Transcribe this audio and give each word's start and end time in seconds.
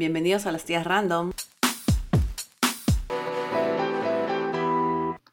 Bienvenidos 0.00 0.46
a 0.46 0.52
las 0.52 0.64
tías 0.64 0.86
random. 0.86 1.30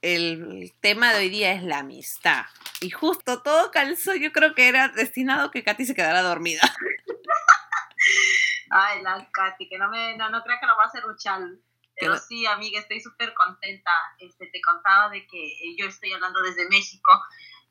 El 0.01 0.73
tema 0.81 1.13
de 1.13 1.19
hoy 1.19 1.29
día 1.29 1.53
es 1.53 1.63
la 1.63 1.77
amistad. 1.77 2.47
Y 2.81 2.89
justo 2.89 3.41
todo 3.43 3.71
calzó, 3.71 4.13
yo 4.15 4.33
creo 4.33 4.55
que 4.55 4.67
era 4.67 4.89
destinado 4.89 5.51
que 5.51 5.63
Katy 5.63 5.85
se 5.85 5.95
quedara 5.95 6.21
dormida. 6.21 6.63
Ay, 8.69 9.01
la 9.03 9.25
Katy, 9.31 9.69
que 9.69 9.77
no 9.77 9.87
me, 9.87 10.17
no, 10.17 10.29
no 10.29 10.43
creo 10.43 10.57
que 10.59 10.67
lo 10.67 10.75
va 10.75 10.83
a 10.83 10.87
hacer 10.87 11.05
Uchal. 11.05 11.61
Pero 11.95 12.17
sí, 12.17 12.45
amiga, 12.45 12.81
estoy 12.81 12.99
súper 12.99 13.33
contenta. 13.35 13.91
Este, 14.19 14.47
te 14.47 14.59
contaba 14.59 15.07
de 15.07 15.25
que 15.27 15.45
eh, 15.45 15.77
yo 15.79 15.85
estoy 15.85 16.11
hablando 16.11 16.41
desde 16.41 16.67
México, 16.67 17.09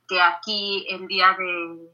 que 0.09 0.23
aquí 0.23 0.87
el 0.89 1.07
día 1.09 1.37
de 1.39 1.91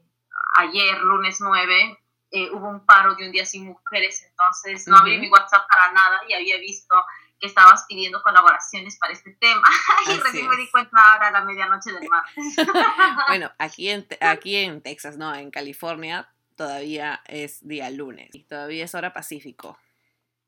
ayer, 0.59 0.97
lunes 1.01 1.41
9, 1.41 1.99
eh, 2.35 2.49
hubo 2.51 2.67
un 2.67 2.83
paro 2.83 3.13
de 3.13 3.27
un 3.27 3.31
día 3.31 3.45
sin 3.45 3.65
mujeres, 3.65 4.23
entonces 4.27 4.87
no 4.87 4.97
abrí 4.97 5.19
mi 5.19 5.29
WhatsApp 5.29 5.67
para 5.69 5.93
nada 5.93 6.21
y 6.27 6.33
había 6.33 6.57
visto 6.57 6.95
que 7.39 7.45
estabas 7.45 7.85
pidiendo 7.87 8.23
colaboraciones 8.23 8.97
para 8.97 9.13
este 9.13 9.33
tema 9.33 9.67
y 10.07 10.19
recién 10.19 10.49
me 10.49 10.57
di 10.57 10.67
cuenta 10.71 10.97
ahora 10.99 11.27
a 11.27 11.31
la 11.31 11.41
medianoche 11.45 11.91
del 11.91 12.09
martes. 12.09 12.55
bueno, 13.27 13.51
aquí 13.59 13.89
en, 13.89 14.07
aquí 14.19 14.55
en 14.55 14.81
Texas, 14.81 15.15
no, 15.15 15.35
en 15.35 15.51
California 15.51 16.27
todavía 16.55 17.21
es 17.27 17.67
día 17.67 17.91
lunes 17.91 18.31
y 18.33 18.45
todavía 18.45 18.85
es 18.85 18.95
hora 18.95 19.13
pacífico. 19.13 19.77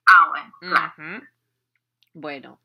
Ah, 0.07 0.27
bueno, 0.29 0.53
claro. 0.59 1.21
Bueno, 2.13 2.61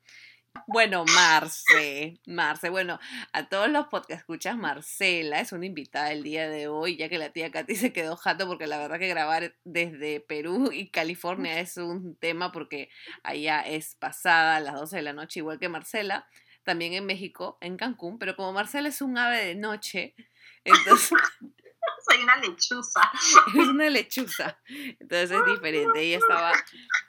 bueno, 0.67 1.03
Marce, 1.05 2.19
Marce, 2.25 2.69
bueno, 2.69 2.99
a 3.33 3.49
todos 3.49 3.69
los 3.69 3.87
podcast 3.87 4.21
escuchas, 4.21 4.55
Marcela 4.57 5.39
es 5.41 5.51
una 5.51 5.65
invitada 5.65 6.11
el 6.11 6.23
día 6.23 6.49
de 6.49 6.67
hoy, 6.67 6.95
ya 6.95 7.09
que 7.09 7.17
la 7.17 7.31
tía 7.31 7.51
Katy 7.51 7.75
se 7.75 7.91
quedó 7.91 8.15
jato 8.15 8.47
porque 8.47 8.67
la 8.67 8.77
verdad 8.77 8.97
que 8.97 9.07
grabar 9.07 9.55
desde 9.65 10.21
Perú 10.21 10.69
y 10.71 10.89
California 10.89 11.59
es 11.59 11.77
un 11.77 12.15
tema 12.15 12.51
porque 12.51 12.89
allá 13.23 13.61
es 13.61 13.95
pasada 13.95 14.55
a 14.55 14.59
las 14.61 14.75
12 14.75 14.95
de 14.95 15.01
la 15.01 15.13
noche, 15.13 15.39
igual 15.41 15.59
que 15.59 15.67
Marcela, 15.67 16.27
también 16.63 16.93
en 16.93 17.05
México, 17.05 17.57
en 17.59 17.75
Cancún, 17.75 18.17
pero 18.17 18.35
como 18.35 18.53
Marcela 18.53 18.87
es 18.87 19.01
un 19.01 19.17
ave 19.17 19.45
de 19.45 19.55
noche, 19.55 20.15
entonces... 20.63 21.11
Soy 22.09 22.23
una 22.23 22.37
lechuza. 22.37 23.01
Es 23.55 23.67
una 23.67 23.89
lechuza. 23.89 24.59
Entonces 24.99 25.31
es 25.31 25.45
diferente. 25.45 26.01
Ella 26.01 26.17
estaba, 26.17 26.51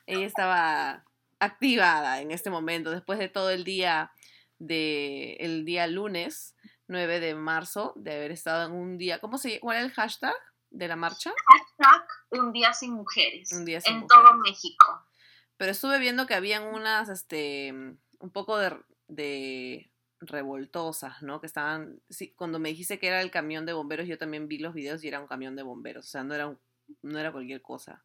ella 0.06 0.27
estaba 0.27 1.04
activada 1.42 2.20
en 2.20 2.30
este 2.30 2.50
momento, 2.50 2.92
después 2.92 3.18
de 3.18 3.28
todo 3.28 3.50
el 3.50 3.64
día 3.64 4.12
de 4.58 5.32
el 5.40 5.64
día 5.64 5.88
lunes 5.88 6.54
9 6.86 7.18
de 7.18 7.34
marzo, 7.34 7.92
de 7.96 8.14
haber 8.14 8.30
estado 8.30 8.66
en 8.66 8.72
un 8.72 8.96
día, 8.96 9.18
¿cómo 9.18 9.38
se 9.38 9.58
¿Cuál 9.58 9.78
es 9.78 9.84
el 9.84 9.90
hashtag 9.90 10.34
de 10.70 10.86
la 10.86 10.94
marcha? 10.94 11.32
Hashtag 11.48 12.06
Un 12.30 12.52
Día 12.52 12.72
Sin 12.72 12.92
Mujeres. 12.92 13.50
Un 13.52 13.64
día 13.64 13.80
sin 13.80 13.96
en 13.96 14.06
todo 14.06 14.34
México. 14.34 15.04
Pero 15.56 15.72
estuve 15.72 15.98
viendo 15.98 16.26
que 16.26 16.34
habían 16.34 16.62
unas, 16.62 17.08
este, 17.08 17.72
un 17.72 18.30
poco 18.32 18.56
de, 18.58 18.78
de 19.08 19.90
revoltosas, 20.20 21.22
¿no? 21.22 21.40
Que 21.40 21.46
estaban, 21.48 22.00
sí, 22.08 22.32
cuando 22.34 22.60
me 22.60 22.68
dijiste 22.68 23.00
que 23.00 23.08
era 23.08 23.20
el 23.20 23.32
camión 23.32 23.66
de 23.66 23.72
bomberos, 23.72 24.06
yo 24.06 24.16
también 24.16 24.46
vi 24.46 24.58
los 24.58 24.74
videos 24.74 25.02
y 25.02 25.08
era 25.08 25.20
un 25.20 25.27
camión 25.27 25.56
de 25.56 25.64
bomberos, 25.64 26.06
o 26.06 26.08
sea, 26.08 26.22
no 26.22 26.34
era, 26.34 26.56
no 27.02 27.18
era 27.18 27.32
cualquier 27.32 27.62
cosa 27.62 28.04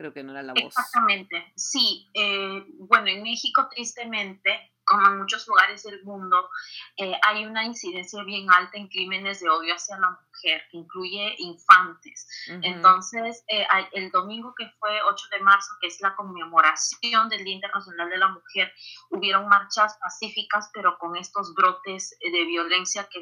creo 0.00 0.14
que 0.14 0.22
no 0.22 0.32
era 0.32 0.42
la 0.42 0.54
voz. 0.54 0.64
Exactamente, 0.64 1.52
sí. 1.56 2.10
Eh, 2.14 2.64
bueno, 2.78 3.08
en 3.08 3.22
México, 3.22 3.68
tristemente, 3.68 4.72
como 4.82 5.06
en 5.06 5.18
muchos 5.18 5.46
lugares 5.46 5.82
del 5.82 6.02
mundo, 6.04 6.48
eh, 6.96 7.12
hay 7.22 7.44
una 7.44 7.66
incidencia 7.66 8.24
bien 8.24 8.50
alta 8.50 8.78
en 8.78 8.88
crímenes 8.88 9.40
de 9.40 9.50
odio 9.50 9.74
hacia 9.74 9.98
la 9.98 10.08
mujer, 10.08 10.62
que 10.70 10.78
incluye 10.78 11.34
infantes. 11.36 12.26
Entonces, 12.62 13.44
eh, 13.48 13.66
el 13.92 14.10
domingo 14.10 14.54
que 14.56 14.70
fue 14.78 15.02
8 15.02 15.26
de 15.32 15.40
marzo, 15.40 15.70
que 15.82 15.88
es 15.88 16.00
la 16.00 16.16
conmemoración 16.16 17.28
del 17.28 17.44
Día 17.44 17.56
Internacional 17.56 18.08
de 18.08 18.16
la 18.16 18.28
Mujer, 18.28 18.72
hubieron 19.10 19.48
marchas 19.48 19.98
pacíficas, 19.98 20.70
pero 20.72 20.96
con 20.96 21.14
estos 21.14 21.52
brotes 21.54 22.16
de 22.20 22.44
violencia 22.46 23.06
que 23.12 23.20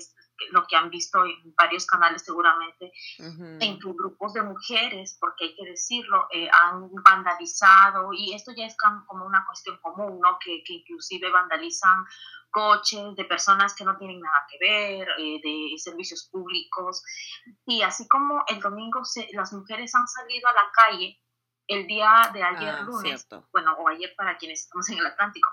lo 0.50 0.66
que 0.66 0.76
han 0.76 0.90
visto 0.90 1.24
en 1.24 1.54
varios 1.56 1.86
canales 1.86 2.22
seguramente, 2.24 2.92
en 3.18 3.78
grupos 3.78 4.32
de 4.34 4.42
mujeres, 4.42 5.16
porque 5.20 5.46
hay 5.46 5.54
que 5.56 5.64
decirlo, 5.66 6.26
eh, 6.32 6.48
han 6.50 6.90
vandalizado, 7.04 8.12
y 8.12 8.34
esto 8.34 8.52
ya 8.56 8.66
es 8.66 8.76
como 9.06 9.24
una 9.24 9.44
cuestión 9.46 9.78
común, 9.82 10.20
¿no? 10.20 10.38
Que, 10.38 10.62
que 10.64 10.74
inclusive 10.74 11.30
vandalizan 11.30 12.04
coches 12.50 13.14
de 13.14 13.24
personas 13.24 13.74
que 13.74 13.84
no 13.84 13.96
tienen 13.98 14.20
nada 14.20 14.46
que 14.50 14.58
ver, 14.58 15.08
eh, 15.18 15.40
de 15.42 15.78
servicios 15.78 16.28
públicos, 16.32 17.02
y 17.66 17.82
así 17.82 18.08
como 18.08 18.44
el 18.48 18.60
domingo 18.60 19.04
se, 19.04 19.28
las 19.32 19.52
mujeres 19.52 19.94
han 19.94 20.08
salido 20.08 20.48
a 20.48 20.54
la 20.54 20.70
calle, 20.72 21.20
el 21.68 21.86
día 21.86 22.30
de 22.32 22.42
ayer 22.42 22.74
ah, 22.80 22.82
lunes, 22.82 23.28
bueno, 23.52 23.74
o 23.78 23.88
ayer 23.88 24.14
para 24.16 24.38
quienes 24.38 24.62
estamos 24.62 24.88
en 24.88 24.98
el 24.98 25.06
Atlántico, 25.06 25.50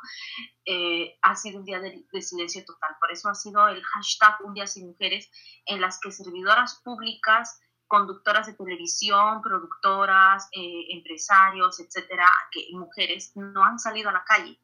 eh, 0.65 1.19
ha 1.21 1.35
sido 1.35 1.59
un 1.59 1.65
día 1.65 1.79
de, 1.79 2.05
silencio 2.21 2.63
total. 2.65 2.95
Por 2.99 3.11
eso 3.11 3.27
ha 3.29 3.35
sido 3.35 3.67
el 3.67 3.83
hashtag 3.83 4.37
Un 4.45 4.53
Día 4.53 4.65
Sin 4.65 4.87
Mujeres, 4.87 5.29
en 5.65 5.81
las 5.81 5.99
que 5.99 6.11
servidoras 6.11 6.81
públicas, 6.85 7.59
conductoras 7.87 8.47
de 8.47 8.53
televisión, 8.53 9.41
productoras, 9.41 10.47
eh, 10.53 10.85
empresarios, 10.91 11.81
etcétera, 11.81 12.31
que 12.49 12.65
mujeres 12.71 13.33
no 13.35 13.63
han 13.63 13.77
salido 13.77 14.09
a 14.09 14.13
la 14.13 14.23
calle. 14.23 14.59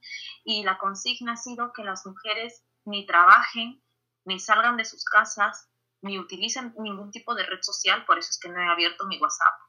Y 0.45 0.63
la 0.63 0.77
consigna 0.77 1.33
ha 1.33 1.37
sido 1.37 1.73
que 1.73 1.83
las 1.83 2.05
mujeres 2.05 2.63
ni 2.85 3.05
trabajen, 3.05 3.83
ni 4.23 4.39
salgan 4.39 4.77
de 4.77 4.85
sus 4.85 5.03
casas, 5.03 5.69
ni 6.01 6.17
utilicen 6.17 6.73
ningún 6.79 7.11
tipo 7.11 7.35
de 7.35 7.45
red 7.45 7.61
social, 7.61 8.05
por 8.05 8.17
eso 8.17 8.29
es 8.31 8.39
que 8.39 8.49
no 8.49 8.59
he 8.59 8.67
abierto 8.67 9.05
mi 9.05 9.19
WhatsApp 9.19 9.60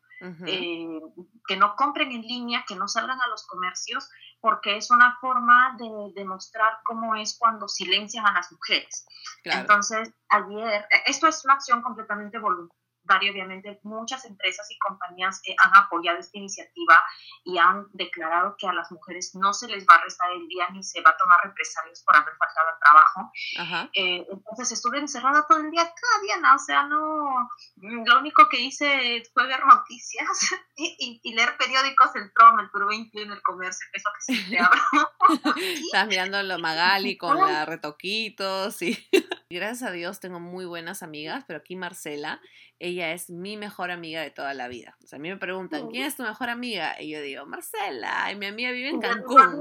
eh, 0.46 1.00
que 1.46 1.56
no 1.56 1.74
compren 1.74 2.12
en 2.12 2.22
línea, 2.22 2.64
que 2.66 2.76
no 2.76 2.86
salgan 2.86 3.20
a 3.20 3.28
los 3.28 3.46
comercios, 3.46 4.08
porque 4.40 4.76
es 4.76 4.90
una 4.90 5.18
forma 5.20 5.76
de 5.78 6.12
demostrar 6.14 6.78
cómo 6.84 7.16
es 7.16 7.36
cuando 7.38 7.68
silencian 7.68 8.26
a 8.26 8.32
las 8.32 8.50
mujeres. 8.52 9.06
Entonces, 9.44 10.12
ayer, 10.28 10.86
esto 11.06 11.26
es 11.26 11.44
una 11.44 11.54
acción 11.54 11.82
completamente 11.82 12.38
voluntaria 12.38 12.81
obviamente 13.08 13.80
muchas 13.82 14.24
empresas 14.24 14.70
y 14.70 14.78
compañías 14.78 15.40
que 15.42 15.54
han 15.58 15.76
apoyado 15.76 16.18
esta 16.18 16.38
iniciativa 16.38 17.02
y 17.44 17.58
han 17.58 17.86
declarado 17.92 18.56
que 18.58 18.66
a 18.66 18.72
las 18.72 18.90
mujeres 18.90 19.34
no 19.34 19.52
se 19.52 19.68
les 19.68 19.84
va 19.84 19.96
a 19.96 20.02
restar 20.02 20.30
el 20.32 20.46
día 20.48 20.68
ni 20.70 20.82
se 20.82 21.00
va 21.02 21.10
a 21.10 21.16
tomar 21.16 21.38
represalias 21.44 22.02
por 22.04 22.16
haber 22.16 22.34
faltado 22.36 22.68
al 22.68 22.78
trabajo. 22.78 23.90
Eh, 23.94 24.26
entonces 24.30 24.72
estuve 24.72 24.98
encerrada 24.98 25.46
todo 25.48 25.58
el 25.58 25.70
día, 25.70 25.82
cada 25.82 26.22
día, 26.22 26.36
¿no? 26.40 26.54
o 26.54 26.58
sea, 26.58 26.84
no, 26.84 27.48
lo 27.76 28.18
único 28.18 28.48
que 28.48 28.60
hice 28.60 29.22
fue 29.32 29.46
ver 29.46 29.64
noticias 29.64 30.28
y, 30.76 31.34
leer 31.34 31.56
periódicos, 31.56 32.14
el 32.14 32.32
Trump, 32.34 32.60
el 32.60 32.70
Perú 32.70 32.90
en 32.92 33.30
el 33.30 33.42
comercio, 33.42 33.86
que 33.92 33.98
es 33.98 34.04
lo 34.04 34.12
que 34.12 34.20
siempre 34.20 34.58
abro. 34.60 35.52
Estás 35.56 36.06
mirando 36.06 36.42
lo 36.42 36.58
Magali 36.58 37.16
con 37.18 37.38
la 37.38 37.64
retoquitos 37.64 38.80
y 38.82 39.08
gracias 39.52 39.88
a 39.88 39.92
Dios 39.92 40.20
tengo 40.20 40.40
muy 40.40 40.64
buenas 40.64 41.02
amigas, 41.02 41.44
pero 41.46 41.58
aquí 41.58 41.76
Marcela 41.76 42.40
ella 42.78 43.12
es 43.12 43.30
mi 43.30 43.56
mejor 43.56 43.90
amiga 43.90 44.22
de 44.22 44.30
toda 44.30 44.54
la 44.54 44.68
vida. 44.68 44.96
O 45.04 45.06
sea, 45.06 45.18
a 45.18 45.20
mí 45.20 45.28
me 45.28 45.36
preguntan, 45.36 45.88
¿quién 45.88 46.04
es 46.04 46.16
tu 46.16 46.24
mejor 46.24 46.50
amiga? 46.50 47.00
Y 47.00 47.10
yo 47.10 47.20
digo, 47.20 47.46
Marcela, 47.46 48.30
y 48.32 48.36
mi 48.36 48.46
amiga 48.46 48.72
vive 48.72 48.88
en 48.88 49.00
Cancún. 49.00 49.60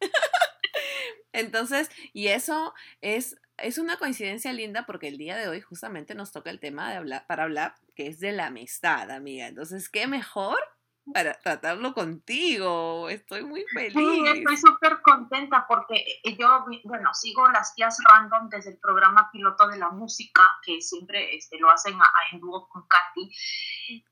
Entonces, 1.32 1.90
y 2.12 2.28
eso 2.28 2.74
es, 3.00 3.40
es 3.56 3.78
una 3.78 3.98
coincidencia 3.98 4.52
linda 4.52 4.84
porque 4.84 5.06
el 5.06 5.16
día 5.16 5.36
de 5.36 5.48
hoy 5.48 5.60
justamente 5.60 6.14
nos 6.14 6.32
toca 6.32 6.50
el 6.50 6.58
tema 6.58 6.90
de 6.90 6.96
hablar, 6.96 7.26
para 7.28 7.44
hablar, 7.44 7.74
que 7.94 8.08
es 8.08 8.18
de 8.18 8.32
la 8.32 8.46
amistad, 8.46 9.10
amiga. 9.10 9.46
Entonces, 9.46 9.88
¿qué 9.88 10.06
mejor 10.06 10.58
para 11.12 11.34
tratarlo 11.34 11.92
contigo. 11.92 13.08
Estoy 13.08 13.44
muy 13.44 13.64
feliz. 13.72 13.92
Sí, 13.92 14.22
estoy 14.26 14.56
súper 14.56 15.00
contenta 15.02 15.66
porque 15.68 16.04
eh, 16.24 16.36
yo, 16.36 16.64
bueno, 16.84 17.12
sigo 17.14 17.48
las 17.48 17.74
tías 17.74 17.96
random 18.04 18.48
desde 18.48 18.70
el 18.70 18.78
programa 18.78 19.28
piloto 19.32 19.68
de 19.68 19.78
la 19.78 19.90
música, 19.90 20.42
que 20.62 20.80
siempre 20.80 21.36
este, 21.36 21.58
lo 21.58 21.70
hacen 21.70 21.98
en 22.32 22.40
dúo 22.40 22.68
con 22.68 22.86
Katy. 22.86 23.30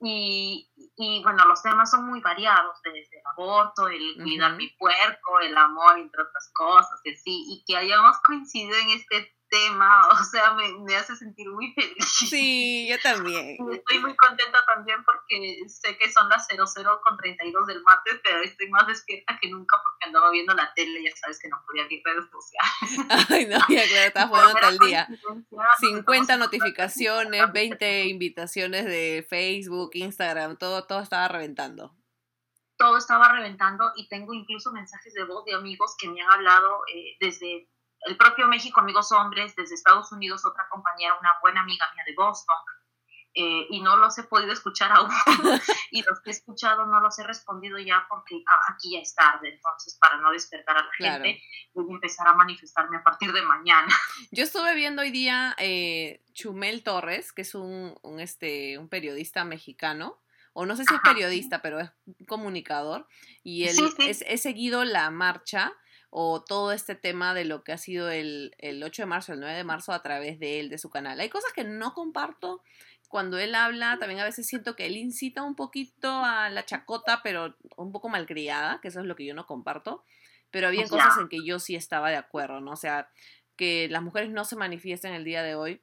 Y, 0.00 0.70
y, 0.96 1.22
bueno, 1.22 1.44
los 1.44 1.62
temas 1.62 1.90
son 1.90 2.06
muy 2.06 2.20
variados, 2.20 2.80
desde 2.82 3.18
el 3.18 3.22
aborto, 3.36 3.88
el 3.88 4.16
cuidar 4.22 4.56
mi 4.56 4.68
puerco, 4.70 5.40
el 5.40 5.56
amor, 5.56 5.98
entre 5.98 6.22
otras 6.22 6.50
cosas, 6.54 7.00
que 7.04 7.16
sí, 7.16 7.44
y 7.48 7.64
que 7.66 7.76
hayamos 7.76 8.16
coincidido 8.26 8.76
en 8.76 8.90
este 8.90 9.37
tema, 9.48 10.08
o 10.12 10.24
sea, 10.24 10.54
me, 10.54 10.72
me, 10.84 10.96
hace 10.96 11.16
sentir 11.16 11.48
muy 11.48 11.72
feliz. 11.72 12.04
Sí, 12.04 12.88
yo 12.88 12.98
también. 13.00 13.56
Estoy 13.72 13.98
muy 14.00 14.16
contenta 14.16 14.58
también 14.66 15.04
porque 15.04 15.58
sé 15.68 15.96
que 15.96 16.10
son 16.10 16.28
las 16.28 16.46
00 16.46 17.00
con 17.02 17.16
32 17.16 17.66
del 17.66 17.82
martes, 17.82 18.20
pero 18.22 18.42
estoy 18.42 18.68
más 18.70 18.86
despierta 18.86 19.38
que 19.40 19.48
nunca 19.48 19.76
porque 19.82 20.06
andaba 20.06 20.30
viendo 20.30 20.54
la 20.54 20.72
tele, 20.74 21.02
ya 21.02 21.14
sabes 21.16 21.38
que 21.38 21.48
no 21.48 21.62
podía 21.66 21.84
ver 21.84 22.00
redes 22.04 22.30
sociales. 22.30 23.28
Ay, 23.30 23.46
no, 23.46 23.58
ya 23.68 23.86
claro, 23.86 24.06
estás 24.06 24.28
jugando 24.28 24.54
todo 24.60 24.70
el 24.70 24.78
día. 24.78 25.08
50 25.80 26.36
notificaciones, 26.36 27.52
20 27.52 28.06
invitaciones 28.06 28.84
de 28.84 29.26
Facebook, 29.28 29.90
Instagram, 29.94 30.56
todo, 30.56 30.86
todo 30.86 31.00
estaba 31.00 31.28
reventando 31.28 31.94
todo 32.78 32.96
estaba 32.96 33.32
reventando 33.32 33.92
y 33.96 34.08
tengo 34.08 34.32
incluso 34.32 34.72
mensajes 34.72 35.12
de 35.12 35.24
voz 35.24 35.44
de 35.44 35.52
amigos 35.52 35.96
que 35.98 36.08
me 36.08 36.22
han 36.22 36.30
hablado 36.30 36.82
eh, 36.94 37.16
desde 37.20 37.68
el 38.06 38.16
propio 38.16 38.46
México, 38.48 38.80
amigos 38.80 39.12
hombres, 39.12 39.54
desde 39.56 39.74
Estados 39.74 40.12
Unidos, 40.12 40.44
otra 40.44 40.66
compañera, 40.70 41.18
una 41.18 41.32
buena 41.40 41.60
amiga 41.62 41.84
mía 41.94 42.04
de 42.06 42.14
Boston, 42.14 42.56
eh, 43.34 43.66
y 43.70 43.80
no 43.80 43.96
los 43.96 44.18
he 44.18 44.24
podido 44.24 44.52
escuchar 44.52 44.90
aún. 44.92 45.10
y 45.90 46.02
los 46.02 46.20
que 46.22 46.30
he 46.30 46.32
escuchado 46.32 46.86
no 46.86 47.00
los 47.00 47.18
he 47.18 47.24
respondido 47.24 47.78
ya 47.78 48.04
porque 48.08 48.42
aquí 48.68 48.92
ya 48.92 49.00
es 49.00 49.14
tarde. 49.14 49.54
Entonces, 49.54 49.96
para 50.00 50.18
no 50.18 50.32
despertar 50.32 50.76
a 50.76 50.82
la 50.82 50.90
gente, 50.92 51.42
voy 51.72 51.86
a 51.88 51.94
empezar 51.94 52.26
a 52.26 52.34
manifestarme 52.34 52.96
a 52.96 53.02
partir 53.02 53.32
de 53.32 53.42
mañana. 53.42 53.86
Yo 54.32 54.44
estuve 54.44 54.74
viendo 54.74 55.02
hoy 55.02 55.10
día 55.10 55.54
eh, 55.58 56.24
Chumel 56.32 56.82
Torres, 56.82 57.32
que 57.32 57.42
es 57.42 57.54
un, 57.54 57.94
este, 58.18 58.78
un 58.78 58.88
periodista 58.88 59.44
mexicano 59.44 60.20
o 60.52 60.66
no 60.66 60.74
sé 60.74 60.84
si 60.84 60.92
es 60.92 61.00
periodista, 61.02 61.62
pero 61.62 61.78
es 61.78 61.90
comunicador, 62.26 63.06
y 63.44 63.68
él 63.68 63.76
Es, 63.98 64.24
he 64.26 64.38
seguido 64.38 64.84
la 64.84 65.08
marcha 65.12 65.72
o 66.10 66.42
todo 66.42 66.72
este 66.72 66.94
tema 66.94 67.34
de 67.34 67.44
lo 67.44 67.62
que 67.62 67.72
ha 67.72 67.78
sido 67.78 68.10
el, 68.10 68.54
el 68.58 68.82
8 68.82 69.02
de 69.02 69.06
marzo, 69.06 69.32
el 69.32 69.40
9 69.40 69.56
de 69.56 69.64
marzo 69.64 69.92
a 69.92 70.02
través 70.02 70.38
de 70.38 70.60
él, 70.60 70.70
de 70.70 70.78
su 70.78 70.90
canal. 70.90 71.20
Hay 71.20 71.28
cosas 71.28 71.52
que 71.52 71.64
no 71.64 71.92
comparto. 71.94 72.62
Cuando 73.08 73.38
él 73.38 73.54
habla, 73.54 73.98
también 73.98 74.20
a 74.20 74.24
veces 74.24 74.46
siento 74.46 74.76
que 74.76 74.86
él 74.86 74.96
incita 74.96 75.42
un 75.42 75.54
poquito 75.54 76.10
a 76.24 76.50
la 76.50 76.64
chacota, 76.64 77.20
pero 77.22 77.56
un 77.76 77.92
poco 77.92 78.08
malcriada, 78.08 78.80
que 78.80 78.88
eso 78.88 79.00
es 79.00 79.06
lo 79.06 79.16
que 79.16 79.24
yo 79.24 79.34
no 79.34 79.46
comparto. 79.46 80.04
Pero 80.50 80.68
había 80.68 80.88
cosas 80.88 81.18
en 81.18 81.28
que 81.28 81.44
yo 81.44 81.58
sí 81.58 81.74
estaba 81.74 82.10
de 82.10 82.16
acuerdo, 82.16 82.60
¿no? 82.60 82.72
O 82.72 82.76
sea, 82.76 83.10
que 83.56 83.88
las 83.90 84.02
mujeres 84.02 84.30
no 84.30 84.44
se 84.44 84.56
manifiesten 84.56 85.12
el 85.12 85.24
día 85.24 85.42
de 85.42 85.54
hoy. 85.54 85.82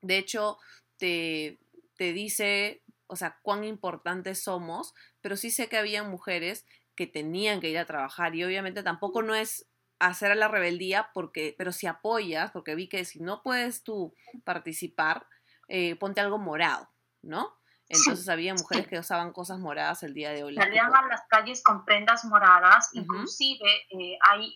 De 0.00 0.18
hecho, 0.18 0.58
te, 0.96 1.58
te 1.96 2.12
dice, 2.12 2.82
o 3.06 3.14
sea, 3.14 3.38
cuán 3.42 3.62
importantes 3.62 4.42
somos, 4.42 4.94
pero 5.20 5.36
sí 5.36 5.50
sé 5.50 5.68
que 5.68 5.76
había 5.76 6.02
mujeres 6.02 6.66
que 6.96 7.06
tenían 7.06 7.60
que 7.60 7.70
ir 7.70 7.78
a 7.78 7.86
trabajar 7.86 8.34
y 8.34 8.44
obviamente 8.44 8.82
tampoco 8.82 9.22
no 9.22 9.34
es 9.34 9.68
hacer 9.98 10.32
a 10.32 10.34
la 10.34 10.48
rebeldía 10.48 11.10
porque, 11.14 11.54
pero 11.56 11.72
si 11.72 11.86
apoyas, 11.86 12.50
porque 12.50 12.74
vi 12.74 12.88
que 12.88 13.04
si 13.04 13.20
no 13.20 13.42
puedes 13.42 13.82
tú 13.82 14.14
participar, 14.44 15.26
eh, 15.68 15.96
ponte 15.96 16.20
algo 16.20 16.38
morado, 16.38 16.90
¿no? 17.22 17.56
Entonces 17.88 18.28
había 18.28 18.54
mujeres 18.54 18.86
que 18.86 18.98
usaban 18.98 19.32
cosas 19.32 19.58
moradas 19.58 20.02
el 20.02 20.14
día 20.14 20.30
de 20.30 20.42
hoy. 20.42 20.54
Salían 20.54 20.94
a 20.94 21.06
las 21.06 21.22
calles 21.28 21.62
con 21.62 21.84
prendas 21.84 22.24
moradas, 22.24 22.90
inclusive 22.94 23.68
eh, 23.90 24.16
hay 24.28 24.54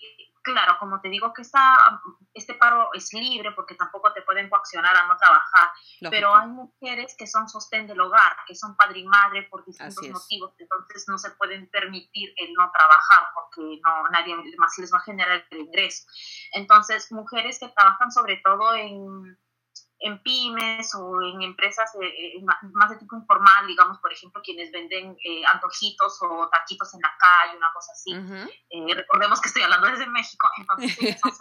claro, 0.52 0.76
como 0.78 1.00
te 1.00 1.08
digo 1.08 1.32
que 1.32 1.42
esta, 1.42 2.00
este 2.34 2.54
paro 2.54 2.90
es 2.94 3.12
libre 3.12 3.52
porque 3.52 3.74
tampoco 3.74 4.12
te 4.12 4.22
pueden 4.22 4.48
coaccionar 4.48 4.96
a 4.96 5.06
no 5.06 5.16
trabajar, 5.16 5.70
pero 6.10 6.34
hay 6.34 6.48
mujeres 6.48 7.14
que 7.16 7.26
son 7.26 7.48
sostén 7.48 7.86
del 7.86 8.00
hogar, 8.00 8.36
que 8.46 8.54
son 8.54 8.76
padre 8.76 9.00
y 9.00 9.06
madre 9.06 9.42
por 9.50 9.64
distintos 9.64 10.08
motivos, 10.08 10.54
entonces 10.58 11.04
no 11.08 11.18
se 11.18 11.30
pueden 11.32 11.68
permitir 11.70 12.32
el 12.36 12.52
no 12.54 12.70
trabajar 12.72 13.28
porque 13.34 13.80
no 13.84 14.08
nadie 14.10 14.34
más 14.56 14.76
les 14.78 14.92
va 14.92 14.98
a 14.98 15.02
generar 15.02 15.44
el 15.50 15.58
ingreso. 15.58 16.06
Entonces, 16.52 17.10
mujeres 17.12 17.58
que 17.58 17.68
trabajan 17.68 18.10
sobre 18.10 18.40
todo 18.44 18.74
en 18.74 19.38
en 20.00 20.22
pymes 20.22 20.94
o 20.94 21.22
en 21.22 21.42
empresas 21.42 21.90
eh, 22.00 22.40
más 22.72 22.90
de 22.90 22.96
tipo 22.96 23.16
informal, 23.16 23.66
digamos, 23.66 23.98
por 23.98 24.12
ejemplo, 24.12 24.40
quienes 24.42 24.70
venden 24.70 25.16
eh, 25.24 25.42
antojitos 25.52 26.18
o 26.22 26.48
taquitos 26.48 26.94
en 26.94 27.00
la 27.00 27.12
calle, 27.18 27.56
una 27.56 27.72
cosa 27.72 27.92
así. 27.92 28.12
Eh, 28.70 28.94
recordemos 28.94 29.40
que 29.40 29.48
estoy 29.48 29.62
hablando 29.62 29.88
desde 29.88 30.06
México, 30.06 30.46
entonces 30.58 31.18
han 31.22 31.32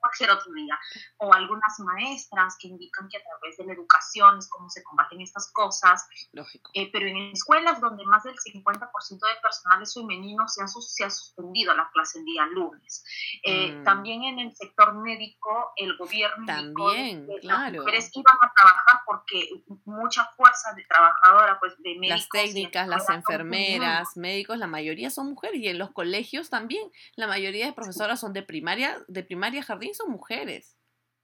cualquier 0.00 0.30
otro 0.30 0.52
día. 0.52 0.78
O 1.18 1.32
algunas 1.32 1.78
maestras 1.78 2.56
que 2.60 2.68
indican 2.68 3.08
que 3.08 3.16
a 3.16 3.22
través 3.22 3.56
de 3.56 3.64
la 3.64 3.72
educación 3.72 4.38
es 4.38 4.48
cómo 4.48 4.68
se 4.68 4.82
combaten 4.82 5.20
estas 5.20 5.50
cosas. 5.52 6.06
Lógico. 6.32 6.70
pero 6.92 7.06
en 7.06 7.16
escuelas 7.32 7.80
donde 7.80 8.04
más 8.04 8.24
del 8.24 8.36
50% 8.36 8.80
de 9.08 9.40
personal 9.40 9.82
es 9.82 9.94
femenino 9.94 10.48
se 10.48 10.62
ha, 10.62 10.66
se 10.66 11.04
ha 11.04 11.10
suspendido 11.10 11.74
la 11.74 11.88
clase 11.92 12.18
el 12.18 12.24
día 12.24 12.46
lunes. 12.46 13.04
Mm. 13.44 13.84
También 13.84 14.24
en 14.24 14.38
el 14.40 14.54
sector 14.54 14.94
médico, 14.94 15.72
el 15.76 15.96
gobierno... 15.96 16.46
También, 16.46 17.26
claro 17.40 17.84
iban 18.12 18.36
a 18.42 18.52
trabajar 18.54 19.00
porque 19.06 19.48
mucha 19.84 20.24
fuerza 20.36 20.72
de 20.74 20.84
trabajadora, 20.84 21.58
pues 21.60 21.74
de 21.78 21.98
médicos. 21.98 22.18
Las 22.18 22.28
técnicas, 22.28 22.88
las 22.88 23.08
enfermeras, 23.08 24.16
médicos, 24.16 24.58
la 24.58 24.66
mayoría 24.66 25.10
son 25.10 25.30
mujeres 25.30 25.60
y 25.60 25.68
en 25.68 25.78
los 25.78 25.90
colegios 25.90 26.50
también 26.50 26.90
la 27.16 27.26
mayoría 27.26 27.66
de 27.66 27.72
profesoras 27.72 28.20
son 28.20 28.32
de 28.32 28.42
primaria, 28.42 28.98
de 29.08 29.22
primaria 29.22 29.62
jardín 29.62 29.94
son 29.94 30.10
mujeres. 30.10 30.76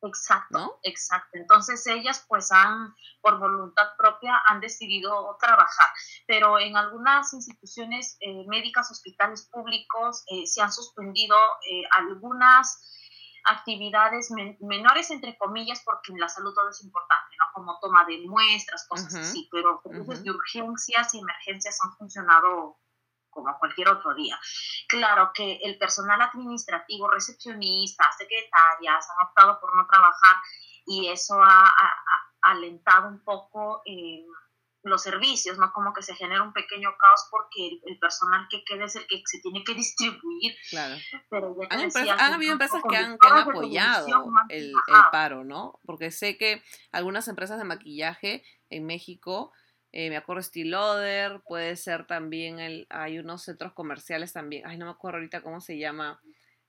Exacto, 0.02 0.78
exacto. 0.84 1.30
Entonces 1.32 1.84
ellas 1.88 2.24
pues 2.28 2.52
han, 2.52 2.94
por 3.20 3.38
voluntad 3.38 3.96
propia, 3.96 4.40
han 4.46 4.60
decidido 4.60 5.36
trabajar, 5.40 5.88
pero 6.26 6.58
en 6.60 6.76
algunas 6.76 7.32
instituciones 7.32 8.16
eh, 8.20 8.44
médicas, 8.46 8.90
hospitales 8.92 9.48
públicos, 9.50 10.22
eh, 10.28 10.46
se 10.46 10.62
han 10.62 10.72
suspendido 10.72 11.36
eh, 11.68 11.82
algunas 11.96 12.80
actividades 13.48 14.30
menores, 14.60 15.10
entre 15.10 15.36
comillas, 15.36 15.82
porque 15.84 16.12
en 16.12 16.20
la 16.20 16.28
salud 16.28 16.54
todo 16.54 16.68
es 16.70 16.82
importante, 16.82 17.36
¿no? 17.38 17.46
Como 17.54 17.78
toma 17.80 18.04
de 18.04 18.18
muestras, 18.26 18.86
cosas 18.88 19.14
así, 19.14 19.48
pero 19.50 19.80
de 19.84 20.30
urgencias 20.30 21.14
y 21.14 21.20
emergencias 21.20 21.78
han 21.82 21.96
funcionado 21.96 22.78
como 23.30 23.56
cualquier 23.58 23.88
otro 23.88 24.14
día. 24.14 24.38
Claro 24.88 25.30
que 25.34 25.60
el 25.62 25.78
personal 25.78 26.20
administrativo, 26.20 27.08
recepcionistas, 27.08 28.16
secretarias 28.16 29.08
han 29.10 29.26
optado 29.26 29.60
por 29.60 29.74
no 29.76 29.86
trabajar 29.86 30.36
y 30.86 31.08
eso 31.08 31.34
ha, 31.42 31.74
alentado 32.42 33.08
un 33.08 33.22
poco... 33.24 33.82
Eh, 33.84 34.24
los 34.82 35.02
servicios, 35.02 35.58
¿no? 35.58 35.72
Como 35.72 35.92
que 35.92 36.02
se 36.02 36.14
genera 36.14 36.42
un 36.42 36.52
pequeño 36.52 36.90
caos 36.98 37.28
porque 37.30 37.80
el, 37.84 37.98
personal 37.98 38.46
que 38.50 38.62
queda 38.64 38.84
es 38.84 38.96
el 38.96 39.06
que 39.06 39.20
se 39.24 39.40
tiene 39.40 39.64
que 39.64 39.74
distribuir. 39.74 40.54
Claro. 40.70 40.96
Pero 41.30 41.56
han, 41.70 42.34
habido 42.34 42.52
empresas 42.52 42.82
que 42.88 42.96
han, 42.96 43.18
apoyado 43.20 44.06
el, 44.48 44.72
paro, 45.10 45.44
¿no? 45.44 45.80
Porque 45.84 46.10
sé 46.10 46.36
que 46.36 46.62
algunas 46.92 47.28
empresas 47.28 47.58
de 47.58 47.64
maquillaje 47.64 48.44
en 48.70 48.86
México, 48.86 49.52
eh, 49.92 50.10
me 50.10 50.16
acuerdo 50.16 50.42
Stiloder, 50.42 51.42
puede 51.46 51.76
ser 51.76 52.06
también, 52.06 52.60
el, 52.60 52.86
hay 52.90 53.18
unos 53.18 53.42
centros 53.42 53.72
comerciales 53.72 54.32
también, 54.32 54.66
ay, 54.66 54.78
no 54.78 54.84
me 54.84 54.92
acuerdo 54.92 55.18
ahorita 55.18 55.42
cómo 55.42 55.60
se 55.60 55.78
llama, 55.78 56.20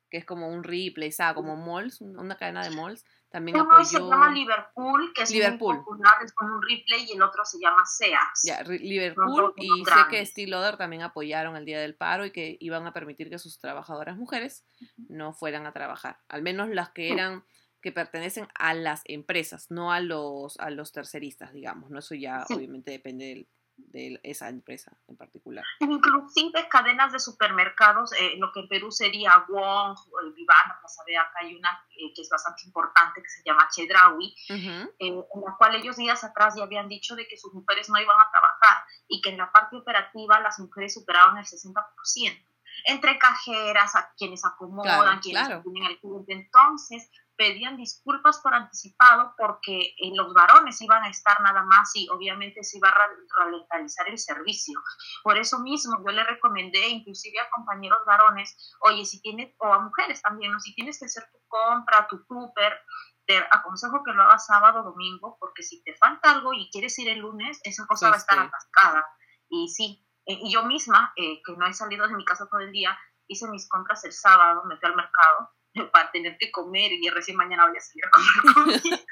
que 0.09 0.17
es 0.17 0.25
como 0.25 0.49
un 0.49 0.63
replay, 0.63 1.11
¿sabes? 1.11 1.35
Como 1.35 1.55
malls, 1.55 2.01
una 2.01 2.37
cadena 2.37 2.63
de 2.63 2.71
malls 2.71 3.05
también 3.29 3.59
Uno 3.59 3.85
se 3.85 3.99
llama 3.99 4.31
Liverpool, 4.31 5.13
que 5.13 5.23
es 5.23 5.31
Liverpool. 5.31 5.75
muy 5.75 5.85
popular, 5.85 6.13
es 6.23 6.33
como 6.33 6.55
un 6.55 6.61
replay, 6.61 7.05
y 7.07 7.11
el 7.13 7.21
otro 7.21 7.45
se 7.45 7.59
llama 7.59 7.85
Sears. 7.85 8.41
Ya, 8.43 8.63
Liverpool 8.63 9.53
y 9.55 9.85
sé 9.85 9.99
que 10.09 10.25
Steel 10.25 10.49
Lauder 10.49 10.77
también 10.77 11.03
apoyaron 11.03 11.55
el 11.55 11.63
día 11.63 11.79
del 11.79 11.95
paro 11.95 12.25
y 12.25 12.31
que 12.31 12.57
iban 12.59 12.87
a 12.87 12.93
permitir 12.93 13.29
que 13.29 13.37
sus 13.37 13.59
trabajadoras 13.59 14.17
mujeres 14.17 14.65
no 15.07 15.33
fueran 15.33 15.67
a 15.67 15.73
trabajar, 15.73 16.19
al 16.27 16.41
menos 16.41 16.69
las 16.69 16.89
que 16.89 17.11
eran 17.11 17.43
que 17.81 17.91
pertenecen 17.91 18.47
a 18.55 18.73
las 18.73 19.03
empresas, 19.05 19.71
no 19.71 19.93
a 19.93 20.01
los 20.01 20.59
a 20.59 20.69
los 20.69 20.91
terceristas, 20.91 21.53
digamos, 21.53 21.89
no 21.91 21.99
eso 21.99 22.15
ya 22.15 22.45
obviamente 22.49 22.91
depende 22.91 23.25
del 23.25 23.47
de 23.87 24.19
esa 24.23 24.49
empresa 24.49 24.91
en 25.07 25.17
particular. 25.17 25.65
Inclusive 25.79 26.67
cadenas 26.69 27.11
de 27.11 27.19
supermercados, 27.19 28.11
eh, 28.13 28.35
lo 28.37 28.51
que 28.51 28.61
en 28.61 28.67
Perú 28.67 28.91
sería 28.91 29.45
Wong, 29.47 29.97
el 30.23 30.33
Vivana, 30.33 30.77
Plaza 30.79 31.03
de 31.07 31.17
acá 31.17 31.39
hay 31.41 31.55
una 31.55 31.85
eh, 31.91 32.13
que 32.15 32.21
es 32.21 32.29
bastante 32.29 32.63
importante 32.65 33.21
que 33.21 33.29
se 33.29 33.41
llama 33.43 33.67
Chedraui, 33.69 34.35
eh, 34.49 34.93
en 34.99 35.15
la 35.17 35.55
cual 35.57 35.75
ellos 35.75 35.97
días 35.97 36.23
atrás 36.23 36.55
ya 36.55 36.63
habían 36.63 36.87
dicho 36.87 37.15
de 37.15 37.27
que 37.27 37.37
sus 37.37 37.53
mujeres 37.53 37.89
no 37.89 37.99
iban 37.99 38.19
a 38.19 38.29
trabajar 38.29 38.83
y 39.07 39.21
que 39.21 39.29
en 39.29 39.37
la 39.37 39.51
parte 39.51 39.77
operativa 39.77 40.39
las 40.39 40.59
mujeres 40.59 40.93
superaban 40.93 41.37
el 41.37 41.45
60% 41.45 42.45
entre 42.85 43.17
cajeras, 43.17 43.95
a 43.95 44.11
quienes 44.17 44.45
acomodan, 44.45 45.19
quienes 45.19 45.47
tienen 45.47 45.83
el 45.83 45.99
cliente. 45.99 46.33
Entonces, 46.33 47.09
pedían 47.39 47.77
disculpas 47.77 48.41
por 48.43 48.53
anticipado 48.53 49.33
porque 49.37 49.95
eh, 49.97 50.11
los 50.13 50.33
varones 50.33 50.81
iban 50.81 51.05
a 51.05 51.09
estar 51.09 51.39
nada 51.39 51.63
más 51.63 51.89
y 51.95 52.05
obviamente 52.09 52.65
se 52.65 52.79
iba 52.79 52.89
a 52.89 52.97
ralentizar 53.37 54.09
el 54.09 54.19
servicio. 54.19 54.77
Por 55.23 55.37
eso 55.37 55.59
mismo 55.59 56.03
yo 56.05 56.11
le 56.11 56.25
recomendé 56.25 56.85
inclusive 56.89 57.39
a 57.39 57.49
compañeros 57.49 57.99
varones, 58.05 58.75
oye, 58.81 59.05
si 59.05 59.21
tienes, 59.21 59.55
o 59.59 59.73
a 59.73 59.79
mujeres 59.79 60.21
también, 60.21 60.53
o 60.53 60.59
si 60.59 60.75
tienes 60.75 60.99
que 60.99 61.05
hacer 61.05 61.23
tu 61.31 61.39
compra, 61.47 62.07
tu 62.09 62.17
super, 62.27 62.77
te 63.25 63.37
aconsejo 63.37 64.03
que 64.03 64.11
lo 64.11 64.23
hagas 64.23 64.45
sábado 64.45 64.81
o 64.81 64.83
domingo, 64.83 65.37
porque 65.39 65.63
si 65.63 65.81
te 65.83 65.95
falta 65.95 66.31
algo 66.31 66.53
y 66.53 66.69
quieres 66.71 66.99
ir 66.99 67.07
el 67.07 67.19
lunes, 67.19 67.61
esa 67.63 67.87
cosa 67.87 68.09
va 68.09 68.15
a 68.15 68.19
estar 68.19 68.37
atascada. 68.37 69.07
Y 69.47 69.69
sí, 69.69 70.05
eh, 70.25 70.41
yo 70.49 70.63
misma, 70.63 71.13
eh, 71.15 71.41
que 71.45 71.55
no 71.55 71.65
he 71.65 71.73
salido 71.73 72.05
de 72.05 72.15
mi 72.15 72.25
casa 72.25 72.49
todo 72.49 72.59
el 72.59 72.73
día, 72.73 72.99
hice 73.27 73.47
mis 73.47 73.69
compras 73.69 74.03
el 74.03 74.11
sábado, 74.11 74.63
me 74.65 74.75
fui 74.75 74.89
al 74.89 74.97
mercado 74.97 75.51
para 75.93 76.11
tener 76.11 76.37
que 76.37 76.51
comer 76.51 76.91
y 76.91 77.09
recién 77.09 77.37
mañana 77.37 77.67
voy 77.67 77.77
a 77.77 77.81
salir 77.81 78.05
a 78.05 78.11
comer 78.11 78.81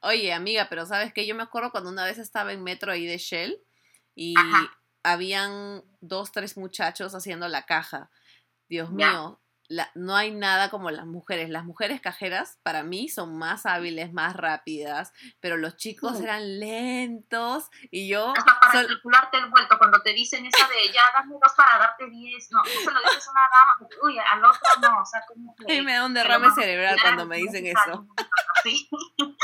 Oye, 0.00 0.32
amiga, 0.32 0.68
pero 0.68 0.84
¿sabes 0.84 1.12
qué? 1.14 1.26
Yo 1.26 1.34
me 1.34 1.42
acuerdo 1.42 1.70
cuando 1.70 1.90
una 1.90 2.04
vez 2.04 2.18
estaba 2.18 2.52
en 2.52 2.62
metro 2.62 2.92
ahí 2.92 3.06
de 3.06 3.16
Shell 3.16 3.58
y 4.14 4.34
habían 5.02 5.82
dos, 6.00 6.32
tres 6.32 6.58
muchachos 6.58 7.14
haciendo 7.14 7.48
la 7.48 7.64
caja. 7.64 8.10
Dios 8.68 8.90
mío, 8.90 9.40
no 9.94 10.16
hay 10.16 10.30
nada 10.30 10.70
como 10.70 10.90
las 10.90 11.06
mujeres. 11.06 11.50
Las 11.50 11.64
mujeres 11.64 12.00
cajeras 12.00 12.58
para 12.62 12.82
mí 12.82 13.08
son 13.08 13.38
más 13.38 13.66
hábiles, 13.66 14.12
más 14.12 14.34
rápidas, 14.34 15.12
pero 15.40 15.56
los 15.56 15.76
chicos 15.76 16.20
eran 16.20 16.58
lentos 16.58 17.68
y 17.90 18.08
yo... 18.08 18.32
Hasta 18.36 18.58
para 18.60 18.86
calcularte 18.86 19.38
el 19.38 19.50
vuelto, 19.50 19.78
cuando 19.78 20.00
te 20.02 20.12
dicen 20.12 20.46
esa 20.46 20.66
de 20.68 20.92
ya 20.92 21.02
dame 21.14 21.34
dos 21.42 21.52
para 21.56 21.78
darte 21.78 22.08
diez, 22.08 22.48
no, 22.50 22.62
eso 22.64 22.90
lo 22.90 23.00
dices 23.00 23.28
una 23.28 23.40
dama, 23.50 23.88
uy, 24.02 24.18
al 24.18 24.44
otro 24.44 24.60
no, 24.80 25.02
o 25.02 25.06
sea, 25.06 25.22
como 25.26 25.54
que... 25.54 25.74
Y 25.74 25.82
me 25.82 25.94
da 25.94 26.06
un 26.06 26.14
derrame 26.14 26.50
cerebral 26.52 26.98
cuando 27.00 27.26
me 27.26 27.36
dicen 27.36 27.66
eso. 27.66 28.06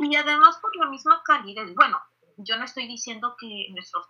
Y 0.00 0.16
además 0.16 0.58
por 0.60 0.74
la 0.76 0.88
misma 0.88 1.22
calidez. 1.24 1.74
Bueno, 1.74 2.00
yo 2.36 2.56
no 2.56 2.64
estoy 2.64 2.86
diciendo 2.86 3.34
que 3.38 3.66
nuestros 3.72 4.06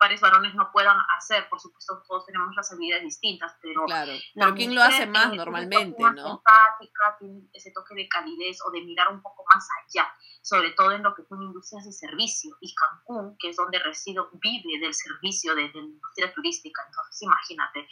pares 0.00 0.20
varones 0.22 0.54
no 0.54 0.72
puedan 0.72 0.96
hacer, 1.18 1.46
por 1.50 1.60
supuesto 1.60 2.02
todos 2.08 2.24
tenemos 2.24 2.56
las 2.56 2.72
habilidades 2.72 3.04
distintas, 3.04 3.54
pero... 3.60 3.84
Claro, 3.84 4.12
pero 4.34 4.54
¿quién 4.54 4.74
lo 4.74 4.82
hace 4.82 5.06
más 5.06 5.32
normalmente, 5.34 6.02
no? 6.02 6.38
Empática, 6.38 7.16
tiene 7.18 7.42
ese 7.52 7.70
toque 7.72 7.94
de 7.94 8.08
calidez 8.08 8.58
o 8.66 8.70
de 8.70 8.80
mirar 8.80 9.08
un 9.12 9.20
poco 9.20 9.44
más 9.54 9.68
allá, 9.84 10.10
sobre 10.40 10.70
todo 10.70 10.92
en 10.92 11.02
lo 11.02 11.14
que 11.14 11.22
son 11.24 11.42
industrias 11.42 11.84
de 11.84 11.92
servicio. 11.92 12.56
Y 12.62 12.74
Cancún, 12.74 13.36
que 13.38 13.50
es 13.50 13.56
donde 13.56 13.78
resido, 13.78 14.30
vive 14.32 14.80
del 14.80 14.94
servicio, 14.94 15.54
de, 15.54 15.70
la 15.70 15.80
industria 15.80 16.32
turística, 16.32 16.82
entonces 16.86 17.20
imagínate. 17.20 17.86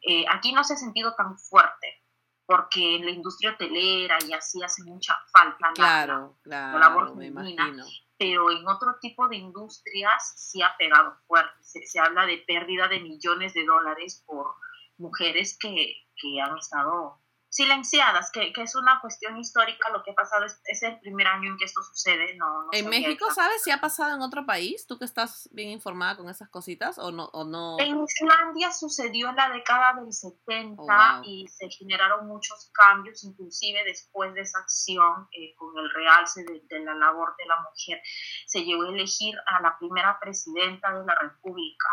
Eh, 0.00 0.24
aquí 0.30 0.50
no 0.52 0.64
se 0.64 0.74
ha 0.74 0.76
sentido 0.78 1.14
tan 1.14 1.38
fuerte, 1.38 2.04
porque 2.46 2.96
en 2.96 3.04
la 3.04 3.10
industria 3.10 3.52
hotelera 3.52 4.16
y 4.26 4.32
así 4.32 4.62
hace 4.62 4.82
mucha 4.84 5.14
falta 5.30 5.72
claro, 5.74 6.38
la, 6.44 6.72
claro, 6.72 6.78
labor 6.78 7.16
me 7.16 7.26
imagino 7.26 7.84
pero 8.18 8.50
en 8.50 8.66
otro 8.68 8.96
tipo 9.00 9.28
de 9.28 9.36
industrias 9.36 10.34
sí 10.36 10.62
ha 10.62 10.76
pegado 10.78 11.16
fuerte. 11.26 11.52
Se, 11.62 12.00
habla 12.00 12.26
de 12.26 12.38
pérdida 12.38 12.88
de 12.88 13.00
millones 13.00 13.54
de 13.54 13.64
dólares 13.64 14.22
por 14.26 14.54
mujeres 14.98 15.58
que, 15.58 15.94
que 16.16 16.40
han 16.40 16.56
estado 16.56 17.20
silenciadas, 17.54 18.32
que, 18.32 18.52
que, 18.52 18.62
es 18.62 18.74
una 18.74 18.98
cuestión 19.00 19.38
histórica, 19.38 19.88
lo 19.90 20.02
que 20.02 20.10
ha 20.10 20.14
pasado 20.14 20.44
es, 20.44 20.82
el 20.82 20.98
primer 20.98 21.28
año 21.28 21.52
en 21.52 21.56
que 21.56 21.66
esto 21.66 21.82
sucede. 21.84 22.34
No, 22.34 22.66
¿En 22.72 22.88
México 22.88 23.26
sabes 23.32 23.62
si 23.62 23.70
ha 23.70 23.80
pasado 23.80 24.16
en 24.16 24.22
otro 24.22 24.44
país? 24.44 24.88
¿Tú 24.88 24.98
que 24.98 25.04
estás 25.04 25.48
bien 25.52 25.70
informada 25.70 26.16
con 26.16 26.28
esas 26.28 26.48
cositas 26.48 26.98
o 26.98 27.12
no? 27.12 27.26
O 27.26 27.44
no? 27.44 27.76
En 27.78 28.02
Islandia 28.02 28.72
sucedió 28.72 29.28
en 29.28 29.36
la 29.36 29.50
década 29.50 30.00
del 30.00 30.12
70 30.12 31.22
y 31.22 31.46
se 31.46 31.70
generaron 31.70 32.26
muchos 32.26 32.72
cambios, 32.74 33.22
inclusive 33.22 33.84
después 33.84 34.34
de 34.34 34.40
esa 34.40 34.58
acción 34.58 35.28
eh, 35.30 35.54
con 35.54 35.78
el 35.78 35.88
realce 35.90 36.42
de, 36.42 36.60
de, 36.68 36.84
la 36.84 36.94
labor 36.94 37.36
de 37.38 37.46
la 37.46 37.60
mujer, 37.60 38.02
se 38.46 38.64
llegó 38.64 38.82
a 38.82 38.88
elegir 38.88 39.36
a 39.46 39.62
la 39.62 39.78
primera 39.78 40.18
presidenta 40.18 40.92
de 40.92 41.06
la 41.06 41.14
República. 41.20 41.88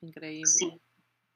Increíble. 0.00 0.46
Sí 0.46 0.82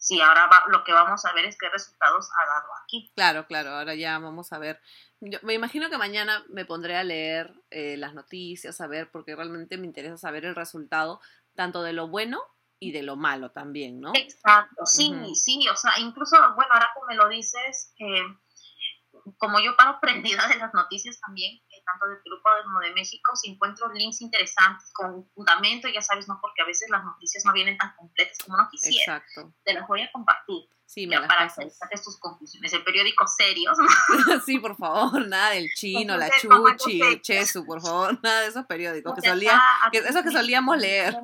sí, 0.05 0.21
ahora 0.21 0.51
lo 0.69 0.85
que 0.85 0.93
vamos 0.93 1.25
a 1.25 1.33
ver 1.33 1.47
es 1.47 1.57
qué 1.59 1.69
resultados 1.71 2.29
ha 2.39 2.47
dado 2.47 2.69
aquí. 2.83 3.11
Claro, 3.17 3.47
claro, 3.47 3.71
ahora 3.71 3.95
ya 3.95 4.19
vamos 4.19 4.53
a 4.53 4.59
ver. 4.59 4.79
Yo 5.21 5.39
me 5.43 5.55
imagino 5.55 5.89
que 5.89 5.97
mañana 5.97 6.45
me 6.51 6.67
pondré 6.67 6.97
a 6.97 7.05
leer 7.05 7.55
eh, 7.71 7.97
las 7.97 8.13
noticias, 8.13 8.81
a 8.83 8.87
ver, 8.87 9.11
porque 9.11 9.35
realmente 9.35 9.79
me 9.79 9.87
interesa 9.87 10.19
saber 10.19 10.45
el 10.45 10.55
resultado 10.55 11.21
tanto 11.55 11.83
de 11.83 11.95
lo 11.95 12.09
bueno 12.09 12.43
y 12.79 12.93
de 12.93 13.03
lo 13.03 13.17
malo 13.17 13.51
también, 13.51 13.99
¿no? 13.99 14.13
Exacto, 14.15 14.85
sí, 14.85 15.11
sí, 15.35 15.67
o 15.69 15.77
sea, 15.77 15.99
incluso, 15.99 16.37
bueno, 16.55 16.71
ahora 16.75 16.91
que 16.95 17.01
me 17.09 17.17
lo 17.17 17.27
dices, 17.31 17.95
eh, 17.99 18.25
como 19.39 19.59
yo 19.61 19.75
paro 19.75 19.99
prendida 20.03 20.47
de 20.49 20.57
las 20.57 20.75
noticias 20.75 21.19
también, 21.19 21.63
tanto 21.85 22.07
del 22.07 22.19
grupo 22.25 22.49
como 22.65 22.81
de 22.81 22.93
México, 22.93 23.35
si 23.37 23.51
encuentro 23.51 23.93
links 23.93 24.21
interesantes 24.21 24.93
con 24.93 25.29
fundamento, 25.35 25.89
ya 25.89 26.03
sabes, 26.03 26.29
no 26.29 26.39
porque 26.41 26.63
a 26.63 26.67
veces 26.67 26.89
las 26.91 27.05
noticias 27.05 27.45
no 27.45 27.53
vienen 27.53 27.77
tan 27.79 27.95
completas 27.97 28.39
como 28.45 28.57
uno 28.57 28.69
quisiera. 28.71 29.17
Exacto. 29.17 29.53
Te 29.65 29.75
las 29.75 29.87
voy 29.87 30.03
a 30.03 30.11
compartir. 30.13 30.69
Sí, 30.87 31.07
me 31.07 31.19
para 31.23 31.49
que 31.49 31.71
saques 31.71 32.05
tus 32.05 32.19
conclusiones. 32.19 32.73
El 32.73 32.85
periódico 32.85 33.27
serios. 33.27 33.77
sí, 34.47 34.59
por 34.59 34.77
favor, 34.77 35.27
nada 35.27 35.51
del 35.51 35.69
chino, 35.75 36.17
la 36.17 36.31
chuchi, 36.31 37.01
el 37.01 37.23
chesu, 37.23 37.65
por 37.65 37.81
favor, 37.81 38.19
nada 38.23 38.43
de 38.43 38.49
esos 38.49 38.67
periódicos 38.67 39.15
que 39.15 39.29
solía, 39.29 39.61
que, 39.91 39.99
esos 39.99 40.23
que 40.23 40.31
solíamos 40.31 40.77
leer. 40.77 41.17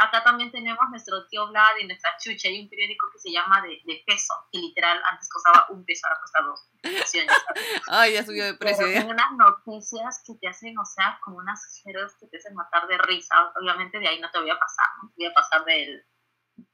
Acá 0.00 0.24
también 0.24 0.50
tenemos 0.50 0.88
nuestro 0.88 1.26
tío 1.28 1.46
Vlad 1.48 1.76
y 1.80 1.86
nuestra 1.86 2.16
chucha. 2.18 2.48
Hay 2.48 2.62
un 2.62 2.70
periódico 2.70 3.06
que 3.12 3.18
se 3.18 3.30
llama 3.30 3.60
de, 3.60 3.80
de 3.84 4.02
peso, 4.06 4.32
que 4.50 4.58
literal 4.58 4.98
antes 5.10 5.28
costaba 5.28 5.66
un 5.68 5.84
peso, 5.84 6.06
ahora 6.06 6.20
cuesta 6.20 6.40
dos. 6.42 6.70
Ay, 7.88 8.14
ya 8.14 8.24
subió 8.24 8.46
de 8.46 8.54
precio. 8.54 8.86
Pero 8.86 9.00
Hay 9.00 9.06
unas 9.06 9.32
noticias 9.32 10.22
que 10.26 10.34
te 10.40 10.48
hacen, 10.48 10.78
o 10.78 10.84
sea, 10.86 11.18
como 11.22 11.36
unas 11.36 11.60
jeros 11.84 12.14
que 12.18 12.26
te 12.28 12.38
hacen 12.38 12.54
matar 12.54 12.88
de 12.88 12.96
risa. 12.96 13.52
Obviamente 13.60 13.98
de 13.98 14.08
ahí 14.08 14.18
no 14.20 14.30
te 14.30 14.40
voy 14.40 14.50
a 14.50 14.58
pasar, 14.58 14.86
¿no? 15.02 15.10
Te 15.10 15.14
voy 15.18 15.26
a 15.26 15.34
pasar 15.34 15.64
del, 15.66 16.02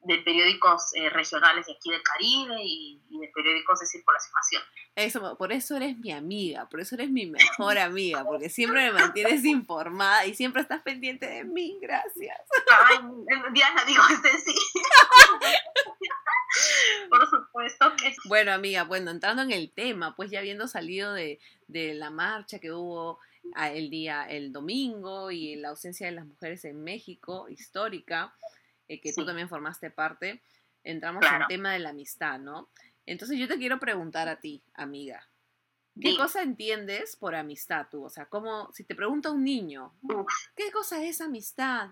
de 0.01 0.19
periódicos 0.19 0.95
eh, 0.95 1.11
regionales 1.11 1.67
de 1.67 1.73
aquí 1.73 1.91
del 1.91 2.03
Caribe 2.03 2.57
y, 2.63 3.01
de 3.09 3.29
periódicos 3.35 3.81
de 3.81 3.87
circulación. 3.87 4.63
Eso, 4.95 5.37
por 5.37 5.53
eso 5.53 5.77
eres 5.77 5.99
mi 5.99 6.13
amiga, 6.13 6.69
por 6.69 6.81
eso 6.81 6.95
eres 6.95 7.11
mi 7.11 7.27
mejor 7.59 7.79
amiga, 7.79 8.25
porque 8.25 8.49
siempre 8.49 8.87
me 8.87 8.99
mantienes 8.99 9.45
informada 9.45 10.27
y 10.27 10.35
siempre 10.35 10.63
estás 10.63 10.83
pendiente 10.83 11.27
de 11.27 11.45
mí, 11.45 11.79
gracias. 11.81 12.39
Ay, 12.89 12.99
Diana, 13.53 13.85
digo, 13.85 14.03
este 14.13 14.39
sí. 14.39 14.55
por 17.09 17.29
supuesto 17.29 17.93
que 17.97 18.11
sí. 18.11 18.29
Bueno, 18.29 18.53
amiga, 18.53 18.85
bueno, 18.85 19.11
entrando 19.11 19.43
en 19.43 19.53
el 19.53 19.71
tema, 19.73 20.15
pues 20.15 20.31
ya 20.31 20.39
habiendo 20.39 20.69
salido 20.69 21.13
de, 21.13 21.41
de 21.69 21.95
la 21.95 22.11
marcha 22.11 22.59
que 22.59 22.73
hubo 22.73 23.19
ah, 23.55 23.71
el 23.71 23.91
día, 23.91 24.25
el 24.25 24.53
domingo 24.53 25.31
y 25.31 25.57
la 25.57 25.71
ausencia 25.71 26.07
de 26.07 26.13
las 26.13 26.27
mujeres 26.27 26.65
en 26.65 26.83
México, 26.83 27.49
histórica, 27.49 28.35
eh, 28.89 29.01
que 29.01 29.13
tú 29.13 29.25
también 29.25 29.49
formaste 29.49 29.91
parte, 29.91 30.43
entramos 30.83 31.25
en 31.27 31.43
el 31.43 31.47
tema 31.49 31.73
de 31.73 31.81
la 31.81 31.91
amistad, 31.91 32.39
¿no? 32.39 32.71
Entonces 33.05 33.39
yo 33.39 33.49
te 33.49 33.59
quiero 33.59 33.79
preguntar 33.79 34.29
a 34.29 34.41
ti, 34.41 34.63
amiga, 34.75 35.29
¿qué 36.01 36.17
cosa 36.17 36.43
entiendes 36.43 37.17
por 37.17 37.35
amistad 37.35 37.87
tú? 37.91 38.05
O 38.05 38.11
sea, 38.11 38.27
como 38.27 38.73
si 38.73 38.85
te 38.85 38.95
pregunta 38.95 39.31
un 39.31 39.45
niño, 39.45 39.95
¿qué 40.57 40.71
cosa 40.73 41.03
es 41.03 41.21
amistad? 41.21 41.91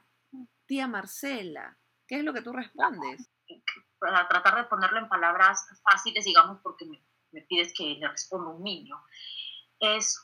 Tía 0.66 0.88
Marcela, 0.88 1.78
¿qué 2.06 2.18
es 2.18 2.24
lo 2.24 2.32
que 2.32 2.42
tú 2.42 2.52
respondes? 2.52 3.30
Para 3.98 4.26
tratar 4.28 4.56
de 4.56 4.64
ponerlo 4.64 4.98
en 4.98 5.08
palabras 5.08 5.66
fáciles, 5.82 6.24
digamos, 6.24 6.60
porque 6.62 6.84
me, 6.86 7.42
pides 7.42 7.72
que 7.76 7.94
le 7.94 8.08
responda 8.08 8.50
un 8.50 8.62
niño, 8.62 9.02
es 9.78 10.20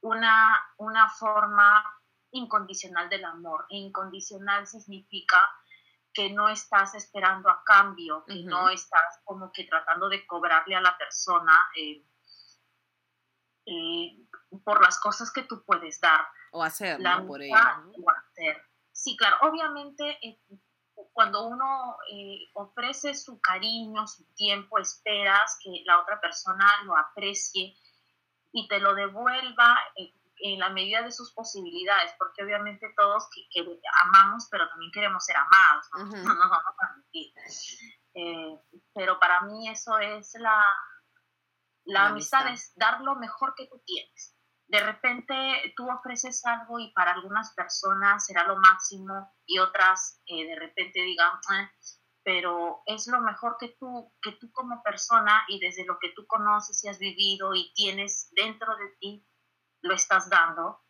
una, 0.00 0.60
una 0.78 1.08
forma 1.08 1.84
incondicional 2.32 3.08
del 3.08 3.24
amor. 3.24 3.66
E 3.70 3.76
incondicional 3.76 4.66
significa 4.66 5.40
que 6.16 6.30
no 6.30 6.48
estás 6.48 6.94
esperando 6.94 7.50
a 7.50 7.62
cambio, 7.62 8.24
que 8.24 8.42
no 8.42 8.70
estás 8.70 9.20
como 9.22 9.52
que 9.52 9.64
tratando 9.64 10.08
de 10.08 10.26
cobrarle 10.26 10.74
a 10.74 10.80
la 10.80 10.96
persona 10.96 11.52
eh, 11.76 12.02
eh, 13.66 14.26
por 14.64 14.82
las 14.82 14.98
cosas 14.98 15.30
que 15.30 15.42
tú 15.42 15.62
puedes 15.66 16.00
dar. 16.00 16.26
O 16.52 16.62
hacer, 16.62 16.98
Por 17.26 17.42
Sí, 18.92 19.14
claro, 19.14 19.36
obviamente 19.42 20.18
eh, 20.26 20.40
cuando 21.12 21.46
uno 21.46 21.98
ofrece 22.54 23.12
su 23.12 23.38
cariño, 23.42 24.06
su 24.06 24.24
tiempo, 24.32 24.78
esperas 24.78 25.58
que 25.62 25.82
la 25.84 26.00
otra 26.00 26.18
persona 26.18 26.66
lo 26.84 26.96
aprecie 26.96 27.76
y 28.52 28.68
te 28.68 28.80
lo 28.80 28.94
devuelva 28.94 29.78
en 30.40 30.58
la 30.58 30.70
medida 30.70 31.02
de 31.02 31.12
sus 31.12 31.32
posibilidades, 31.32 32.12
porque 32.18 32.42
obviamente 32.44 32.92
todos 32.96 33.28
que, 33.30 33.64
amamos, 34.04 34.48
pero 34.50 34.68
también 34.68 34.92
queremos 34.92 35.24
ser 35.24 35.36
amados, 35.36 35.86
no, 35.92 36.04
nos 36.34 36.50
vamos 36.50 36.66
a 36.66 36.76
permitir. 36.76 37.32
Eh, 38.14 38.58
pero 38.94 39.18
para 39.18 39.42
mí 39.42 39.68
eso 39.68 39.98
es 39.98 40.34
la, 40.38 40.62
la, 41.84 42.06
amistad, 42.06 42.48
es 42.48 42.72
dar 42.76 43.00
lo 43.02 43.16
mejor 43.16 43.54
que 43.56 43.66
tú 43.66 43.82
tienes. 43.84 44.34
De 44.68 44.80
repente 44.80 45.34
tú 45.76 45.88
ofreces 45.88 46.44
algo 46.44 46.80
y 46.80 46.92
para 46.92 47.12
algunas 47.12 47.54
personas 47.54 48.26
será 48.26 48.44
lo 48.44 48.56
máximo 48.56 49.32
y 49.46 49.60
otras 49.60 50.20
eh, 50.26 50.44
de 50.44 50.56
repente 50.56 51.00
digan, 51.02 51.38
eh", 51.54 51.70
pero 52.24 52.82
es 52.86 53.06
lo 53.06 53.20
mejor 53.20 53.56
que 53.60 53.76
tú, 53.78 54.12
que 54.20 54.32
tú 54.32 54.50
como 54.50 54.82
persona 54.82 55.44
y 55.46 55.60
desde 55.60 55.84
lo 55.84 55.98
que 56.00 56.08
tú 56.16 56.26
conoces 56.26 56.82
y 56.82 56.88
has 56.88 56.98
vivido 56.98 57.54
y 57.54 57.72
tienes 57.74 58.28
dentro 58.32 58.74
de 58.76 58.88
ti, 58.98 59.24
lo 59.86 59.94
estás 59.94 60.28
dando 60.28 60.82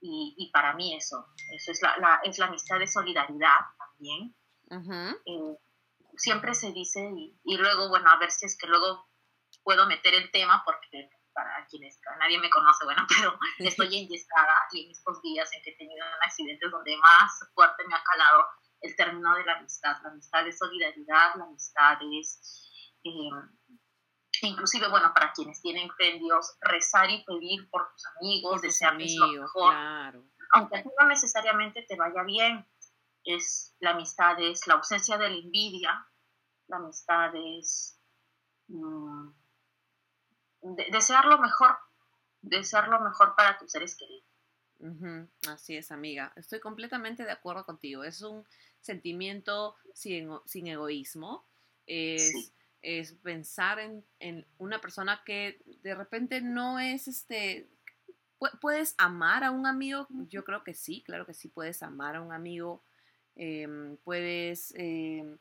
y, 0.00 0.34
y 0.38 0.50
para 0.50 0.74
mí 0.74 0.94
eso, 0.94 1.26
eso 1.54 1.72
es 1.72 1.82
la, 1.82 1.96
la, 1.98 2.20
es 2.22 2.38
la 2.38 2.46
amistad 2.46 2.78
de 2.78 2.86
solidaridad 2.86 3.60
también. 3.78 4.36
Eh, 5.26 5.56
siempre 6.16 6.54
se 6.54 6.72
dice 6.72 7.00
y, 7.16 7.38
y, 7.44 7.56
luego, 7.56 7.88
bueno, 7.88 8.10
a 8.10 8.18
ver 8.18 8.30
si 8.30 8.46
es 8.46 8.56
que 8.58 8.66
luego 8.66 9.08
puedo 9.62 9.86
meter 9.86 10.14
el 10.14 10.30
tema 10.30 10.62
porque 10.64 11.10
para 11.32 11.66
quienes 11.66 12.00
nadie 12.18 12.38
me 12.38 12.50
conoce, 12.50 12.84
bueno, 12.84 13.06
pero 13.08 13.38
estoy 13.58 13.96
enyesada 13.98 14.54
y 14.72 14.86
en 14.86 14.90
estos 14.90 15.20
días 15.22 15.50
en 15.52 15.62
que 15.62 15.70
he 15.70 15.76
tenido 15.76 16.04
accidentes 16.24 16.70
donde 16.70 16.96
más 16.96 17.32
fuerte 17.54 17.84
me 17.86 17.94
ha 17.94 18.02
calado 18.02 18.46
el 18.80 18.96
término 18.96 19.34
de 19.34 19.44
la 19.44 19.58
amistad, 19.58 19.96
la 20.02 20.10
amistad 20.10 20.44
de 20.44 20.52
solidaridad, 20.52 21.34
la 21.36 21.44
amistad 21.44 21.98
es 22.18 22.70
eh, 23.04 23.30
inclusive, 24.42 24.88
bueno, 24.88 25.12
para 25.14 25.32
quienes 25.32 25.60
tienen 25.60 25.90
fe 25.92 26.16
en 26.16 26.22
Dios, 26.22 26.56
rezar 26.60 27.10
y 27.10 27.24
pedir 27.24 27.68
por 27.70 27.90
tus 27.92 28.06
amigos, 28.20 28.62
desearles 28.62 29.14
lo 29.16 29.28
mejor. 29.28 29.74
Aunque 30.52 30.76
a 30.76 30.82
ti 30.82 30.88
no 30.98 31.06
necesariamente 31.06 31.82
te 31.82 31.96
vaya 31.96 32.22
bien, 32.22 32.66
es 33.24 33.74
la 33.80 33.90
amistad 33.90 34.40
es 34.40 34.66
la 34.66 34.74
ausencia 34.74 35.18
de 35.18 35.28
la 35.28 35.36
envidia, 35.36 36.06
la 36.68 36.76
amistad 36.76 37.34
es 37.34 37.98
mm, 38.68 39.28
desear 40.90 41.26
lo 41.26 41.38
mejor, 41.38 41.76
desear 42.42 42.88
lo 42.88 43.00
mejor 43.00 43.34
para 43.34 43.58
tus 43.58 43.72
seres 43.72 43.96
queridos. 43.96 44.24
Así 45.48 45.76
es, 45.76 45.90
amiga. 45.90 46.32
Estoy 46.36 46.60
completamente 46.60 47.24
de 47.24 47.32
acuerdo 47.32 47.64
contigo. 47.64 48.04
Es 48.04 48.20
un 48.22 48.46
sentimiento 48.80 49.74
sin, 49.94 50.30
sin 50.44 50.66
egoísmo. 50.66 51.46
Es, 51.86 52.52
es 52.82 53.12
pensar 53.14 53.78
en, 53.78 54.04
en, 54.20 54.46
una 54.58 54.80
persona 54.80 55.22
que 55.24 55.60
de 55.82 55.94
repente 55.94 56.40
no 56.40 56.78
es 56.78 57.08
este 57.08 57.68
¿Puedes 58.60 58.94
amar 58.98 59.44
a 59.44 59.50
un 59.50 59.66
amigo? 59.66 60.06
Yo 60.28 60.44
creo 60.44 60.62
que 60.62 60.74
sí, 60.74 61.02
claro 61.02 61.24
que 61.24 61.32
sí 61.32 61.48
puedes 61.48 61.82
amar 61.82 62.16
a 62.16 62.20
un 62.20 62.32
amigo. 62.32 62.82
Em, 63.34 63.96
puedes 63.98 64.74
em, 64.76 65.38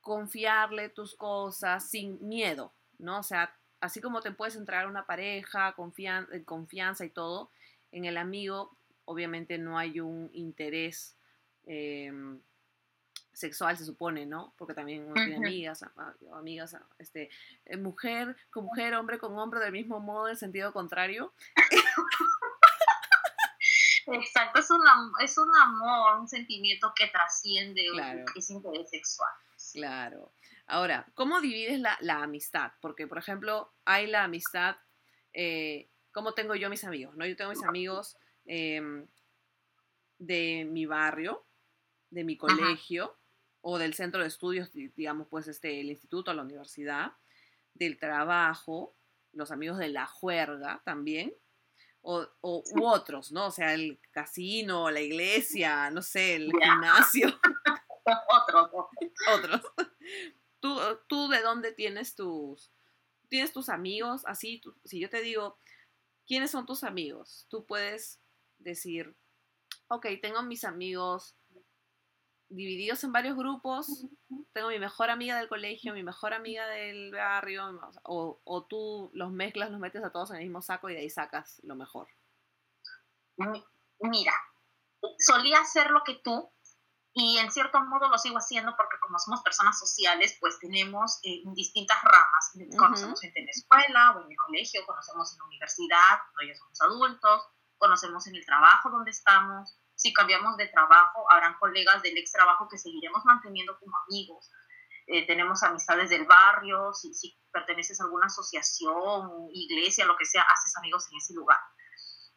confiarle 0.00 0.88
tus 0.88 1.14
cosas 1.14 1.88
sin 1.88 2.18
miedo, 2.26 2.72
¿no? 2.98 3.20
O 3.20 3.22
sea, 3.22 3.54
así 3.80 4.00
como 4.00 4.20
te 4.20 4.32
puedes 4.32 4.56
entrar 4.56 4.86
a 4.86 4.88
una 4.88 5.06
pareja, 5.06 5.72
confian 5.74 6.26
confianza 6.44 7.04
y 7.04 7.10
todo, 7.10 7.50
en 7.92 8.04
el 8.04 8.16
amigo 8.16 8.76
obviamente 9.04 9.56
no 9.58 9.78
hay 9.78 10.00
un 10.00 10.30
interés 10.32 11.16
em, 11.66 12.40
sexual, 13.38 13.76
se 13.76 13.84
supone, 13.84 14.26
¿no? 14.26 14.52
Porque 14.58 14.74
también 14.74 15.04
uno 15.04 15.14
tiene 15.14 15.36
amigas, 15.36 15.84
amigas, 16.34 16.76
este, 16.98 17.30
eh, 17.66 17.76
mujer 17.76 18.36
con 18.50 18.64
mujer, 18.64 18.94
hombre 18.94 19.18
con 19.18 19.38
hombre, 19.38 19.60
del 19.60 19.72
mismo 19.72 20.00
modo, 20.00 20.28
en 20.28 20.36
sentido 20.36 20.72
contrario. 20.72 21.32
Exacto, 24.06 24.58
es, 24.58 24.70
una, 24.70 25.12
es 25.22 25.38
un 25.38 25.54
amor, 25.54 26.18
un 26.18 26.28
sentimiento 26.28 26.92
que 26.96 27.06
trasciende 27.08 27.86
claro. 27.92 28.24
ese 28.34 28.54
interés 28.54 28.90
sexual. 28.90 29.30
Claro. 29.72 30.32
Ahora, 30.66 31.06
¿cómo 31.14 31.40
divides 31.40 31.78
la, 31.78 31.96
la 32.00 32.22
amistad? 32.22 32.72
Porque, 32.80 33.06
por 33.06 33.18
ejemplo, 33.18 33.72
hay 33.84 34.06
la 34.06 34.24
amistad, 34.24 34.76
eh, 35.32 35.90
¿cómo 36.10 36.32
tengo 36.32 36.54
yo 36.54 36.70
mis 36.70 36.84
amigos? 36.84 37.14
¿no? 37.16 37.26
Yo 37.26 37.36
tengo 37.36 37.50
mis 37.50 37.62
amigos 37.62 38.16
em, 38.46 39.06
de 40.18 40.66
mi 40.68 40.86
barrio, 40.86 41.46
de 42.10 42.24
mi 42.24 42.36
colegio 42.38 43.17
o 43.70 43.76
del 43.76 43.92
centro 43.92 44.22
de 44.22 44.28
estudios, 44.28 44.72
digamos, 44.72 45.28
pues 45.28 45.46
este, 45.46 45.82
el 45.82 45.90
instituto, 45.90 46.32
la 46.32 46.40
universidad, 46.40 47.12
del 47.74 47.98
trabajo, 47.98 48.96
los 49.34 49.50
amigos 49.50 49.76
de 49.76 49.88
la 49.88 50.06
juerga 50.06 50.80
también, 50.86 51.34
o, 52.00 52.26
u 52.40 52.86
otros, 52.86 53.30
¿no? 53.30 53.48
O 53.48 53.50
sea, 53.50 53.74
el 53.74 54.00
casino, 54.10 54.90
la 54.90 55.02
iglesia, 55.02 55.90
no 55.90 56.00
sé, 56.00 56.36
el 56.36 56.50
gimnasio. 56.50 57.28
otros. 58.30 58.70
otros. 59.34 59.60
¿Tú, 60.60 60.80
¿Tú 61.06 61.28
de 61.28 61.42
dónde 61.42 61.72
tienes 61.72 62.14
tus, 62.14 62.72
tienes 63.28 63.52
tus 63.52 63.68
amigos? 63.68 64.22
Así, 64.24 64.62
si 64.86 64.98
yo 64.98 65.10
te 65.10 65.20
digo, 65.20 65.58
¿quiénes 66.26 66.50
son 66.50 66.64
tus 66.64 66.84
amigos? 66.84 67.44
Tú 67.50 67.66
puedes 67.66 68.18
decir, 68.56 69.14
ok, 69.88 70.06
tengo 70.22 70.42
mis 70.42 70.64
amigos 70.64 71.36
divididos 72.48 73.04
en 73.04 73.12
varios 73.12 73.36
grupos. 73.36 74.06
Tengo 74.52 74.68
mi 74.68 74.78
mejor 74.78 75.10
amiga 75.10 75.36
del 75.38 75.48
colegio, 75.48 75.94
mi 75.94 76.02
mejor 76.02 76.34
amiga 76.34 76.66
del 76.66 77.12
barrio, 77.12 77.80
o, 78.04 78.40
o, 78.44 78.66
tú 78.66 79.10
los 79.14 79.30
mezclas, 79.30 79.70
los 79.70 79.80
metes 79.80 80.02
a 80.04 80.10
todos 80.10 80.30
en 80.30 80.36
el 80.36 80.44
mismo 80.44 80.62
saco 80.62 80.88
y 80.88 80.94
de 80.94 81.00
ahí 81.00 81.10
sacas 81.10 81.60
lo 81.64 81.76
mejor. 81.76 82.08
Mira, 84.00 84.32
solía 85.18 85.60
hacer 85.60 85.90
lo 85.90 86.02
que 86.04 86.14
tú 86.16 86.50
y 87.14 87.38
en 87.38 87.50
cierto 87.50 87.80
modo 87.80 88.08
lo 88.08 88.18
sigo 88.18 88.38
haciendo 88.38 88.74
porque 88.76 88.96
como 89.00 89.18
somos 89.18 89.42
personas 89.42 89.78
sociales, 89.78 90.36
pues 90.40 90.58
tenemos 90.60 91.18
eh, 91.24 91.42
distintas 91.54 91.98
ramas. 92.02 92.52
Conocemos 92.76 93.20
gente 93.20 93.40
en 93.40 93.46
la 93.46 93.50
escuela 93.50 94.12
o 94.16 94.24
en 94.24 94.30
el 94.30 94.36
colegio, 94.36 94.86
conocemos 94.86 95.32
en 95.32 95.38
la 95.38 95.44
universidad, 95.46 96.18
cuando 96.32 96.52
ya 96.52 96.58
somos 96.58 96.80
adultos, 96.80 97.48
conocemos 97.76 98.26
en 98.26 98.36
el 98.36 98.46
trabajo 98.46 98.90
donde 98.90 99.10
estamos 99.10 99.78
si 99.98 100.12
cambiamos 100.12 100.56
de 100.56 100.68
trabajo, 100.68 101.26
habrán 101.28 101.58
colegas 101.58 102.02
del 102.02 102.16
ex 102.16 102.30
trabajo 102.30 102.68
que 102.68 102.78
seguiremos 102.78 103.24
manteniendo 103.24 103.76
como 103.80 103.96
amigos. 104.06 104.48
Eh, 105.08 105.26
tenemos 105.26 105.62
amistades 105.64 106.08
del 106.08 106.24
barrio, 106.24 106.94
si, 106.94 107.12
si, 107.14 107.36
perteneces 107.50 108.00
a 108.00 108.04
alguna 108.04 108.26
asociación, 108.26 109.48
iglesia, 109.52 110.06
lo 110.06 110.16
que 110.16 110.24
sea, 110.24 110.42
haces 110.42 110.76
amigos 110.76 111.08
en 111.10 111.18
ese 111.18 111.34
lugar. 111.34 111.58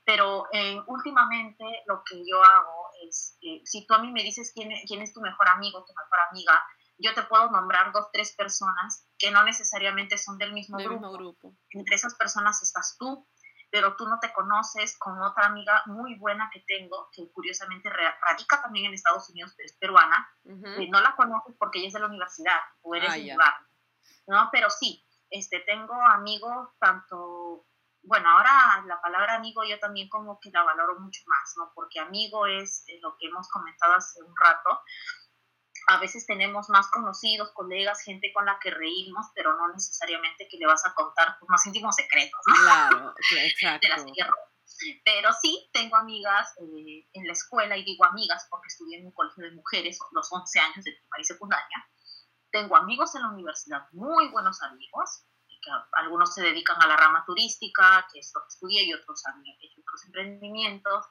Pero 0.03 0.47
eh, 0.51 0.81
últimamente 0.87 1.63
lo 1.85 2.03
que 2.03 2.23
yo 2.27 2.43
hago 2.43 2.89
es, 3.07 3.37
eh, 3.43 3.61
si 3.63 3.85
tú 3.85 3.93
a 3.93 3.99
mí 3.99 4.11
me 4.11 4.23
dices 4.23 4.51
quién, 4.55 4.71
quién 4.87 5.03
es 5.03 5.13
tu 5.13 5.21
mejor 5.21 5.47
amigo, 5.49 5.85
tu 5.85 5.93
mejor 5.93 6.19
amiga, 6.31 6.59
yo 6.97 7.13
te 7.13 7.21
puedo 7.23 7.51
nombrar 7.51 7.91
dos, 7.91 8.07
tres 8.11 8.33
personas 8.35 9.07
que 9.19 9.29
no 9.29 9.43
necesariamente 9.43 10.17
son 10.17 10.39
del 10.39 10.53
mismo, 10.53 10.77
grupo. 10.77 10.93
mismo 10.93 11.11
grupo. 11.11 11.57
Entre 11.69 11.95
esas 11.95 12.15
personas 12.15 12.63
estás 12.63 12.95
tú, 12.97 13.27
pero 13.71 13.95
tú 13.95 14.05
no 14.05 14.19
te 14.19 14.33
conoces 14.33 14.97
con 14.99 15.19
otra 15.21 15.45
amiga 15.45 15.81
muy 15.85 16.15
buena 16.15 16.49
que 16.53 16.59
tengo, 16.67 17.09
que 17.13 17.31
curiosamente 17.31 17.89
radica 17.89 18.61
también 18.61 18.87
en 18.87 18.93
Estados 18.93 19.29
Unidos, 19.29 19.53
pero 19.55 19.65
es 19.65 19.77
peruana, 19.77 20.29
y 20.77 20.89
no 20.89 20.99
la 20.99 21.15
conoces 21.15 21.55
porque 21.57 21.79
ella 21.79 21.87
es 21.87 21.93
de 21.93 22.01
la 22.01 22.07
universidad, 22.07 22.59
o 22.81 22.93
eres 22.93 23.09
ah, 23.09 23.37
barrio, 23.37 23.67
¿no? 24.27 24.49
Pero 24.51 24.69
sí, 24.69 25.03
este, 25.29 25.61
tengo 25.61 25.93
amigos 25.93 26.69
tanto, 26.79 27.65
bueno, 28.03 28.29
ahora 28.29 28.83
la 28.85 28.99
palabra 28.99 29.35
amigo 29.35 29.63
yo 29.63 29.79
también 29.79 30.09
como 30.09 30.37
que 30.41 30.51
la 30.51 30.63
valoro 30.63 30.99
mucho 30.99 31.21
más, 31.27 31.53
¿no? 31.57 31.71
Porque 31.73 32.01
amigo 32.01 32.45
es 32.47 32.83
eh, 32.87 32.99
lo 33.01 33.15
que 33.17 33.27
hemos 33.27 33.47
comentado 33.49 33.93
hace 33.93 34.21
un 34.21 34.35
rato, 34.35 34.81
a 35.91 35.99
veces 35.99 36.25
tenemos 36.25 36.69
más 36.69 36.87
conocidos, 36.89 37.51
colegas, 37.51 38.01
gente 38.01 38.31
con 38.33 38.45
la 38.45 38.57
que 38.59 38.71
reímos, 38.71 39.27
pero 39.35 39.57
no 39.57 39.67
necesariamente 39.73 40.47
que 40.49 40.57
le 40.57 40.65
vas 40.65 40.85
a 40.85 40.93
contar 40.93 41.37
tus 41.37 41.49
más 41.49 41.65
íntimos 41.65 41.95
secretos, 41.95 42.39
¿no? 42.47 42.55
Claro, 42.55 43.13
exacto. 43.43 43.87
Pero 45.03 45.33
sí, 45.33 45.69
tengo 45.73 45.97
amigas 45.97 46.53
eh, 46.61 47.07
en 47.11 47.27
la 47.27 47.33
escuela, 47.33 47.75
y 47.75 47.83
digo 47.83 48.05
amigas 48.05 48.47
porque 48.49 48.67
estudié 48.67 48.99
en 48.99 49.07
un 49.07 49.11
colegio 49.11 49.43
de 49.43 49.51
mujeres 49.51 49.99
los 50.11 50.31
11 50.31 50.59
años 50.59 50.85
de 50.85 50.93
primaria 50.93 51.21
y 51.21 51.25
secundaria. 51.25 51.89
Tengo 52.51 52.77
amigos 52.77 53.13
en 53.15 53.23
la 53.23 53.29
universidad, 53.29 53.87
muy 53.91 54.29
buenos 54.29 54.61
amigos, 54.63 55.25
que 55.47 55.71
algunos 55.93 56.33
se 56.33 56.41
dedican 56.41 56.81
a 56.81 56.87
la 56.87 56.95
rama 56.95 57.23
turística, 57.25 58.07
que 58.11 58.19
es 58.19 58.31
lo 58.33 58.41
que 58.41 58.47
estudié, 58.47 58.83
y 58.83 58.93
otros 58.93 59.21
hecho 59.59 59.81
otros 59.81 60.05
emprendimientos 60.05 61.05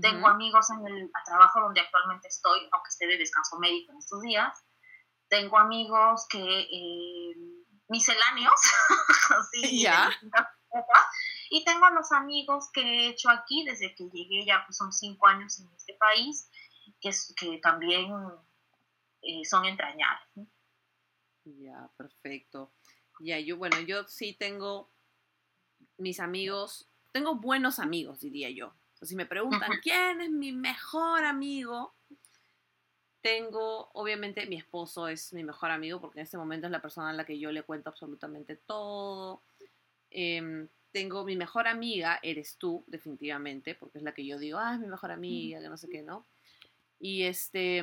tengo 0.00 0.26
amigos 0.26 0.70
en 0.70 0.86
el 0.86 1.10
trabajo 1.24 1.60
donde 1.60 1.80
actualmente 1.80 2.28
estoy, 2.28 2.60
aunque 2.72 2.88
esté 2.88 3.06
de 3.06 3.18
descanso 3.18 3.58
médico 3.58 3.92
en 3.92 3.98
estos 3.98 4.22
días. 4.22 4.64
Tengo 5.28 5.58
amigos 5.58 6.26
que 6.28 6.38
eh, 6.38 7.34
misceláneos, 7.88 8.60
¿Ya? 9.72 10.10
y 11.50 11.64
tengo 11.64 11.90
los 11.90 12.12
amigos 12.12 12.70
que 12.72 12.80
he 12.80 13.08
hecho 13.08 13.28
aquí 13.28 13.64
desde 13.64 13.94
que 13.94 14.04
llegué, 14.04 14.46
ya 14.46 14.64
pues 14.64 14.76
son 14.76 14.92
cinco 14.92 15.26
años 15.26 15.60
en 15.60 15.70
este 15.74 15.94
país, 15.94 16.48
que, 17.00 17.10
que 17.36 17.58
también 17.58 18.10
eh, 19.20 19.44
son 19.44 19.66
entrañables. 19.66 20.48
Ya, 21.44 21.90
perfecto. 21.96 22.72
Ya, 23.20 23.38
yo, 23.38 23.58
bueno, 23.58 23.78
yo 23.80 24.06
sí 24.08 24.34
tengo 24.34 24.90
mis 25.98 26.20
amigos, 26.20 26.88
tengo 27.12 27.34
buenos 27.34 27.78
amigos, 27.78 28.20
diría 28.20 28.48
yo 28.50 28.74
si 29.02 29.16
me 29.16 29.26
preguntan, 29.26 29.70
¿quién 29.82 30.20
es 30.20 30.30
mi 30.30 30.52
mejor 30.52 31.24
amigo? 31.24 31.94
Tengo, 33.20 33.90
obviamente, 33.94 34.46
mi 34.46 34.56
esposo 34.56 35.08
es 35.08 35.32
mi 35.32 35.44
mejor 35.44 35.70
amigo 35.70 36.00
porque 36.00 36.20
en 36.20 36.24
este 36.24 36.38
momento 36.38 36.66
es 36.66 36.72
la 36.72 36.82
persona 36.82 37.10
a 37.10 37.12
la 37.12 37.24
que 37.24 37.38
yo 37.38 37.52
le 37.52 37.62
cuento 37.62 37.90
absolutamente 37.90 38.56
todo. 38.56 39.42
Em, 40.10 40.68
tengo 40.90 41.24
mi 41.24 41.36
mejor 41.36 41.68
amiga, 41.68 42.18
eres 42.22 42.56
tú, 42.56 42.84
definitivamente, 42.86 43.74
porque 43.74 43.98
es 43.98 44.04
la 44.04 44.12
que 44.12 44.26
yo 44.26 44.38
digo, 44.38 44.58
ah, 44.58 44.74
es 44.74 44.80
mi 44.80 44.88
mejor 44.88 45.10
amiga, 45.10 45.60
que 45.60 45.68
no 45.68 45.76
sé 45.76 45.88
qué, 45.88 46.02
¿no? 46.02 46.26
Y 46.98 47.22
este. 47.24 47.82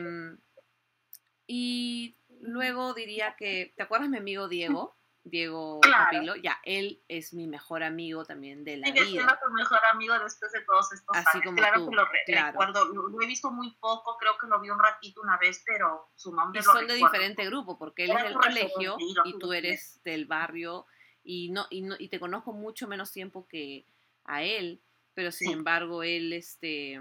Y 1.47 2.15
luego 2.41 2.93
diría 2.93 3.36
que, 3.38 3.73
¿te 3.75 3.84
acuerdas 3.84 4.10
mi 4.10 4.17
amigo 4.17 4.47
Diego? 4.47 4.93
Diego 5.23 5.79
Capilo, 5.82 6.36
ya 6.36 6.60
él 6.63 7.03
es 7.08 7.34
mi 7.34 7.47
mejor 7.47 7.84
amigo 7.84 8.25
también 8.25 8.63
de 8.63 8.77
la 8.77 8.89
vida. 8.89 9.05
Sigue 9.05 9.21
tu 9.21 9.51
mejor 9.53 9.79
amigo 9.91 10.17
después 10.19 10.51
de 10.51 10.62
todos 10.62 10.91
estos 10.93 11.15
Así 11.15 11.38
años. 11.38 11.45
Como 11.45 11.58
claro 11.58 11.79
tú, 11.86 11.89
que 11.89 11.95
lo 11.95 12.08
claro. 12.25 12.47
recuerdo, 12.51 12.86
lo, 12.86 13.21
he 13.21 13.27
visto 13.27 13.51
muy 13.51 13.75
poco, 13.79 14.17
creo 14.17 14.38
que 14.39 14.47
lo 14.47 14.60
vi 14.60 14.69
un 14.69 14.79
ratito 14.79 15.21
una 15.21 15.38
vez, 15.38 15.62
pero 15.65 16.10
su 16.15 16.34
nombre 16.34 16.62
y 16.62 16.65
lo 16.65 16.71
son 16.71 16.88
de 16.88 16.95
diferente 16.95 17.45
grupo, 17.45 17.77
porque 17.77 18.05
él 18.05 18.12
es 18.12 18.23
del 18.23 18.34
colegio 18.34 18.97
y 19.25 19.38
tú 19.38 19.53
eres 19.53 20.01
del 20.03 20.25
barrio 20.25 20.86
y 21.23 21.51
no, 21.51 21.67
y 21.69 21.82
no 21.82 21.95
y 21.99 22.08
te 22.10 22.19
conozco 22.19 22.53
mucho 22.53 22.88
menos 22.88 23.12
tiempo 23.12 23.47
que 23.47 23.86
a 24.25 24.41
él, 24.43 24.82
pero 25.13 25.32
sin 25.32 25.47
Sí. 25.49 25.53
embargo 25.53 26.01
él 26.03 26.34
este 26.34 26.99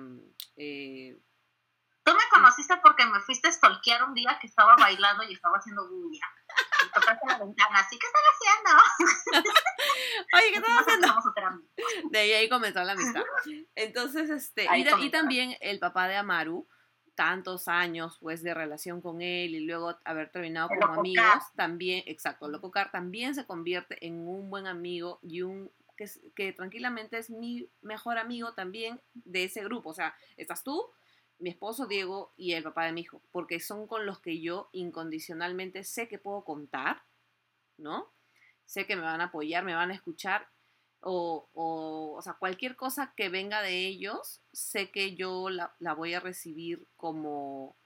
eh, 0.57 1.16
Tú 2.02 2.14
me 2.14 2.22
conociste 2.31 2.74
porque 2.83 3.04
me 3.04 3.20
fuiste 3.20 3.48
a 3.48 3.52
stalkear 3.52 4.02
un 4.04 4.14
día 4.14 4.38
que 4.40 4.46
estaba 4.46 4.74
bailando 4.76 5.24
y 5.24 5.35
estaba 5.35 5.59
haciendo 5.59 5.87
bulla. 5.88 6.24
Y 6.88 7.01
tocaste 7.01 7.27
la 7.27 7.38
ventana, 7.38 7.79
así, 7.81 7.98
¿qué 7.98 8.07
están 8.07 8.22
haciendo? 8.33 9.44
Oye, 10.35 10.51
¿qué 10.51 10.57
estás 10.57 10.98
Nos 11.01 11.27
haciendo? 11.27 12.11
De 12.11 12.18
ahí, 12.18 12.33
ahí 12.33 12.48
comenzó 12.48 12.83
la 12.83 12.92
amistad. 12.92 13.22
Entonces, 13.74 14.31
este, 14.31 14.68
Ahí 14.68 14.87
y, 15.01 15.11
también 15.11 15.57
el 15.61 15.79
papá 15.79 16.09
de 16.09 16.16
Amaru, 16.16 16.66
tantos 17.14 17.68
años 17.68 18.16
pues 18.20 18.42
de 18.42 18.55
relación 18.55 19.01
con 19.01 19.20
él 19.22 19.55
y 19.55 19.61
luego 19.61 19.98
haber 20.05 20.31
terminado 20.31 20.68
El 20.70 20.79
como 20.79 20.92
Loco 20.92 21.01
amigos, 21.01 21.24
Car. 21.24 21.42
también, 21.57 22.05
exacto, 22.07 22.48
Loco 22.48 22.70
Car 22.70 22.90
también 22.90 23.35
se 23.35 23.44
convierte 23.44 24.07
en 24.07 24.27
un 24.27 24.51
buen 24.51 24.66
amigo 24.66 25.18
y 25.22 25.42
un 25.42 25.70
que, 25.96 26.07
que 26.37 26.53
tranquilamente 26.53 27.18
es 27.18 27.29
mi 27.29 27.68
mejor 27.83 28.18
amigo 28.18 28.55
también 28.55 29.01
de 29.14 29.44
ese 29.44 29.64
grupo. 29.64 29.90
O 29.90 29.94
sea, 29.94 30.14
estás 30.37 30.62
tú, 30.62 30.92
mi 31.38 31.51
esposo 31.51 31.87
Diego 31.87 32.33
y 32.37 32.53
el 32.53 32.62
papá 32.62 32.85
de 32.85 32.92
mi 32.92 33.03
hijo, 33.03 33.22
porque 33.31 33.61
son 33.61 33.87
con 33.87 34.07
los 34.07 34.20
que 34.20 34.40
yo 34.40 34.68
incondicionalmente 34.72 35.85
sé 35.85 36.09
que 36.09 36.18
puedo 36.18 36.44
contar, 36.44 37.03
¿no? 37.77 38.12
Sé 38.64 38.87
que 38.87 38.96
me 38.96 39.03
van 39.03 39.20
a 39.20 39.24
apoyar, 39.24 39.64
me 39.64 39.74
van 39.74 39.90
a 39.90 39.94
escuchar 39.94 40.48
o, 41.01 41.48
o, 41.55 42.14
o 42.16 42.22
sea, 42.22 42.35
cualquier 42.35 42.77
cosa 42.77 43.12
que 43.16 43.29
venga 43.29 43.62
de 43.62 43.87
ellos, 43.87 44.40
sé 44.53 44.90
que 44.90 45.14
yo 45.14 45.48
la, 45.48 45.74
la 45.79 45.94
voy 45.94 46.14
a 46.14 46.20
recibir 46.20 46.87
como, 46.96 47.77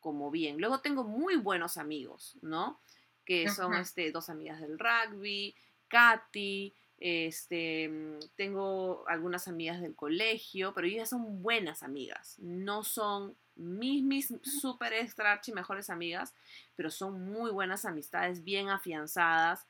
como 0.00 0.30
bien. 0.30 0.58
Luego 0.58 0.80
tengo 0.80 1.04
muy 1.04 1.36
buenos 1.36 1.76
amigos, 1.76 2.36
¿no? 2.42 2.80
Que 3.24 3.48
son 3.50 3.74
este, 3.74 4.10
dos 4.12 4.28
amigas 4.28 4.60
del 4.60 4.78
rugby, 4.78 5.54
Katy, 5.88 6.74
este, 6.98 7.88
mm, 7.88 8.18
tengo 8.36 9.04
algunas 9.08 9.48
amigas 9.48 9.80
del 9.80 9.94
colegio, 9.94 10.72
pero 10.74 10.86
ellas 10.86 11.10
son 11.10 11.42
buenas 11.42 11.82
amigas, 11.82 12.38
no 12.38 12.84
son 12.84 13.36
mis, 13.54 14.02
mis 14.02 14.32
super 14.42 14.92
extra 14.92 15.32
archi 15.32 15.52
mejores 15.52 15.90
amigas, 15.90 16.34
pero 16.74 16.90
son 16.90 17.22
muy 17.24 17.50
buenas 17.50 17.84
amistades, 17.84 18.44
bien 18.44 18.68
afianzadas. 18.68 19.66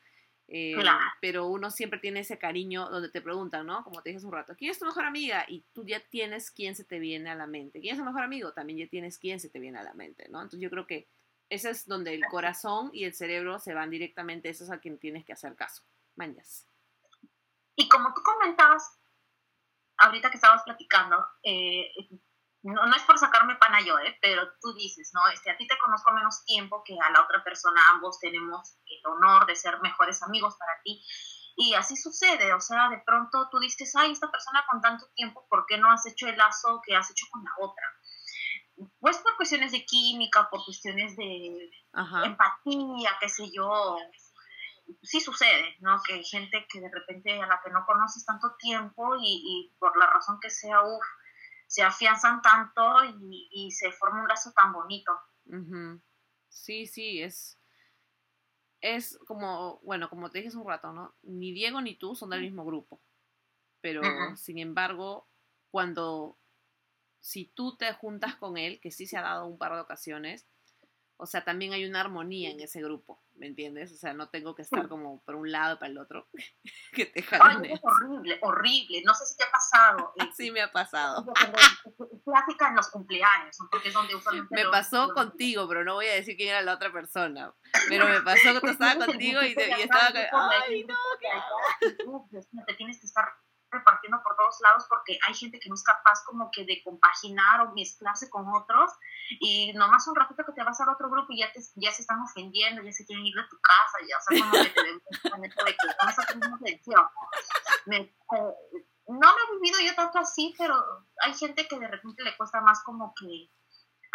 eh, 0.49 0.75
Claro. 0.75 1.01
pero 1.21 1.49
uno 1.49 1.73
siempre 1.73 1.99
tiene 1.99 2.21
ese 2.21 2.39
cariño 2.39 2.89
donde 2.89 3.09
te 3.09 3.21
preguntan, 3.21 3.67
¿no? 3.67 3.83
Como 3.83 4.01
te 4.01 4.11
dije 4.11 4.19
hace 4.19 4.27
un 4.27 4.33
rato, 4.33 4.55
¿quién 4.57 4.71
es 4.71 4.79
tu 4.79 4.85
mejor 4.85 5.05
amiga? 5.05 5.45
Y 5.49 5.65
tú 5.73 5.85
ya 5.85 5.99
tienes 5.99 6.53
quién 6.53 6.77
se 6.77 6.85
te 6.85 7.01
viene 7.01 7.31
a 7.31 7.35
la 7.35 7.49
mente. 7.49 7.81
¿Quién 7.81 7.95
es 7.95 7.99
tu 7.99 8.05
mejor 8.05 8.23
amigo? 8.23 8.53
También 8.53 8.79
ya 8.79 8.87
tienes 8.87 9.19
quién 9.19 9.41
se 9.41 9.49
te 9.49 9.59
viene 9.59 9.79
a 9.79 9.83
la 9.83 9.93
mente, 9.95 10.29
¿no? 10.29 10.39
Entonces 10.41 10.61
yo 10.61 10.71
creo 10.71 10.87
que 10.87 11.09
ese 11.51 11.71
es 11.71 11.87
donde 11.89 12.15
el 12.15 12.25
corazón 12.27 12.91
y 12.93 13.03
el 13.05 13.15
cerebro 13.15 13.59
se 13.59 13.75
van 13.75 13.91
directamente, 13.91 14.49
eso 14.49 14.63
es 14.63 14.71
a 14.71 14.79
quien 14.79 14.99
tienes 14.99 15.25
que 15.25 15.33
hacer 15.33 15.57
caso. 15.57 15.83
Mañas. 16.15 16.65
Y 17.77 17.89
como 17.89 18.13
tú 18.15 18.23
comentabas, 18.23 18.99
ahorita 19.99 20.31
que 20.31 20.37
estabas 20.37 20.63
platicando, 20.65 21.25
eh, 21.43 21.93
no, 22.63 22.85
no 22.85 22.97
es 22.97 23.03
por 23.03 23.19
sacarme 23.19 23.57
pana 23.57 23.81
yo, 23.81 23.99
eh, 23.99 24.19
pero 24.21 24.43
tú 24.61 24.73
dices, 24.75 25.11
¿no? 25.15 25.21
Este, 25.33 25.51
a 25.51 25.57
ti 25.57 25.67
te 25.67 25.79
conozco 25.79 26.13
menos 26.13 26.45
tiempo 26.45 26.83
que 26.85 26.97
a 27.01 27.11
la 27.11 27.23
otra 27.23 27.45
persona, 27.45 27.81
ambos 27.93 28.19
tenemos 28.19 28.77
el 28.87 29.07
honor 29.07 29.47
de 29.47 29.55
ser 29.55 29.81
mejores 29.81 30.23
amigos 30.23 30.57
para 30.59 30.73
ti. 30.83 31.01
Y 31.59 31.75
así 31.75 31.97
sucede, 31.97 32.53
o 32.53 32.61
sea, 32.61 32.89
de 32.91 33.03
pronto 33.07 33.49
tú 33.51 33.59
dices, 33.59 33.95
ay, 33.97 34.13
esta 34.13 34.31
persona 34.31 34.65
con 34.71 34.81
tanto 34.81 35.07
tiempo, 35.15 35.47
¿por 35.49 35.65
qué 35.67 35.79
no 35.79 35.91
has 35.91 36.05
hecho 36.07 36.29
el 36.29 36.37
lazo 36.37 36.83
que 36.85 36.95
has 36.95 37.11
hecho 37.11 37.27
con 37.31 37.43
la 37.45 37.51
otra? 37.59 37.85
Pues 39.01 39.17
por 39.19 39.37
cuestiones 39.37 39.73
de 39.73 39.87
química, 39.87 40.51
por 40.51 40.65
cuestiones 40.65 41.17
de 41.17 41.71
Ajá. 41.93 42.27
empatía, 42.27 43.17
qué 43.21 43.29
sé 43.29 43.51
yo. 43.51 43.97
Sí 45.03 45.21
sucede, 45.21 45.77
¿no? 45.81 46.01
Que 46.07 46.15
hay 46.15 46.25
gente 46.25 46.67
que 46.69 46.81
de 46.81 46.91
repente 46.91 47.41
a 47.41 47.47
la 47.47 47.61
que 47.65 47.71
no 47.71 47.85
conoces 47.87 48.25
tanto 48.25 48.55
tiempo 48.59 49.17
y, 49.17 49.43
y 49.45 49.77
por 49.79 49.97
la 49.97 50.07
razón 50.07 50.39
que 50.41 50.51
sea, 50.51 50.83
uff, 50.83 51.05
se 51.67 51.83
afianzan 51.83 52.41
tanto 52.43 53.05
y, 53.05 53.49
y 53.51 53.71
se 53.73 53.91
forma 53.93 54.23
un 54.23 54.29
lazo 54.29 54.53
tan 54.53 54.73
bonito. 54.73 55.13
Ujú. 55.47 56.01
Sí, 56.49 56.87
sí, 56.87 57.23
es. 57.23 57.61
Es 58.81 59.19
como, 59.27 59.81
bueno, 59.81 60.09
como 60.09 60.31
te 60.31 60.39
dije 60.39 60.49
hace 60.49 60.59
un 60.59 60.69
rato, 60.69 60.93
¿no? 60.93 61.15
Ni 61.23 61.53
Diego 61.53 61.81
ni 61.81 61.97
tú 61.97 62.15
son 62.15 62.31
del 62.31 62.43
mismo 62.43 62.65
grupo. 62.65 63.01
Pero, 63.81 64.03
sin 64.37 64.59
embargo, 64.59 65.29
cuando. 65.71 66.39
Si 67.21 67.47
tú 67.47 67.77
te 67.77 67.93
juntas 67.93 68.37
con 68.37 68.57
él, 68.57 68.79
que 68.81 68.93
sí 68.93 69.05
se 69.05 69.17
ha 69.17 69.23
dado 69.23 69.47
un 69.47 69.59
par 69.59 69.75
de 69.75 69.81
ocasiones, 69.81 70.47
o 71.19 71.27
sea, 71.27 71.45
también 71.45 71.73
hay 71.73 71.85
una 71.85 72.01
armonía 72.01 72.51
en 72.51 72.61
ese 72.61 72.81
grupo, 72.83 73.23
¿me 73.35 73.47
entiendes? 73.47 73.93
O 73.93 73.97
sea, 73.97 74.13
no 74.13 74.29
tengo 74.29 74.55
que 74.55 74.63
estar 74.63 74.89
como 74.89 75.23
por 75.25 75.35
un 75.37 75.51
lado 75.51 75.77
y 75.77 75.79
para 75.79 75.91
el 75.91 75.99
otro, 75.99 76.29
que 76.93 77.07
te 77.07 77.25
Ay, 77.41 77.73
es 77.73 77.81
horrible, 77.83 78.39
horrible. 78.43 79.03
No 79.05 79.15
sé 79.15 79.27
si 79.27 79.37
te 79.37 79.45
ha 79.45 79.51
pasado. 79.51 80.13
eh, 80.21 80.29
Así 80.31 80.51
me 80.51 80.61
ha 80.63 80.71
pasado. 80.73 81.25
Clásica 82.25 82.69
en 82.71 82.77
los 82.77 82.89
cumpleaños, 82.91 83.57
porque 83.71 83.89
es 83.89 83.95
donde 83.95 84.15
usualmente 84.15 84.55
Me 84.55 84.69
pasó 84.71 85.07
los- 85.07 85.15
contigo, 85.15 85.67
pero 85.69 85.85
no 85.85 85.95
voy 85.95 86.07
a 86.07 86.15
decir 86.15 86.37
quién 86.37 86.51
era 86.51 86.63
la 86.63 86.75
otra 86.75 86.93
persona. 86.93 87.55
Pero 87.89 88.09
me 88.09 88.21
pasó 88.23 88.53
que 88.55 88.61
tú 88.61 88.67
estaba 88.69 89.07
contigo 89.07 89.43
y, 89.43 89.55
te- 89.55 89.69
y 89.79 89.83
estaba. 89.83 90.09
¡Ay, 90.69 90.85
no! 90.85 90.97
qué 92.31 92.41
te 92.67 92.75
tienes 92.75 93.01
que 93.01 93.07
estar 93.07 93.25
repartiendo 93.71 94.23
por 94.23 94.37
todos 94.37 94.59
lados 94.63 94.87
porque 94.89 95.19
hay 95.27 95.35
gente 95.35 95.59
que 95.59 95.69
no 95.69 95.75
es 95.75 95.83
capaz 95.83 96.23
como 96.25 96.51
que 96.51 96.65
de 96.65 96.83
compaginar 96.85 97.61
o 97.63 97.75
mezclarse 97.75 98.31
con 98.31 98.47
otros 98.55 98.93
y 99.41 99.73
nomás 99.75 100.07
un 100.09 100.15
ratito 100.15 100.45
que 100.45 100.53
te 100.53 100.63
vas 100.63 100.81
al 100.81 100.91
otro 100.91 101.11
grupo 101.11 101.33
y 101.33 101.41
ya, 101.41 101.53
te, 101.53 101.61
ya 101.77 101.93
se 101.93 102.03
están 102.03 102.21
ofendiendo, 102.21 102.83
ya 102.83 102.93
se 102.93 103.05
quieren 103.05 103.27
ir 103.27 103.35
de 103.35 103.43
tu 103.49 103.59
casa, 103.61 103.99
ya 104.09 104.17
o 104.17 104.21
sea, 104.21 104.41
como 104.41 104.65
que 104.65 104.71
te 104.71 105.47
esto 105.47 105.65
de 105.65 105.73
que 105.73 105.87
no 106.03 106.11
estás 106.11 106.27
teniendo 106.27 106.57
atención. 106.57 107.05
Eh, 107.93 108.13
no 109.09 109.31
lo 109.31 109.37
he 109.37 109.61
vivido 109.61 109.81
yo 109.81 109.95
tanto 109.95 110.19
así, 110.19 110.55
pero 110.59 110.75
hay 111.23 111.35
gente 111.35 111.67
que 111.69 111.79
de 111.79 111.89
repente 111.89 112.25
le 112.25 112.37
cuesta 112.37 112.61
más 112.61 112.83
como 112.83 113.15
que 113.15 113.51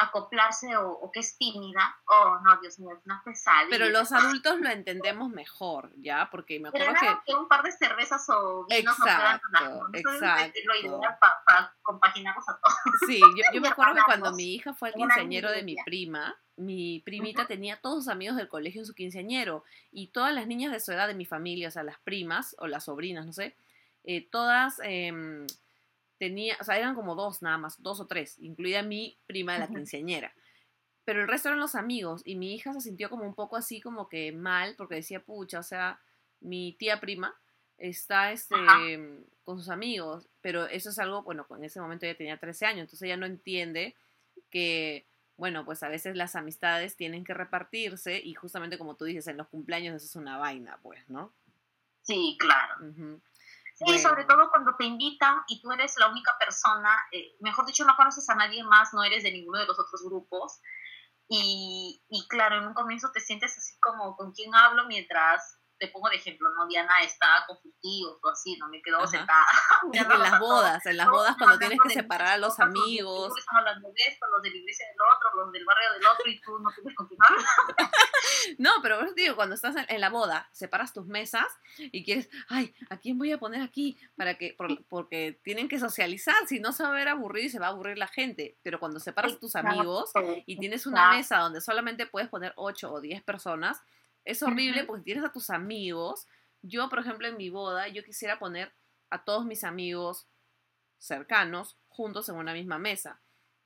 acoplarse 0.01 0.75
o, 0.77 0.89
o 0.91 1.11
que 1.11 1.19
es 1.21 1.37
tímida. 1.37 1.95
Oh, 2.07 2.39
no, 2.43 2.59
Dios 2.61 2.79
mío, 2.79 2.91
es 2.97 3.05
una 3.05 3.21
pesadilla. 3.23 3.67
Pero 3.69 3.89
los 3.89 4.11
adultos 4.11 4.59
lo 4.59 4.69
entendemos 4.69 5.29
mejor, 5.29 5.91
¿ya? 5.97 6.29
Porque 6.31 6.59
me 6.59 6.71
Pero 6.71 6.85
acuerdo 6.85 7.01
nada 7.05 7.21
que... 7.25 7.31
que 7.31 7.37
un 7.37 7.47
par 7.47 7.63
de 7.63 7.71
cervezas 7.71 8.27
o 8.29 8.65
vinos 8.69 8.97
Exacto, 8.97 9.87
exacto. 9.93 10.59
lo 10.65 10.75
ideal 10.75 11.17
pa- 11.19 11.41
para 11.45 11.75
compaginarnos 11.81 12.47
a 12.49 12.59
todos. 12.59 12.75
Sí, 13.07 13.19
yo, 13.37 13.43
yo 13.53 13.61
me 13.61 13.67
acuerdo 13.69 13.95
que 13.95 14.01
cuando 14.05 14.31
mi 14.33 14.55
hija 14.55 14.73
fue 14.73 14.89
al 14.89 14.95
quinceañero 14.95 15.51
de 15.51 15.63
mi 15.63 15.75
prima, 15.85 16.35
mi 16.57 16.99
primita 16.99 17.47
tenía 17.47 17.79
todos 17.79 18.03
sus 18.03 18.07
amigos 18.07 18.37
del 18.37 18.47
colegio 18.49 18.81
en 18.81 18.85
su 18.85 18.93
quinceañero 18.93 19.63
y 19.91 20.07
todas 20.07 20.33
las 20.33 20.47
niñas 20.47 20.71
de 20.71 20.79
su 20.79 20.91
edad 20.91 21.07
de 21.07 21.15
mi 21.15 21.25
familia, 21.25 21.67
o 21.69 21.71
sea, 21.71 21.83
las 21.83 21.99
primas 21.99 22.55
o 22.59 22.67
las 22.67 22.85
sobrinas, 22.85 23.25
no 23.25 23.33
sé, 23.33 23.55
eh, 24.03 24.27
todas 24.31 24.79
em, 24.83 25.45
tenía, 26.21 26.55
o 26.61 26.63
sea, 26.63 26.77
eran 26.77 26.93
como 26.93 27.15
dos 27.15 27.41
nada 27.41 27.57
más, 27.57 27.81
dos 27.81 27.99
o 27.99 28.05
tres, 28.05 28.37
incluida 28.37 28.83
mi 28.83 29.17
prima 29.25 29.53
de 29.53 29.59
la 29.61 29.67
quinceañera. 29.67 30.31
Pero 31.03 31.23
el 31.23 31.27
resto 31.27 31.49
eran 31.49 31.59
los 31.59 31.73
amigos 31.73 32.21
y 32.25 32.35
mi 32.35 32.53
hija 32.53 32.73
se 32.73 32.81
sintió 32.81 33.09
como 33.09 33.23
un 33.23 33.33
poco 33.33 33.55
así 33.55 33.81
como 33.81 34.07
que 34.07 34.31
mal 34.31 34.75
porque 34.77 34.93
decía, 34.93 35.19
pucha, 35.19 35.57
o 35.57 35.63
sea, 35.63 35.99
mi 36.39 36.73
tía 36.73 36.99
prima 36.99 37.33
está 37.79 38.31
este, 38.31 38.53
Ajá. 38.53 38.77
con 39.43 39.57
sus 39.57 39.69
amigos, 39.69 40.29
pero 40.41 40.67
eso 40.67 40.91
es 40.91 40.99
algo, 40.99 41.23
bueno, 41.23 41.47
en 41.57 41.63
ese 41.63 41.81
momento 41.81 42.05
ella 42.05 42.15
tenía 42.15 42.37
13 42.37 42.67
años, 42.67 42.81
entonces 42.81 43.01
ella 43.01 43.17
no 43.17 43.25
entiende 43.25 43.95
que, 44.51 45.07
bueno, 45.37 45.65
pues 45.65 45.81
a 45.81 45.89
veces 45.89 46.15
las 46.15 46.35
amistades 46.35 46.95
tienen 46.95 47.23
que 47.23 47.33
repartirse 47.33 48.21
y 48.23 48.35
justamente 48.35 48.77
como 48.77 48.95
tú 48.95 49.05
dices, 49.05 49.25
en 49.25 49.37
los 49.37 49.47
cumpleaños 49.47 49.95
eso 49.95 50.05
es 50.05 50.15
una 50.15 50.37
vaina, 50.37 50.77
pues, 50.83 51.09
¿no? 51.09 51.33
Sí, 52.03 52.37
claro. 52.39 53.19
Sí, 53.81 53.85
Bueno. 53.85 54.09
sobre 54.09 54.25
todo 54.25 54.49
cuando 54.51 54.75
te 54.77 54.85
invitan 54.85 55.41
y 55.47 55.59
tú 55.59 55.71
eres 55.71 55.95
la 55.97 56.07
única 56.09 56.37
persona, 56.37 56.95
eh, 57.11 57.35
mejor 57.39 57.65
dicho, 57.65 57.83
no 57.83 57.95
conoces 57.95 58.29
a 58.29 58.35
nadie 58.35 58.63
más, 58.63 58.93
no 58.93 59.03
eres 59.03 59.23
de 59.23 59.31
ninguno 59.31 59.57
de 59.57 59.65
los 59.65 59.79
otros 59.79 60.03
grupos. 60.05 60.61
Y, 61.27 62.03
y 62.09 62.27
claro, 62.27 62.57
en 62.57 62.67
un 62.67 62.73
comienzo 62.75 63.11
te 63.11 63.21
sientes 63.21 63.57
así 63.57 63.79
como 63.79 64.15
con 64.15 64.33
quién 64.33 64.53
hablo 64.53 64.85
mientras, 64.85 65.57
te 65.81 65.87
pongo 65.87 66.09
de 66.09 66.15
ejemplo, 66.17 66.47
¿no? 66.55 66.67
Diana 66.67 66.93
está 67.01 67.43
con 67.47 67.57
sus 67.59 67.73
tíos 67.81 68.19
o 68.21 68.29
así, 68.29 68.55
¿no? 68.57 68.67
Me 68.69 68.83
quedo 68.83 69.05
sentada. 69.07 69.45
En 69.93 70.07
las 70.19 70.39
bodas, 70.39 70.85
en 70.85 70.95
las 70.97 71.09
bodas 71.09 71.35
cuando 71.37 71.57
tienes 71.57 71.79
que 71.81 71.89
separar 71.89 72.27
a 72.33 72.37
los 72.37 72.59
amigos. 72.59 73.23
seguro 73.23 73.37
están 73.39 73.57
hablando 73.57 73.87
de 73.89 74.03
esto, 74.07 74.25
los 74.31 74.41
de 74.43 74.51
la 74.51 74.55
iglesia 74.57 74.85
del 74.87 74.97
otro, 75.01 75.43
los 75.43 75.51
del 75.51 75.65
barrio 75.65 75.93
del 75.93 76.05
otro, 76.05 76.29
y 76.29 76.39
tú 76.41 76.59
no 78.57 78.71
pero 78.81 78.97
por 78.97 79.05
eso 79.05 79.15
te 79.15 79.21
digo, 79.21 79.35
cuando 79.35 79.55
estás 79.55 79.75
en, 79.75 79.85
en 79.89 80.01
la 80.01 80.09
boda, 80.09 80.47
separas 80.51 80.93
tus 80.93 81.07
mesas 81.07 81.45
y 81.77 82.03
quieres, 82.03 82.29
ay, 82.49 82.73
¿a 82.89 82.97
quién 82.97 83.17
voy 83.17 83.31
a 83.31 83.39
poner 83.39 83.61
aquí? 83.61 83.97
Para 84.15 84.35
que, 84.37 84.53
por- 84.53 84.83
porque 84.85 85.39
tienen 85.43 85.67
que 85.67 85.79
socializar, 85.79 86.35
si 86.47 86.59
no 86.59 86.71
se 86.73 86.83
va 86.83 86.89
a 86.89 86.93
ver 86.93 87.07
aburrido 87.09 87.47
y 87.47 87.49
se 87.49 87.59
va 87.59 87.67
a 87.67 87.69
aburrir 87.69 87.97
la 87.97 88.07
gente. 88.07 88.57
Pero 88.61 88.79
cuando 88.79 88.99
separas 88.99 89.33
a 89.33 89.39
tus 89.39 89.55
amigos 89.55 90.11
y 90.45 90.57
tienes 90.59 90.85
una 90.85 91.11
mesa 91.17 91.37
donde 91.39 91.61
solamente 91.61 92.05
puedes 92.05 92.29
poner 92.29 92.53
8 92.55 92.91
o 92.93 93.01
10 93.01 93.23
personas, 93.23 93.81
es 94.25 94.41
horrible 94.43 94.79
Ujú. 94.81 94.87
porque 94.87 95.03
tienes 95.03 95.23
a 95.23 95.31
tus 95.31 95.49
amigos. 95.49 96.27
Yo, 96.61 96.89
por 96.89 96.99
ejemplo, 96.99 97.27
en 97.27 97.37
mi 97.37 97.49
boda, 97.49 97.87
yo 97.87 98.03
quisiera 98.03 98.37
poner 98.39 98.73
a 99.09 99.23
todos 99.23 99.45
mis 99.45 99.63
amigos 99.63 100.27
cercanos 100.99 101.77
juntos 101.87 102.29
en 102.29 102.35
una 102.35 102.53
misma 102.53 102.77
mesa. 102.77 103.21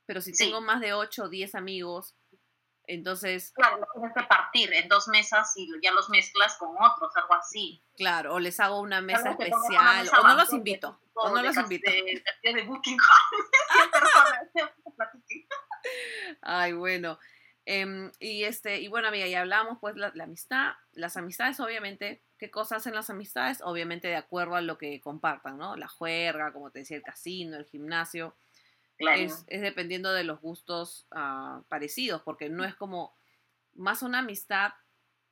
Pero 0.06 0.20
si 0.20 0.32
Sí. 0.34 0.44
tengo 0.44 0.60
más 0.60 0.80
de 0.80 0.94
8 0.94 1.24
o 1.24 1.28
10 1.28 1.54
amigos, 1.54 2.16
entonces 2.88 3.52
Claro, 3.52 3.78
lo 3.78 3.86
tienes 3.92 4.12
que 4.16 4.22
partir 4.24 4.72
en 4.72 4.88
dos 4.88 5.08
mesas 5.08 5.52
y 5.56 5.68
ya 5.82 5.90
los 5.92 6.08
mezclas 6.08 6.56
con 6.56 6.70
otros, 6.80 7.14
algo 7.16 7.34
así. 7.34 7.82
Claro, 7.96 8.34
o 8.34 8.38
les 8.38 8.58
hago 8.60 8.80
una 8.80 9.00
mesa 9.00 9.22
una 9.22 9.30
especial, 9.32 10.04
mesa 10.04 10.20
o 10.20 10.26
no 10.28 10.34
los 10.36 10.52
invito, 10.52 11.00
o 11.14 11.30
no 11.30 11.42
los 11.42 11.56
invito. 11.56 11.90
De, 11.90 12.22
castillo 12.24 12.54
de 12.54 12.62
Buckingham, 12.62 13.08
100 13.72 13.90
personas, 13.90 14.48
que 14.54 14.90
platiquen. 14.96 15.48
Ay, 16.42 16.72
bueno. 16.72 17.18
Em, 17.68 18.12
y 18.20 18.44
este, 18.44 18.80
y 18.80 18.86
bueno, 18.86 19.08
amiga, 19.08 19.26
ya 19.26 19.40
hablamos 19.40 19.78
pues 19.80 19.96
la, 19.96 20.12
la 20.14 20.24
amistad, 20.24 20.74
las 20.92 21.16
amistades, 21.16 21.58
obviamente, 21.58 22.22
¿qué 22.38 22.48
cosas 22.48 22.78
hacen 22.78 22.94
las 22.94 23.10
amistades? 23.10 23.60
Obviamente 23.60 24.06
de 24.06 24.14
acuerdo 24.14 24.54
a 24.54 24.60
lo 24.60 24.78
que 24.78 25.00
compartan, 25.00 25.58
¿no? 25.58 25.74
La 25.76 25.88
juerga, 25.88 26.52
como 26.52 26.70
te 26.70 26.78
decía, 26.80 26.96
el 26.96 27.02
casino, 27.02 27.56
el 27.56 27.66
gimnasio, 27.66 28.36
Claro. 28.96 29.20
es, 29.20 29.44
es 29.48 29.60
dependiendo 29.60 30.12
de 30.12 30.24
los 30.24 30.40
gustos 30.40 31.06
ah, 31.10 31.62
parecidos, 31.68 32.22
porque 32.22 32.48
no 32.48 32.64
es 32.64 32.76
como 32.76 33.14
más 33.74 34.02
una 34.02 34.20
amistad, 34.20 34.70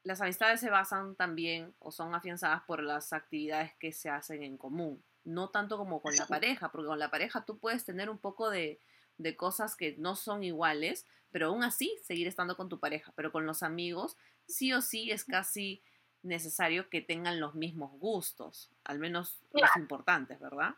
las 0.02 0.20
amistades 0.20 0.60
se 0.60 0.70
basan 0.70 1.14
también 1.14 1.74
o 1.78 1.92
son 1.92 2.14
afianzadas 2.14 2.62
por 2.64 2.82
las 2.82 3.12
actividades 3.12 3.72
que 3.78 3.92
se 3.92 4.10
hacen 4.10 4.42
en 4.42 4.58
común, 4.58 5.02
no 5.22 5.50
tanto 5.50 5.78
como 5.78 6.02
con 6.02 6.14
la 6.16 6.26
pareja, 6.26 6.70
porque 6.70 6.88
con 6.88 6.98
la 6.98 7.10
pareja 7.10 7.44
tú 7.44 7.58
puedes 7.58 7.84
tener 7.84 8.10
un 8.10 8.18
poco 8.18 8.50
de, 8.50 8.80
de 9.18 9.36
cosas 9.36 9.76
que 9.76 9.94
no 9.98 10.16
son 10.16 10.42
iguales, 10.44 11.06
pero 11.30 11.48
aún 11.48 11.64
así 11.64 11.96
seguir 12.02 12.28
estando 12.28 12.56
con 12.56 12.68
tu 12.68 12.78
pareja, 12.78 13.12
pero 13.16 13.32
con 13.32 13.46
los 13.46 13.62
amigos 13.62 14.16
sí 14.46 14.72
o 14.72 14.80
sí 14.80 15.10
es 15.10 15.24
casi 15.24 15.82
necesario 16.22 16.88
que 16.88 17.00
tengan 17.00 17.40
los 17.40 17.54
mismos 17.54 17.92
gustos, 17.98 18.70
al 18.84 18.98
menos 18.98 19.40
los 19.52 19.76
importantes, 19.76 20.40
¿verdad? 20.40 20.74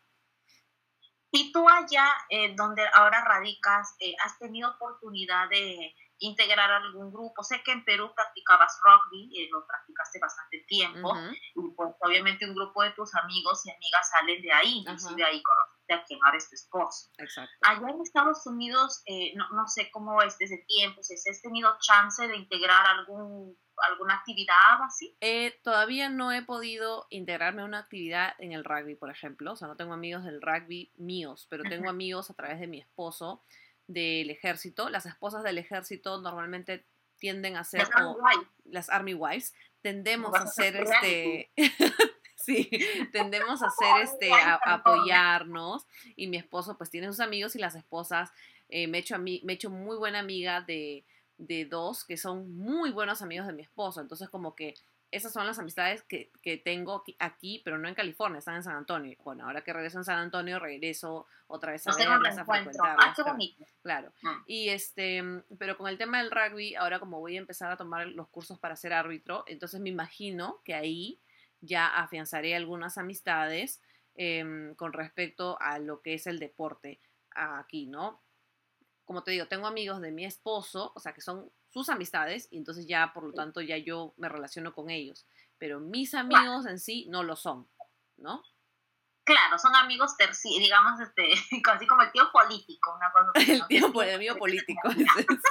Y 1.31 1.53
tú 1.53 1.69
allá, 1.69 2.09
eh, 2.31 2.55
donde 2.57 2.83
ahora 2.95 3.23
radicas, 3.25 3.95
eh, 4.01 4.15
has 4.25 4.39
tenido 4.39 4.71
oportunidad 4.71 5.49
de 5.49 5.95
integrar 6.19 6.71
algún 6.71 7.13
grupo. 7.13 7.43
Sé 7.43 7.63
que 7.65 7.73
en 7.73 7.85
Perú 7.85 8.11
practicabas 8.15 8.79
rugby, 8.83 9.31
eh, 9.39 9.49
lo 9.51 9.67
practicaste 9.67 10.19
bastante 10.21 10.65
tiempo, 10.67 11.15
y 11.55 11.75
pues 11.75 11.95
obviamente 12.01 12.47
un 12.47 12.55
grupo 12.55 12.83
de 12.83 12.91
tus 12.93 13.15
amigos 13.15 13.65
y 13.67 13.71
amigas 13.71 14.11
salen 14.11 14.43
de 14.43 14.53
ahí, 14.53 14.79
inclusive 14.79 15.25
ahí 15.25 15.43
conociste 15.43 15.95
a 15.95 16.05
quien 16.05 16.21
ahora 16.25 16.39
es 16.39 16.49
tu 16.49 16.55
esposo. 16.55 17.11
Exacto. 17.19 17.53
Allá 17.63 17.91
en 17.91 18.01
Estados 18.01 18.47
Unidos, 18.47 19.03
no, 19.35 19.49
no, 19.51 19.67
sé 19.69 19.91
cómo 19.91 20.23
es 20.23 20.39
desde 20.39 20.65
tiempo, 20.67 21.03
si 21.03 21.15
has 21.15 21.43
tenido 21.43 21.77
chance 21.81 22.27
de 22.27 22.37
integrar 22.37 22.87
algún 22.87 23.57
alguna 23.91 24.15
actividad 24.15 24.83
así? 24.85 25.17
Eh, 25.21 25.59
todavía 25.63 26.09
no 26.09 26.33
he 26.33 26.43
podido 26.43 27.07
integrarme 27.11 27.63
a 27.63 27.67
una 27.67 27.81
actividad 27.81 28.35
en 28.39 28.53
el 28.53 28.65
rugby, 28.65 28.95
por 28.95 29.11
ejemplo. 29.11 29.53
O 29.53 29.57
sea, 29.57 29.69
no 29.69 29.77
tengo 29.77 29.93
amigos 29.93 30.25
del 30.25 30.41
rugby 30.41 30.93
míos, 30.97 31.47
pero 31.51 31.63
tengo 31.65 31.89
amigos 31.89 32.31
a 32.31 32.35
través 32.35 32.61
de 32.61 32.67
mi 32.67 32.81
esposo 32.81 33.43
del 33.87 34.31
ejército. 34.31 34.89
Las 34.89 35.07
esposas 35.07 35.43
del 35.43 35.59
ejército 35.59 36.21
normalmente 36.21 36.85
tienden 37.19 37.57
a 37.57 37.65
ser 37.65 37.81
las, 37.81 37.91
army, 37.91 38.47
las 38.65 38.91
army 38.91 39.15
wives. 39.15 39.55
Tendemos 39.83 40.35
a 40.35 40.47
ser 40.47 40.77
este 40.77 41.51
sí, 42.37 42.71
tendemos 43.13 43.63
a 43.63 43.67
hacer 43.67 44.03
este, 44.03 44.33
a, 44.33 44.55
apoyarnos 44.55 45.87
y 46.15 46.29
mi 46.29 46.37
esposo 46.37 46.77
pues 46.77 46.91
tiene 46.91 47.09
sus 47.09 47.21
amigos 47.21 47.57
y 47.57 47.59
las 47.59 47.75
esposas, 47.75 48.33
eh, 48.69 48.87
me, 48.87 48.99
he 48.99 49.01
hecho 49.01 49.19
me 49.19 49.41
he 49.47 49.53
hecho 49.53 49.71
muy 49.71 49.97
buena 49.97 50.19
amiga 50.19 50.61
de, 50.61 51.05
de 51.39 51.65
dos 51.65 52.05
que 52.05 52.17
son 52.17 52.55
muy 52.57 52.91
buenos 52.91 53.23
amigos 53.23 53.47
de 53.47 53.53
mi 53.53 53.63
esposo. 53.63 54.01
Entonces, 54.01 54.29
como 54.29 54.55
que 54.55 54.75
esas 55.11 55.33
son 55.33 55.47
las 55.47 55.59
amistades 55.59 56.03
que, 56.03 56.31
que, 56.43 56.57
tengo 56.57 57.05
aquí, 57.19 57.63
pero 57.65 57.79
no 57.79 57.89
en 57.89 57.95
California, 57.95 58.39
están 58.39 58.57
en 58.57 58.63
San 58.63 58.77
Antonio. 58.77 59.17
Bueno, 59.23 59.45
ahora 59.45 59.63
que 59.63 59.73
regreso 59.73 59.99
en 59.99 60.05
San 60.05 60.19
Antonio, 60.19 60.59
regreso 60.59 61.27
otra 61.47 61.73
vez 61.73 61.87
a 61.87 61.97
verlas, 61.97 62.39
a 62.39 62.45
frecuentarlas. 62.45 63.19
Ah, 63.19 63.37
claro. 63.83 64.13
Mm. 64.23 64.29
Y 64.47 64.69
este, 64.71 65.23
pero 65.59 65.77
con 65.77 65.89
el 65.89 65.99
tema 65.99 66.23
del 66.23 66.31
rugby, 66.31 66.75
ahora 66.75 66.99
como 66.99 67.21
voy 67.21 67.37
a 67.37 67.41
empezar 67.41 67.71
a 67.71 67.77
tomar 67.77 68.07
los 68.09 68.29
cursos 68.29 68.59
para 68.59 68.77
ser 68.77 68.93
árbitro, 68.93 69.45
entonces 69.47 69.81
me 69.81 69.89
imagino 69.89 70.61
que 70.65 70.75
ahí 70.75 71.21
ya 71.61 71.87
afianzaré 71.87 72.55
algunas 72.55 72.99
amistades 72.99 73.81
em, 74.15 74.75
con 74.75 74.93
respecto 74.93 75.57
a 75.61 75.79
lo 75.79 76.03
que 76.03 76.15
es 76.15 76.27
el 76.27 76.39
deporte 76.39 77.01
aquí, 77.31 77.87
¿no? 77.87 78.21
como 79.07 79.23
te 79.23 79.31
digo, 79.31 79.47
tengo 79.47 79.67
amigos 79.69 80.01
de 80.03 80.11
mi 80.11 80.25
esposo, 80.25 80.93
o 80.95 81.01
sea, 81.01 81.15
que 81.15 81.21
son 81.21 81.51
sus 81.77 81.91
amistades, 81.91 82.49
y 82.51 82.57
entonces 82.57 82.87
ya, 82.87 83.13
por 83.13 83.23
lo 83.23 83.35
tanto, 83.35 83.61
ya 83.61 83.77
yo 83.77 84.15
me 84.17 84.31
relaciono 84.31 84.73
con 84.73 84.89
ellos. 84.89 85.27
Pero 85.59 85.79
mis 85.79 86.15
amigos 86.15 86.65
en 86.65 86.79
sí 86.79 87.07
no 87.11 87.23
lo 87.23 87.37
son, 87.37 87.69
¿no? 88.17 88.43
Claro, 89.25 89.59
son 89.59 89.75
amigos 89.77 90.17
terci, 90.17 90.59
digamos, 90.59 90.99
este, 91.01 91.33
así 91.71 91.87
como 91.87 92.01
el 92.01 92.13
tío 92.13 92.31
político, 92.33 92.95
una 92.95 93.13
cosa 93.13 93.31
así. 93.35 93.53
El 93.53 93.67
tío, 93.67 94.03
el 94.03 94.15
amigo 94.15 94.37
político, 94.37 94.89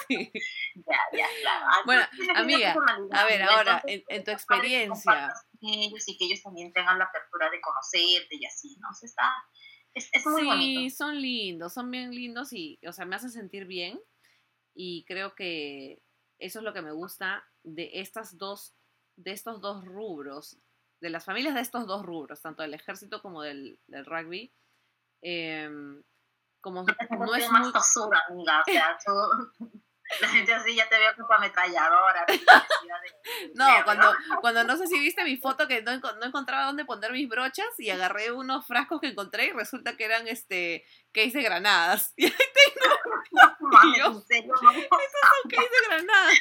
sí. 0.07 0.31
Ya, 0.73 0.97
ya, 1.13 1.27
claro. 1.41 1.65
Bueno, 1.85 2.03
amiga, 2.33 2.75
a 3.11 3.25
ver, 3.25 3.43
ahora, 3.43 3.83
en, 3.85 4.23
tu 4.23 4.31
experiencia. 4.31 5.31
Ellos 5.61 6.07
y 6.07 6.17
que 6.17 6.25
ellos 6.25 6.41
también 6.41 6.73
tengan 6.73 6.97
la 6.97 7.05
apertura 7.05 7.51
de 7.51 7.61
conocerte 7.61 8.35
y 8.35 8.45
así, 8.47 8.77
¿no? 8.79 8.91
Se 8.95 9.05
está, 9.05 9.31
es, 9.93 10.25
muy 10.25 10.41
sí, 10.57 10.89
son 10.89 11.21
lindos, 11.21 11.73
son 11.73 11.91
bien 11.91 12.09
lindos 12.09 12.51
y, 12.51 12.79
o 12.87 12.91
sea, 12.93 13.05
me 13.05 13.15
hacen 13.15 13.29
sentir 13.29 13.65
bien 13.65 13.99
y 14.73 15.05
creo 15.05 15.35
que 15.35 16.01
eso 16.39 16.59
es 16.59 16.65
lo 16.65 16.73
que 16.73 16.81
me 16.81 16.91
gusta 16.91 17.43
de 17.63 17.89
estas 17.93 18.37
dos, 18.37 18.75
de 19.15 19.31
estos 19.31 19.61
dos 19.61 19.85
rubros, 19.85 20.57
de 21.01 21.09
las 21.09 21.25
familias 21.25 21.55
de 21.55 21.61
estos 21.61 21.87
dos 21.87 22.05
rubros, 22.05 22.41
tanto 22.41 22.63
del 22.63 22.73
ejército 22.73 23.21
como 23.21 23.41
del, 23.41 23.79
del 23.87 24.05
rugby. 24.05 24.53
Eh, 25.21 25.69
como 26.65 26.83
no 26.83 27.35
es 27.35 27.51
muy... 27.51 27.71
amiga, 28.27 28.59
o 28.59 28.63
sea, 28.71 28.97
la 30.21 30.27
gente 30.29 30.53
así 30.53 30.75
ya 30.75 30.89
te 30.89 30.97
veo 30.97 31.15
como 31.15 31.31
ametralladora. 31.33 32.25
no, 33.55 33.83
cuando, 33.83 34.13
cuando 34.41 34.63
no 34.63 34.77
sé 34.77 34.87
si 34.87 34.99
viste 34.99 35.23
mi 35.23 35.37
foto 35.37 35.67
que 35.67 35.81
no, 35.81 35.97
no, 35.97 36.25
encontraba 36.25 36.65
dónde 36.65 36.85
poner 36.85 37.11
mis 37.11 37.29
brochas 37.29 37.67
y 37.77 37.89
agarré 37.89 38.31
unos 38.31 38.65
frascos 38.65 38.99
que 38.99 39.07
encontré 39.07 39.45
y 39.45 39.51
resulta 39.51 39.95
que 39.95 40.05
eran 40.05 40.27
este 40.27 40.85
case 41.11 41.37
de 41.37 41.43
granadas. 41.43 42.13
Y 42.17 42.25
ahí 42.25 42.31
tengo. 42.31 43.54
Yo, 43.97 44.05
¿en 44.07 44.21
serio? 44.23 44.53
No. 44.61 44.71
Esos 44.71 44.89
son 44.89 45.49
granadas. 45.89 46.39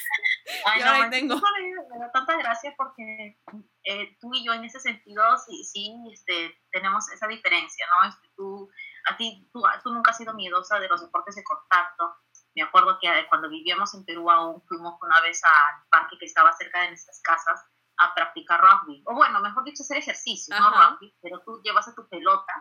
Ay, 0.66 0.80
y 0.80 0.82
ahora 0.82 0.98
no, 0.98 1.04
ahí 1.04 1.10
tengo. 1.10 1.36
Me 1.36 1.98
da 1.98 2.12
tanta 2.12 2.36
gracia 2.36 2.74
porque 2.76 3.38
eh, 3.84 4.16
tú 4.20 4.30
y 4.34 4.44
yo 4.44 4.52
en 4.52 4.64
ese 4.64 4.80
sentido 4.80 5.22
sí, 5.38 5.64
sí 5.64 5.94
este, 6.12 6.54
tenemos 6.70 7.10
esa 7.10 7.26
diferencia, 7.26 7.86
¿no? 7.86 8.08
Este, 8.08 8.28
tú, 8.36 8.70
a 9.10 9.16
ti, 9.16 9.48
tú, 9.52 9.62
tú 9.82 9.92
nunca 9.92 10.10
has 10.10 10.16
sido 10.16 10.34
miedosa 10.34 10.78
de 10.78 10.88
los 10.88 11.00
deportes 11.00 11.34
de 11.34 11.44
contacto 11.44 12.16
me 12.54 12.62
acuerdo 12.62 12.98
que 13.00 13.08
eh, 13.08 13.26
cuando 13.28 13.48
vivíamos 13.48 13.94
en 13.94 14.04
Perú 14.04 14.30
aún 14.30 14.62
fuimos 14.66 14.94
una 15.02 15.20
vez 15.20 15.42
al 15.44 15.88
parque 15.90 16.16
que 16.18 16.26
estaba 16.26 16.52
cerca 16.52 16.82
de 16.82 16.88
nuestras 16.88 17.20
casas 17.20 17.64
a 17.98 18.14
practicar 18.14 18.60
rugby. 18.60 19.02
O 19.06 19.14
bueno, 19.14 19.40
mejor 19.40 19.64
dicho, 19.64 19.82
hacer 19.82 19.98
ejercicio, 19.98 20.56
no 20.58 20.70
rugby, 20.70 21.14
pero 21.20 21.40
tú 21.44 21.60
llevas 21.62 21.88
a 21.88 21.94
tu 21.94 22.08
pelota 22.08 22.52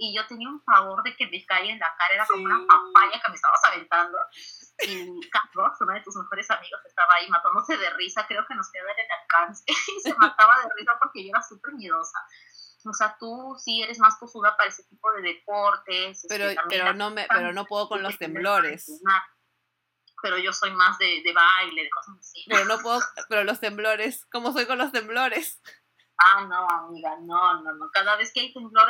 y 0.00 0.16
yo 0.16 0.26
tenía 0.26 0.48
un 0.48 0.62
favor 0.64 1.02
de 1.02 1.14
que 1.14 1.26
me 1.26 1.44
caiga 1.44 1.70
en 1.70 1.78
la 1.78 1.94
cara, 1.96 2.14
era 2.14 2.26
como 2.26 2.44
una 2.44 2.66
papaya 2.66 3.20
que 3.20 3.30
me 3.30 3.34
estabas 3.34 3.62
aventando. 3.64 4.18
Y 4.82 5.28
Carlos, 5.28 5.76
uno 5.78 5.92
de 5.92 6.00
tus 6.00 6.16
mejores 6.16 6.50
amigos, 6.50 6.80
estaba 6.86 7.14
ahí 7.16 7.28
matándose 7.28 7.76
de 7.76 7.90
risa, 7.90 8.26
creo 8.26 8.46
que 8.48 8.54
nos 8.54 8.70
quedó 8.72 8.86
en 8.88 8.98
el 8.98 9.10
alcance, 9.20 9.62
y 9.68 10.00
se 10.00 10.14
mataba 10.14 10.56
de 10.62 10.70
risa 10.74 10.92
porque 11.02 11.22
yo 11.22 11.30
era 11.34 11.42
súper 11.42 11.74
miedosa. 11.74 12.18
O 12.86 12.94
sea, 12.94 13.14
tú 13.20 13.54
sí 13.62 13.82
eres 13.82 13.98
más 13.98 14.18
tosuda 14.18 14.56
para 14.56 14.70
ese 14.70 14.84
tipo 14.84 15.12
de 15.12 15.20
deportes. 15.20 16.24
Pero, 16.30 16.46
este, 16.46 16.62
pero, 16.66 16.94
no, 16.94 17.10
me, 17.10 17.26
pero 17.28 17.52
no 17.52 17.66
puedo 17.66 17.90
con 17.90 18.02
los 18.02 18.16
temblores 18.16 18.88
pero 20.22 20.36
yo 20.36 20.52
soy 20.52 20.70
más 20.72 20.98
de, 20.98 21.22
de, 21.24 21.32
baile, 21.32 21.82
de 21.82 21.90
cosas 21.90 22.18
así. 22.18 22.44
Pero 22.46 22.66
no 22.66 22.78
puedo, 22.78 23.00
pero 23.30 23.42
los 23.44 23.58
temblores, 23.58 24.26
¿cómo 24.30 24.52
soy 24.52 24.66
con 24.66 24.76
los 24.76 24.92
temblores? 24.92 25.60
Ah, 26.18 26.44
no, 26.44 26.68
amiga, 26.68 27.16
no, 27.22 27.62
no, 27.62 27.72
no. 27.72 27.90
Cada 27.92 28.16
vez 28.16 28.30
que 28.32 28.40
hay 28.40 28.52
temblor, 28.52 28.88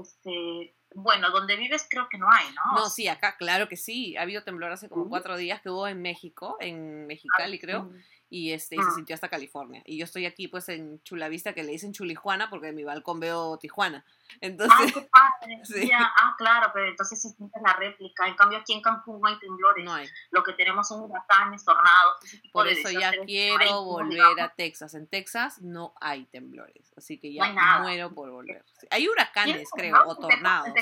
este, 0.00 0.74
bueno, 0.94 1.30
donde 1.30 1.56
vives 1.56 1.86
creo 1.90 2.08
que 2.08 2.18
no 2.18 2.26
hay, 2.30 2.46
¿no? 2.54 2.80
No, 2.80 2.88
sí, 2.88 3.08
acá 3.08 3.36
claro 3.36 3.68
que 3.68 3.76
sí. 3.76 4.16
Ha 4.16 4.22
habido 4.22 4.44
temblor 4.44 4.72
hace 4.72 4.88
como 4.88 5.08
cuatro 5.08 5.36
días 5.36 5.60
que 5.60 5.70
hubo 5.70 5.88
en 5.88 6.00
México, 6.00 6.56
en 6.60 7.06
Mexicali 7.06 7.58
creo 7.58 7.90
y, 8.32 8.52
este, 8.52 8.76
se 8.76 8.90
sintió 8.92 9.14
hasta 9.14 9.28
California. 9.28 9.82
Y 9.84 9.98
yo 9.98 10.04
estoy 10.04 10.24
aquí 10.24 10.48
pues 10.48 10.66
en 10.70 11.02
Chulavista, 11.02 11.52
que 11.52 11.62
le 11.62 11.72
dicen 11.72 11.92
Chulijuana, 11.92 12.48
porque 12.48 12.68
de 12.68 12.72
mi 12.72 12.82
balcón 12.82 13.20
veo 13.20 13.58
Tijuana. 13.58 14.06
Entonces, 14.40 14.74
ah, 14.80 14.86
qué 14.86 15.02
padre. 15.02 15.60
Sí. 15.64 15.90
ah, 15.94 16.34
claro, 16.38 16.70
pero 16.72 16.88
entonces 16.88 17.20
sí 17.20 17.28
sientes 17.28 17.60
la 17.62 17.74
réplica. 17.74 18.26
En 18.26 18.34
cambio 18.34 18.58
aquí 18.58 18.72
en 18.72 18.80
Cancún 18.80 19.20
no 19.20 19.28
hay 19.28 19.38
temblores. 19.38 19.84
No 19.84 19.92
hay. 19.92 20.08
Lo 20.30 20.42
que 20.42 20.54
tenemos 20.54 20.88
son 20.88 21.02
huracanes, 21.02 21.62
tornados, 21.62 22.16
Por 22.52 22.64
de 22.64 22.72
eso 22.72 22.90
ya 22.90 23.12
quiero 23.26 23.84
volver 23.84 24.40
a 24.40 24.54
Texas. 24.54 24.94
En 24.94 25.06
Texas 25.06 25.60
no 25.60 25.92
hay 26.00 26.24
temblores, 26.24 26.90
así 26.96 27.18
que 27.18 27.34
ya 27.34 27.52
no 27.52 27.82
muero 27.82 28.14
por 28.14 28.30
volver. 28.30 28.64
Hay 28.90 29.08
huracanes, 29.08 29.68
creo, 29.74 29.96
o 30.06 30.16
tornados. 30.16 30.72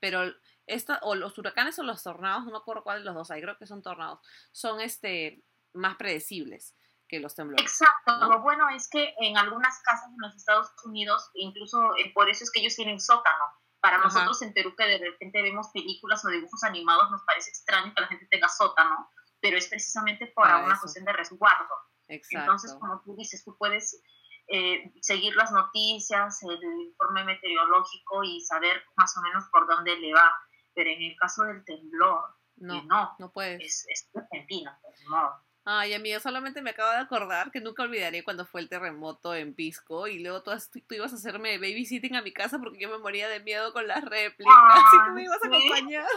Pero 0.00 0.22
esta, 0.66 1.00
o 1.02 1.14
los 1.14 1.36
huracanes 1.36 1.78
o 1.78 1.82
los 1.82 2.02
tornados, 2.02 2.46
no 2.46 2.52
me 2.52 2.56
acuerdo 2.56 2.82
cuál 2.82 3.00
de 3.00 3.04
los 3.04 3.14
dos 3.14 3.30
hay, 3.30 3.42
creo 3.42 3.58
que 3.58 3.66
son 3.66 3.82
tornados, 3.82 4.20
son 4.52 4.80
este 4.80 5.42
más 5.72 5.96
predecibles 5.96 6.74
que 7.08 7.20
los 7.20 7.34
temblores. 7.34 7.64
Exacto, 7.64 8.26
lo 8.26 8.40
bueno 8.42 8.68
es 8.68 8.88
que 8.88 9.14
en 9.18 9.36
algunas 9.38 9.80
casas 9.82 10.10
en 10.10 10.20
los 10.20 10.36
Estados 10.36 10.70
Unidos, 10.84 11.30
incluso 11.34 11.96
eh, 11.96 12.12
por 12.14 12.28
eso 12.28 12.44
es 12.44 12.50
que 12.50 12.60
ellos 12.60 12.76
tienen 12.76 13.00
sótano. 13.00 13.44
Para 13.80 13.98
nosotros 13.98 14.42
en 14.42 14.52
Perú 14.52 14.74
que 14.76 14.84
de 14.84 14.98
repente 14.98 15.40
vemos 15.40 15.68
películas 15.72 16.24
o 16.24 16.28
dibujos 16.28 16.64
animados 16.64 17.10
nos 17.12 17.22
parece 17.22 17.50
extraño 17.50 17.94
que 17.94 18.00
la 18.00 18.08
gente 18.08 18.26
tenga 18.28 18.48
sótano, 18.48 19.08
pero 19.40 19.56
es 19.56 19.68
precisamente 19.68 20.26
por 20.34 20.46
una 20.46 20.78
cuestión 20.78 21.04
de 21.04 21.12
resguardo. 21.12 21.74
Exacto. 22.08 22.38
Entonces, 22.38 22.74
como 22.80 23.00
tú 23.02 23.14
dices, 23.16 23.44
tú 23.44 23.56
puedes 23.56 24.02
eh, 24.48 24.92
seguir 25.00 25.36
las 25.36 25.52
noticias, 25.52 26.42
el 26.42 26.80
informe 26.80 27.22
meteorológico 27.22 28.24
y 28.24 28.40
saber 28.40 28.82
más 28.96 29.16
o 29.16 29.20
menos 29.22 29.44
por 29.52 29.68
dónde 29.68 29.96
le 29.96 30.12
va. 30.12 30.34
Pero 30.74 30.90
en 30.90 31.02
el 31.02 31.16
caso 31.16 31.44
del 31.44 31.64
temblor, 31.64 32.24
no, 32.56 32.74
eh, 32.74 32.82
no, 32.86 33.14
no 33.18 33.30
puedes. 33.30 33.60
Es, 33.60 33.86
es 33.88 34.10
Argentina, 34.16 34.76
pues, 34.82 35.00
no. 35.08 35.47
Ay, 35.70 35.92
amiga, 35.92 36.18
solamente 36.18 36.62
me 36.62 36.70
acabo 36.70 36.90
de 36.92 36.96
acordar 36.96 37.50
que 37.50 37.60
nunca 37.60 37.82
olvidaré 37.82 38.24
cuando 38.24 38.46
fue 38.46 38.62
el 38.62 38.70
terremoto 38.70 39.34
en 39.34 39.52
Pisco 39.52 40.08
y 40.08 40.18
luego 40.18 40.42
tú, 40.42 40.50
tú 40.72 40.94
ibas 40.94 41.12
a 41.12 41.16
hacerme 41.16 41.58
babysitting 41.58 42.16
a 42.16 42.22
mi 42.22 42.32
casa 42.32 42.58
porque 42.58 42.78
yo 42.80 42.88
me 42.88 42.96
moría 42.96 43.28
de 43.28 43.40
miedo 43.40 43.74
con 43.74 43.86
las 43.86 44.02
réplicas 44.02 44.54
y 44.94 45.08
tú 45.08 45.12
me 45.12 45.24
ibas 45.24 45.38
a 45.42 45.46
acompañar. 45.46 46.06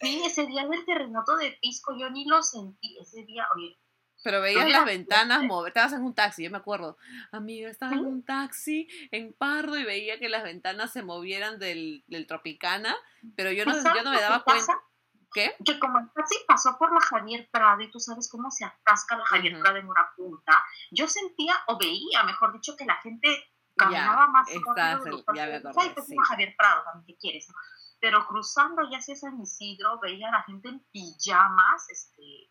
Sí, 0.00 0.22
ese 0.24 0.46
día 0.46 0.66
del 0.66 0.84
terremoto 0.86 1.36
de 1.36 1.58
Pisco 1.60 1.94
yo 1.98 2.08
ni 2.08 2.24
lo 2.24 2.42
sentí. 2.42 2.96
Ese 2.98 3.22
día, 3.24 3.46
oye, 3.54 3.78
pero 4.22 4.40
veías 4.40 4.68
las 4.68 4.84
ventanas 4.84 5.42
mover, 5.42 5.68
estabas 5.68 5.92
en 5.92 6.02
un 6.02 6.14
taxi, 6.14 6.44
yo 6.44 6.50
me 6.50 6.58
acuerdo. 6.58 6.96
Amiga, 7.32 7.68
estaba 7.68 7.92
en 7.92 8.06
un 8.06 8.22
taxi 8.22 8.88
en 9.10 9.32
Pardo 9.32 9.78
y 9.78 9.84
veía 9.84 10.18
que 10.18 10.28
las 10.28 10.42
ventanas 10.42 10.92
se 10.92 11.02
movieran 11.02 11.58
del, 11.58 12.04
del 12.06 12.26
Tropicana, 12.26 12.96
pero 13.36 13.52
yo 13.52 13.64
no, 13.64 13.72
yo 13.72 14.02
no 14.02 14.10
me 14.10 14.20
daba 14.20 14.42
cuenta 14.42 14.80
¿Qué? 15.32 15.54
Que 15.64 15.78
como 15.78 15.98
el 16.00 16.10
taxi 16.12 16.36
pasó 16.46 16.76
por 16.78 16.92
la 16.92 17.00
Javier 17.00 17.48
Prado 17.52 17.82
y 17.82 17.90
tú 17.90 18.00
sabes 18.00 18.28
cómo 18.30 18.50
se 18.50 18.64
atasca 18.64 19.16
la 19.16 19.24
Javier 19.26 19.54
Ujú. 19.54 19.62
Prado 19.62 19.76
en 19.76 19.88
una 19.88 20.10
punta, 20.16 20.64
yo 20.90 21.06
sentía 21.06 21.54
o 21.68 21.78
veía, 21.78 22.22
mejor 22.24 22.52
dicho, 22.52 22.76
que 22.76 22.84
la 22.84 22.96
gente 22.96 23.52
caminaba 23.76 24.26
más 24.26 24.48
estás 24.50 24.64
rápido 24.76 25.24
ya 25.34 25.46
me 25.46 25.56
acordé, 25.56 25.74
Ay, 25.78 25.90
pues, 25.94 26.06
sí. 26.06 26.16
Javier 26.28 26.54
Prado 26.58 26.82
también, 26.84 27.06
¿qué 27.06 27.16
quieres? 27.20 27.48
no? 27.48 27.54
Pero 28.00 28.26
cruzando 28.26 28.82
ya 28.90 28.98
hacia 28.98 29.14
San 29.14 29.40
Isidro, 29.40 30.00
veía 30.00 30.28
a 30.28 30.32
la 30.32 30.42
gente 30.42 30.68
en 30.68 30.80
pijamas, 30.90 31.88
este, 31.90 32.50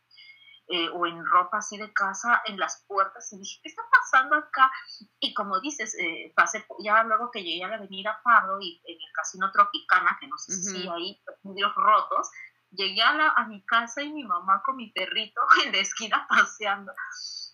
eh, 0.72 0.88
o 0.94 1.08
en 1.08 1.26
ropa 1.26 1.58
así 1.58 1.78
de 1.78 1.92
casa 1.94 2.44
en 2.46 2.60
las 2.60 2.86
puertas 2.88 3.34
y 3.34 3.40
dije, 3.40 3.60
¿qué 3.64 3.70
está 3.70 3.82
pasando 3.92 4.36
acá? 4.36 4.72
Y 5.20 5.34
como 5.34 5.60
dices, 5.60 5.96
eh, 6.00 6.32
pasé, 6.36 6.64
ya 6.84 7.04
luego 7.04 7.32
que 7.32 7.42
llegué 7.42 7.64
a 7.64 7.70
la 7.70 7.78
avenida 7.78 8.22
Pardo 8.24 8.60
y 8.62 8.80
en 8.86 8.96
el 8.96 9.12
casino 9.14 9.52
Tropicana, 9.52 10.16
que 10.20 10.28
no 10.28 10.38
sé 10.38 10.54
si 10.54 10.88
Ujú. 10.88 10.94
hay 10.94 11.20
vidrios 11.42 11.74
rotos, 11.74 12.30
llegué 12.72 13.02
a, 13.02 13.14
la, 13.14 13.30
a 13.30 13.48
mi 13.48 13.64
casa 13.66 14.02
y 14.02 14.12
mi 14.12 14.24
mamá 14.24 14.62
con 14.66 14.76
mi 14.78 14.92
perrito 14.92 15.42
en 15.66 15.72
la 15.72 15.80
esquina 15.80 16.26
paseando. 16.30 16.92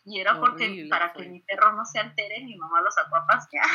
Y 0.06 0.20
era 0.20 0.40
porque 0.40 0.66
Horrible 0.66 0.90
para 0.90 1.14
fue. 1.14 1.24
que 1.24 1.30
mi 1.30 1.42
perro 1.42 1.74
no 1.74 1.86
se 1.86 2.00
altere, 2.00 2.44
mi 2.44 2.56
mamá 2.58 2.82
lo 2.82 2.92
sacó 2.92 3.16
a 3.18 3.26
pasear. 3.28 3.66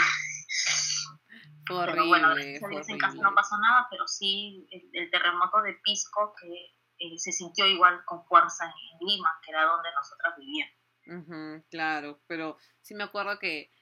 Fue 1.66 1.85
pero 1.87 2.07
bueno, 2.07 2.29
horrible, 2.31 2.53
gracias 2.53 2.62
a 2.62 2.68
fue 2.68 2.70
Dios 2.70 2.88
en 2.88 2.98
casa 2.98 3.09
horrible. 3.12 3.31
no 3.31 3.35
pasó 3.35 3.59
nada, 3.59 3.87
pero 3.90 4.07
sí 4.07 4.66
el, 4.70 4.90
el 4.92 5.11
terremoto 5.11 5.61
de 5.62 5.74
Pisco 5.83 6.35
que 6.40 6.76
eh, 6.98 7.18
se 7.18 7.33
sintió 7.33 7.66
igual 7.66 8.05
con 8.05 8.24
fuerza 8.26 8.66
en 8.66 9.09
Lima, 9.09 9.31
que 9.44 9.50
era 9.50 9.64
donde 9.64 9.88
nosotras 9.94 10.35
vivíamos. 10.38 10.74
Ujú, 11.07 11.64
claro, 11.70 12.20
pero 12.26 12.59
sí 12.83 12.94
me 12.94 13.05
acuerdo 13.05 13.38
que 13.38 13.72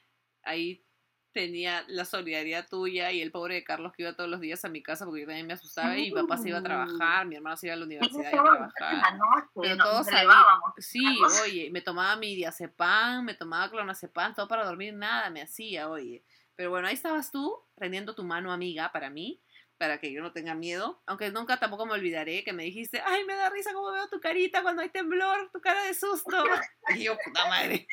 ahí 0.42 0.86
tenía 1.38 1.84
la 1.86 2.04
solidaridad 2.04 2.66
tuya 2.68 3.12
y 3.12 3.22
el 3.22 3.30
pobre 3.30 3.54
de 3.54 3.62
Carlos 3.62 3.92
que 3.92 4.02
iba 4.02 4.12
todos 4.12 4.28
los 4.28 4.40
días 4.40 4.64
a 4.64 4.68
mi 4.68 4.82
casa 4.82 5.04
porque 5.04 5.20
yo 5.20 5.26
también 5.28 5.46
me 5.46 5.52
asustaba 5.52 5.96
y 5.96 6.10
mi 6.10 6.10
papá 6.10 6.36
se 6.36 6.48
iba 6.48 6.58
a 6.58 6.62
trabajar, 6.64 7.26
mi 7.26 7.36
hermano 7.36 7.56
se 7.56 7.68
iba 7.68 7.74
a 7.74 7.76
la 7.76 7.84
universidad 7.84 8.32
y 8.32 8.36
a 8.36 8.42
trabajar. 8.42 9.18
Pero 9.54 9.76
todos 9.76 10.08
elevábamos. 10.08 10.72
Sí, 10.78 11.04
oye, 11.44 11.70
me 11.70 11.80
tomaba 11.80 12.16
mi 12.16 12.34
diazepam, 12.34 13.24
me 13.24 13.34
tomaba 13.34 13.70
clonazepam, 13.70 14.34
todo 14.34 14.48
para 14.48 14.64
dormir, 14.64 14.94
nada 14.94 15.30
me 15.30 15.40
hacía, 15.40 15.88
oye. 15.88 16.24
Pero 16.56 16.70
bueno, 16.70 16.88
ahí 16.88 16.94
estabas 16.94 17.30
tú, 17.30 17.56
tendiendo 17.76 18.16
tu 18.16 18.24
mano 18.24 18.50
amiga 18.52 18.90
para 18.90 19.10
mí, 19.10 19.40
para 19.76 20.00
que 20.00 20.10
yo 20.10 20.20
no 20.20 20.32
tenga 20.32 20.56
miedo. 20.56 21.00
Aunque 21.06 21.30
nunca 21.30 21.60
tampoco 21.60 21.86
me 21.86 21.92
olvidaré 21.92 22.42
que 22.42 22.52
me 22.52 22.64
dijiste, 22.64 23.00
ay, 23.06 23.24
me 23.26 23.36
da 23.36 23.48
risa 23.48 23.72
cómo 23.72 23.92
veo 23.92 24.08
tu 24.08 24.18
carita 24.18 24.62
cuando 24.62 24.82
hay 24.82 24.88
temblor, 24.88 25.50
tu 25.52 25.60
cara 25.60 25.84
de 25.84 25.94
susto. 25.94 26.36
Y 26.98 27.04
yo, 27.04 27.16
puta 27.24 27.46
madre. 27.46 27.86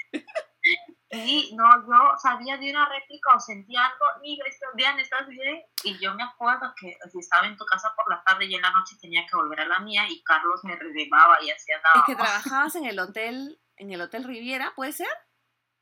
Sí, 1.12 1.54
no, 1.56 1.63
yo 1.88 2.18
sabía 2.18 2.58
de 2.58 2.72
una 2.72 2.89
réplica 2.89 3.36
o 3.36 3.39
sentía 3.39 3.86
algo, 3.86 4.06
mira, 4.22 4.46
estás 4.48 4.70
bien, 4.76 5.00
estás 5.00 5.28
bien. 5.28 5.63
Y 5.84 5.98
yo 6.00 6.13
me 6.15 6.24
acuerdo 6.24 6.74
que 6.80 6.98
si 7.12 7.20
estaba 7.20 7.46
en 7.48 7.56
tu 7.58 7.65
casa 7.65 7.94
por 7.96 8.10
la 8.10 8.24
tarde 8.24 8.46
y 8.46 8.56
en 8.56 8.62
la 8.62 8.72
noche 8.72 8.96
tenía 9.00 9.26
que 9.30 9.36
volver 9.36 9.62
a 9.62 9.68
la 9.68 9.80
mía 9.80 10.04
y 10.10 10.24
Carlos 10.24 10.62
me 10.63 10.76
relevaba 10.76 11.38
y 11.44 11.52
hacía 11.52 11.78
nada. 11.78 11.94
Es 11.96 12.04
que 12.06 12.15
trabajabas 12.15 12.76
en 12.76 12.86
el 12.86 13.00
hotel, 13.00 13.60
en 13.78 13.91
el 13.91 14.02
Hotel 14.02 14.24
Riviera, 14.24 14.74
¿puede 14.76 14.94
ser? 14.94 15.08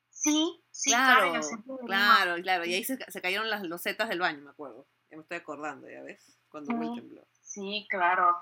Sí, 0.09 0.63
sí, 0.71 0.91
Claro, 0.91 1.31
claro. 1.31 1.79
Claro, 1.86 2.41
claro. 2.41 2.65
Y 2.65 2.73
ahí 2.73 2.83
se, 2.83 2.97
se 2.97 3.21
cayeron 3.21 3.49
las 3.49 3.63
losetas 3.63 4.09
del 4.09 4.19
baño, 4.19 4.41
me 4.43 4.51
acuerdo. 4.51 4.88
Ya 5.09 5.17
me 5.17 5.23
estoy 5.23 5.38
acordando, 5.38 5.89
ya 5.89 6.01
ves, 6.01 6.38
cuando 6.49 6.75
hubo 6.75 6.95
el 6.95 7.25
Sí. 7.41 7.88
claro. 7.89 8.38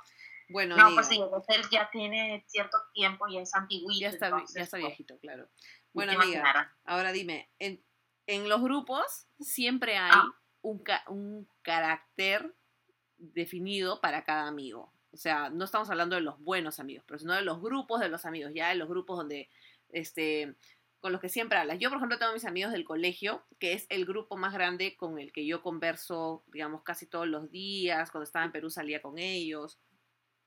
Bueno, 0.49 0.75
No, 0.75 0.83
amiga, 0.83 0.95
pues 0.95 1.07
sí, 1.07 1.15
el 1.15 1.33
hotel 1.33 1.61
ya 1.71 1.89
tiene 1.91 2.43
cierto 2.47 2.77
tiempo, 2.93 3.25
ya 3.27 3.39
es 3.41 3.55
antiguito. 3.55 3.99
ya 3.99 4.09
está, 4.09 4.27
entonces, 4.27 4.55
ya 4.55 4.63
está 4.63 4.77
pues, 4.77 4.87
viejito, 4.87 5.17
claro. 5.19 5.49
Bueno, 5.93 6.13
amiga, 6.23 6.43
ahora 6.85 7.11
dime, 7.11 7.49
en, 7.59 7.83
en 8.27 8.47
los 8.49 8.61
grupos 8.61 9.27
siempre 9.39 9.97
hay 9.97 10.11
Ah. 10.13 10.27
un, 10.61 10.79
ca- 10.83 11.03
un 11.07 11.47
carácter 11.61 12.55
definido 13.17 13.99
para 14.01 14.23
cada 14.23 14.47
amigo. 14.47 14.93
O 15.11 15.17
sea, 15.17 15.49
no 15.49 15.65
estamos 15.65 15.89
hablando 15.89 16.15
de 16.15 16.21
los 16.21 16.39
buenos 16.39 16.79
amigos, 16.79 17.03
pero 17.07 17.19
sino 17.19 17.33
de 17.33 17.41
los 17.41 17.61
grupos 17.61 17.99
de 17.99 18.09
los 18.09 18.25
amigos, 18.25 18.51
ya 18.55 18.69
de 18.69 18.75
los 18.75 18.87
grupos 18.87 19.17
donde, 19.17 19.49
este, 19.89 20.55
con 21.01 21.11
los 21.11 21.19
que 21.19 21.27
siempre 21.29 21.57
hablas. 21.57 21.79
Yo, 21.79 21.89
por 21.89 21.97
ejemplo, 21.97 22.17
tengo 22.17 22.31
mis 22.33 22.45
amigos 22.45 22.71
del 22.71 22.85
colegio, 22.85 23.43
que 23.59 23.73
es 23.73 23.85
el 23.89 24.05
grupo 24.05 24.37
más 24.37 24.53
grande 24.53 24.95
con 24.95 25.19
el 25.19 25.33
que 25.33 25.45
yo 25.45 25.61
converso, 25.61 26.43
digamos, 26.47 26.83
casi 26.83 27.07
todos 27.07 27.27
los 27.27 27.51
días. 27.51 28.09
Cuando 28.11 28.23
estaba 28.23 28.45
en 28.45 28.51
Perú 28.53 28.69
salía 28.69 29.01
con 29.01 29.17
ellos. 29.17 29.79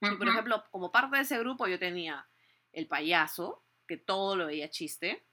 Y, 0.00 0.16
por 0.16 0.28
ejemplo, 0.28 0.64
como 0.70 0.90
parte 0.90 1.16
de 1.16 1.22
ese 1.22 1.38
grupo 1.38 1.66
yo 1.66 1.78
tenía 1.78 2.26
el 2.72 2.86
payaso, 2.86 3.62
que 3.86 3.96
todo 3.98 4.34
lo 4.36 4.46
veía 4.46 4.70
chiste. 4.70 5.26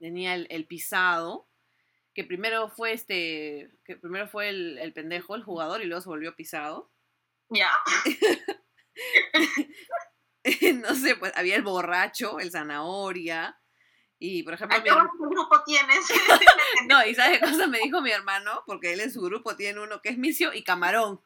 Tenía 0.00 0.34
el, 0.34 0.46
el 0.50 0.66
pisado, 0.66 1.48
que 2.14 2.24
primero 2.24 2.68
fue 2.68 2.92
este, 2.92 3.70
que 3.84 3.96
primero 3.96 4.26
fue 4.26 4.48
el, 4.48 4.78
el 4.78 4.92
pendejo, 4.92 5.36
el 5.36 5.44
jugador, 5.44 5.82
y 5.82 5.84
luego 5.84 6.00
se 6.00 6.08
volvió 6.08 6.34
pisado. 6.34 6.90
Ya. 7.50 7.70
no 10.74 10.94
sé, 10.94 11.16
pues 11.16 11.32
había 11.36 11.56
el 11.56 11.62
borracho, 11.62 12.40
el 12.40 12.50
zanahoria. 12.50 13.56
Y, 14.18 14.42
por 14.42 14.54
ejemplo, 14.54 14.76
¿A 14.76 14.80
mi 14.80 14.84
qué 14.84 14.90
hermano... 14.90 15.10
grupo 15.18 15.62
tienes? 15.64 16.06
No, 16.88 17.04
y 17.04 17.14
¿sabes 17.14 17.38
qué 17.38 17.50
cosa 17.50 17.66
me 17.66 17.78
dijo 17.78 18.00
mi 18.00 18.10
hermano? 18.10 18.62
Porque 18.66 18.92
él 18.92 19.00
en 19.00 19.12
su 19.12 19.20
grupo 19.20 19.56
tiene 19.56 19.80
uno 19.80 20.00
que 20.02 20.10
es 20.10 20.18
misio 20.18 20.52
y 20.52 20.62
camarón. 20.62 21.20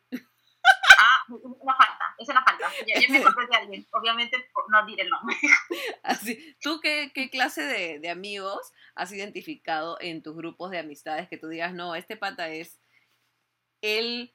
Una 1.28 1.74
falta, 1.76 2.14
es 2.18 2.28
una 2.28 2.42
falta. 2.44 2.70
Ya, 2.86 3.00
ya 3.00 3.08
me 3.08 3.18
acordé 3.18 3.46
de 3.46 3.56
alguien. 3.56 3.86
Obviamente 3.92 4.38
por- 4.52 4.70
no 4.70 4.84
diré 4.86 5.02
el 5.04 5.10
nombre. 5.10 5.36
Así, 6.02 6.56
¿tú 6.60 6.80
qué, 6.80 7.10
qué 7.14 7.30
clase 7.30 7.62
de, 7.62 7.98
de 7.98 8.10
amigos 8.10 8.72
has 8.94 9.12
identificado 9.12 9.98
en 10.00 10.22
tus 10.22 10.36
grupos 10.36 10.70
de 10.70 10.78
amistades 10.78 11.28
que 11.28 11.36
tú 11.38 11.48
digas, 11.48 11.72
no, 11.74 11.94
este 11.94 12.16
pata 12.16 12.48
es 12.48 12.78
el 13.82 14.34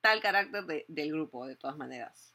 tal 0.00 0.20
carácter 0.20 0.64
de- 0.64 0.84
del 0.88 1.12
grupo, 1.12 1.46
de 1.46 1.56
todas 1.56 1.76
maneras? 1.76 2.34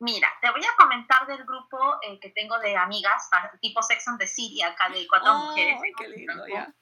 Mira, 0.00 0.28
te 0.42 0.50
voy 0.50 0.60
a 0.60 0.76
comentar 0.76 1.26
del 1.26 1.44
grupo 1.44 1.78
eh, 2.02 2.18
que 2.20 2.30
tengo 2.30 2.58
de 2.58 2.76
amigas, 2.76 3.28
ah, 3.32 3.50
tipo 3.60 3.80
Sex 3.80 4.06
and 4.08 4.18
the 4.18 4.26
City, 4.26 4.60
acá 4.60 4.88
de 4.90 5.06
cuatro 5.08 5.32
mujeres. 5.34 5.80
¡Ay, 5.82 5.92
qué 5.96 6.08
lindo! 6.08 6.46
Ya. 6.48 6.74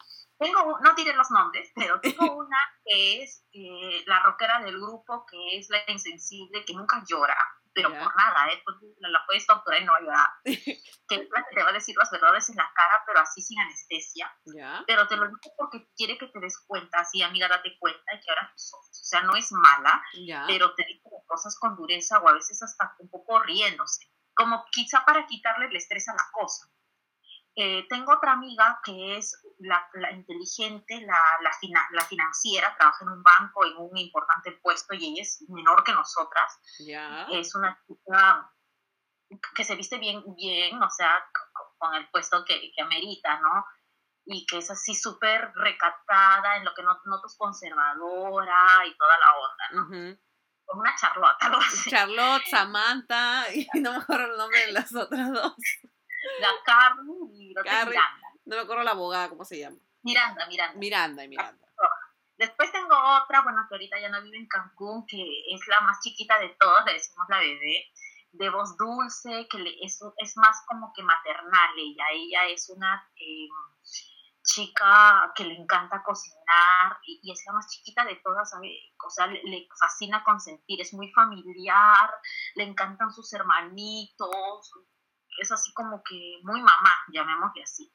Tengo, 0.42 0.78
no 0.80 0.94
diré 0.94 1.14
los 1.14 1.30
nombres, 1.30 1.70
pero 1.74 2.00
tengo 2.00 2.36
una 2.36 2.58
que 2.84 3.22
es 3.22 3.46
eh, 3.52 4.02
la 4.06 4.20
rockera 4.22 4.60
del 4.60 4.76
grupo, 4.80 5.24
que 5.26 5.58
es 5.58 5.68
la 5.70 5.78
insensible, 5.88 6.64
que 6.64 6.74
nunca 6.74 7.02
llora, 7.06 7.36
pero 7.74 7.90
Ya. 7.90 8.02
por 8.02 8.14
nada, 8.16 8.48
¿eh? 8.52 8.60
Pues, 8.64 8.76
la, 8.98 9.24
puedes 9.26 9.46
torturar 9.46 9.80
y 9.80 9.84
no 9.84 9.92
va 9.92 9.98
a 9.98 10.02
llorar. 10.02 10.30
que 10.44 11.14
es 11.16 11.28
la 11.30 11.44
que 11.48 11.54
te 11.54 11.62
va 11.62 11.70
a 11.70 11.72
decir 11.72 11.94
las 11.96 12.10
verdades 12.10 12.48
en 12.50 12.56
la 12.56 12.70
cara, 12.74 13.02
pero 13.06 13.20
así 13.20 13.40
sin 13.42 13.60
anestesia. 13.60 14.34
¿Ya? 14.44 14.82
Pero 14.86 15.06
te 15.08 15.16
lo 15.16 15.26
digo 15.26 15.38
porque 15.56 15.88
quiere 15.96 16.18
que 16.18 16.26
te 16.28 16.40
des 16.40 16.58
cuenta, 16.66 17.00
así, 17.00 17.22
amiga, 17.22 17.48
date 17.48 17.76
cuenta 17.78 18.14
y 18.14 18.20
que 18.20 18.30
ahora 18.30 18.50
tus 18.52 18.72
ojos. 18.74 18.88
O 18.90 19.04
sea, 19.04 19.22
no 19.22 19.34
es 19.36 19.52
mala, 19.52 20.02
¿Ya? 20.26 20.44
pero 20.46 20.74
te 20.74 20.84
dice 20.86 21.08
cosas 21.26 21.58
con 21.58 21.76
dureza 21.76 22.18
o 22.18 22.28
a 22.28 22.32
veces 22.34 22.62
hasta 22.62 22.94
un 22.98 23.08
poco 23.10 23.40
riéndose, 23.40 24.06
como 24.34 24.64
quizá 24.70 25.04
para 25.04 25.26
quitarle 25.26 25.66
el 25.66 25.76
estrés 25.76 26.08
a 26.08 26.14
la 26.14 26.24
cosa. 26.32 26.66
Eh, 27.54 27.86
tengo 27.88 28.14
otra 28.14 28.32
amiga 28.32 28.80
que 28.82 29.16
es 29.18 29.38
la, 29.58 29.86
la 29.94 30.10
inteligente, 30.12 31.00
la, 31.02 31.18
la, 31.42 31.52
fina- 31.60 31.86
la 31.92 32.02
financiera, 32.04 32.74
trabaja 32.76 33.04
en 33.04 33.10
un 33.10 33.22
banco, 33.22 33.66
en 33.66 33.76
un 33.76 33.96
importante 33.96 34.52
puesto 34.62 34.94
y 34.94 35.04
ella 35.12 35.22
es 35.22 35.44
menor 35.48 35.84
que 35.84 35.92
nosotras. 35.92 36.58
Es 37.30 37.54
una 37.54 37.78
chica 37.86 38.50
que 39.54 39.64
se 39.64 39.74
viste 39.76 39.98
bien, 39.98 40.22
bien, 40.34 40.82
o 40.82 40.90
sea, 40.90 41.14
con 41.78 41.94
el 41.94 42.08
puesto 42.10 42.44
que, 42.44 42.70
que 42.74 42.82
amerita, 42.82 43.38
¿no? 43.40 43.64
Y 44.24 44.46
que 44.46 44.58
es 44.58 44.70
así 44.70 44.94
súper 44.94 45.52
recatada, 45.54 46.56
en 46.56 46.64
lo 46.64 46.72
que 46.74 46.82
no 46.82 46.98
notas 47.04 47.36
conservadora 47.36 48.86
y 48.86 48.96
toda 48.96 49.18
la 49.18 49.36
onda, 49.36 49.64
¿no? 49.72 49.88
Como 50.64 50.80
una 50.80 50.94
charlota, 50.96 51.46
algo 51.46 51.58
así. 51.58 51.90
Charlotte, 51.90 52.44
Samantha, 52.50 53.52
y 53.54 53.66
no 53.80 53.90
me 53.92 53.96
acuerdo 53.98 54.26
el 54.32 54.38
nombre 54.38 54.66
de 54.66 54.72
las 54.72 54.94
otras 54.94 55.30
dos. 55.32 55.54
La 56.40 56.50
Carmen 56.64 57.30
y 57.32 57.54
que 57.54 57.62
Carrie. 57.62 57.90
Miranda. 57.90 58.28
No 58.44 58.56
me 58.56 58.62
acuerdo 58.62 58.82
la 58.82 58.90
abogada, 58.92 59.28
¿cómo 59.28 59.44
se 59.44 59.58
llama? 59.58 59.76
Miranda, 60.02 60.46
Miranda. 60.46 60.78
Miranda 60.78 61.24
y 61.24 61.28
Miranda. 61.28 61.68
Después 62.38 62.72
tengo 62.72 62.94
otra, 63.22 63.42
bueno, 63.42 63.64
que 63.68 63.74
ahorita 63.76 64.00
ya 64.00 64.08
no 64.08 64.20
vive 64.22 64.38
en 64.38 64.48
Cancún, 64.48 65.06
que 65.06 65.22
es 65.54 65.60
la 65.68 65.80
más 65.82 66.00
chiquita 66.00 66.38
de 66.40 66.48
todas, 66.58 66.84
le 66.86 66.94
decimos 66.94 67.26
la 67.28 67.38
bebé, 67.38 67.86
de 68.32 68.50
voz 68.50 68.76
dulce, 68.76 69.46
que 69.48 69.58
le, 69.58 69.70
es, 69.80 70.00
es 70.16 70.36
más 70.36 70.64
como 70.66 70.92
que 70.92 71.02
maternal 71.02 71.70
ella. 71.76 72.04
Ella 72.12 72.46
es 72.48 72.68
una 72.70 73.08
eh, 73.14 73.46
chica 74.42 75.32
que 75.36 75.44
le 75.44 75.54
encanta 75.54 76.02
cocinar 76.02 76.98
y, 77.06 77.20
y 77.22 77.30
es 77.32 77.44
la 77.46 77.52
más 77.52 77.68
chiquita 77.68 78.04
de 78.04 78.16
todas, 78.16 78.50
¿sabe? 78.50 78.76
O 79.06 79.10
sea, 79.10 79.28
le, 79.28 79.40
le 79.44 79.68
fascina 79.78 80.24
consentir, 80.24 80.80
es 80.80 80.92
muy 80.94 81.12
familiar, 81.12 82.10
le 82.56 82.64
encantan 82.64 83.12
sus 83.12 83.32
hermanitos, 83.34 84.72
es 85.40 85.52
así 85.52 85.72
como 85.74 86.02
que 86.02 86.38
muy 86.42 86.60
mamá, 86.60 86.92
llamémosle 87.12 87.62
así. 87.62 87.92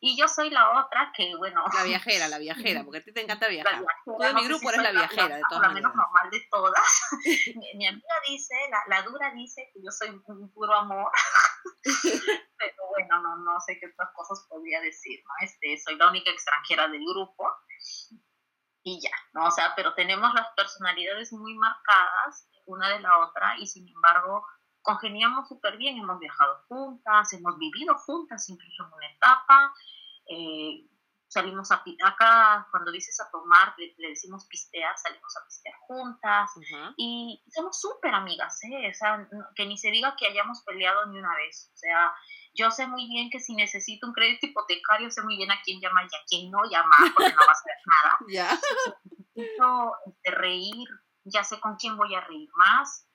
Y 0.00 0.16
yo 0.18 0.26
soy 0.26 0.50
la 0.50 0.80
otra 0.80 1.12
que, 1.14 1.34
bueno... 1.36 1.64
La 1.74 1.82
viajera, 1.84 2.28
la 2.28 2.38
viajera, 2.38 2.82
porque 2.84 2.98
a 2.98 3.04
ti 3.04 3.12
te 3.12 3.20
encanta 3.22 3.46
la 3.46 3.50
viajar. 3.52 3.72
viajera, 3.80 4.00
Tú 4.04 4.16
de 4.18 4.32
no 4.32 4.40
mi 4.40 4.44
grupo 4.48 4.60
si 4.60 4.68
eres 4.68 4.82
la 4.82 4.90
viajera, 4.92 5.36
de 5.36 5.40
la, 5.42 5.48
todas 5.48 5.62
la 5.68 5.74
menos 5.74 5.94
maneras. 5.94 5.96
normal 5.96 6.30
de 6.30 6.48
todas. 6.50 7.02
mi, 7.56 7.74
mi 7.76 7.86
amiga 7.86 8.14
dice, 8.28 8.54
la, 8.70 8.82
la 8.96 9.02
dura 9.02 9.30
dice 9.32 9.70
que 9.72 9.80
yo 9.84 9.90
soy 9.90 10.08
un 10.10 10.52
puro 10.52 10.74
amor. 10.74 11.10
Pero 12.58 12.86
bueno, 12.90 13.20
no, 13.22 13.36
no 13.36 13.60
sé 13.60 13.78
qué 13.78 13.86
otras 13.86 14.10
cosas 14.14 14.46
podría 14.48 14.80
decir, 14.80 15.20
¿no? 15.24 15.46
Este, 15.46 15.76
soy 15.78 15.96
la 15.96 16.08
única 16.10 16.30
extranjera 16.30 16.88
del 16.88 17.04
grupo. 17.04 17.44
Y 18.84 19.00
ya, 19.00 19.14
¿no? 19.34 19.46
O 19.46 19.50
sea, 19.50 19.74
pero 19.76 19.94
tenemos 19.94 20.34
las 20.34 20.48
personalidades 20.56 21.32
muy 21.32 21.54
marcadas. 21.54 22.48
una 22.66 22.88
de 22.88 23.00
la 23.00 23.18
otra 23.18 23.56
y 23.58 23.66
sin 23.66 23.88
embargo 23.88 24.44
congeniamos 24.82 25.48
súper 25.48 25.76
bien, 25.76 25.96
hemos 25.96 26.18
viajado 26.18 26.64
juntas, 26.68 27.32
hemos 27.32 27.58
vivido 27.58 27.96
juntas 27.98 28.48
incluso 28.48 28.84
en 28.84 28.92
una 28.92 29.10
etapa, 29.10 29.74
eh, 30.28 30.88
salimos 31.28 31.70
a 31.72 31.82
acá 32.04 32.68
cuando 32.70 32.92
dices 32.92 33.18
a 33.20 33.30
tomar, 33.30 33.74
le, 33.78 34.08
decimos 34.08 34.46
pistear, 34.46 34.94
salimos 34.98 35.34
a 35.36 35.44
pistear 35.46 35.74
juntas 35.86 36.50
y 36.96 37.42
somos 37.48 37.80
súper 37.80 38.14
amigas, 38.14 38.62
¿eh? 38.64 38.90
o 38.90 38.94
sea, 38.94 39.26
que 39.54 39.64
ni 39.64 39.78
se 39.78 39.90
diga 39.90 40.14
que 40.16 40.26
hayamos 40.26 40.62
peleado 40.64 41.06
ni 41.06 41.18
una 41.18 41.34
vez, 41.36 41.70
o 41.72 41.76
sea, 41.76 42.12
yo 42.54 42.70
sé 42.70 42.86
muy 42.86 43.08
bien 43.08 43.30
que 43.30 43.40
si 43.40 43.54
necesito 43.54 44.06
un 44.06 44.12
crédito 44.12 44.46
hipotecario, 44.46 45.10
sé 45.10 45.22
muy 45.22 45.36
bien 45.36 45.50
a 45.50 45.62
quién 45.64 45.80
llamar 45.80 46.04
y 46.04 46.14
a 46.14 46.24
quién 46.28 46.50
no 46.50 46.64
llamar, 46.64 47.12
porque 47.14 47.32
no 47.32 47.40
va 47.40 47.48
a 47.48 47.52
hacer 47.52 47.76
nada. 47.86 48.18
Ya. 48.28 48.60
necesito 49.34 49.92
este, 50.06 50.30
reír, 50.32 50.88
ya 51.24 51.44
sé 51.44 51.58
con 51.60 51.76
quién 51.76 51.96
voy 51.96 52.14
a 52.14 52.20
reír 52.20 52.50
más, 52.56 53.08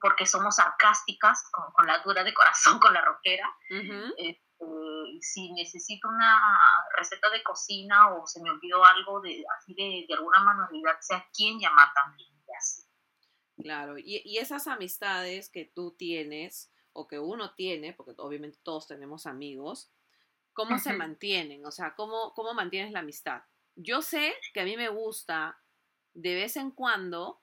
porque 0.00 0.26
somos 0.26 0.56
sarcásticas, 0.56 1.42
con, 1.50 1.72
con 1.72 1.86
la 1.86 1.98
dura 1.98 2.24
de 2.24 2.34
corazón, 2.34 2.78
con 2.80 2.94
la 2.94 3.02
roquera. 3.02 3.48
Este, 4.16 4.44
si 5.20 5.52
necesito 5.52 6.08
una 6.08 6.58
receta 6.96 7.30
de 7.30 7.42
cocina 7.42 8.14
o 8.14 8.26
se 8.26 8.42
me 8.42 8.50
olvidó 8.50 8.84
algo 8.84 9.20
de 9.20 9.44
así 9.58 9.74
de, 9.74 10.06
de 10.08 10.14
alguna 10.14 10.40
manualidad, 10.40 10.96
sé 11.00 11.14
a 11.14 11.28
quién 11.34 11.58
llamar 11.58 11.88
también. 11.94 12.30
Así. 12.56 12.82
Claro, 13.56 13.98
y, 13.98 14.22
y 14.24 14.38
esas 14.38 14.66
amistades 14.68 15.50
que 15.50 15.64
tú 15.64 15.96
tienes, 15.96 16.72
o 16.92 17.06
que 17.06 17.18
uno 17.18 17.54
tiene, 17.54 17.92
porque 17.92 18.14
obviamente 18.18 18.58
todos 18.62 18.86
tenemos 18.86 19.26
amigos, 19.26 19.92
¿cómo 20.52 20.78
se 20.78 20.92
mantienen? 20.92 21.66
O 21.66 21.70
sea, 21.70 21.94
¿cómo, 21.94 22.32
¿cómo 22.34 22.54
mantienes 22.54 22.92
la 22.92 23.00
amistad? 23.00 23.42
Yo 23.74 24.00
sé 24.00 24.34
que 24.54 24.60
a 24.60 24.64
mí 24.64 24.76
me 24.76 24.88
gusta 24.88 25.60
de 26.14 26.34
vez 26.34 26.56
en 26.56 26.70
cuando, 26.70 27.42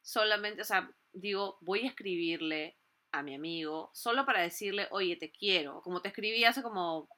solamente, 0.00 0.62
o 0.62 0.64
sea, 0.64 0.88
digo, 1.14 1.58
voy 1.60 1.80
a 1.80 1.88
escribirle 1.88 2.76
a 3.12 3.22
mi 3.22 3.34
amigo 3.34 3.90
solo 3.94 4.26
para 4.26 4.42
decirle, 4.42 4.88
oye, 4.90 5.16
te 5.16 5.30
quiero. 5.30 5.80
Como 5.82 6.02
te 6.02 6.08
escribí 6.08 6.44
hace 6.44 6.62
como 6.62 7.08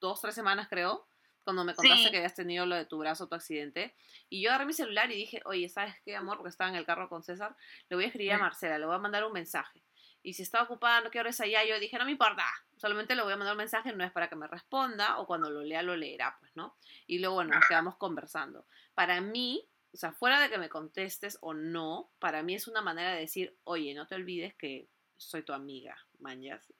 dos, 0.00 0.20
tres 0.20 0.34
semanas, 0.34 0.68
creo, 0.68 1.06
cuando 1.44 1.64
me 1.64 1.74
contaste 1.74 2.10
que 2.10 2.16
habías 2.16 2.34
tenido 2.34 2.66
lo 2.66 2.74
de 2.74 2.86
tu 2.86 2.98
brazo, 2.98 3.28
tu 3.28 3.36
accidente. 3.36 3.94
Y 4.28 4.42
yo 4.42 4.50
agarré 4.50 4.66
mi 4.66 4.72
celular 4.72 5.10
y 5.12 5.16
dije, 5.16 5.40
oye, 5.44 5.68
¿sabes 5.68 5.94
qué, 6.04 6.16
amor? 6.16 6.38
Porque 6.38 6.50
estaba 6.50 6.70
en 6.70 6.76
el 6.76 6.84
carro 6.84 7.08
con 7.08 7.22
César. 7.22 7.56
Le 7.88 7.96
voy 7.96 8.04
a 8.04 8.08
escribir 8.08 8.32
a 8.32 8.38
Marcela, 8.38 8.78
le 8.78 8.86
voy 8.86 8.96
a 8.96 8.98
mandar 8.98 9.24
un 9.24 9.32
mensaje 9.32 9.82
y 10.26 10.34
si 10.34 10.42
estaba 10.42 10.64
ocupada, 10.64 11.02
no 11.02 11.10
quiero 11.10 11.28
esa 11.28 11.46
ya, 11.46 11.64
yo 11.64 11.78
dije, 11.78 11.96
no 11.98 12.04
me 12.04 12.10
importa, 12.10 12.44
solamente 12.76 13.14
le 13.14 13.22
voy 13.22 13.32
a 13.32 13.36
mandar 13.36 13.54
un 13.54 13.58
mensaje, 13.58 13.92
no 13.92 14.02
es 14.02 14.10
para 14.10 14.28
que 14.28 14.34
me 14.34 14.48
responda, 14.48 15.20
o 15.20 15.26
cuando 15.28 15.50
lo 15.50 15.62
lea, 15.62 15.82
lo 15.82 15.94
leerá, 15.94 16.36
pues, 16.40 16.50
¿no? 16.56 16.76
Y 17.06 17.20
luego, 17.20 17.36
bueno, 17.36 17.54
nos 17.54 17.64
quedamos 17.68 17.94
conversando. 17.94 18.66
Para 18.92 19.20
mí, 19.20 19.68
o 19.96 19.98
sea, 19.98 20.12
fuera 20.12 20.38
de 20.40 20.50
que 20.50 20.58
me 20.58 20.68
contestes 20.68 21.38
o 21.40 21.54
no, 21.54 22.10
para 22.18 22.42
mí 22.42 22.54
es 22.54 22.68
una 22.68 22.82
manera 22.82 23.12
de 23.12 23.20
decir, 23.20 23.58
oye, 23.64 23.94
no 23.94 24.06
te 24.06 24.14
olvides 24.14 24.54
que 24.54 24.90
soy 25.16 25.42
tu 25.42 25.54
amiga, 25.54 25.96
mañas. 26.18 26.70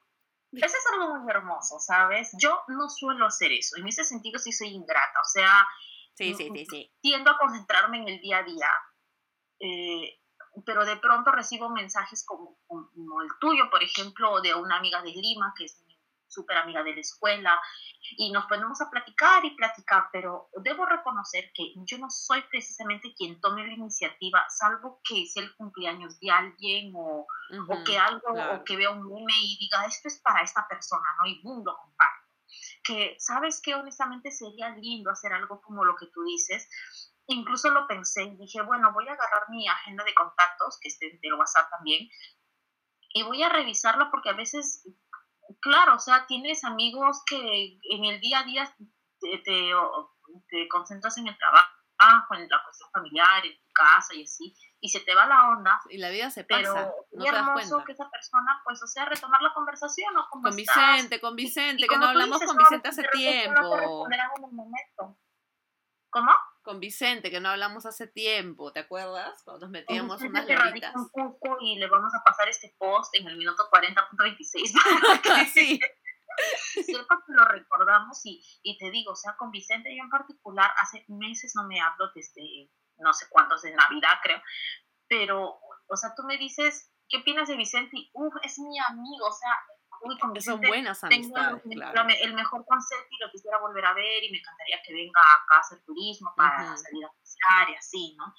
Eso 0.52 0.66
es 0.66 0.84
algo 0.92 1.16
muy 1.16 1.30
hermoso, 1.30 1.80
¿sabes? 1.80 2.32
Yo 2.38 2.60
no 2.68 2.90
suelo 2.90 3.24
hacer 3.24 3.52
eso. 3.52 3.78
En 3.78 3.88
ese 3.88 4.04
sentido 4.04 4.38
sí 4.38 4.52
soy 4.52 4.68
ingrata. 4.68 5.18
O 5.22 5.24
sea, 5.24 5.66
sí, 6.12 6.34
sí, 6.34 6.50
sí, 6.54 6.66
sí. 6.66 6.92
tiendo 7.00 7.30
a 7.30 7.38
concentrarme 7.38 8.02
en 8.02 8.08
el 8.08 8.20
día 8.20 8.36
a 8.36 8.42
día. 8.42 8.70
Eh, 9.60 10.20
pero 10.66 10.84
de 10.84 10.98
pronto 10.98 11.32
recibo 11.32 11.70
mensajes 11.70 12.22
como, 12.22 12.58
como, 12.66 13.22
el 13.22 13.30
tuyo, 13.40 13.70
por 13.70 13.82
ejemplo, 13.82 14.42
de 14.42 14.54
una 14.54 14.76
amiga 14.76 15.00
de 15.00 15.12
Lima, 15.12 15.54
que 15.56 15.64
es 15.64 15.82
súper 16.28 16.56
amiga 16.58 16.82
de 16.82 16.94
la 16.94 17.00
escuela, 17.00 17.60
y 18.16 18.30
nos 18.30 18.46
ponemos 18.46 18.80
a 18.80 18.90
platicar 18.90 19.44
y 19.44 19.56
platicar, 19.56 20.08
pero 20.12 20.48
debo 20.62 20.86
reconocer 20.86 21.50
que 21.54 21.72
yo 21.84 21.98
no 21.98 22.08
soy 22.10 22.42
precisamente 22.42 23.14
quien 23.14 23.40
tome 23.40 23.66
la 23.66 23.72
iniciativa, 23.72 24.44
salvo 24.48 25.00
que 25.04 25.26
sea 25.26 25.42
el 25.42 25.54
cumpleaños 25.56 26.18
de 26.20 26.30
alguien 26.30 26.92
o, 26.94 27.26
o 27.68 27.84
que 27.84 27.98
algo, 27.98 28.28
o 28.32 28.64
que 28.64 28.76
vea 28.76 28.90
un 28.90 29.06
meme 29.06 29.32
y 29.42 29.58
diga, 29.58 29.84
esto 29.86 30.08
es 30.08 30.20
para 30.20 30.42
esta 30.42 30.66
persona, 30.68 31.06
¿no? 31.18 31.26
Y 31.28 31.40
boom, 31.42 31.64
lo 31.64 31.76
comparto. 31.76 32.26
Que, 32.84 33.16
¿sabes 33.18 33.60
qué? 33.60 33.74
Honestamente 33.74 34.30
sería 34.30 34.70
lindo 34.70 35.10
hacer 35.10 35.32
algo 35.32 35.60
como 35.60 35.84
lo 35.84 35.96
que 35.96 36.06
tú 36.06 36.22
dices, 36.24 36.68
incluso 37.26 37.70
lo 37.70 37.86
pensé 37.86 38.22
y 38.22 38.36
dije, 38.36 38.62
bueno, 38.62 38.92
voy 38.92 39.08
a 39.08 39.12
agarrar 39.12 39.50
mi 39.50 39.66
agenda 39.66 40.04
de 40.04 40.14
contactos, 40.14 40.78
que 40.80 40.88
esté 40.88 41.18
del 41.20 41.34
WhatsApp 41.34 41.70
también, 41.70 42.08
y 43.12 43.22
voy 43.22 43.42
a 43.42 43.48
revisarla 43.48 44.10
porque 44.10 44.30
a 44.30 44.34
veces, 44.34 44.86
claro, 45.60 45.94
o 45.94 45.98
sea, 45.98 46.26
tienes 46.26 46.64
amigos 46.64 47.22
que 47.26 47.78
en 47.90 48.04
el 48.04 48.20
día 48.20 48.40
a 48.40 48.44
día 48.44 48.76
te, 49.20 49.38
te, 49.38 50.68
concentras 50.68 51.16
en 51.18 51.28
el 51.28 51.36
trabajo, 51.38 52.34
en 52.34 52.48
la 52.48 52.62
cuestión 52.64 52.90
familiar, 52.92 53.44
en 53.44 53.56
tu 53.60 53.68
casa 53.72 54.14
y 54.14 54.24
así, 54.24 54.54
y 54.80 54.88
se 54.88 55.00
te 55.00 55.14
va 55.14 55.26
la 55.26 55.48
onda. 55.50 55.80
Y 55.90 55.98
la 55.98 56.10
vida 56.10 56.30
se 56.30 56.44
pasa. 56.44 56.62
Pero 56.62 56.94
no 57.12 57.24
hermoso 57.24 57.84
que 57.84 57.92
esa 57.92 58.10
persona, 58.10 58.60
pues, 58.64 58.82
o 58.82 58.86
sea, 58.86 59.04
retomar 59.06 59.40
la 59.42 59.52
conversación, 59.54 60.14
¿no? 60.14 60.28
Con 60.30 60.42
Vicente, 60.54 61.20
con 61.20 61.36
Vicente, 61.36 61.86
que 61.86 61.96
no 61.96 62.08
hablamos 62.08 62.42
con 62.42 62.56
Vicente 62.56 62.88
hace 62.88 63.04
tiempo. 63.12 64.06
¿Cómo? 66.10 66.32
Con 66.66 66.80
Vicente, 66.80 67.30
que 67.30 67.38
no 67.38 67.48
hablamos 67.48 67.86
hace 67.86 68.08
tiempo, 68.08 68.72
¿te 68.72 68.80
acuerdas? 68.80 69.40
Cuando 69.44 69.66
nos 69.66 69.70
metíamos 69.70 70.20
unas 70.20 70.48
loritas. 70.48 70.92
un 70.96 71.08
poco 71.10 71.58
y 71.60 71.78
le 71.78 71.86
vamos 71.86 72.12
a 72.12 72.24
pasar 72.24 72.48
este 72.48 72.74
post 72.76 73.14
en 73.14 73.28
el 73.28 73.36
minuto 73.36 73.70
40.26 73.70 74.42
sí. 75.54 75.80
Sepa 76.84 77.22
que 77.24 77.32
lo 77.32 77.44
recordamos 77.44 78.20
y, 78.26 78.44
y, 78.64 78.76
te 78.78 78.90
digo, 78.90 79.12
o 79.12 79.16
sea, 79.16 79.36
con 79.36 79.52
Vicente 79.52 79.96
yo 79.96 80.02
en 80.02 80.10
particular, 80.10 80.68
hace 80.82 81.04
meses 81.06 81.52
no 81.54 81.68
me 81.68 81.80
hablo 81.80 82.10
desde 82.14 82.68
no 82.98 83.12
sé 83.14 83.26
cuántos 83.30 83.62
de 83.62 83.72
Navidad, 83.72 84.18
creo, 84.22 84.42
pero, 85.08 85.60
o 85.86 85.96
sea, 85.96 86.14
tú 86.16 86.24
me 86.24 86.36
dices, 86.36 86.92
¿qué 87.08 87.18
opinas 87.18 87.48
de 87.48 87.56
Vicente? 87.56 87.96
Y, 87.96 88.10
uff, 88.12 88.34
es 88.42 88.58
mi 88.58 88.76
amigo, 88.80 89.26
o 89.26 89.32
sea, 89.32 89.50
son 90.40 90.60
buenas 90.60 91.02
amistades, 91.04 91.62
el 91.64 92.34
mejor 92.34 92.64
concepto 92.66 93.08
y 93.10 93.24
lo 93.24 93.30
quisiera 93.30 93.58
volver 93.58 93.84
a 93.84 93.94
ver 93.94 94.24
y 94.24 94.30
me 94.30 94.38
encantaría 94.38 94.80
que 94.84 94.94
venga 94.94 95.20
acá 95.20 95.56
a 95.56 95.60
hacer 95.60 95.82
turismo 95.84 96.32
para 96.36 96.76
salir 96.76 97.04
a 97.04 97.08
pasear 97.08 97.70
y 97.70 97.74
así, 97.74 98.16
¿no? 98.16 98.34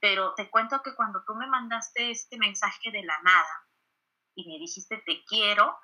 Pero 0.00 0.34
te 0.34 0.50
cuento 0.50 0.82
que 0.82 0.94
cuando 0.94 1.22
tú 1.26 1.34
me 1.34 1.46
mandaste 1.46 2.10
este 2.10 2.36
mensaje 2.38 2.90
de 2.90 3.02
la 3.04 3.20
nada 3.22 3.68
y 4.34 4.48
me 4.48 4.58
dijiste 4.58 5.02
te 5.06 5.24
quiero, 5.24 5.78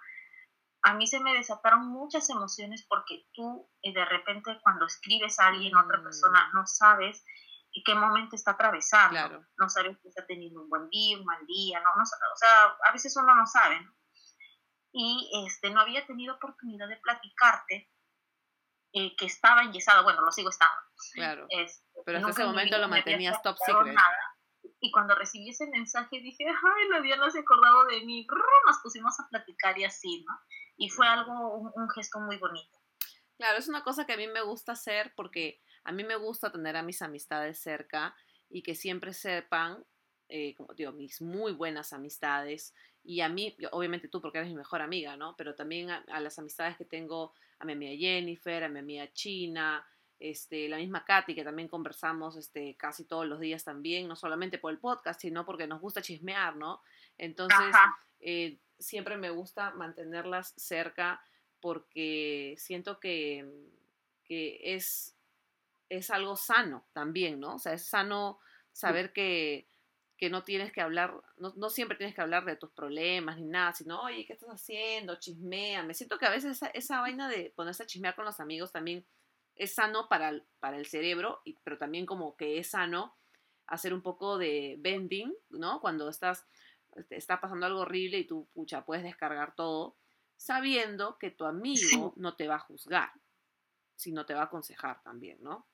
a 0.83 0.95
mí 0.95 1.07
se 1.07 1.21
me 1.21 1.35
desataron 1.35 1.89
muchas 1.89 2.29
emociones 2.31 2.87
porque 2.89 3.27
tú 3.33 3.71
eh, 3.83 3.93
de 3.93 4.05
repente 4.05 4.59
cuando 4.63 4.87
escribes 4.87 5.39
a 5.41 5.49
alguien, 5.49 5.75
a 5.77 5.85
otra 5.85 6.03
persona, 6.03 6.49
mm. 6.49 6.57
no 6.57 6.67
sabes 6.67 7.25
en 7.73 7.83
qué 7.85 7.95
momento 7.95 8.35
está 8.35 8.53
atravesando, 8.53 9.45
no 9.59 9.69
sabes 9.69 9.97
si 10.03 10.09
está 10.09 10.27
teniendo 10.27 10.63
un 10.63 10.69
buen 10.69 10.89
día, 10.91 11.19
un 11.19 11.25
mal 11.25 11.47
día, 11.47 11.81
¿no? 11.81 11.91
no 11.97 12.03
o 12.03 12.37
sea, 12.37 12.77
a 12.89 12.93
veces 12.93 13.17
uno 13.17 13.35
no 13.35 13.47
sabe, 13.47 13.81
¿no? 13.81 13.93
Y 14.93 15.31
este, 15.47 15.71
no 15.71 15.81
había 15.81 16.07
tenido 16.07 16.35
oportunidad 16.35 16.89
de 16.89 16.97
platicarte 16.97 17.91
eh, 18.93 19.15
que 19.17 19.27
estaba 19.27 19.63
enyesado, 19.63 20.03
bueno, 20.03 20.21
lo 20.23 20.33
sigo 20.33 20.51
estando. 20.51 20.81
Claro. 21.15 21.47
Este, 21.49 21.85
pero 22.05 22.19
hasta 22.19 22.31
ese 22.31 22.45
momento 22.45 22.79
lo 22.79 22.89
mantenías 22.89 23.41
top 23.43 23.57
secret. 23.59 23.97
Y 24.81 24.91
cuando 24.91 25.15
recibí 25.15 25.51
ese 25.51 25.67
mensaje 25.67 26.21
dije, 26.21 26.45
ay, 26.47 26.89
la 26.89 27.01
Diana 27.01 27.31
se 27.31 27.39
ha 27.39 27.43
acordado 27.43 27.85
de 27.87 28.01
mí. 28.05 28.27
Nos 28.67 28.79
pusimos 28.83 29.19
a 29.21 29.29
platicar 29.29 29.79
y 29.79 29.85
así, 29.85 30.25
¿no? 30.27 30.35
Y 30.77 30.89
fue 30.89 31.07
algo, 31.07 31.73
un, 31.75 31.91
gesto 31.91 32.19
muy 32.19 32.39
bonito. 32.39 32.79
Claro, 33.37 33.59
es 33.59 33.69
una 33.69 33.83
cosa 33.83 34.07
que 34.07 34.15
a 34.15 34.17
mí 34.17 34.27
me 34.27 34.43
gusta 34.43 34.73
hacer 34.73 35.13
porque 35.15 35.63
a 35.85 35.93
mí 35.93 36.03
me 36.03 36.17
gusta 36.17 36.51
tener 36.51 36.77
a 36.77 36.83
mis 36.83 37.03
amistades 37.03 37.61
cerca 37.61 38.15
y 38.49 38.63
que 38.63 38.75
siempre 38.75 39.13
sepan, 39.13 39.85
eh, 40.29 40.55
como 40.57 40.75
digo, 40.75 40.93
mis 40.93 41.21
muy 41.21 41.53
buenas 41.53 41.93
amistades, 41.93 42.75
y 43.03 43.21
a 43.21 43.29
mí, 43.29 43.57
obviamente 43.73 44.09
tú 44.09 44.21
porque 44.21 44.39
eres 44.39 44.51
mi 44.51 44.57
mejor 44.57 44.83
amiga, 44.83 45.17
¿no? 45.17 45.35
Pero 45.37 45.55
también 45.55 45.91
a, 45.91 46.21
las 46.21 46.39
amistades 46.39 46.77
que 46.77 46.85
tengo, 46.85 47.33
a 47.59 47.65
mi 47.65 47.73
amiga 47.73 47.97
Jennifer, 47.99 48.65
a 48.65 48.69
mi 48.69 48.79
amiga 48.79 49.11
China, 49.13 49.87
este, 50.19 50.69
la 50.69 50.77
misma 50.77 51.05
Katy, 51.05 51.35
que 51.35 51.45
también 51.45 51.69
conversamos 51.69 52.37
este, 52.37 52.77
casi 52.77 53.05
todos 53.05 53.27
los 53.27 53.41
días 53.41 53.65
también, 53.65 54.07
no 54.07 54.17
solamente 54.17 54.59
por 54.59 54.71
el 54.71 54.79
podcast, 54.79 55.21
sino 55.21 55.47
porque 55.47 55.67
nos 55.67 55.81
gusta 55.81 56.03
chismear, 56.03 56.57
¿no? 56.57 56.83
Entonces, 57.17 57.75
eh, 58.21 58.59
siempre 58.79 59.17
me 59.17 59.31
gusta 59.31 59.71
mantenerlas 59.71 60.53
cerca 60.57 61.23
porque 61.61 62.55
siento 62.59 63.01
que, 63.01 63.47
que 64.25 64.61
es, 64.75 65.17
es 65.89 66.11
algo 66.11 66.37
sano 66.37 66.87
también, 66.93 67.41
¿no? 67.41 67.55
O 67.55 67.59
sea, 67.59 67.73
es 67.73 67.87
sano 67.87 68.41
saber 68.73 69.13
que 69.13 69.67
que 70.21 70.29
no 70.29 70.45
tienes 70.45 70.71
que 70.71 70.83
hablar, 70.83 71.19
no, 71.39 71.71
siempre 71.71 71.97
tienes 71.97 72.15
que 72.15 72.21
hablar 72.21 72.45
de 72.45 72.55
tus 72.55 72.71
problemas 72.73 73.39
ni 73.39 73.47
nada, 73.47 73.73
sino, 73.73 74.03
oye, 74.03 74.27
¿qué 74.27 74.35
estás 74.35 74.51
haciendo? 74.51 75.19
Chismea. 75.19 75.83
Me 75.83 75.95
siento 75.95 76.19
que 76.19 76.27
a 76.27 76.31
veces 76.31 76.61
esa, 76.75 77.01
vaina 77.01 77.27
de 77.27 77.55
ponerse 77.57 77.85
a 77.85 77.87
chismear 77.87 78.15
con 78.15 78.27
los 78.27 78.39
amigos 78.39 78.71
también 78.71 79.07
es 79.55 79.73
sano 79.73 80.09
para 80.11 80.29
el, 80.29 80.45
para 80.59 80.77
el 80.77 80.85
cerebro, 80.85 81.41
pero 81.65 81.79
también 81.79 82.05
como 82.05 82.37
que 82.37 82.59
es 82.59 82.69
sano 82.69 83.17
hacer 83.67 83.95
un 83.95 84.03
poco 84.03 84.37
de 84.37 84.77
bending, 84.81 85.35
¿no? 85.49 85.81
Cuando 85.81 86.11
estás, 86.11 86.47
está 87.09 87.41
pasando 87.41 87.65
algo 87.65 87.81
horrible 87.81 88.19
y 88.19 88.27
tú, 88.27 88.47
pucha, 88.53 88.85
puedes 88.85 89.03
descargar 89.03 89.55
todo, 89.55 89.97
sabiendo 90.37 91.17
que 91.17 91.31
tu 91.31 91.47
amigo 91.47 92.13
no 92.17 92.37
te 92.37 92.47
va 92.47 92.57
a 92.57 92.61
juzgar, 92.61 93.11
sino 93.97 94.27
te 94.27 94.35
va 94.35 94.43
a 94.43 94.45
aconsejar 94.45 95.03
también, 95.03 95.39
¿no? 95.41 95.70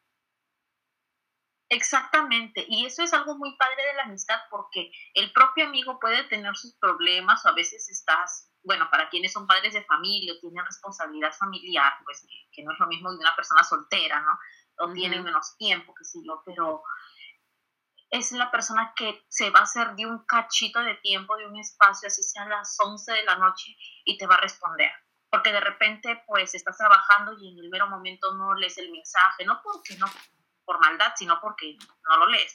Exactamente, 1.68 2.64
y 2.68 2.86
eso 2.86 3.02
es 3.02 3.12
algo 3.12 3.36
muy 3.36 3.56
padre 3.56 3.84
de 3.86 3.94
la 3.94 4.04
amistad 4.04 4.38
porque 4.50 4.92
el 5.14 5.32
propio 5.32 5.66
amigo 5.66 5.98
puede 5.98 6.22
tener 6.24 6.54
sus 6.56 6.76
problemas 6.76 7.44
o 7.44 7.48
a 7.48 7.54
veces 7.54 7.88
estás, 7.88 8.52
bueno, 8.62 8.88
para 8.88 9.08
quienes 9.08 9.32
son 9.32 9.48
padres 9.48 9.74
de 9.74 9.82
familia 9.82 10.32
o 10.32 10.38
tienen 10.38 10.64
responsabilidad 10.64 11.32
familiar, 11.32 11.92
pues 12.04 12.24
que, 12.52 12.62
no 12.62 12.72
es 12.72 12.78
lo 12.78 12.86
mismo 12.86 13.10
de 13.10 13.18
una 13.18 13.34
persona 13.34 13.64
soltera, 13.64 14.20
¿no? 14.20 14.38
O 14.78 14.92
tienen 14.92 15.24
menos 15.24 15.56
tiempo, 15.56 15.92
qué 15.92 16.04
sé 16.04 16.20
yo, 16.24 16.40
pero 16.46 16.84
es 18.10 18.30
la 18.30 18.48
persona 18.52 18.92
que 18.94 19.24
se 19.28 19.50
va 19.50 19.60
a 19.60 19.64
hacer 19.64 19.96
de 19.96 20.06
un 20.06 20.24
cachito 20.24 20.80
de 20.80 20.94
tiempo, 20.96 21.36
de 21.36 21.46
un 21.46 21.58
espacio, 21.58 22.06
así 22.06 22.22
sean 22.22 22.48
las 22.48 22.76
11 22.78 23.12
de 23.12 23.24
la 23.24 23.36
noche, 23.38 23.76
y 24.04 24.16
te 24.16 24.28
va 24.28 24.36
a 24.36 24.40
responder. 24.40 24.92
Porque 25.28 25.50
de 25.50 25.60
repente, 25.60 26.22
pues, 26.28 26.54
estás 26.54 26.78
trabajando 26.78 27.36
y 27.36 27.52
en 27.52 27.58
el 27.58 27.70
mero 27.70 27.88
momento 27.88 28.32
no 28.34 28.54
lees 28.54 28.78
el 28.78 28.92
mensaje, 28.92 29.44
no 29.44 29.60
porque 29.62 29.96
no 29.96 30.06
por 30.66 30.78
maldad, 30.80 31.12
sino 31.16 31.40
porque 31.40 31.76
no 32.08 32.16
lo 32.18 32.26
lees. 32.26 32.54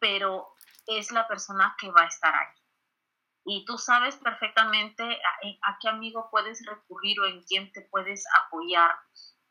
Pero 0.00 0.54
es 0.86 1.12
la 1.12 1.28
persona 1.28 1.76
que 1.78 1.90
va 1.90 2.02
a 2.02 2.08
estar 2.08 2.34
ahí. 2.34 2.54
Y 3.46 3.64
tú 3.66 3.76
sabes 3.76 4.16
perfectamente 4.16 5.02
a, 5.04 5.78
qué 5.80 5.88
amigo 5.88 6.28
puedes 6.30 6.64
recurrir 6.66 7.20
o 7.20 7.26
en 7.26 7.42
quién 7.42 7.70
te 7.72 7.82
puedes 7.82 8.24
apoyar 8.46 8.96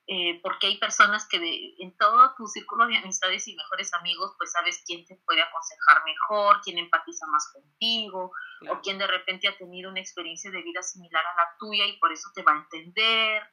eh, 0.05 0.41
porque 0.41 0.67
hay 0.67 0.77
personas 0.79 1.25
que 1.29 1.37
en 1.79 1.97
todo 1.97 2.33
tu 2.35 2.45
círculo 2.47 2.85
de 2.87 2.97
amistades 2.97 3.47
y 3.47 3.55
mejores 3.55 3.93
amigos, 3.93 4.35
pues 4.37 4.51
sabes 4.51 4.83
quién 4.85 5.05
te 5.05 5.15
puede 5.25 5.41
aconsejar 5.41 6.03
mejor, 6.03 6.59
quién 6.61 6.77
empatiza 6.77 7.25
más 7.27 7.49
contigo, 7.53 8.31
o 8.69 8.81
quién 8.81 8.97
de 8.97 9.07
repente 9.07 9.47
ha 9.47 9.57
tenido 9.57 9.89
una 9.89 10.01
experiencia 10.01 10.51
de 10.51 10.61
vida 10.61 10.81
similar 10.81 11.25
a 11.25 11.35
la 11.35 11.55
tuya 11.57 11.85
y 11.85 11.97
por 11.99 12.11
eso 12.11 12.29
te 12.35 12.43
va 12.43 12.51
a 12.51 12.57
entender, 12.57 13.43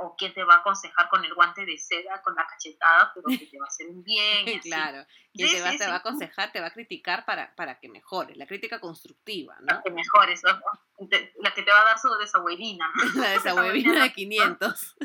o 0.00 0.14
quién 0.16 0.32
te 0.32 0.44
va 0.44 0.54
a 0.54 0.58
aconsejar 0.58 1.08
con 1.08 1.24
el 1.24 1.34
guante 1.34 1.64
de 1.64 1.76
seda, 1.76 2.22
con 2.22 2.34
la 2.34 2.46
cachetada, 2.46 3.12
pero 3.14 3.26
que 3.26 3.46
te 3.46 3.58
va 3.58 3.64
a 3.64 3.68
hacer 3.68 3.88
un 3.88 4.02
bien. 4.02 4.60
claro, 4.62 5.04
quien 5.32 5.50
te, 5.50 5.60
va, 5.60 5.70
te 5.76 5.86
va 5.86 5.94
a 5.94 5.98
aconsejar, 5.98 6.52
te 6.52 6.60
va 6.60 6.68
a 6.68 6.72
criticar 6.72 7.24
para, 7.24 7.54
para 7.56 7.78
que 7.78 7.88
mejores, 7.88 8.36
la 8.36 8.46
crítica 8.46 8.80
constructiva, 8.80 9.56
¿no? 9.60 9.66
Para 9.66 9.82
que 9.82 9.90
mejores, 9.90 10.42
la 10.42 11.54
que 11.54 11.62
te 11.62 11.70
va 11.70 11.80
a 11.80 11.84
dar 11.84 11.98
su 11.98 12.08
desabuelina. 12.16 12.90
La 13.16 13.30
desabuelina 13.30 14.02
de 14.02 14.12
500. 14.12 14.96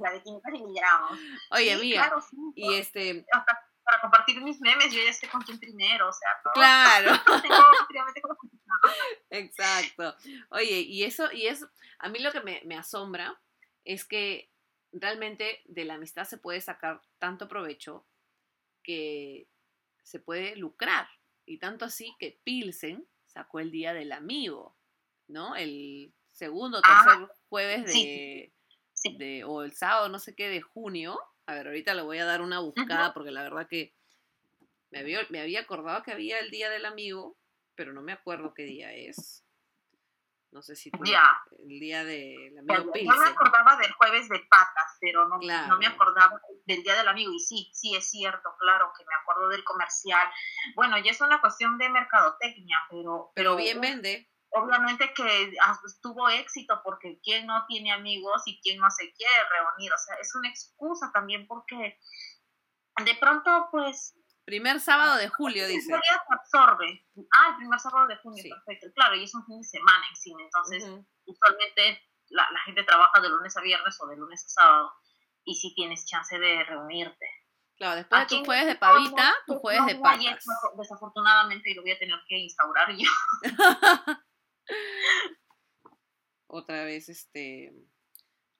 la 0.00 0.10
de 0.10 0.22
500 0.22 0.52
miligramos. 0.52 1.18
Oye, 1.50 1.72
amiga, 1.72 2.12
y 2.54 2.74
este... 2.74 3.24
para 3.84 4.00
compartir 4.00 4.40
mis 4.42 4.60
memes, 4.60 4.92
yo 4.92 5.02
ya 5.02 5.12
sé 5.12 5.28
con 5.28 5.40
quién 5.42 5.58
primero, 5.58 6.08
o 6.08 6.12
sea, 6.12 6.28
Claro. 6.52 7.12
Exacto. 9.30 10.14
Oye, 10.50 10.80
y 10.80 11.04
eso, 11.04 11.32
y 11.32 11.46
eso, 11.46 11.66
a 11.98 12.08
mí 12.08 12.18
lo 12.18 12.30
que 12.30 12.40
me, 12.40 12.60
me 12.64 12.76
asombra 12.76 13.38
es 13.84 14.04
que 14.04 14.50
realmente 14.92 15.62
de 15.66 15.84
la 15.84 15.94
amistad 15.94 16.24
se 16.24 16.38
puede 16.38 16.60
sacar 16.60 17.02
tanto 17.18 17.48
provecho 17.48 18.06
que 18.82 19.48
se 20.02 20.20
puede 20.20 20.56
lucrar. 20.56 21.08
Y 21.46 21.58
tanto 21.58 21.84
así 21.84 22.14
que 22.18 22.40
Pilsen 22.44 23.06
sacó 23.26 23.60
el 23.60 23.70
día 23.70 23.92
del 23.92 24.12
amigo, 24.12 24.76
¿no? 25.28 25.56
El 25.56 26.12
segundo 26.30 26.80
ah, 26.82 27.04
tercer 27.04 27.28
jueves 27.48 27.92
de, 27.92 29.44
o 29.44 29.62
el 29.62 29.72
sábado, 29.72 30.08
no 30.08 30.18
sé 30.18 30.34
qué, 30.34 30.48
de 30.48 30.62
junio. 30.62 31.18
A 31.46 31.54
ver, 31.54 31.66
ahorita 31.66 31.94
le 31.94 32.02
voy 32.02 32.18
a 32.18 32.24
dar 32.24 32.40
una 32.40 32.60
buscada 32.60 33.12
porque 33.12 33.30
la 33.30 33.42
verdad 33.42 33.68
que 33.68 33.92
me 34.90 35.00
había, 35.00 35.20
me 35.28 35.40
había 35.40 35.60
acordado 35.60 36.02
que 36.02 36.12
había 36.12 36.38
el 36.38 36.50
Día 36.50 36.70
del 36.70 36.86
Amigo, 36.86 37.36
pero 37.74 37.92
no 37.92 38.00
me 38.00 38.12
acuerdo 38.12 38.54
qué 38.54 38.62
día 38.62 38.94
es. 38.94 39.43
No 40.54 40.62
sé 40.62 40.76
si 40.76 40.88
ya. 41.04 41.36
el 41.58 41.80
día 41.80 42.04
del 42.04 42.56
amigo 42.56 42.92
Yo 42.94 43.16
me 43.18 43.28
acordaba 43.28 43.76
del 43.76 43.90
jueves 43.92 44.28
de 44.28 44.38
patas, 44.48 44.96
pero 45.00 45.26
no, 45.26 45.38
no 45.40 45.78
me 45.78 45.86
acordaba 45.88 46.40
del 46.64 46.80
día 46.84 46.94
del 46.94 47.08
amigo. 47.08 47.32
Y 47.32 47.40
sí, 47.40 47.72
sí 47.74 47.96
es 47.96 48.08
cierto, 48.08 48.54
claro, 48.60 48.92
que 48.96 49.04
me 49.04 49.16
acuerdo 49.20 49.48
del 49.48 49.64
comercial. 49.64 50.30
Bueno, 50.76 50.96
ya 50.98 51.10
es 51.10 51.20
una 51.20 51.40
cuestión 51.40 51.76
de 51.76 51.88
mercadotecnia, 51.88 52.78
pero... 52.88 53.32
Pero 53.34 53.56
bien 53.56 53.80
vende 53.80 54.30
obviamente 54.56 55.12
que 55.14 55.52
tuvo 56.00 56.28
éxito 56.28 56.80
porque 56.84 57.18
quién 57.24 57.46
no 57.46 57.66
tiene 57.66 57.92
amigos 57.92 58.42
y 58.46 58.60
quién 58.60 58.78
no 58.78 58.88
se 58.88 59.12
quiere 59.12 59.34
reunir, 59.50 59.92
o 59.92 59.98
sea, 59.98 60.14
es 60.20 60.32
una 60.36 60.48
excusa 60.48 61.10
también 61.12 61.48
porque 61.48 61.98
de 63.04 63.14
pronto 63.16 63.68
pues... 63.72 64.14
Primer 64.44 64.78
sábado 64.78 65.16
de 65.16 65.28
julio, 65.28 65.66
dice. 65.66 65.90
se 65.90 66.34
absorbe. 66.34 67.06
Ah, 67.32 67.50
el 67.50 67.56
primer 67.56 67.80
sábado 67.80 68.06
de 68.06 68.16
junio, 68.16 68.44
perfecto. 68.50 68.88
Claro, 68.94 69.14
y 69.14 69.24
es 69.24 69.34
un 69.34 69.44
fin 69.46 69.58
de 69.58 69.64
semana 69.64 70.04
en 70.08 70.16
cine, 70.16 70.44
entonces 70.44 70.84
usualmente 71.24 72.02
la, 72.28 72.50
la, 72.50 72.60
gente 72.60 72.84
trabaja 72.84 73.20
de 73.20 73.30
lunes 73.30 73.56
a 73.56 73.62
viernes 73.62 73.98
o 74.00 74.06
de 74.06 74.16
lunes 74.16 74.44
a 74.44 74.48
sábado 74.48 74.92
y 75.44 75.54
si 75.54 75.74
tienes 75.74 76.04
chance 76.06 76.38
de 76.38 76.64
reunirte. 76.64 77.26
Claro, 77.76 77.96
después 77.96 78.20
de 78.20 78.26
tu 78.26 78.44
jueves 78.44 78.66
de 78.66 78.76
pavita, 78.76 79.34
tu 79.46 79.58
jueves 79.58 79.86
de 79.86 79.96
patas. 79.96 80.44
Desafortunadamente, 80.76 81.70
y 81.70 81.74
lo 81.74 81.82
voy 81.82 81.90
a 81.92 81.98
tener 81.98 82.18
que 82.28 82.38
instaurar 82.38 82.94
yo. 82.96 83.10
Otra 86.46 86.84
vez, 86.84 87.08
este, 87.08 87.72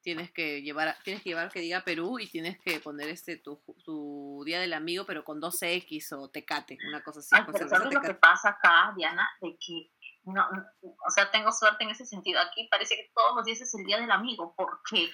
tienes 0.05 0.31
que 0.31 0.63
llevar, 0.63 0.97
tienes 1.03 1.23
que 1.23 1.31
llevar 1.31 1.51
que 1.51 1.61
diga 1.61 1.83
Perú 1.83 2.19
y 2.21 2.29
tienes 2.29 2.61
que 2.61 2.79
poner 2.79 3.09
este 3.09 3.39
tu, 3.39 3.63
tu 3.85 4.43
día 4.45 4.61
del 4.61 4.75
amigo, 4.75 5.05
pero 5.07 5.25
con 5.25 5.41
dos 5.41 5.61
X 5.61 6.13
o 6.13 6.29
tecate, 6.29 6.79
una 6.87 7.03
cosa 7.03 7.21
así. 7.21 7.35
pero 7.51 7.69
¿sabes 7.69 7.93
lo 7.93 8.03
que 8.03 8.15
pasa 8.15 8.51
acá, 8.51 8.93
Diana? 8.95 9.29
De 9.41 9.57
que 9.59 9.91
no, 10.25 10.47
o 10.83 11.11
sea, 11.11 11.31
tengo 11.31 11.51
suerte 11.53 11.85
en 11.85 11.91
ese 11.91 12.05
sentido. 12.05 12.41
Aquí 12.41 12.69
parece 12.71 12.97
que 12.97 13.11
todos 13.15 13.35
los 13.35 13.45
días 13.47 13.61
es 13.63 13.75
el 13.75 13.85
día 13.85 13.99
del 13.99 14.11
amigo, 14.11 14.55
porque 14.57 15.11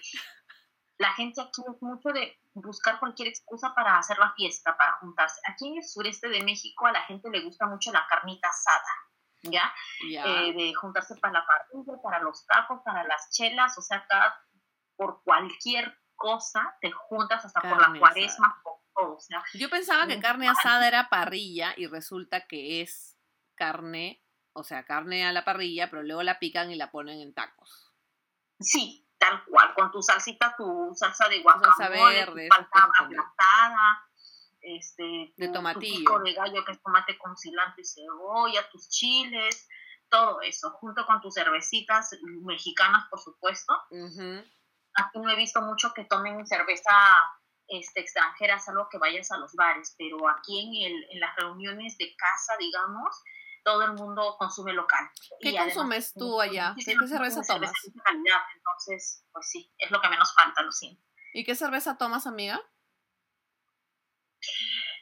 la 0.99 1.13
gente 1.15 1.41
aquí 1.41 1.63
es 1.73 1.81
mucho 1.83 2.11
de 2.11 2.39
buscar 2.55 2.99
cualquier 2.99 3.29
excusa 3.29 3.73
para 3.75 3.97
hacer 3.97 4.19
la 4.19 4.33
fiesta, 4.35 4.77
para 4.77 4.99
juntarse. 5.01 5.41
Aquí 5.49 5.69
en 5.69 5.79
el 5.79 5.85
sureste 5.85 6.29
de 6.29 6.43
México 6.43 6.87
a 6.87 6.93
la 6.93 7.03
gente 7.03 7.31
le 7.31 7.45
gusta 7.45 7.67
mucho 7.67 7.93
la 7.93 8.07
carnita 8.09 8.49
asada. 8.49 9.11
¿ya? 9.43 9.73
Eh, 10.03 10.53
de 10.53 10.75
juntarse 10.75 11.17
para 11.17 11.35
la 11.35 11.47
parrilla, 11.47 12.03
para 12.03 12.21
los 12.21 12.45
tacos, 12.47 12.81
para 12.85 13.05
las 13.05 13.31
chelas, 13.31 13.77
o 13.79 13.83
sea, 13.83 13.99
acá 13.99 14.39
por 15.01 15.23
cualquier 15.23 15.99
cosa 16.15 16.77
te 16.83 16.91
juntas 16.93 17.43
hasta 17.47 17.63
por 17.63 17.81
la 17.81 17.99
cuaresma, 17.99 18.61
por 18.63 18.75
todo, 18.95 19.17
o 19.17 19.19
sea, 19.19 19.43
Yo 19.55 19.71
pensaba 19.71 20.07
que 20.07 20.21
carne 20.21 20.47
asada 20.47 20.87
era 20.87 21.09
parrilla 21.09 21.73
y 21.75 21.87
resulta 21.87 22.47
que 22.47 22.83
es 22.83 23.17
carne, 23.55 24.23
o 24.53 24.63
sea, 24.63 24.85
carne 24.85 25.25
a 25.25 25.33
la 25.33 25.43
parrilla, 25.47 25.89
pero 25.89 26.03
luego 26.03 26.23
la 26.23 26.39
pican 26.39 26.71
y 26.71 26.77
la 26.77 26.91
ponen 26.91 27.19
en 27.21 27.33
tacos. 27.33 27.95
Sí, 28.61 29.09
tal 29.17 29.43
cual, 29.47 29.73
con 29.73 29.91
tu 29.91 30.03
salsita, 30.03 30.55
tu 30.55 30.93
salsa 30.95 31.31
de 31.31 31.41
guacamole, 31.41 31.73
salsa 31.79 31.89
verde, 31.89 32.49
tu 32.51 33.07
este, 34.61 35.33
de 35.35 35.49
tomatillo. 35.49 36.19
de 36.19 36.35
gallo 36.35 36.63
que 36.67 36.73
es 36.73 36.83
tomate 36.83 37.17
con 37.17 37.39
cilantro 37.39 37.81
y 37.81 37.87
cebolla, 37.87 38.69
tus 38.71 38.91
chiles, 38.91 39.67
todo 40.11 40.43
eso, 40.43 40.73
junto 40.73 41.07
con 41.07 41.23
tus 41.23 41.33
cervecitas 41.33 42.11
mexicanas, 42.43 43.09
por 43.09 43.19
supuesto. 43.19 43.73
Aquí 44.95 45.19
no 45.19 45.31
he 45.31 45.37
visto 45.37 45.61
mucho 45.63 45.93
que 45.95 46.05
tomen 46.05 46.47
cerveza 46.47 46.93
este, 47.69 48.01
extranjera, 48.01 48.59
salvo 48.59 48.89
que 48.91 48.99
vayas 48.99 49.31
a 49.31 49.39
los 49.39 49.55
bares, 49.55 49.95
pero 49.97 50.29
aquí 50.29 50.61
en, 50.61 50.93
el, 50.93 51.07
en 51.11 51.21
las 51.21 51.37
reuniones 51.37 51.97
de 51.99 52.15
casa, 52.17 52.57
digamos, 52.59 53.23
todo 53.65 53.83
el 53.85 53.93
mundo 53.93 54.37
consume 54.39 54.73
local. 54.73 55.09
¿Qué 55.41 55.57
consumes 55.57 56.13
tú 56.15 56.41
allá? 56.41 56.75
¿Qué, 56.77 56.83
cerveza 56.83 57.43
tomas? 57.43 57.73
entonces, 58.55 59.25
pues 59.33 59.49
sí, 59.49 59.73
es 59.79 59.91
lo 59.91 60.01
que 60.01 60.09
menos 60.09 60.35
falta, 60.35 60.63
lo 60.63 60.73
siento. 60.73 61.03
¿Y 61.33 61.45
qué 61.45 61.55
cerveza 61.55 61.97
tomas, 61.97 62.27
amiga? 62.27 62.61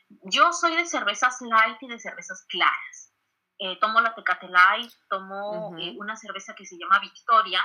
Yo 0.09 0.53
soy 0.53 0.77
de 0.77 0.87
cervezas 0.87 1.41
light 1.41 1.83
y 1.83 1.89
de 1.89 1.99
cervezas 1.99 2.45
claras. 2.49 3.15
Eh, 3.59 3.79
tomo 3.81 4.01
la 4.01 4.15
Tecate 4.15 4.49
Light, 4.49 4.93
tomo 5.09 5.77
eh, 5.79 5.95
una 5.99 6.17
cerveza 6.17 6.55
que 6.55 6.65
se 6.65 6.77
llama 6.79 7.01
Victoria, 7.01 7.61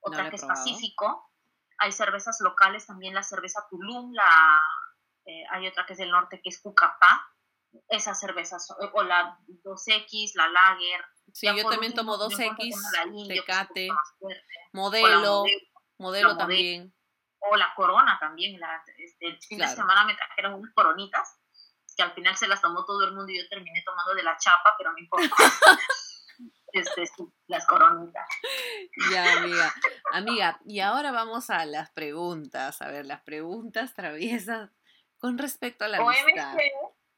otra 0.00 0.30
que 0.30 0.36
es 0.36 0.44
Pacífico. 0.44 1.27
Hay 1.78 1.92
cervezas 1.92 2.38
locales 2.40 2.86
también, 2.86 3.14
la 3.14 3.22
cerveza 3.22 3.66
Tulum, 3.70 4.12
la, 4.12 4.60
eh, 5.26 5.44
hay 5.50 5.66
otra 5.66 5.86
que 5.86 5.92
es 5.92 5.98
del 5.98 6.10
norte 6.10 6.40
que 6.42 6.48
es 6.48 6.60
Cucapá. 6.60 7.26
Esas 7.88 8.18
cervezas, 8.18 8.66
o 8.92 9.02
la 9.02 9.38
2X, 9.46 10.32
la 10.34 10.48
Lager. 10.48 11.04
Sí, 11.32 11.46
yo 11.54 11.68
también 11.68 11.92
tomo 11.92 12.16
2X, 12.16 13.28
Tecate, 13.28 13.88
modelo, 14.72 15.44
modelo, 15.98 16.36
también 16.36 16.94
o 17.40 17.56
la 17.56 17.74
corona 17.74 18.18
también. 18.18 18.58
La, 18.60 18.82
este, 18.98 19.26
el 19.26 19.42
fin 19.42 19.58
de 19.58 19.68
semana 19.68 20.04
me 20.04 20.14
trajeron 20.14 20.54
unas 20.54 20.72
coronitas 20.74 21.38
que 21.96 22.02
al 22.02 22.12
final 22.12 22.36
se 22.36 22.46
las 22.46 22.60
tomó 22.60 22.84
todo 22.84 23.04
el 23.04 23.12
mundo 23.12 23.32
y 23.32 23.42
yo 23.42 23.48
terminé 23.48 23.82
tomando 23.84 24.14
de 24.14 24.22
la 24.22 24.36
chapa, 24.36 24.74
pero 24.78 24.92
no 24.92 24.98
importa. 24.98 25.28
este, 26.72 27.04
las 27.46 27.66
coronitas. 27.66 28.26
Ya, 29.12 29.38
amiga. 29.38 29.74
Amiga, 30.12 30.60
y 30.66 30.80
ahora 30.80 31.12
vamos 31.12 31.50
a 31.50 31.64
las 31.66 31.90
preguntas. 31.90 32.82
A 32.82 32.90
ver, 32.90 33.06
las 33.06 33.22
preguntas 33.22 33.94
traviesas 33.94 34.70
con 35.18 35.38
respecto 35.38 35.84
a 35.84 35.88
la 35.88 35.98
amistad. 35.98 36.56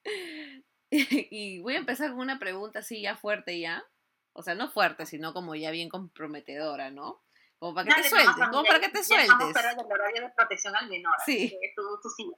y 0.90 1.60
voy 1.60 1.74
a 1.74 1.78
empezar 1.78 2.10
con 2.10 2.20
una 2.20 2.38
pregunta 2.38 2.80
así 2.80 3.02
ya 3.02 3.16
fuerte 3.16 3.60
ya. 3.60 3.84
O 4.32 4.42
sea, 4.42 4.54
no 4.54 4.70
fuerte, 4.70 5.06
sino 5.06 5.32
como 5.32 5.54
ya 5.54 5.70
bien 5.70 5.88
comprometedora, 5.88 6.90
¿no? 6.90 7.22
Como 7.58 7.74
para 7.74 7.94
que 7.94 8.02
te 8.02 8.08
sueltes, 8.08 8.48
como 8.50 8.64
para 8.64 8.80
que 8.80 8.88
te 8.88 9.04
sueltes. 9.04 9.52
fuera 9.52 9.74
del 9.74 9.84
horario 9.84 10.22
de 10.22 10.30
protección 10.30 10.74
al 10.76 10.88
menor. 10.88 11.12
Sí. 11.26 11.58
Tú, 11.76 11.82
tú 12.02 12.08
sí. 12.08 12.30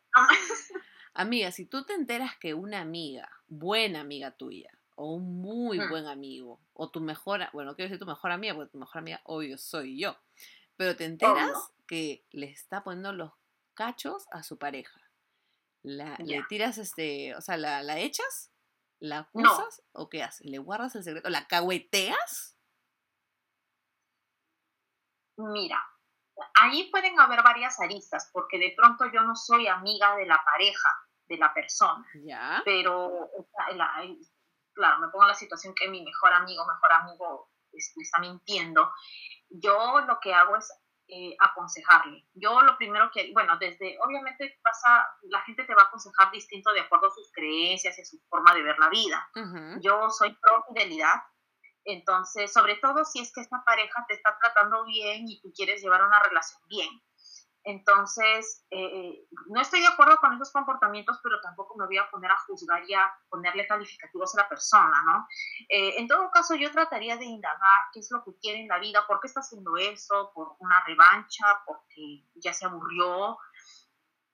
Amiga, 1.15 1.53
si 1.53 1.67
tú 1.67 1.85
te 1.85 1.93
enteras 1.93 2.37
que 2.39 2.55
una 2.55 2.81
amiga, 2.81 3.31
buena 3.47 4.01
amiga 4.01 4.33
tuya, 4.33 4.71
o 5.03 5.15
un 5.15 5.43
muy 5.43 5.81
buen 5.89 6.07
amigo, 6.07 6.61
o 6.75 6.89
tu 6.89 7.01
mejor, 7.01 7.41
bueno, 7.53 7.75
quiero 7.75 7.89
decir 7.89 7.99
tu 7.99 8.07
mejor 8.07 8.31
amiga, 8.31 8.55
porque 8.55 8.71
tu 8.71 8.79
mejor 8.79 8.99
amiga, 8.99 9.21
obvio, 9.25 9.59
soy 9.59 9.99
yo, 9.99 10.17
pero 10.77 10.95
te 10.95 11.07
enteras 11.07 11.73
que 11.89 12.25
le 12.31 12.47
está 12.47 12.85
poniendo 12.85 13.13
los 13.13 13.33
cachos 13.75 14.29
a 14.31 14.45
su 14.45 14.59
pareja. 14.59 15.01
La, 15.83 16.17
le 16.19 16.45
tiras 16.45 16.79
este, 16.79 17.35
o 17.35 17.41
sea, 17.41 17.57
la, 17.57 17.83
la 17.83 17.99
echas, 17.99 18.53
la 19.01 19.19
acusas, 19.19 19.83
o 19.91 20.09
qué 20.09 20.23
haces, 20.23 20.47
le 20.47 20.59
guardas 20.59 20.95
el 20.95 21.03
secreto, 21.03 21.29
la 21.31 21.49
cahueteas. 21.49 22.57
Mira, 25.37 25.85
ahí 26.55 26.89
pueden 26.93 27.19
haber 27.19 27.43
varias 27.43 27.81
aristas, 27.81 28.31
porque 28.33 28.57
de 28.57 28.73
pronto 28.77 29.07
yo 29.13 29.23
no 29.23 29.35
soy 29.35 29.67
amiga 29.67 30.15
de 30.15 30.27
la 30.27 30.41
pareja, 30.45 30.89
de 31.27 31.39
la 31.39 31.53
persona. 31.53 32.07
Ya. 32.25 32.63
Pero, 32.65 33.31
claro, 34.75 34.99
me 35.01 35.09
pongo 35.09 35.25
en 35.25 35.29
la 35.29 35.35
situación 35.35 35.75
que 35.75 35.89
mi 35.89 36.03
mejor 36.03 36.33
amigo, 36.33 36.67
mejor 36.67 36.93
amigo 36.93 37.51
este, 37.73 38.03
está 38.03 38.19
mintiendo. 38.21 38.93
Yo 39.49 40.01
lo 40.07 40.19
que 40.21 40.33
hago 40.35 40.57
es 40.57 40.73
eh, 41.09 41.37
aconsejarle. 41.41 42.27
Yo 42.35 42.63
lo 42.63 42.77
primero 42.79 43.11
que, 43.13 43.33
bueno, 43.33 43.59
desde, 43.59 43.99
obviamente 44.03 44.59
pasa, 44.63 45.07
la 45.23 45.41
gente 45.43 45.65
te 45.65 45.75
va 45.75 45.83
a 45.83 45.87
aconsejar 45.87 46.31
distinto 46.31 46.73
de 46.73 46.81
acuerdo 46.81 47.09
a 47.09 47.15
sus 47.15 47.31
creencias 47.33 47.99
y 47.99 48.01
a 48.01 48.05
su 48.05 48.19
forma 48.29 48.55
de 48.55 48.63
ver 48.63 48.79
la 48.79 48.89
vida. 48.89 49.29
Yo 49.81 50.09
soy 50.11 50.35
pro 50.41 50.65
fidelidad, 50.69 51.17
entonces, 51.85 52.53
sobre 52.53 52.77
todo 52.77 53.05
si 53.05 53.21
es 53.21 53.33
que 53.33 53.41
esta 53.41 53.63
pareja 53.65 54.05
te 54.09 54.15
está 54.15 54.39
tratando 54.41 54.85
bien 54.85 55.29
y 55.29 55.41
tú 55.41 55.53
quieres 55.55 55.83
llevar 55.83 56.03
una 56.05 56.21
relación 56.21 56.63
bien. 56.69 56.89
Entonces, 57.65 58.67
eh, 58.71 59.27
no 59.47 59.61
estoy 59.61 59.81
de 59.81 59.87
acuerdo 59.87 60.17
con 60.17 60.35
esos 60.35 60.51
comportamientos, 60.51 61.21
pero 61.23 61.41
tampoco 61.41 61.77
me 61.77 61.87
voy 61.87 61.99
a 61.99 62.11
poner 62.11 62.31
a 62.31 62.39
juzgar 62.39 62.83
y 62.89 62.95
a 62.95 63.13
ponerle 63.29 63.67
calificativos 63.67 64.35
a 64.35 64.43
la 64.43 64.49
persona, 64.49 65.03
¿no? 65.07 65.27
Eh, 65.69 65.99
en 65.99 66.09
todo 66.09 66.31
caso, 66.31 66.55
yo 66.55 66.71
trataría 66.73 67.17
de 67.17 67.25
indagar 67.25 67.87
qué 67.93 68.01
es 68.01 68.11
lo 68.11 68.25
que 68.25 68.37
quiere 68.41 68.61
en 68.61 68.69
la 68.69 68.79
vida, 68.79 69.07
por 69.07 69.21
qué 69.21 69.29
está 69.29 69.41
haciendo 69.41 69.77
eso, 69.77 70.33
por 70.35 70.57
una 70.59 70.83
revancha, 70.85 71.45
porque 71.67 72.25
ya 72.35 72.53
se 72.53 72.67
aburrió, 72.67 73.39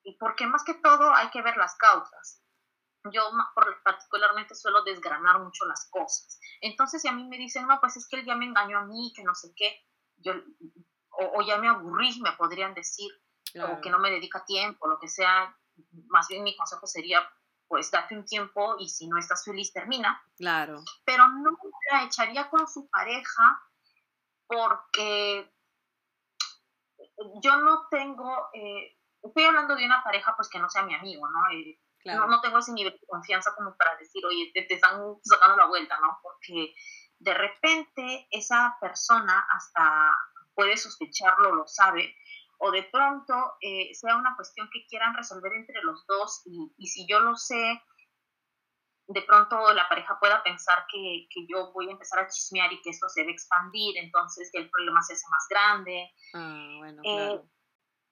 y 0.03 0.17
porque 0.17 0.47
más 0.47 0.65
que 0.65 0.75
todo 0.75 1.13
hay 1.13 1.29
que 1.31 1.43
ver 1.43 1.57
las 1.57 1.77
causas 1.77 2.43
yo 3.11 3.23
particularmente 3.85 4.55
suelo 4.55 4.83
desgranar 4.83 5.41
mucho 5.41 5.65
las 5.67 5.89
cosas. 5.91 6.39
Entonces, 6.61 7.03
si 7.03 7.09
a 7.09 7.13
mí 7.13 7.27
me 7.29 7.39
dicen, 7.39 7.67
no, 7.67 7.79
pues 7.81 7.97
es 7.97 8.09
que 8.09 8.17
él 8.17 8.27
ya 8.27 8.35
me 8.35 8.47
engañó 8.47 8.79
a 8.79 8.87
mí, 8.87 9.13
que 9.15 9.23
no 9.23 9.35
sé 9.35 9.53
qué, 9.57 9.87
yo, 10.17 10.33
o, 11.19 11.43
ya 11.43 11.59
me 11.59 11.69
aburrí, 11.69 12.21
me 12.21 12.33
podrían 12.33 12.75
decir, 12.75 13.11
o 13.61 13.81
que 13.81 13.91
no 13.91 13.99
me 13.99 14.11
dedica 14.11 14.45
tiempo, 14.45 14.87
lo 14.87 14.99
que 14.99 15.09
sea, 15.09 15.57
más 16.09 16.29
bien 16.29 16.43
mi 16.45 16.57
consejo 16.57 16.87
sería, 16.87 17.29
pues 17.67 17.91
date 17.91 18.17
un 18.17 18.25
tiempo 18.25 18.77
y 18.79 18.89
si 18.89 19.09
no 19.09 19.19
estás 19.19 19.45
feliz, 19.45 19.73
termina. 19.73 20.23
Claro. 20.37 20.83
Pero 21.05 21.29
no 21.29 21.51
la 21.93 22.05
echaría 22.05 22.49
con 22.49 22.67
su 22.67 22.89
pareja 22.89 23.63
porque 24.47 25.53
yo 27.43 27.61
no 27.61 27.87
tengo, 27.91 28.49
eh, 28.55 28.97
estoy 29.23 29.45
hablando 29.45 29.77
de 29.77 29.85
una 29.85 30.03
pareja 30.03 30.35
pues 30.37 30.49
que 30.49 30.59
no 30.59 30.69
sea 30.71 30.85
mi 30.85 30.95
amigo, 30.95 31.29
¿no? 31.29 31.41
Eh, 31.53 31.79
no, 32.05 32.41
tengo 32.41 32.59
ese 32.59 32.73
nivel 32.73 32.93
de 32.93 33.07
confianza 33.07 33.55
como 33.55 33.77
para 33.77 33.97
decir, 33.97 34.25
oye, 34.25 34.51
te, 34.55 34.73
están 34.73 35.01
sacando 35.23 35.57
la 35.57 35.67
vuelta, 35.67 35.99
¿no? 36.01 36.19
Porque 36.23 36.75
de 37.19 37.35
repente 37.35 38.29
esa 38.31 38.77
persona 38.81 39.47
hasta 39.51 40.17
puede 40.59 40.77
sospecharlo, 40.77 41.55
lo 41.55 41.69
sabe, 41.69 42.17
o 42.59 42.73
de 42.73 42.83
pronto 42.83 43.35
eh, 43.61 43.95
sea 43.95 44.17
una 44.17 44.35
cuestión 44.35 44.69
que 44.73 44.85
quieran 44.89 45.15
resolver 45.15 45.53
entre 45.53 45.81
los 45.85 46.05
dos 46.09 46.43
y, 46.47 46.75
y, 46.77 46.89
si 46.89 47.07
yo 47.07 47.21
lo 47.21 47.37
sé, 47.37 47.81
de 49.07 49.23
pronto 49.23 49.73
la 49.73 49.89
pareja 49.89 50.19
pueda 50.19 50.43
pensar 50.43 50.85
que, 50.93 51.29
que, 51.33 51.47
yo 51.49 51.71
voy 51.73 51.87
a 51.87 51.93
empezar 51.93 52.19
a 52.19 52.29
chismear 52.29 52.73
y 52.73 52.83
que 52.83 52.91
esto 52.91 53.09
se 53.09 53.21
debe 53.21 53.35
expandir, 53.35 53.99
entonces 53.99 54.51
que 54.53 54.59
el 54.59 54.69
problema 54.69 55.01
se 55.03 55.13
hace 55.13 55.27
más 55.31 55.47
grande. 55.49 56.11
Ah, 56.35 56.75
bueno, 56.79 57.03
eh, 57.05 57.17
claro 57.17 57.49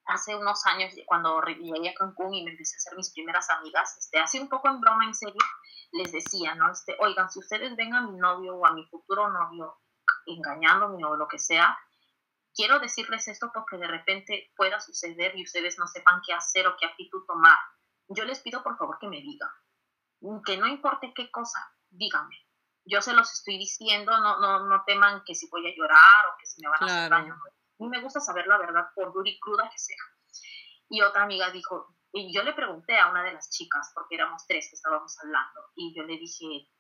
hace 0.07 0.37
unos 0.37 0.65
años, 0.67 0.95
cuando 1.07 1.41
llegué 1.43 1.89
a 1.91 1.95
Cancún 1.95 2.33
y 2.33 2.45
me 2.45 2.53
empecé 2.53 2.77
a 2.77 2.79
hacer 2.79 2.97
mis 2.97 3.13
primeras 3.13 3.51
amigas, 3.51 3.97
este, 3.99 4.21
así 4.21 4.39
un 4.39 4.49
poco 4.49 4.69
en 4.69 4.81
broma, 4.81 5.05
en 5.05 5.15
serio, 5.15 5.43
les 5.93 6.13
decía, 6.13 6.55
¿no? 6.55 6.71
Este, 6.71 6.97
oigan, 7.01 7.29
si 7.29 7.41
ustedes 7.41 7.75
ven 7.75 7.93
a 7.93 8.03
mi 8.03 8.17
novio 8.17 8.55
o 8.55 8.67
a 8.67 8.73
mi 8.73 8.87
futuro 8.87 9.29
novio 9.29 9.77
engañándome 10.27 11.05
o 11.05 11.17
lo 11.17 11.27
que 11.27 11.39
sea, 11.39 11.77
quiero 12.57 12.81
decirles 12.81 13.29
esto 13.29 13.51
porque 13.53 13.77
de 13.77 13.87
repente 13.87 14.51
pueda 14.57 14.81
suceder 14.81 15.37
y 15.37 15.45
ustedes 15.45 15.79
no 15.79 15.87
sepan 15.87 16.21
qué 16.27 16.33
hacer 16.33 16.67
o 16.67 16.77
qué 16.81 16.87
actitud 16.87 17.25
tomar. 17.27 17.59
Yo 18.09 18.25
les 18.25 18.41
pido 18.41 18.63
por 18.63 18.77
favor 18.79 18.99
que 18.99 19.09
me 19.09 19.21
digan, 19.21 19.51
que 20.45 20.57
no 20.57 20.67
importe 20.67 21.13
qué 21.15 21.31
cosa, 21.31 21.61
díganme. 21.91 22.37
Yo 22.85 23.03
se 23.03 23.13
los 23.13 23.33
estoy 23.33 23.59
diciendo, 23.59 24.17
no, 24.19 24.41
no, 24.41 24.67
no 24.67 24.83
teman 24.87 25.23
que 25.27 25.35
si 25.35 25.49
voy 25.51 25.67
a 25.67 25.77
llorar 25.77 26.27
o 26.33 26.37
que 26.39 26.47
si 26.47 26.63
me 26.63 26.71
van 26.71 26.83
a 26.83 26.87
hacer 26.87 27.11
daño 27.11 27.37
mí 27.79 27.89
me 27.89 28.01
gusta 28.01 28.21
saber 28.21 28.47
la 28.47 28.59
verdad, 28.59 28.87
por 28.95 29.13
dura 29.13 29.29
y 29.29 29.39
cruda 29.39 29.69
que 29.71 29.79
sea. 29.79 29.97
Y 30.89 31.03
otra 31.03 31.25
amiga 31.25 31.51
dijo, 31.51 31.95
y 32.13 32.33
yo 32.35 32.43
le 32.43 32.55
pregunté 32.55 32.99
a 32.99 33.11
una 33.11 33.23
de 33.23 33.33
las 33.33 33.51
chicas, 33.51 33.91
porque 33.95 34.15
éramos 34.15 34.47
tres 34.47 34.69
que 34.71 34.77
estábamos 34.77 35.15
hablando, 35.23 35.61
y 35.75 35.95
yo 35.95 36.05
le 36.05 36.17
dije, 36.17 36.71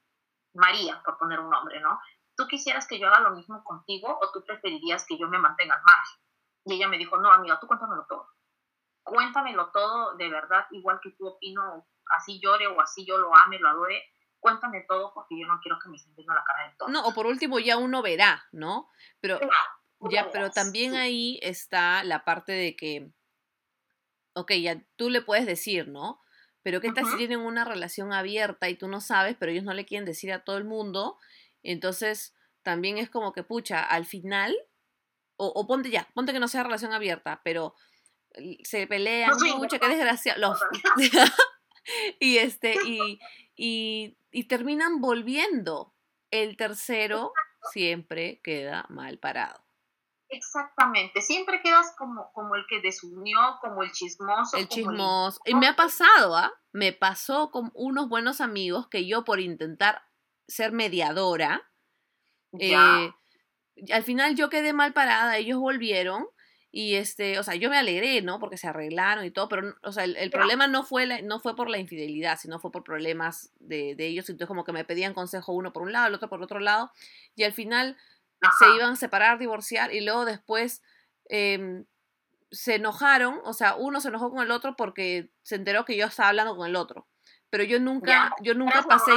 María, 0.55 1.03
por 1.05 1.18
poner 1.18 1.41
un 1.41 1.51
nombre, 1.51 1.81
¿no? 1.81 1.99
¿Tú 2.37 2.47
quisieras 2.47 2.87
que 2.87 2.99
yo 2.99 3.09
haga 3.09 3.20
lo 3.20 3.34
mismo 3.34 3.64
contigo 3.64 4.18
o 4.20 4.30
tú 4.30 4.45
preferirías 4.45 5.07
que 5.07 5.18
yo 5.18 5.28
me 5.28 5.39
mantenga 5.39 5.74
al 5.74 5.82
margen? 5.82 6.20
Y 6.66 6.74
ella 6.74 6.89
me 6.89 6.99
dijo, 6.99 7.16
no, 7.16 7.32
amiga, 7.32 7.59
tú 7.59 7.66
cuéntamelo 7.66 8.05
todo. 8.09 8.28
Cuéntamelo 9.03 9.70
todo 9.70 10.16
de 10.16 10.28
verdad, 10.28 10.66
igual 10.72 10.99
que 11.03 11.12
tú 11.12 11.26
opino, 11.28 11.87
así 12.18 12.41
llore 12.41 12.66
o 12.66 12.80
así 12.80 13.07
yo 13.07 13.18
lo 13.18 13.34
ame, 13.34 13.59
lo 13.59 13.68
adore. 13.68 14.03
Cuéntame 14.39 14.84
todo 14.87 15.12
porque 15.14 15.39
yo 15.41 15.47
no 15.47 15.59
quiero 15.62 15.78
que 15.82 15.89
me 15.89 15.97
estén 15.97 16.14
viendo 16.14 16.34
la 16.34 16.45
cara 16.45 16.68
de 16.68 16.76
todo. 16.76 16.89
No, 16.89 17.07
o 17.07 17.14
por 17.14 17.26
último 17.26 17.59
ya 17.59 17.78
uno 17.78 18.03
verá, 18.03 18.45
¿no? 18.53 18.91
Pero 19.20 19.41
ya, 20.11 20.30
pero 20.30 20.51
también 20.51 20.95
ahí 20.95 21.39
está 21.43 22.05
la 22.05 22.24
parte 22.24 22.53
de 22.53 22.76
que, 22.76 23.11
ok, 24.34 24.53
ya 24.53 24.82
tú 24.97 25.09
le 25.09 25.22
puedes 25.22 25.47
decir, 25.47 25.89
¿no? 25.89 26.20
Pero 26.62 26.80
¿qué 26.80 26.91
tal 26.93 27.07
si 27.07 27.16
tienen 27.16 27.41
una 27.41 27.64
relación 27.64 28.12
abierta 28.12 28.68
y 28.68 28.76
tú 28.76 28.89
no 28.89 29.01
sabes, 29.01 29.37
pero 29.39 29.53
ellos 29.53 29.62
no 29.62 29.72
le 29.72 29.87
quieren 29.87 30.05
decir 30.05 30.32
a 30.32 30.43
todo 30.43 30.57
el 30.57 30.64
mundo? 30.64 31.16
Entonces, 31.67 32.33
también 32.62 32.97
es 32.97 33.11
como 33.11 33.33
que, 33.33 33.43
pucha, 33.43 33.83
al 33.83 34.07
final, 34.07 34.57
o, 35.37 35.67
ponte 35.67 35.91
ya, 35.91 36.09
ponte 36.14 36.33
que 36.33 36.39
no 36.39 36.47
sea 36.47 36.62
relación 36.62 36.93
abierta, 36.93 37.41
pero 37.45 37.75
se 38.62 38.87
pelean 38.87 39.33
mucho, 39.59 39.81
qué 39.81 39.89
desgracia. 39.89 40.39
Los, 40.39 40.61
y 42.21 42.39
este, 42.39 42.75
y, 42.87 43.19
y, 43.57 44.19
y 44.31 44.45
terminan 44.45 45.01
volviendo. 45.01 45.93
El 46.33 46.57
tercero 46.57 47.33
siempre 47.73 48.41
queda 48.43 48.87
mal 48.89 49.19
parado. 49.19 49.64
Exactamente, 50.29 51.23
siempre 51.23 51.62
quedas 51.62 51.95
como, 51.97 52.33
como 52.33 52.57
el 52.57 52.64
que 52.69 52.81
desunió, 52.81 53.39
como 53.61 53.83
el 53.83 53.93
chismoso. 53.93 54.57
El 54.57 54.69
chismoso. 54.69 55.41
Y 55.45 55.55
me 55.55 55.69
ha 55.69 55.77
pasado, 55.77 56.37
¿ah? 56.37 56.53
Me 56.73 56.93
pasó 56.93 57.51
con 57.51 57.71
unos 57.75 58.09
buenos 58.09 58.41
amigos 58.41 58.89
que 58.89 59.07
yo 59.07 59.25
por 59.25 59.39
intentar 59.41 60.03
ser 60.49 60.72
mediadora, 60.72 61.68
eh, 62.59 62.74
al 63.92 64.03
final 64.05 64.36
yo 64.36 64.49
quedé 64.49 64.72
mal 64.72 64.92
parada, 64.92 65.36
ellos 65.36 65.59
volvieron 65.59 66.26
y 66.70 66.97
este, 66.97 67.38
o 67.38 67.42
sea, 67.42 67.55
yo 67.55 67.70
me 67.70 67.78
alegré, 67.78 68.20
¿no? 68.22 68.38
Porque 68.38 68.57
se 68.57 68.66
arreglaron 68.68 69.24
y 69.24 69.30
todo, 69.30 69.49
pero, 69.49 69.74
o 69.82 69.92
sea, 69.92 70.05
el, 70.05 70.30
problema 70.30 70.66
no 70.66 70.84
fue, 70.84 71.22
no 71.22 71.40
fue 71.40 71.57
por 71.57 71.70
la 71.70 71.78
infidelidad, 71.78 72.38
sino 72.38 72.59
fue 72.59 72.70
por 72.70 72.84
problemas 72.84 73.51
de, 73.61 73.94
de 73.94 74.07
ellos, 74.07 74.28
entonces 74.28 74.49
como 74.49 74.64
que 74.64 74.72
me 74.72 74.84
pedían 74.84 75.14
consejo 75.14 75.53
uno 75.53 75.72
por 75.72 75.82
un 75.82 75.92
lado, 75.92 76.09
el 76.09 76.14
otro 76.14 76.28
por 76.28 76.42
otro 76.42 76.61
lado, 76.61 76.92
y 77.34 77.44
al 77.44 77.53
final 77.53 77.97
se 78.59 78.74
iban 78.74 78.92
a 78.92 78.97
separar, 78.97 79.38
divorciar 79.38 79.92
y 79.92 80.01
luego 80.01 80.24
después 80.24 80.82
em, 81.26 81.86
se 82.51 82.76
enojaron, 82.76 83.40
o 83.44 83.53
sea, 83.53 83.74
uno 83.76 84.01
se 84.01 84.09
enojó 84.09 84.30
con 84.30 84.42
el 84.42 84.51
otro 84.51 84.76
porque 84.76 85.30
se 85.42 85.57
enteró 85.57 85.84
que 85.84 85.97
yo 85.97 86.07
estaba 86.07 86.28
hablando 86.28 86.57
con 86.57 86.68
el 86.68 86.76
otro. 86.76 87.07
Pero 87.49 87.64
yo 87.64 87.78
nunca, 87.78 88.34
yo 88.42 88.55
nunca 88.55 88.82
pasé 88.82 89.12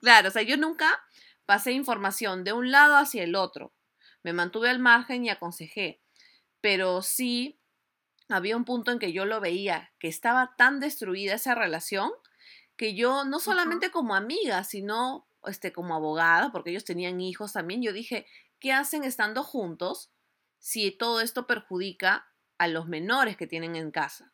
claro, 0.00 0.28
o 0.28 0.30
sea, 0.30 0.42
yo 0.42 0.56
nunca 0.56 1.02
pasé 1.46 1.72
información 1.72 2.44
de 2.44 2.52
un 2.52 2.70
lado 2.70 2.96
hacia 2.96 3.24
el 3.24 3.34
otro. 3.34 3.72
Me 4.22 4.32
mantuve 4.32 4.68
al 4.68 4.78
margen 4.78 5.24
y 5.24 5.30
aconsejé. 5.30 6.00
Pero 6.60 7.02
sí 7.02 7.60
había 8.28 8.56
un 8.56 8.64
punto 8.64 8.92
en 8.92 8.98
que 8.98 9.12
yo 9.12 9.24
lo 9.24 9.40
veía, 9.40 9.92
que 9.98 10.08
estaba 10.08 10.54
tan 10.56 10.78
destruida 10.78 11.34
esa 11.34 11.54
relación, 11.54 12.10
que 12.76 12.94
yo 12.94 13.24
no 13.24 13.40
solamente 13.40 13.90
como 13.90 14.14
amiga, 14.14 14.62
sino 14.64 15.26
este, 15.44 15.72
como 15.72 15.94
abogada, 15.94 16.52
porque 16.52 16.70
ellos 16.70 16.84
tenían 16.84 17.20
hijos 17.20 17.52
también, 17.52 17.82
yo 17.82 17.92
dije, 17.92 18.26
¿qué 18.58 18.72
hacen 18.72 19.04
estando 19.04 19.42
juntos 19.42 20.12
si 20.58 20.90
todo 20.90 21.20
esto 21.20 21.46
perjudica 21.46 22.28
a 22.58 22.68
los 22.68 22.86
menores 22.86 23.36
que 23.36 23.46
tienen 23.46 23.74
en 23.74 23.90
casa? 23.90 24.32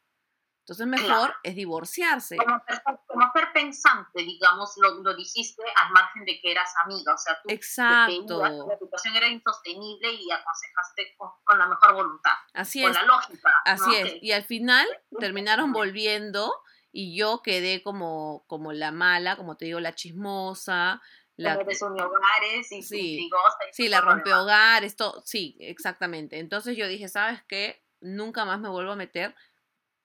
Entonces 0.67 0.87
mejor 0.89 1.33
es 1.45 1.55
divorciarse. 1.55 2.37
Como 2.37 2.61
ser, 2.67 2.83
como 3.07 3.33
ser, 3.33 3.53
pensante, 3.53 4.21
digamos, 4.25 4.73
lo, 4.79 5.01
lo, 5.01 5.15
dijiste 5.15 5.63
al 5.63 5.93
margen 5.93 6.25
de 6.25 6.41
que 6.41 6.51
eras 6.51 6.75
amiga, 6.85 7.15
o 7.15 7.19
sea, 7.19 7.41
tú 7.41 7.49
Exacto. 7.51 8.43
la 8.43 8.77
situación 8.77 9.15
era 9.15 9.29
insostenible 9.29 10.13
y 10.13 10.29
aconsejaste 10.29 11.15
con, 11.17 11.31
con 11.45 11.59
la 11.61 11.69
mejor 11.69 11.95
voluntad. 11.95 12.33
Así 12.53 12.83
con 12.83 12.91
es. 12.91 12.97
la 12.97 13.05
lógica. 13.05 13.55
Así 13.65 13.91
¿no? 13.91 13.95
es. 13.95 14.17
Y 14.21 14.33
al 14.33 14.43
final 14.43 14.85
terminaron 15.21 15.73
volviendo 15.73 16.53
y 16.91 17.17
yo 17.17 17.43
quedé 17.45 17.85
como, 17.85 18.45
como 18.49 18.73
la 18.73 18.91
mala, 18.91 19.37
como 19.37 19.57
te 19.57 19.67
digo, 19.67 19.79
la 19.79 19.95
chismosa, 19.95 21.01
la, 21.37 21.59
hogares 21.59 22.73
y 22.73 22.83
Sí. 22.83 23.21
y 23.21 23.31
Sí, 23.71 23.89
la 23.89 24.01
demás. 24.01 24.23
hogares, 24.35 24.97
todo, 24.97 25.23
sí, 25.25 25.57
exactamente. 25.61 26.41
Entonces 26.41 26.77
yo 26.77 26.89
dije, 26.89 27.07
¿sabes 27.07 27.45
qué? 27.47 27.85
Nunca 28.01 28.45
más 28.45 28.59
me 28.59 28.69
vuelvo 28.69 28.91
a 28.91 28.97
meter 28.97 29.37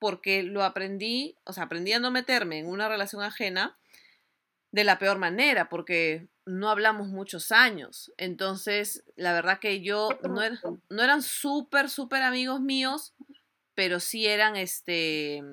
porque 0.01 0.41
lo 0.41 0.63
aprendí, 0.63 1.37
o 1.45 1.53
sea, 1.53 1.65
aprendí 1.65 1.93
a 1.93 1.99
no 1.99 2.09
meterme 2.09 2.57
en 2.57 2.65
una 2.67 2.89
relación 2.89 3.21
ajena 3.21 3.77
de 4.71 4.83
la 4.83 4.97
peor 4.97 5.19
manera, 5.19 5.69
porque 5.69 6.27
no 6.45 6.69
hablamos 6.71 7.07
muchos 7.09 7.51
años. 7.51 8.11
Entonces, 8.17 9.03
la 9.15 9.31
verdad 9.31 9.59
que 9.59 9.81
yo 9.81 10.09
no, 10.23 10.41
era- 10.41 10.59
no 10.89 11.03
eran 11.03 11.21
súper, 11.21 11.87
súper 11.87 12.23
amigos 12.23 12.61
míos, 12.61 13.13
pero 13.75 13.99
sí 13.99 14.25
eran, 14.25 14.55
este, 14.55 15.43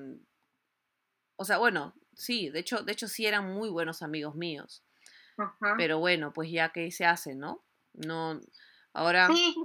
o 1.35 1.45
sea, 1.45 1.57
bueno, 1.57 1.93
sí, 2.13 2.49
de 2.49 2.59
hecho, 2.59 2.81
de 2.81 2.91
hecho 2.91 3.07
sí 3.07 3.25
eran 3.25 3.53
muy 3.53 3.69
buenos 3.69 4.01
amigos 4.01 4.35
míos. 4.35 4.83
Pero 5.77 5.99
bueno, 5.99 6.33
pues 6.33 6.51
ya 6.51 6.69
que 6.69 6.91
se 6.91 7.05
hace, 7.05 7.35
¿no? 7.35 7.63
No, 7.93 8.39
ahora, 8.93 9.27
Sí, 9.27 9.55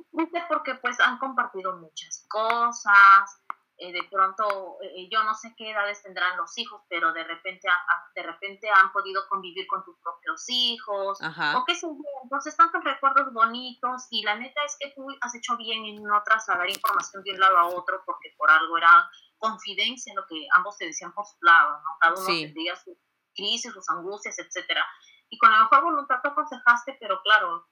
porque 0.49 0.75
pues 0.77 1.01
han 1.01 1.19
compartido 1.19 1.77
muchas 1.79 2.25
cosas. 2.29 3.41
Eh, 3.77 3.93
de 3.93 4.03
pronto, 4.11 4.79
eh, 4.83 5.09
yo 5.11 5.23
no 5.25 5.35
sé 5.35 5.53
qué 5.57 5.71
edades 5.73 6.03
tendrán 6.03 6.37
los 6.37 6.57
hijos, 6.59 6.83
pero 6.89 7.13
de 7.13 7.25
repente, 7.25 7.69
de 8.15 8.23
repente 8.23 8.71
han 8.71 8.93
podido 8.93 9.27
convivir 9.29 9.67
con 9.67 9.83
tus 9.85 9.99
propios 10.01 10.45
hijos. 10.49 11.21
ajá, 11.21 11.59
O 11.59 11.65
qué 11.65 11.75
sé 11.75 11.87
yo, 11.87 11.97
entonces 12.23 12.57
tantos 12.57 12.83
recuerdos 12.85 13.33
bonitos 13.33 14.07
y 14.11 14.23
la 14.23 14.37
neta 14.37 14.63
es 14.65 14.77
que 14.79 14.93
tú 14.95 15.07
has 15.21 15.35
hecho 15.35 15.57
bien 15.57 15.85
en 15.85 16.03
no 16.03 16.23
trasladar 16.23 16.69
información 16.71 17.23
de 17.25 17.33
un 17.33 17.41
lado 17.41 17.59
a 17.59 17.67
otro 17.67 18.03
porque 18.07 18.33
por 18.39 18.51
algo 18.51 18.79
era 18.79 19.11
confidencia 19.39 20.15
lo 20.15 20.25
que 20.27 20.47
ambos 20.55 20.77
te 20.79 20.87
decían 20.87 21.13
por 21.13 21.27
su 21.27 21.37
lado, 21.43 21.77
¿no? 21.83 21.91
Cada 22.01 22.15
uno 22.15 22.25
Sí. 22.27 22.43
tendría 22.45 22.77
sus 22.77 22.97
crisis, 23.35 23.73
sus 23.73 23.89
angustias, 23.91 24.39
etcétera. 24.39 24.87
Y 25.29 25.39
con 25.39 25.51
la 25.51 25.59
mejor 25.59 25.83
voluntad 25.83 26.21
te 26.23 26.29
aconsejaste, 26.29 26.97
pero 27.01 27.21
claro, 27.23 27.67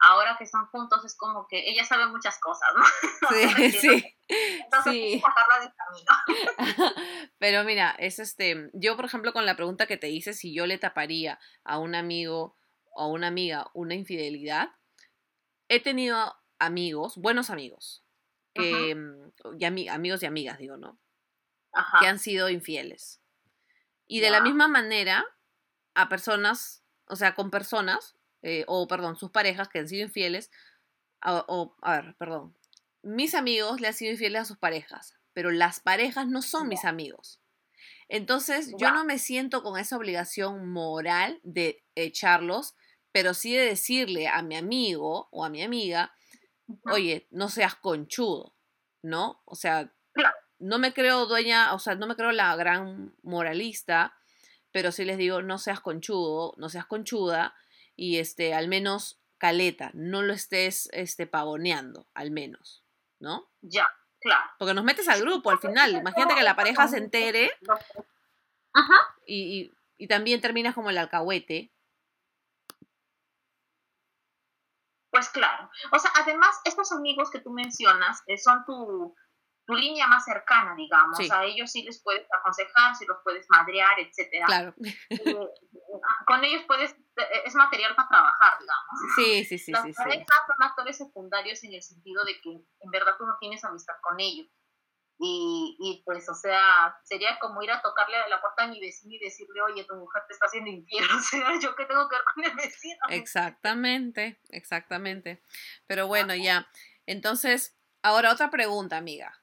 ahora 0.00 0.36
que 0.38 0.44
están 0.44 0.66
juntos 0.66 1.04
es 1.04 1.16
como 1.16 1.46
que 1.48 1.68
ella 1.70 1.84
sabe 1.84 2.06
muchas 2.06 2.38
cosas, 2.40 2.68
¿no? 2.76 2.84
sí, 3.28 3.70
sí, 3.72 4.16
Entonces 4.28 4.92
sí. 4.92 5.20
sacarla 5.20 5.60
del 5.60 5.72
camino. 5.74 6.94
Pero 7.38 7.64
mira, 7.64 7.94
es 7.98 8.18
este, 8.18 8.70
yo 8.72 8.96
por 8.96 9.04
ejemplo 9.04 9.32
con 9.32 9.46
la 9.46 9.56
pregunta 9.56 9.86
que 9.86 9.96
te 9.96 10.08
hice 10.10 10.32
si 10.32 10.54
yo 10.54 10.66
le 10.66 10.78
taparía 10.78 11.38
a 11.64 11.78
un 11.78 11.94
amigo 11.94 12.56
o 12.92 13.02
a 13.02 13.06
una 13.08 13.28
amiga 13.28 13.70
una 13.74 13.94
infidelidad, 13.94 14.70
he 15.68 15.80
tenido 15.80 16.34
amigos, 16.58 17.16
buenos 17.16 17.50
amigos, 17.50 18.04
que, 18.54 18.94
mm, 18.94 19.58
y 19.58 19.64
ami- 19.64 19.88
amigos 19.90 20.22
y 20.22 20.26
amigas 20.26 20.58
digo, 20.58 20.76
¿no? 20.76 20.98
Ajá. 21.72 21.98
que 22.00 22.06
han 22.08 22.18
sido 22.18 22.48
infieles. 22.48 23.22
Y 24.08 24.18
de 24.18 24.30
la 24.30 24.40
misma 24.40 24.66
manera, 24.66 25.24
a 25.94 26.08
personas, 26.08 26.84
o 27.06 27.14
sea, 27.14 27.36
con 27.36 27.50
personas, 27.52 28.16
eh, 28.42 28.64
o 28.66 28.86
perdón, 28.88 29.16
sus 29.16 29.30
parejas 29.30 29.68
que 29.68 29.78
han 29.80 29.88
sido 29.88 30.04
infieles, 30.06 30.50
a- 31.20 31.44
o, 31.48 31.76
a 31.82 32.00
ver, 32.00 32.16
perdón, 32.18 32.56
mis 33.02 33.34
amigos 33.34 33.80
le 33.80 33.88
han 33.88 33.94
sido 33.94 34.12
infieles 34.12 34.42
a 34.42 34.44
sus 34.44 34.58
parejas, 34.58 35.14
pero 35.32 35.50
las 35.50 35.80
parejas 35.80 36.26
no 36.28 36.42
son 36.42 36.68
mis 36.68 36.84
amigos. 36.84 37.40
Entonces, 38.08 38.72
yo 38.76 38.90
no 38.92 39.04
me 39.04 39.18
siento 39.18 39.62
con 39.62 39.78
esa 39.78 39.96
obligación 39.96 40.68
moral 40.72 41.40
de 41.44 41.84
echarlos, 41.94 42.74
pero 43.12 43.34
sí 43.34 43.54
de 43.54 43.64
decirle 43.64 44.28
a 44.28 44.42
mi 44.42 44.56
amigo 44.56 45.28
o 45.30 45.44
a 45.44 45.48
mi 45.50 45.62
amiga, 45.62 46.12
oye, 46.84 47.26
no 47.30 47.48
seas 47.48 47.74
conchudo, 47.74 48.54
¿no? 49.02 49.42
O 49.44 49.54
sea, 49.54 49.92
no 50.58 50.78
me 50.78 50.92
creo 50.92 51.26
dueña, 51.26 51.72
o 51.74 51.78
sea, 51.78 51.94
no 51.94 52.06
me 52.06 52.16
creo 52.16 52.32
la 52.32 52.54
gran 52.56 53.14
moralista, 53.22 54.14
pero 54.72 54.92
sí 54.92 55.04
les 55.04 55.18
digo, 55.18 55.42
no 55.42 55.58
seas 55.58 55.80
conchudo, 55.80 56.54
no 56.58 56.68
seas 56.68 56.86
conchuda, 56.86 57.54
y 58.02 58.16
este, 58.18 58.54
al 58.54 58.66
menos 58.66 59.20
caleta, 59.36 59.90
no 59.92 60.22
lo 60.22 60.32
estés 60.32 60.88
este, 60.94 61.26
pavoneando, 61.26 62.06
al 62.14 62.30
menos, 62.30 62.82
¿no? 63.18 63.50
Ya, 63.60 63.86
claro. 64.20 64.50
Porque 64.58 64.72
nos 64.72 64.84
metes 64.84 65.06
al 65.06 65.20
grupo 65.20 65.50
al 65.50 65.58
final. 65.58 65.94
Imagínate 65.96 66.34
que 66.34 66.42
la 66.42 66.56
pareja 66.56 66.88
se 66.88 66.96
entere 66.96 67.50
Ajá. 68.72 68.94
y, 69.26 69.60
y- 69.60 69.74
y 69.98 70.08
también 70.08 70.40
terminas 70.40 70.74
como 70.74 70.88
el 70.88 70.96
alcahuete. 70.96 71.70
Pues 75.10 75.28
claro. 75.28 75.70
O 75.92 75.98
sea, 75.98 76.10
además, 76.22 76.58
estos 76.64 76.90
amigos 76.92 77.30
que 77.30 77.40
tú 77.40 77.50
mencionas 77.50 78.22
eh, 78.28 78.38
son 78.38 78.64
tu, 78.64 79.14
tu 79.70 79.76
línea 79.76 80.08
más 80.08 80.24
cercana, 80.24 80.74
digamos. 80.74 81.16
Sí. 81.16 81.28
A 81.30 81.44
ellos 81.44 81.70
sí 81.70 81.82
les 81.84 82.02
puedes 82.02 82.26
aconsejar, 82.32 82.96
sí 82.96 83.06
los 83.06 83.18
puedes 83.22 83.46
madrear, 83.48 84.00
etcétera. 84.00 84.46
Claro. 84.46 84.74
Eh, 85.10 85.48
con 86.26 86.44
ellos 86.44 86.64
puedes, 86.66 86.90
eh, 86.90 87.42
es 87.44 87.54
material 87.54 87.94
para 87.94 88.08
trabajar, 88.08 88.58
digamos. 88.58 89.14
Sí, 89.14 89.44
sí, 89.44 89.58
sí, 89.58 89.70
Las 89.70 89.84
sí, 89.84 89.92
sí. 89.92 89.96
parejas 89.96 90.26
son 90.46 90.68
actores 90.68 90.96
secundarios 90.96 91.62
en 91.62 91.74
el 91.74 91.82
sentido 91.82 92.24
de 92.24 92.40
que 92.40 92.50
en 92.50 92.90
verdad 92.90 93.14
tú 93.16 93.26
no 93.26 93.36
tienes 93.38 93.62
amistad 93.64 93.94
con 94.02 94.18
ellos. 94.18 94.48
Y, 95.22 95.76
y 95.78 96.02
pues, 96.04 96.28
o 96.30 96.34
sea, 96.34 96.98
sería 97.04 97.38
como 97.38 97.62
ir 97.62 97.70
a 97.70 97.82
tocarle 97.82 98.16
a 98.16 98.28
la 98.28 98.40
puerta 98.40 98.64
a 98.64 98.66
mi 98.66 98.80
vecino 98.80 99.14
y 99.14 99.18
decirle, 99.18 99.60
oye, 99.60 99.84
tu 99.84 99.94
mujer 99.94 100.22
te 100.26 100.32
está 100.32 100.46
haciendo 100.46 100.70
infiel. 100.70 101.04
O 101.16 101.20
sea, 101.20 101.52
¿yo 101.60 101.76
qué 101.76 101.84
tengo 101.84 102.08
que 102.08 102.16
ver 102.16 102.24
con 102.34 102.44
el 102.44 102.56
vecino? 102.56 103.00
Exactamente, 103.10 104.40
exactamente. 104.48 105.44
Pero 105.86 106.08
bueno, 106.08 106.34
ya. 106.34 106.66
Entonces, 107.06 107.78
ahora 108.02 108.32
otra 108.32 108.50
pregunta, 108.50 108.96
amiga. 108.96 109.39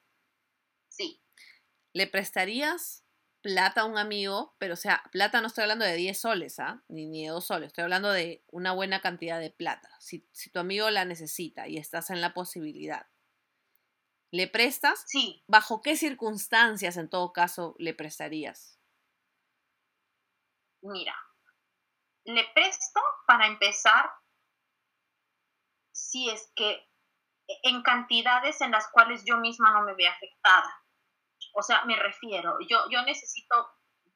¿Le 1.98 2.06
prestarías 2.06 3.08
plata 3.42 3.82
a 3.82 3.86
un 3.86 3.98
amigo? 3.98 4.56
Pero, 4.60 4.76
o 4.76 4.78
sea, 4.78 5.02
plata 5.12 5.42
no 5.42 5.48
estoy 5.48 5.64
hablando 5.64 5.84
de 5.84 5.96
10 5.96 6.22
soles, 6.22 6.60
¿ah? 6.60 6.84
Ni, 6.90 7.08
ni 7.08 7.24
de 7.24 7.32
2 7.32 7.44
soles. 7.44 7.68
Estoy 7.70 7.86
hablando 7.86 8.12
de 8.12 8.44
una 8.52 8.72
buena 8.72 9.02
cantidad 9.02 9.40
de 9.40 9.50
plata. 9.50 9.90
Si, 10.00 10.30
si 10.32 10.52
tu 10.52 10.60
amigo 10.60 10.92
la 10.92 11.06
necesita 11.06 11.68
y 11.68 11.78
estás 11.78 12.12
en 12.12 12.22
la 12.22 12.36
posibilidad, 12.36 13.08
¿le 14.30 14.48
prestas? 14.48 15.06
Sí, 15.08 15.44
¿Bajo 15.48 15.82
qué 15.82 15.98
circunstancias, 15.98 16.98
en 16.98 17.10
todo 17.10 17.34
caso, 17.34 17.76
le 17.80 17.96
prestarías? 17.96 18.80
mira, 20.82 21.16
le 22.26 22.44
presto 22.54 23.02
para 23.26 23.48
empezar 23.48 24.08
si 25.92 26.30
es 26.30 26.54
que 26.56 26.88
en 27.64 27.82
cantidades 27.82 28.62
en 28.62 28.70
las 28.70 28.88
cuales 28.92 29.24
yo 29.26 29.38
misma 29.38 29.72
no 29.72 29.82
me 29.82 29.96
vea 29.96 30.12
afectada. 30.12 30.84
O 31.60 31.64
sea, 31.64 31.84
me 31.86 31.96
refiero, 31.96 32.58
yo, 32.70 32.88
yo 32.92 33.02
necesito 33.02 33.56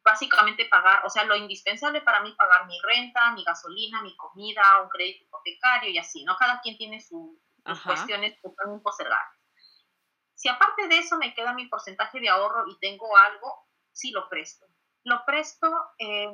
básicamente 0.04 0.66
pagar, 0.66 1.04
o 1.06 1.10
sea, 1.10 1.24
lo 1.24 1.36
indispensable 1.36 2.02
para 2.02 2.22
mí 2.22 2.34
pagar 2.38 2.68
mi 2.68 2.80
renta, 2.82 3.32
mi 3.32 3.44
gasolina, 3.44 4.04
mi 4.04 4.16
comida, 4.16 4.80
un 4.84 4.90
crédito 4.90 5.24
hipotecario 5.26 5.90
y 5.90 5.98
así, 5.98 6.24
¿no? 6.24 6.36
Cada 6.38 6.62
quien 6.62 6.78
tiene 6.78 7.00
su- 7.02 7.42
sus 7.66 7.66
Ajá. 7.66 7.90
cuestiones 7.90 8.34
que 8.40 8.50
son 8.50 8.74
impostergables. 8.74 9.40
Si 10.36 10.50
aparte 10.50 10.88
de 10.88 11.00
eso 11.00 11.18
me 11.18 11.34
queda 11.34 11.54
mi 11.54 11.68
porcentaje 11.68 12.20
de 12.20 12.30
ahorro 12.30 12.66
y 12.68 12.78
tengo 12.80 13.18
algo, 13.18 13.68
sí 13.92 14.12
lo 14.12 14.30
presto. 14.30 14.68
Lo 15.04 15.26
presto, 15.26 15.68
eh, 15.98 16.32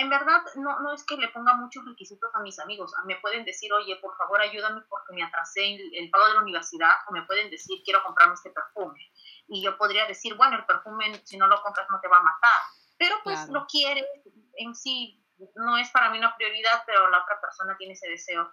en 0.00 0.10
verdad, 0.10 0.42
no, 0.56 0.80
no 0.80 0.92
es 0.92 1.04
que 1.04 1.16
le 1.16 1.28
ponga 1.28 1.54
muchos 1.54 1.84
requisitos 1.84 2.30
a 2.34 2.40
mis 2.40 2.58
amigos. 2.58 2.92
Me 3.04 3.16
pueden 3.16 3.44
decir, 3.44 3.72
oye, 3.72 3.96
por 3.96 4.16
favor, 4.16 4.40
ayúdame 4.40 4.80
porque 4.88 5.12
me 5.14 5.22
atrasé 5.22 5.74
el, 5.74 5.94
el 5.94 6.10
pago 6.10 6.26
de 6.28 6.34
la 6.34 6.40
universidad, 6.40 6.94
o 7.08 7.12
me 7.12 7.22
pueden 7.24 7.50
decir, 7.50 7.80
quiero 7.84 8.02
comprarme 8.02 8.34
este 8.34 8.50
perfume. 8.50 9.00
Y 9.48 9.62
yo 9.62 9.76
podría 9.76 10.06
decir, 10.06 10.34
bueno, 10.36 10.56
el 10.56 10.64
perfume, 10.64 11.20
si 11.24 11.36
no 11.36 11.46
lo 11.46 11.62
compras, 11.62 11.86
no 11.90 12.00
te 12.00 12.08
va 12.08 12.18
a 12.18 12.22
matar. 12.22 12.60
Pero 12.98 13.16
pues 13.24 13.38
Claro. 13.38 13.52
lo 13.52 13.66
quiere, 13.66 14.06
en 14.54 14.74
sí, 14.74 15.24
no 15.54 15.78
es 15.78 15.90
para 15.90 16.10
mí 16.10 16.18
una 16.18 16.36
prioridad, 16.36 16.82
pero 16.86 17.08
la 17.08 17.22
otra 17.22 17.40
persona 17.40 17.76
tiene 17.78 17.94
ese 17.94 18.08
deseo. 18.08 18.50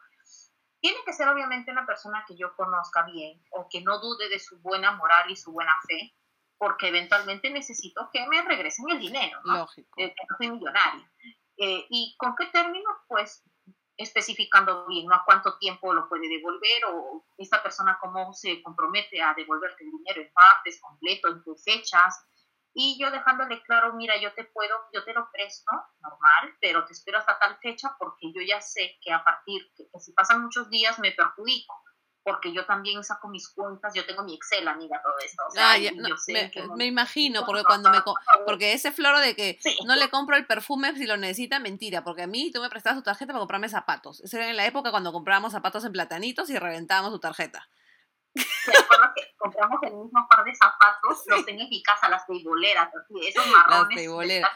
Tiene 0.79 0.99
que 1.05 1.13
ser 1.13 1.27
obviamente 1.27 1.71
una 1.71 1.85
persona 1.85 2.23
que 2.27 2.37
yo 2.37 2.55
conozca 2.55 3.03
bien 3.03 3.43
o 3.51 3.67
que 3.69 3.81
no 3.81 3.99
dude 3.99 4.29
de 4.29 4.39
su 4.39 4.59
buena 4.61 4.91
moral 4.91 5.29
y 5.29 5.35
su 5.35 5.51
buena 5.51 5.73
fe, 5.87 6.13
porque 6.57 6.87
eventualmente 6.87 7.49
necesito 7.49 8.09
que 8.11 8.25
me 8.27 8.41
regresen 8.43 8.89
el 8.89 8.99
dinero, 8.99 9.39
¿no? 9.43 9.57
Lógico. 9.57 9.89
Eh, 10.01 10.13
que 10.15 10.23
no 10.29 10.37
soy 10.37 10.51
millonaria. 10.51 11.11
Eh, 11.57 11.85
¿Y 11.89 12.15
con 12.17 12.35
qué 12.35 12.45
término? 12.47 12.89
Pues 13.07 13.43
especificando 13.97 14.85
bien, 14.85 15.07
¿no? 15.07 15.15
A 15.15 15.25
cuánto 15.25 15.57
tiempo 15.57 15.91
lo 15.93 16.07
puede 16.07 16.29
devolver 16.29 16.85
o 16.91 17.25
esta 17.37 17.63
persona 17.63 17.97
cómo 17.99 18.31
se 18.33 18.61
compromete 18.61 19.21
a 19.21 19.33
devolverte 19.33 19.83
el 19.83 19.91
dinero 19.91 20.21
en 20.21 20.31
partes, 20.33 20.79
completo, 20.79 21.29
en 21.29 21.43
qué 21.43 21.51
fechas. 21.55 22.23
Y 22.73 22.95
yo 23.01 23.09
dejándole 23.09 23.63
claro, 23.63 23.93
mira, 23.93 24.15
yo 24.17 24.31
te 24.33 24.43
puedo, 24.43 24.75
yo 24.93 25.03
te 25.03 25.13
lo 25.13 25.27
presto, 25.31 25.71
normal, 25.99 26.55
pero 26.61 26.85
te 26.85 26.93
espero 26.93 27.17
hasta 27.17 27.39
tal 27.39 27.57
fecha 27.57 27.95
porque 27.97 28.31
yo 28.31 28.41
ya 28.47 28.61
sé 28.61 28.99
que 29.01 29.11
a 29.11 29.23
partir, 29.23 29.71
que, 29.75 29.89
que 29.91 29.99
si 29.99 30.13
pasan 30.13 30.43
muchos 30.43 30.69
días 30.69 30.99
me 30.99 31.11
perjudico 31.11 31.73
porque 32.27 32.51
yo 32.51 32.65
también 32.65 33.01
saco 33.05 33.29
mis 33.29 33.47
cuentas, 33.47 33.93
yo 33.93 34.05
tengo 34.05 34.21
mi 34.21 34.33
Excel, 34.33 34.67
amiga, 34.67 35.01
todo 35.01 35.13
esto. 35.23 35.43
O 35.47 35.51
sea, 35.51 35.77
me, 36.75 36.85
imagino, 36.85 37.45
porque 37.45 37.63
cuando 37.63 37.89
me 37.89 37.99
porque 38.45 38.73
ese 38.73 38.91
floro 38.91 39.21
de 39.21 39.33
que 39.33 39.57
no 39.85 39.95
le 39.95 40.09
compro 40.09 40.35
el 40.35 40.45
perfume 40.45 40.93
si 40.95 41.05
lo 41.05 41.15
necesita, 41.15 41.59
mentira, 41.59 42.03
porque 42.03 42.23
a 42.23 42.27
mí 42.27 42.51
tú 42.51 42.59
me 42.59 42.69
prestabas 42.69 42.99
tu 42.99 43.03
tarjeta 43.03 43.31
para 43.31 43.39
comprarme 43.39 43.69
zapatos. 43.69 44.19
Eso 44.19 44.35
era 44.35 44.49
en 44.49 44.57
la 44.57 44.65
época 44.65 44.91
cuando 44.91 45.13
comprábamos 45.13 45.53
zapatos 45.53 45.85
en 45.85 45.93
platanitos 45.93 46.49
y 46.49 46.59
reventábamos 46.59 47.13
tu 47.13 47.19
tarjeta. 47.19 47.69
Que 48.37 49.35
compramos 49.37 49.79
el 49.83 49.93
mismo 49.93 50.27
par 50.29 50.43
de 50.43 50.53
zapatos, 50.55 51.23
los 51.27 51.45
tengo 51.45 51.61
en 51.61 51.69
mi 51.69 51.81
casa, 51.81 52.09
las 52.09 52.25
teiboleras, 52.25 52.89
así, 52.95 53.27
esos 53.27 53.45
marrones. 53.47 53.79
Las 53.79 53.89
teiboleras. 53.89 54.51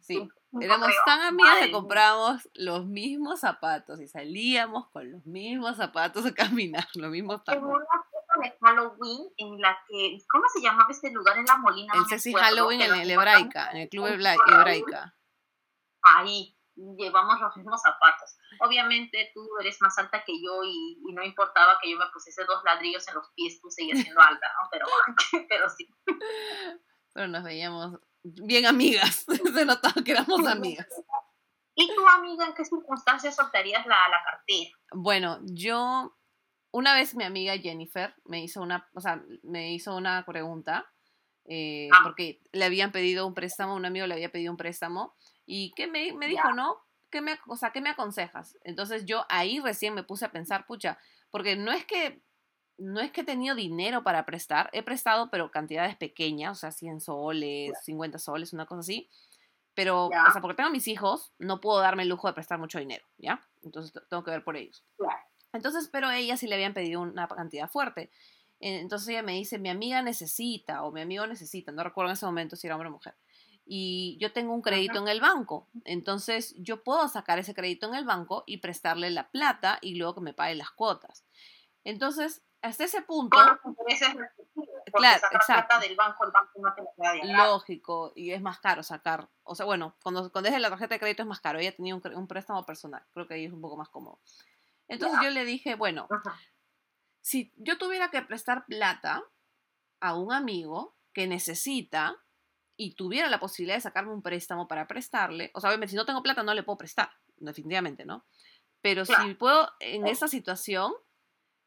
Sí, 0.00 0.28
éramos 0.60 0.90
tan 1.06 1.20
amigas 1.20 1.58
que 1.60 1.70
compramos 1.70 2.48
los 2.54 2.86
mismos 2.86 3.40
zapatos 3.40 4.00
y 4.00 4.08
salíamos 4.08 4.88
con 4.90 5.10
los 5.10 5.24
mismos 5.26 5.76
zapatos 5.76 6.26
a 6.26 6.34
caminar, 6.34 6.86
los 6.94 7.10
mismos 7.10 7.42
fiesta 7.44 8.40
de 8.42 8.56
Halloween 8.60 9.28
en 9.36 9.60
la 9.60 9.78
que, 9.88 10.18
¿cómo 10.30 10.44
se 10.52 10.60
llamaba 10.60 10.88
este 10.90 11.10
lugar 11.10 11.38
en 11.38 11.44
La 11.44 11.58
Molina? 11.58 11.92
El 11.94 12.06
sexy 12.06 12.32
Halloween 12.32 12.82
en 12.82 12.94
el 12.94 13.10
Hebraica, 13.10 13.70
en 13.70 13.78
el 13.78 13.88
club 13.88 14.06
Hebraica. 14.06 15.14
Ahí, 16.02 16.56
llevamos 16.98 17.40
los 17.40 17.56
mismos 17.56 17.80
zapatos. 17.80 18.36
Obviamente 18.60 19.30
tú 19.34 19.46
eres 19.60 19.80
más 19.80 19.96
alta 19.98 20.22
que 20.24 20.32
yo 20.42 20.62
y, 20.64 21.02
no 21.12 21.22
importaba 21.22 21.78
que 21.82 21.90
yo 21.90 21.98
me 21.98 22.06
pusiese 22.12 22.44
dos 22.44 22.62
ladrillos 22.64 23.06
en 23.08 23.14
los 23.14 23.30
pies, 23.34 23.60
tú 23.60 23.70
seguías 23.70 24.00
siendo 24.00 24.20
alta, 24.20 24.46
¿no? 24.46 24.68
Pero, 24.70 24.86
pero 25.48 25.68
sí. 25.68 25.88
Pero 27.12 27.28
nos 27.28 27.44
veíamos 27.44 27.98
bien 28.22 28.66
amigas, 28.66 29.26
se 29.54 29.64
notaba 29.64 30.02
que 30.04 30.12
éramos 30.12 30.46
amigas. 30.46 30.88
¿Y 31.74 31.94
tu 31.94 32.06
amiga 32.06 32.46
en 32.46 32.54
qué 32.54 32.64
circunstancias 32.64 33.34
soltarías 33.34 33.86
la, 33.86 33.96
la 34.08 34.22
cartera? 34.24 34.70
Bueno, 34.92 35.38
yo, 35.42 36.16
una 36.70 36.94
vez 36.94 37.14
mi 37.14 37.24
amiga 37.24 37.56
Jennifer 37.56 38.14
me 38.24 38.42
hizo 38.42 38.60
una, 38.60 38.88
o 38.94 39.00
sea, 39.00 39.22
me 39.42 39.72
hizo 39.72 39.96
una 39.96 40.24
pregunta, 40.26 40.92
eh, 41.46 41.88
ah. 41.92 42.00
porque 42.02 42.40
le 42.52 42.64
habían 42.64 42.92
pedido 42.92 43.26
un 43.26 43.34
préstamo, 43.34 43.74
un 43.74 43.86
amigo 43.86 44.06
le 44.06 44.14
había 44.14 44.30
pedido 44.30 44.52
un 44.52 44.58
préstamo, 44.58 45.16
y 45.54 45.70
que 45.72 45.86
me, 45.86 46.14
me 46.14 46.28
dijo, 46.28 46.50
¿no? 46.54 46.78
¿Qué 47.10 47.20
me, 47.20 47.38
o 47.46 47.56
sea, 47.56 47.72
¿qué 47.72 47.82
me 47.82 47.90
aconsejas? 47.90 48.56
Entonces 48.62 49.04
yo 49.04 49.26
ahí 49.28 49.60
recién 49.60 49.92
me 49.92 50.02
puse 50.02 50.24
a 50.24 50.32
pensar, 50.32 50.64
pucha, 50.64 50.98
porque 51.30 51.56
no 51.56 51.72
es 51.72 51.84
que 51.84 52.22
no 52.78 53.00
es 53.00 53.12
que 53.12 53.20
he 53.20 53.24
tenido 53.24 53.54
dinero 53.54 54.02
para 54.02 54.24
prestar, 54.24 54.70
he 54.72 54.82
prestado, 54.82 55.28
pero 55.30 55.50
cantidades 55.50 55.94
pequeñas, 55.94 56.56
o 56.56 56.60
sea, 56.60 56.72
100 56.72 57.02
soles, 57.02 57.72
50 57.84 58.18
soles, 58.18 58.54
una 58.54 58.64
cosa 58.64 58.80
así. 58.80 59.10
Pero, 59.74 60.06
o 60.06 60.32
sea, 60.32 60.40
porque 60.40 60.56
tengo 60.56 60.70
mis 60.70 60.88
hijos, 60.88 61.34
no 61.38 61.60
puedo 61.60 61.80
darme 61.80 62.04
el 62.04 62.08
lujo 62.08 62.28
de 62.28 62.34
prestar 62.34 62.58
mucho 62.58 62.78
dinero, 62.78 63.04
¿ya? 63.18 63.46
Entonces 63.62 63.92
tengo 64.08 64.24
que 64.24 64.30
ver 64.30 64.42
por 64.42 64.56
ellos. 64.56 64.82
Entonces, 65.52 65.90
pero 65.92 66.10
ella 66.10 66.38
sí 66.38 66.46
le 66.46 66.54
habían 66.54 66.72
pedido 66.72 67.02
una 67.02 67.28
cantidad 67.28 67.68
fuerte. 67.68 68.10
Entonces 68.58 69.08
ella 69.08 69.22
me 69.22 69.32
dice, 69.32 69.58
mi 69.58 69.68
amiga 69.68 70.00
necesita 70.00 70.82
o 70.82 70.92
mi 70.92 71.02
amigo 71.02 71.26
necesita, 71.26 71.72
no 71.72 71.84
recuerdo 71.84 72.10
en 72.10 72.14
ese 72.14 72.24
momento 72.24 72.56
si 72.56 72.66
era 72.66 72.76
hombre 72.76 72.88
o 72.88 72.92
mujer. 72.92 73.14
Y 73.64 74.18
yo 74.20 74.32
tengo 74.32 74.54
un 74.54 74.62
crédito 74.62 74.98
en 74.98 75.08
el 75.08 75.20
banco. 75.20 75.68
Entonces 75.84 76.54
yo 76.58 76.82
puedo 76.82 77.08
sacar 77.08 77.38
ese 77.38 77.54
crédito 77.54 77.86
en 77.86 77.94
el 77.94 78.04
banco 78.04 78.44
y 78.46 78.58
prestarle 78.58 79.10
la 79.10 79.30
plata 79.30 79.78
y 79.80 79.94
luego 79.94 80.16
que 80.16 80.20
me 80.20 80.34
pague 80.34 80.54
las 80.54 80.70
cuotas. 80.70 81.24
Entonces, 81.84 82.42
hasta 82.62 82.84
ese 82.84 83.02
punto. 83.02 83.36
claro, 84.92 85.20
exacto. 85.32 85.80
del 85.80 85.96
banco, 85.96 86.24
el 86.24 86.30
banco 86.30 86.52
no 86.60 86.74
te 86.74 87.32
Lógico, 87.32 88.12
y 88.14 88.30
es 88.30 88.40
más 88.40 88.60
caro 88.60 88.82
sacar. 88.82 89.28
O 89.42 89.54
sea, 89.54 89.66
bueno, 89.66 89.96
cuando, 90.02 90.30
cuando 90.30 90.48
es 90.48 90.60
la 90.60 90.70
tarjeta 90.70 90.94
de 90.94 91.00
crédito 91.00 91.22
es 91.22 91.28
más 91.28 91.40
caro. 91.40 91.58
Ella 91.58 91.74
tenía 91.74 91.94
un, 91.94 92.28
préstamo 92.28 92.64
personal. 92.64 93.04
Creo 93.12 93.26
que 93.26 93.34
ahí 93.34 93.44
es 93.46 93.52
un 93.52 93.60
poco 93.60 93.76
más 93.76 93.88
cómodo. 93.88 94.20
Entonces 94.86 95.18
yo 95.22 95.30
le 95.30 95.44
dije, 95.44 95.74
bueno, 95.74 96.08
si 97.20 97.52
yo 97.56 97.78
tuviera 97.78 98.10
que 98.10 98.22
prestar 98.22 98.64
plata 98.66 99.24
a 100.00 100.14
un 100.14 100.32
amigo 100.32 100.96
que 101.12 101.26
necesita 101.26 102.16
y 102.76 102.94
tuviera 102.94 103.28
la 103.28 103.40
posibilidad 103.40 103.76
de 103.76 103.82
sacarme 103.82 104.12
un 104.12 104.22
préstamo 104.22 104.68
para 104.68 104.86
prestarle, 104.86 105.50
o 105.54 105.60
sea, 105.60 105.70
obviamente 105.70 105.90
si 105.90 105.96
no 105.96 106.06
tengo 106.06 106.22
plata 106.22 106.42
no 106.42 106.54
le 106.54 106.62
puedo 106.62 106.78
prestar, 106.78 107.10
definitivamente, 107.36 108.04
¿no? 108.04 108.24
Pero 108.80 109.04
si 109.04 109.34
puedo, 109.38 109.70
en 109.78 110.06
esa 110.08 110.26
situación, 110.26 110.92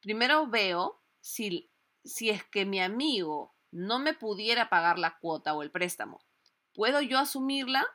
primero 0.01 0.47
veo 0.47 1.01
si, 1.21 1.71
si 2.03 2.29
es 2.29 2.43
que 2.43 2.65
mi 2.65 2.81
amigo 2.81 3.55
no 3.71 3.99
me 3.99 4.13
pudiera 4.13 4.69
pagar 4.69 4.99
la 4.99 5.17
cuota 5.17 5.53
o 5.53 5.63
el 5.63 5.71
préstamo, 5.71 6.25
¿puedo 6.73 7.01
yo 7.01 7.17
asumirla? 7.17 7.85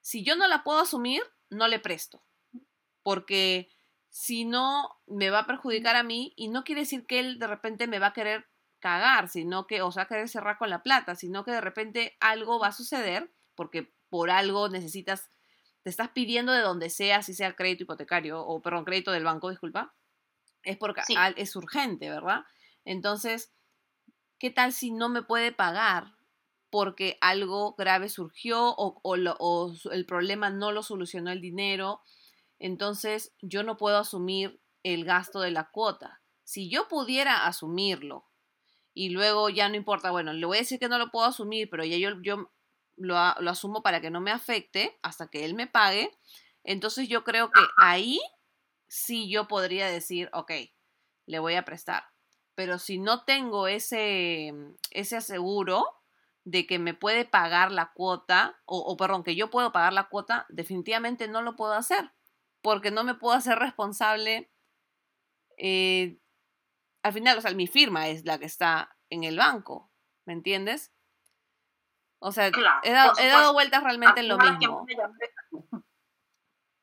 Si 0.00 0.24
yo 0.24 0.34
no 0.34 0.48
la 0.48 0.64
puedo 0.64 0.80
asumir, 0.80 1.22
no 1.48 1.68
le 1.68 1.78
presto, 1.78 2.24
porque 3.02 3.70
si 4.08 4.44
no, 4.44 5.00
me 5.06 5.30
va 5.30 5.40
a 5.40 5.46
perjudicar 5.46 5.94
a 5.94 6.02
mí 6.02 6.32
y 6.36 6.48
no 6.48 6.64
quiere 6.64 6.82
decir 6.82 7.06
que 7.06 7.20
él 7.20 7.38
de 7.38 7.46
repente 7.46 7.86
me 7.86 8.00
va 8.00 8.08
a 8.08 8.12
querer 8.12 8.49
cagar, 8.80 9.28
sino 9.28 9.66
que, 9.66 9.82
o 9.82 9.92
sea, 9.92 10.06
querer 10.06 10.28
cerrar 10.28 10.58
con 10.58 10.70
la 10.70 10.82
plata, 10.82 11.14
sino 11.14 11.44
que 11.44 11.52
de 11.52 11.60
repente 11.60 12.16
algo 12.20 12.58
va 12.58 12.68
a 12.68 12.72
suceder 12.72 13.30
porque 13.54 13.92
por 14.08 14.30
algo 14.30 14.68
necesitas, 14.68 15.28
te 15.82 15.90
estás 15.90 16.08
pidiendo 16.10 16.52
de 16.52 16.62
donde 16.62 16.90
sea, 16.90 17.22
si 17.22 17.34
sea 17.34 17.54
crédito 17.54 17.84
hipotecario 17.84 18.40
o, 18.40 18.60
perdón, 18.60 18.84
crédito 18.84 19.12
del 19.12 19.24
banco, 19.24 19.50
disculpa, 19.50 19.94
es 20.62 20.76
porque 20.76 21.02
es 21.36 21.56
urgente, 21.56 22.10
¿verdad? 22.10 22.44
Entonces, 22.84 23.52
¿qué 24.38 24.50
tal 24.50 24.72
si 24.72 24.90
no 24.90 25.08
me 25.08 25.22
puede 25.22 25.52
pagar 25.52 26.16
porque 26.70 27.18
algo 27.20 27.74
grave 27.76 28.08
surgió 28.08 28.74
o, 28.76 29.72
el 29.92 30.06
problema 30.06 30.50
no 30.50 30.72
lo 30.72 30.82
solucionó 30.82 31.30
el 31.30 31.40
dinero? 31.40 32.00
Entonces, 32.58 33.34
yo 33.40 33.62
no 33.62 33.76
puedo 33.76 33.98
asumir 33.98 34.60
el 34.82 35.04
gasto 35.04 35.40
de 35.40 35.50
la 35.50 35.70
cuota. 35.70 36.20
Si 36.44 36.68
yo 36.68 36.88
pudiera 36.88 37.46
asumirlo 37.46 38.29
y 38.94 39.10
luego 39.10 39.48
ya 39.48 39.68
no 39.68 39.76
importa, 39.76 40.10
bueno, 40.10 40.32
le 40.32 40.46
voy 40.46 40.58
a 40.58 40.60
decir 40.60 40.78
que 40.78 40.88
no 40.88 40.98
lo 40.98 41.10
puedo 41.10 41.26
asumir, 41.26 41.68
pero 41.70 41.84
ya 41.84 41.96
yo, 41.96 42.20
yo 42.22 42.50
lo, 42.96 43.14
lo 43.40 43.50
asumo 43.50 43.82
para 43.82 44.00
que 44.00 44.10
no 44.10 44.20
me 44.20 44.30
afecte 44.30 44.98
hasta 45.02 45.28
que 45.28 45.44
él 45.44 45.54
me 45.54 45.66
pague, 45.66 46.10
entonces 46.64 47.08
yo 47.08 47.24
creo 47.24 47.50
que 47.50 47.60
ahí 47.78 48.20
sí 48.88 49.30
yo 49.30 49.48
podría 49.48 49.86
decir, 49.86 50.28
ok, 50.32 50.52
le 51.26 51.38
voy 51.38 51.54
a 51.54 51.64
prestar. 51.64 52.04
Pero 52.54 52.78
si 52.78 52.98
no 52.98 53.24
tengo 53.24 53.68
ese, 53.68 54.52
ese 54.90 55.16
aseguro 55.16 55.86
de 56.44 56.66
que 56.66 56.78
me 56.78 56.92
puede 56.92 57.24
pagar 57.24 57.70
la 57.72 57.92
cuota, 57.92 58.60
o, 58.66 58.96
perdón, 58.96 59.22
que 59.22 59.36
yo 59.36 59.50
puedo 59.50 59.72
pagar 59.72 59.92
la 59.92 60.08
cuota, 60.08 60.46
definitivamente 60.48 61.28
no 61.28 61.42
lo 61.42 61.56
puedo 61.56 61.72
hacer, 61.72 62.12
porque 62.60 62.90
no 62.90 63.04
me 63.04 63.14
puedo 63.14 63.34
hacer 63.34 63.58
responsable. 63.58 64.50
Eh, 65.56 66.19
al 67.02 67.12
final, 67.12 67.38
o 67.38 67.40
sea, 67.40 67.52
mi 67.52 67.66
firma 67.66 68.08
es 68.08 68.24
la 68.24 68.38
que 68.38 68.46
está 68.46 68.96
en 69.08 69.24
el 69.24 69.36
banco, 69.36 69.90
¿me 70.26 70.32
entiendes? 70.32 70.92
O 72.18 72.32
sea, 72.32 72.48
he, 72.48 72.92
dado, 72.92 73.12
he 73.18 73.28
dado 73.28 73.52
vueltas 73.54 73.82
realmente 73.82 74.20
en 74.20 74.28
lo 74.28 74.36
mismo. 74.36 74.86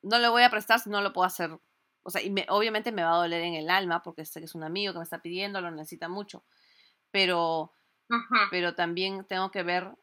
No 0.01 0.19
le 0.19 0.29
voy 0.29 0.43
a 0.43 0.49
prestar 0.49 0.79
si 0.79 0.89
no 0.89 1.01
lo 1.01 1.13
puedo 1.13 1.27
hacer 1.27 1.59
o 2.07 2.09
sea, 2.09 2.21
y 2.21 2.33
obviamente 2.47 2.93
me 2.93 3.03
va 3.03 3.15
a 3.15 3.17
doler 3.17 3.43
en 3.43 3.55
el 3.55 3.69
alma 3.69 4.01
porque 4.01 4.23
sé 4.23 4.39
que 4.39 4.45
es 4.45 4.55
un 4.55 4.63
amigo 4.63 4.93
que 4.93 4.99
me 4.99 5.03
está 5.03 5.21
pidiendo, 5.21 5.59
lo 5.59 5.71
necesita 5.71 6.07
mucho. 6.07 6.45
Pero, 7.11 7.73
pero 8.49 8.75
también 8.75 9.25
tengo 9.25 9.51
que 9.51 9.61
ver 9.61 9.93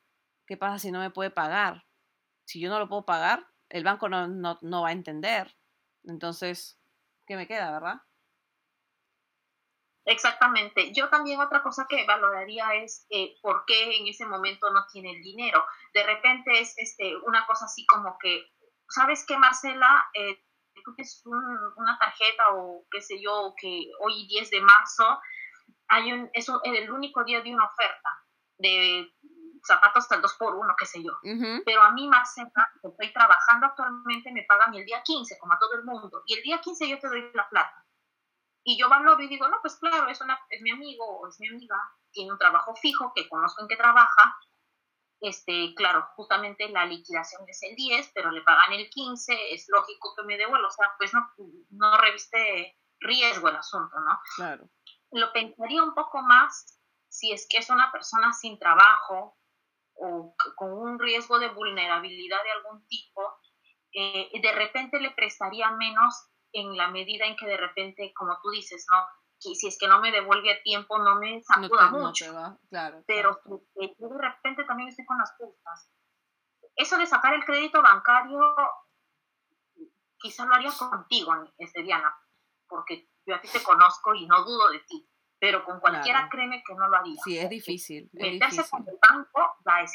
qué 0.46 0.58
pasa 0.58 0.78
si 0.78 0.92
no 0.92 1.00
me 1.00 1.08
puede 1.08 1.30
pagar. 1.30 1.86
Si 2.44 2.60
yo 2.60 2.68
no 2.68 2.78
lo 2.78 2.90
puedo 2.90 3.06
pagar, 3.06 3.46
el 3.70 3.84
banco 3.84 4.10
no, 4.10 4.28
no, 4.28 4.82
va 4.82 4.88
a 4.90 4.92
entender. 4.92 5.56
Entonces, 6.02 6.78
¿qué 7.26 7.36
me 7.36 7.46
queda, 7.46 7.70
verdad? 7.70 8.02
Exactamente. 10.06 10.92
Yo 10.92 11.08
también 11.08 11.40
otra 11.40 11.62
cosa 11.62 11.86
que 11.88 12.04
valoraría 12.06 12.74
es 12.74 13.06
eh, 13.10 13.36
por 13.40 13.64
qué 13.66 13.96
en 13.96 14.06
ese 14.06 14.26
momento 14.26 14.70
no 14.70 14.86
tiene 14.92 15.12
el 15.12 15.22
dinero. 15.22 15.64
De 15.94 16.02
repente 16.02 16.60
es 16.60 16.74
este, 16.76 17.16
una 17.16 17.46
cosa 17.46 17.64
así 17.64 17.86
como 17.86 18.18
que, 18.18 18.52
¿sabes 18.88 19.24
qué, 19.26 19.38
Marcela? 19.38 20.06
Eh, 20.14 20.44
tú 20.84 20.94
tienes 20.94 21.22
una 21.24 21.98
tarjeta 21.98 22.50
o 22.52 22.84
qué 22.90 23.00
sé 23.00 23.20
yo, 23.20 23.54
que 23.56 23.90
hoy 24.00 24.26
10 24.28 24.50
de 24.50 24.60
marzo 24.60 25.20
hay 25.88 26.12
un, 26.12 26.30
es 26.32 26.48
el 26.64 26.90
único 26.90 27.24
día 27.24 27.40
de 27.40 27.54
una 27.54 27.64
oferta 27.64 28.10
de 28.58 29.10
zapatos 29.64 30.04
hasta 30.04 30.16
el 30.16 30.22
2 30.22 30.34
por 30.34 30.54
1 30.54 30.74
qué 30.78 30.86
sé 30.86 31.02
yo. 31.02 31.12
Pero 31.64 31.82
a 31.82 31.92
mí, 31.92 32.06
Marcela, 32.08 32.50
que 32.82 32.88
estoy 32.88 33.12
trabajando 33.12 33.66
actualmente, 33.66 34.32
me 34.32 34.44
pagan 34.44 34.74
el 34.74 34.84
día 34.84 35.02
15, 35.02 35.38
como 35.38 35.54
a 35.54 35.58
todo 35.58 35.74
el 35.74 35.84
mundo. 35.84 36.22
Y 36.26 36.34
el 36.34 36.42
día 36.42 36.60
15 36.60 36.88
yo 36.88 36.98
te 36.98 37.08
doy 37.08 37.30
la 37.32 37.48
plata. 37.48 37.83
Y 38.64 38.78
yo 38.78 38.88
valoro 38.88 39.22
y 39.22 39.28
digo, 39.28 39.46
no, 39.48 39.58
pues 39.60 39.76
claro, 39.76 40.08
es, 40.08 40.20
una, 40.20 40.38
es 40.48 40.62
mi 40.62 40.70
amigo 40.70 41.04
o 41.04 41.28
es 41.28 41.38
mi 41.38 41.48
amiga, 41.48 41.76
tiene 42.10 42.32
un 42.32 42.38
trabajo 42.38 42.74
fijo, 42.74 43.12
que 43.14 43.28
conozco 43.28 43.62
en 43.62 43.68
qué 43.68 43.76
trabaja, 43.76 44.36
este, 45.20 45.74
claro, 45.74 46.06
justamente 46.16 46.68
la 46.68 46.84
liquidación 46.86 47.42
es 47.48 47.62
el 47.62 47.74
10, 47.76 48.12
pero 48.14 48.30
le 48.30 48.42
pagan 48.42 48.72
el 48.72 48.88
15, 48.90 49.54
es 49.54 49.66
lógico 49.68 50.14
que 50.16 50.24
me 50.24 50.36
devuelva, 50.36 50.68
o 50.68 50.70
sea, 50.70 50.92
pues 50.98 51.12
no, 51.14 51.26
no 51.70 51.96
reviste 51.98 52.78
riesgo 53.00 53.48
el 53.48 53.56
asunto, 53.56 53.98
¿no? 54.00 54.18
Claro. 54.36 54.68
Lo 55.12 55.32
pensaría 55.32 55.82
un 55.82 55.94
poco 55.94 56.22
más 56.22 56.78
si 57.08 57.32
es 57.32 57.46
que 57.48 57.58
es 57.58 57.70
una 57.70 57.92
persona 57.92 58.32
sin 58.32 58.58
trabajo 58.58 59.38
o 59.94 60.34
con 60.56 60.72
un 60.72 60.98
riesgo 60.98 61.38
de 61.38 61.48
vulnerabilidad 61.48 62.42
de 62.42 62.50
algún 62.50 62.86
tipo, 62.88 63.40
eh, 63.92 64.30
de 64.40 64.52
repente 64.52 65.00
le 65.00 65.12
prestaría 65.12 65.70
menos 65.70 66.28
en 66.54 66.76
la 66.76 66.88
medida 66.88 67.26
en 67.26 67.36
que 67.36 67.46
de 67.46 67.56
repente, 67.56 68.12
como 68.14 68.38
tú 68.42 68.50
dices, 68.50 68.86
¿no? 68.90 68.96
si 69.52 69.66
es 69.66 69.76
que 69.78 69.88
no 69.88 70.00
me 70.00 70.10
devuelve 70.10 70.52
a 70.52 70.62
tiempo, 70.62 70.98
no 70.98 71.16
me 71.16 71.42
sacuda 71.42 71.90
mucho. 71.90 72.58
claro, 72.70 73.02
Pero 73.06 73.40
yo 73.44 74.08
de 74.08 74.18
repente 74.18 74.64
también 74.64 74.88
estoy 74.88 75.04
con 75.04 75.18
las 75.18 75.34
justas. 75.36 75.90
Eso 76.76 76.96
de 76.96 77.06
sacar 77.06 77.34
el 77.34 77.44
crédito 77.44 77.82
bancario, 77.82 78.40
quizá 80.18 80.46
lo 80.46 80.54
haría 80.54 80.70
contigo, 80.70 81.32
este, 81.58 81.82
Diana, 81.82 82.16
porque 82.66 83.10
yo 83.26 83.34
a 83.34 83.40
ti 83.40 83.48
te 83.48 83.62
conozco 83.62 84.14
y 84.14 84.26
no 84.26 84.44
dudo 84.44 84.70
de 84.70 84.80
ti. 84.80 85.08
Pero 85.44 85.62
con 85.62 85.78
cualquiera 85.78 86.26
créeme 86.30 86.62
que 86.66 86.74
no 86.74 86.88
lo 86.88 86.96
haría. 86.96 87.20
Sí, 87.22 87.36
es 87.36 87.50
difícil. 87.50 88.08
meterse 88.14 88.64
con 88.70 88.80
el 88.88 88.96
banco 88.98 89.56
da 89.62 89.82
es 89.82 89.92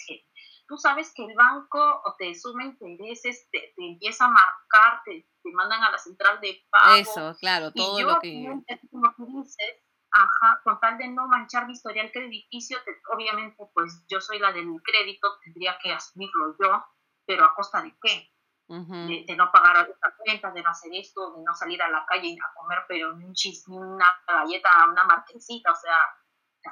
Tú 0.67 0.77
sabes 0.77 1.11
que 1.15 1.25
el 1.25 1.33
banco 1.35 2.03
te 2.19 2.35
suma 2.35 2.65
intereses, 2.65 3.49
te, 3.51 3.73
te 3.75 3.83
empieza 3.83 4.25
a 4.25 4.27
marcar, 4.27 5.01
te, 5.03 5.27
te, 5.41 5.51
mandan 5.51 5.83
a 5.83 5.89
la 5.89 5.97
central 5.97 6.39
de 6.39 6.61
pago. 6.69 6.97
Eso, 6.97 7.35
claro, 7.39 7.71
todo 7.73 7.99
lo 7.99 8.19
que... 8.19 8.45
Como 8.91 9.11
tú 9.17 9.25
dices, 9.25 9.83
ajá, 10.11 10.61
con 10.63 10.79
tal 10.79 10.99
de 10.99 11.07
no 11.07 11.27
manchar 11.27 11.65
mi 11.65 11.73
historial 11.73 12.11
crediticio, 12.11 12.77
obviamente 13.11 13.67
pues 13.73 14.05
yo 14.07 14.21
soy 14.21 14.37
la 14.37 14.51
del 14.51 14.67
crédito, 14.83 15.27
tendría 15.43 15.79
que 15.81 15.91
asumirlo 15.91 16.55
yo, 16.61 16.85
pero 17.25 17.45
a 17.45 17.55
costa 17.55 17.81
de 17.81 17.95
qué? 17.99 18.29
De, 18.69 19.35
no 19.35 19.51
pagar 19.51 19.89
esta 19.89 20.13
cuenta, 20.17 20.51
de 20.51 20.61
no 20.61 20.69
hacer 20.69 20.91
esto, 20.93 21.35
de 21.35 21.43
no 21.43 21.53
salir 21.55 21.81
a 21.81 21.89
la 21.89 22.05
calle 22.05 22.37
a 22.39 22.53
comer, 22.53 22.79
pero 22.87 23.15
un 23.15 23.33
chis, 23.33 23.67
una 23.67 24.05
galleta, 24.27 24.69
una 24.91 25.03
marquesita, 25.05 25.71
o 25.71 25.75
sea, 25.75 25.97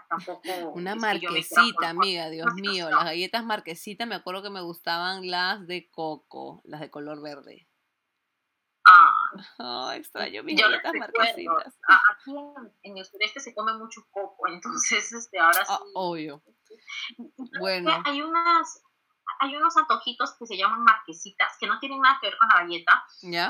tampoco. 0.07 0.41
Una 0.75 0.95
marquesita, 0.95 1.89
amiga, 1.89 2.29
Dios 2.29 2.53
mío, 2.55 2.89
las 2.89 3.05
galletas 3.05 3.43
marquesita, 3.43 4.05
me 4.05 4.15
acuerdo 4.15 4.43
que 4.43 4.49
me 4.49 4.61
gustaban 4.61 5.29
las 5.29 5.65
de 5.65 5.89
coco, 5.89 6.61
las 6.65 6.81
de 6.81 6.91
color 6.91 7.21
verde. 7.21 7.67
Ah, 8.89 9.13
oh, 9.59 9.91
extraño 9.91 10.43
mis 10.43 10.59
galletas 10.59 10.93
marquesitas. 10.93 11.77
Aquí 12.13 12.31
en, 12.83 12.97
el 12.97 13.05
sureste 13.05 13.41
se 13.41 13.53
come 13.53 13.73
mucho 13.73 14.01
coco, 14.11 14.47
entonces 14.47 15.11
este, 15.11 15.39
ahora 15.39 15.59
ah, 15.67 15.79
sí. 15.83 15.91
obvio. 15.95 16.43
Bueno. 17.59 18.03
Hay 18.05 18.21
unas, 18.21 18.83
hay 19.39 19.55
unos 19.55 19.75
antojitos 19.77 20.35
que 20.37 20.45
se 20.45 20.57
llaman 20.57 20.83
marquesitas, 20.83 21.57
que 21.59 21.67
no 21.67 21.79
tienen 21.79 22.01
nada 22.01 22.17
que 22.19 22.27
ver 22.27 22.37
con 22.37 22.49
la 22.49 22.61
galleta, 22.61 23.05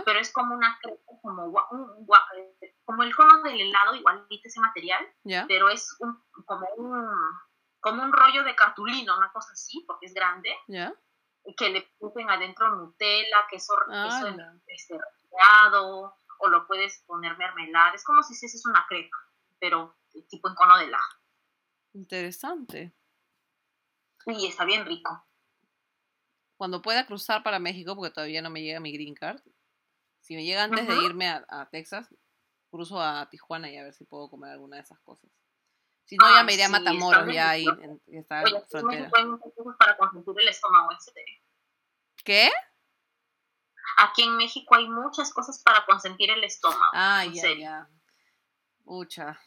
pero 0.06 0.20
es 0.20 0.32
como 0.32 0.56
una 0.56 0.80
como, 1.22 1.46
un, 1.46 2.08
como 2.84 3.04
el 3.04 3.16
cono 3.16 3.42
del 3.44 3.62
helado, 3.62 3.96
igualito 3.96 4.48
ese 4.48 4.60
material, 4.60 5.06
pero 5.48 5.70
es 5.70 5.96
un, 6.00 6.22
como, 6.46 6.68
un, 6.78 7.08
como 7.80 8.04
un 8.04 8.12
rollo 8.12 8.44
de 8.44 8.56
cartulina, 8.56 9.18
una 9.18 9.32
cosa 9.32 9.52
así, 9.54 9.84
porque 9.88 10.08
es 10.08 10.14
grande, 10.14 10.50
que 11.56 11.70
le 11.70 11.82
ponen 12.00 12.30
adentro 12.30 12.76
Nutella, 12.76 13.48
queso, 13.50 13.74
queso 13.88 14.28
este, 14.68 15.00
o 16.40 16.50
lo 16.50 16.68
puedes 16.68 17.04
poner 17.08 17.38
mermelada, 17.38 17.96
es 17.96 18.04
como 18.04 18.22
si 18.24 18.34
hicieses 18.34 18.66
una 18.66 18.86
crepa, 18.88 19.18
pero 19.60 19.98
tipo 20.30 20.50
en 20.50 20.56
cono 20.56 20.78
de 20.78 20.86
helado. 20.86 21.04
Interesante. 21.94 22.94
Y 24.26 24.48
está 24.48 24.66
bien 24.66 24.86
rico 24.86 25.27
cuando 26.58 26.82
pueda 26.82 27.06
cruzar 27.06 27.44
para 27.44 27.60
México, 27.60 27.96
porque 27.96 28.14
todavía 28.14 28.42
no 28.42 28.50
me 28.50 28.62
llega 28.62 28.80
mi 28.80 28.92
green 28.92 29.16
card, 29.16 29.40
si 30.22 30.36
me 30.36 30.44
llega 30.44 30.64
antes 30.64 30.88
de 30.88 30.96
irme 31.06 31.30
a, 31.30 31.70
Texas, 31.72 32.14
cruzo 32.70 33.02
a 33.02 33.30
Tijuana 33.30 33.72
y 33.72 33.78
a 33.78 33.84
ver 33.84 33.94
si 33.94 34.04
puedo 34.04 34.30
comer 34.30 34.52
alguna 34.52 34.76
de 34.76 34.82
esas 34.82 35.00
cosas. 35.00 35.30
Si 36.04 36.18
no, 36.18 36.30
ya 36.30 36.44
me 36.44 36.54
iré 36.54 36.64
a 36.64 36.70
Matamoros, 36.70 37.34
ya 37.34 37.50
ahí 37.50 37.66
en, 37.66 38.02
en 38.08 38.26
frontera. 38.26 39.10
para 39.78 39.98
consentir 39.98 40.34
el 40.40 40.48
estómago, 40.48 40.92
en 40.92 40.98
¿Qué? 42.24 42.50
Aquí 43.98 44.24
en 44.24 44.36
México 44.36 44.76
hay 44.76 44.88
muchas 44.90 45.32
cosas 45.34 45.62
para 45.64 45.86
consentir 45.86 46.30
el 46.30 46.44
estómago. 46.44 46.92
Ah, 46.94 47.26
ya, 47.26 47.54
ya. 47.58 47.90
Mucha. 48.84 49.40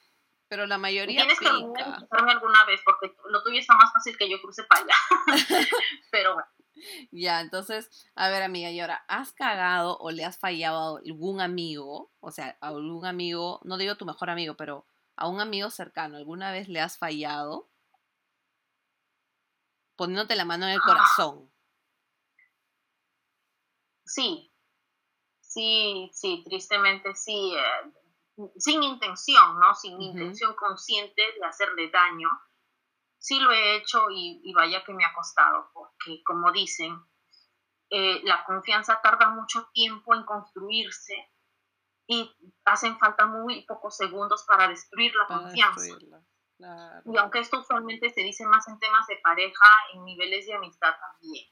Pero 0.48 0.66
la 0.66 0.78
mayoría 0.78 1.20
Tienes 1.20 1.38
que 1.38 1.46
alguna 1.46 2.64
vez, 2.64 2.80
porque 2.84 3.14
lo 3.28 3.42
tuyo 3.42 3.60
está 3.60 3.74
más 3.74 3.92
fácil 3.92 4.16
que 4.18 4.28
yo 4.28 4.40
cruce 4.40 4.64
para 4.64 4.82
allá. 4.82 4.94
Pero 6.10 6.34
bueno. 6.34 6.48
Ya, 7.12 7.40
entonces, 7.40 7.90
a 8.14 8.28
ver, 8.28 8.42
amiga, 8.42 8.70
y 8.70 8.80
ahora, 8.80 9.04
¿has 9.08 9.32
cagado 9.32 9.98
o 9.98 10.10
le 10.10 10.24
has 10.24 10.38
fallado 10.38 10.96
a 10.96 11.00
algún 11.00 11.40
amigo? 11.40 12.12
O 12.20 12.30
sea, 12.30 12.56
a 12.60 12.68
algún 12.68 13.06
amigo, 13.06 13.60
no 13.64 13.76
digo 13.78 13.96
tu 13.96 14.06
mejor 14.06 14.30
amigo, 14.30 14.56
pero 14.56 14.86
a 15.16 15.28
un 15.28 15.40
amigo 15.40 15.70
cercano, 15.70 16.16
¿alguna 16.16 16.52
vez 16.52 16.68
le 16.68 16.80
has 16.80 16.98
fallado? 16.98 17.68
Poniéndote 19.96 20.36
la 20.36 20.44
mano 20.44 20.66
en 20.66 20.72
el 20.72 20.78
ah. 20.78 20.86
corazón. 20.86 21.52
Sí, 24.04 24.52
sí, 25.40 26.10
sí, 26.12 26.42
tristemente 26.44 27.14
sí. 27.14 27.54
Eh, 27.54 28.48
sin 28.56 28.82
intención, 28.82 29.60
¿no? 29.60 29.74
Sin 29.74 30.00
intención 30.00 30.54
consciente 30.54 31.22
de 31.38 31.46
hacerle 31.46 31.90
daño 31.90 32.28
sí 33.20 33.38
lo 33.38 33.52
he 33.52 33.76
hecho 33.76 34.06
y, 34.10 34.52
vaya 34.54 34.82
que 34.82 34.94
me 34.94 35.04
ha 35.04 35.12
costado, 35.12 35.70
porque 35.72 36.22
como 36.24 36.50
dicen, 36.50 36.98
eh, 37.90 38.20
la 38.24 38.44
confianza 38.44 39.00
tarda 39.02 39.28
mucho 39.28 39.68
tiempo 39.72 40.14
en 40.14 40.24
construirse 40.24 41.14
y 42.06 42.34
hacen 42.64 42.98
falta 42.98 43.26
muy 43.26 43.62
pocos 43.66 43.96
segundos 43.96 44.44
para 44.44 44.68
destruir 44.68 45.14
la 45.14 45.26
confianza. 45.26 45.96
Y 47.04 47.16
aunque 47.16 47.38
esto 47.38 47.60
usualmente 47.60 48.10
se 48.10 48.22
dice 48.22 48.44
más 48.46 48.66
en 48.68 48.78
temas 48.78 49.06
de 49.06 49.18
pareja, 49.18 49.66
en 49.94 50.04
niveles 50.04 50.46
de 50.46 50.54
amistad 50.54 50.94
también. 50.98 51.46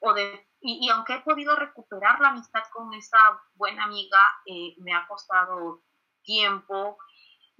O 0.00 0.14
de, 0.14 0.48
y, 0.60 0.88
aunque 0.90 1.14
he 1.14 1.20
podido 1.20 1.56
recuperar 1.56 2.20
la 2.20 2.28
amistad 2.28 2.62
con 2.72 2.92
esta 2.94 3.18
buena 3.54 3.84
amiga, 3.84 4.22
eh, 4.46 4.74
me 4.78 4.94
ha 4.94 5.06
costado 5.06 5.82
tiempo, 6.22 6.98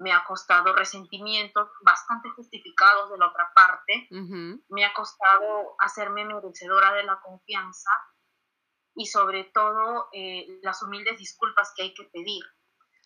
me 0.00 0.12
ha 0.12 0.24
costado 0.24 0.72
resentimientos 0.72 1.68
bastante 1.82 2.30
justificados 2.30 3.10
de 3.10 3.18
la 3.18 3.28
otra 3.28 3.52
parte, 3.54 4.08
me 4.68 4.84
ha 4.84 4.94
costado 4.94 5.76
hacerme 5.78 6.24
merecedora 6.24 6.92
de 6.94 7.04
la 7.04 7.20
confianza 7.20 7.90
y 8.94 9.04
sobre 9.06 9.44
todo 9.44 10.08
eh, 10.12 10.46
las 10.62 10.82
humildes 10.82 11.18
disculpas 11.18 11.72
que 11.76 11.82
hay 11.82 11.94
que 11.94 12.04
pedir, 12.04 12.42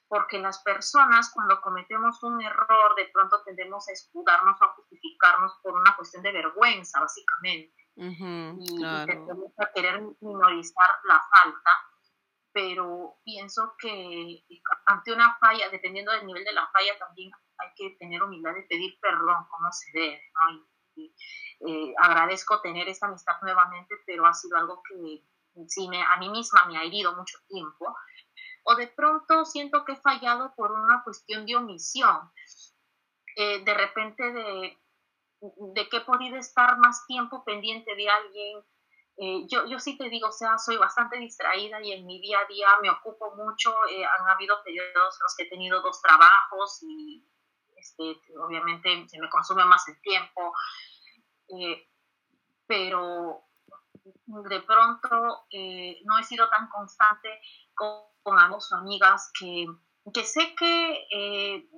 porque 0.06 0.38
las 0.38 0.62
personas 0.62 1.32
cuando 1.34 1.60
cometemos 1.60 2.22
un 2.22 2.40
error 2.40 2.94
de 2.96 3.10
pronto 3.12 3.42
tendemos 3.42 3.88
a 3.88 3.92
escudarnos 3.92 4.60
o 4.60 4.64
a 4.64 4.74
justificarnos 4.74 5.52
por 5.64 5.74
una 5.74 5.96
cuestión 5.96 6.22
de 6.22 6.30
vergüenza, 6.30 7.00
básicamente, 7.00 7.74
y, 7.96 8.80
tendemos 9.06 9.52
a 9.58 9.72
querer 9.74 10.00
minorizar 10.20 10.88
la 11.04 11.20
falta 11.20 11.70
pero 12.54 13.18
pienso 13.24 13.74
que 13.76 14.44
ante 14.86 15.12
una 15.12 15.36
falla, 15.38 15.68
dependiendo 15.70 16.12
del 16.12 16.24
nivel 16.24 16.44
de 16.44 16.52
la 16.52 16.68
falla, 16.68 16.96
también 17.00 17.32
hay 17.58 17.68
que 17.74 17.96
tener 17.98 18.22
humildad 18.22 18.54
de 18.54 18.62
pedir 18.62 18.96
perdón 19.00 19.44
como 19.50 19.72
se 19.72 19.90
debe, 19.92 20.22
Y, 20.94 21.12
eh, 21.66 21.94
agradezco 21.98 22.60
tener 22.60 22.88
esta 22.88 23.08
amistad 23.08 23.34
nuevamente, 23.42 23.96
pero 24.06 24.24
ha 24.24 24.32
sido 24.32 24.56
algo 24.56 24.80
que 24.88 25.24
sí 25.66 25.88
me, 25.88 26.00
a 26.00 26.16
mí 26.18 26.28
misma 26.28 26.66
me 26.66 26.78
ha 26.78 26.84
herido 26.84 27.16
mucho 27.16 27.38
tiempo. 27.48 27.92
O 28.62 28.76
de 28.76 28.86
pronto 28.86 29.44
siento 29.44 29.84
que 29.84 29.92
he 29.92 29.96
fallado 29.96 30.54
por 30.54 30.70
una 30.70 31.02
cuestión 31.02 31.46
de 31.46 31.56
omisión. 31.56 32.30
Eh, 33.36 33.64
de 33.64 33.74
repente 33.74 34.32
de, 34.32 34.78
de 35.40 35.88
que 35.88 35.96
he 35.96 36.00
podido 36.02 36.36
estar 36.36 36.78
más 36.78 37.04
tiempo 37.08 37.42
pendiente 37.44 37.96
de 37.96 38.08
alguien, 38.08 38.64
eh, 39.16 39.46
yo, 39.48 39.66
yo 39.66 39.78
sí 39.78 39.96
te 39.96 40.08
digo, 40.08 40.28
o 40.28 40.32
sea, 40.32 40.58
soy 40.58 40.76
bastante 40.76 41.18
distraída 41.18 41.80
y 41.80 41.92
en 41.92 42.04
mi 42.04 42.20
día 42.20 42.40
a 42.40 42.46
día 42.46 42.68
me 42.82 42.90
ocupo 42.90 43.34
mucho. 43.36 43.72
Eh, 43.88 44.04
han 44.04 44.28
habido 44.28 44.62
periodos 44.64 45.14
en 45.14 45.22
los 45.22 45.34
que 45.36 45.44
he 45.44 45.50
tenido 45.50 45.80
dos 45.82 46.00
trabajos 46.02 46.82
y 46.82 47.24
este, 47.76 48.20
obviamente 48.38 49.08
se 49.08 49.20
me 49.20 49.30
consume 49.30 49.64
más 49.64 49.86
el 49.88 50.00
tiempo. 50.00 50.52
Eh, 51.48 51.88
pero 52.66 53.44
de 54.26 54.60
pronto 54.62 55.46
no 56.04 56.18
he 56.18 56.24
sido 56.24 56.48
tan 56.48 56.68
constante 56.68 57.28
con, 57.74 58.02
con 58.22 58.38
amigos 58.38 58.72
o 58.72 58.76
amigas 58.76 59.30
que, 59.38 59.66
que 60.12 60.24
sé 60.24 60.54
que, 60.56 61.68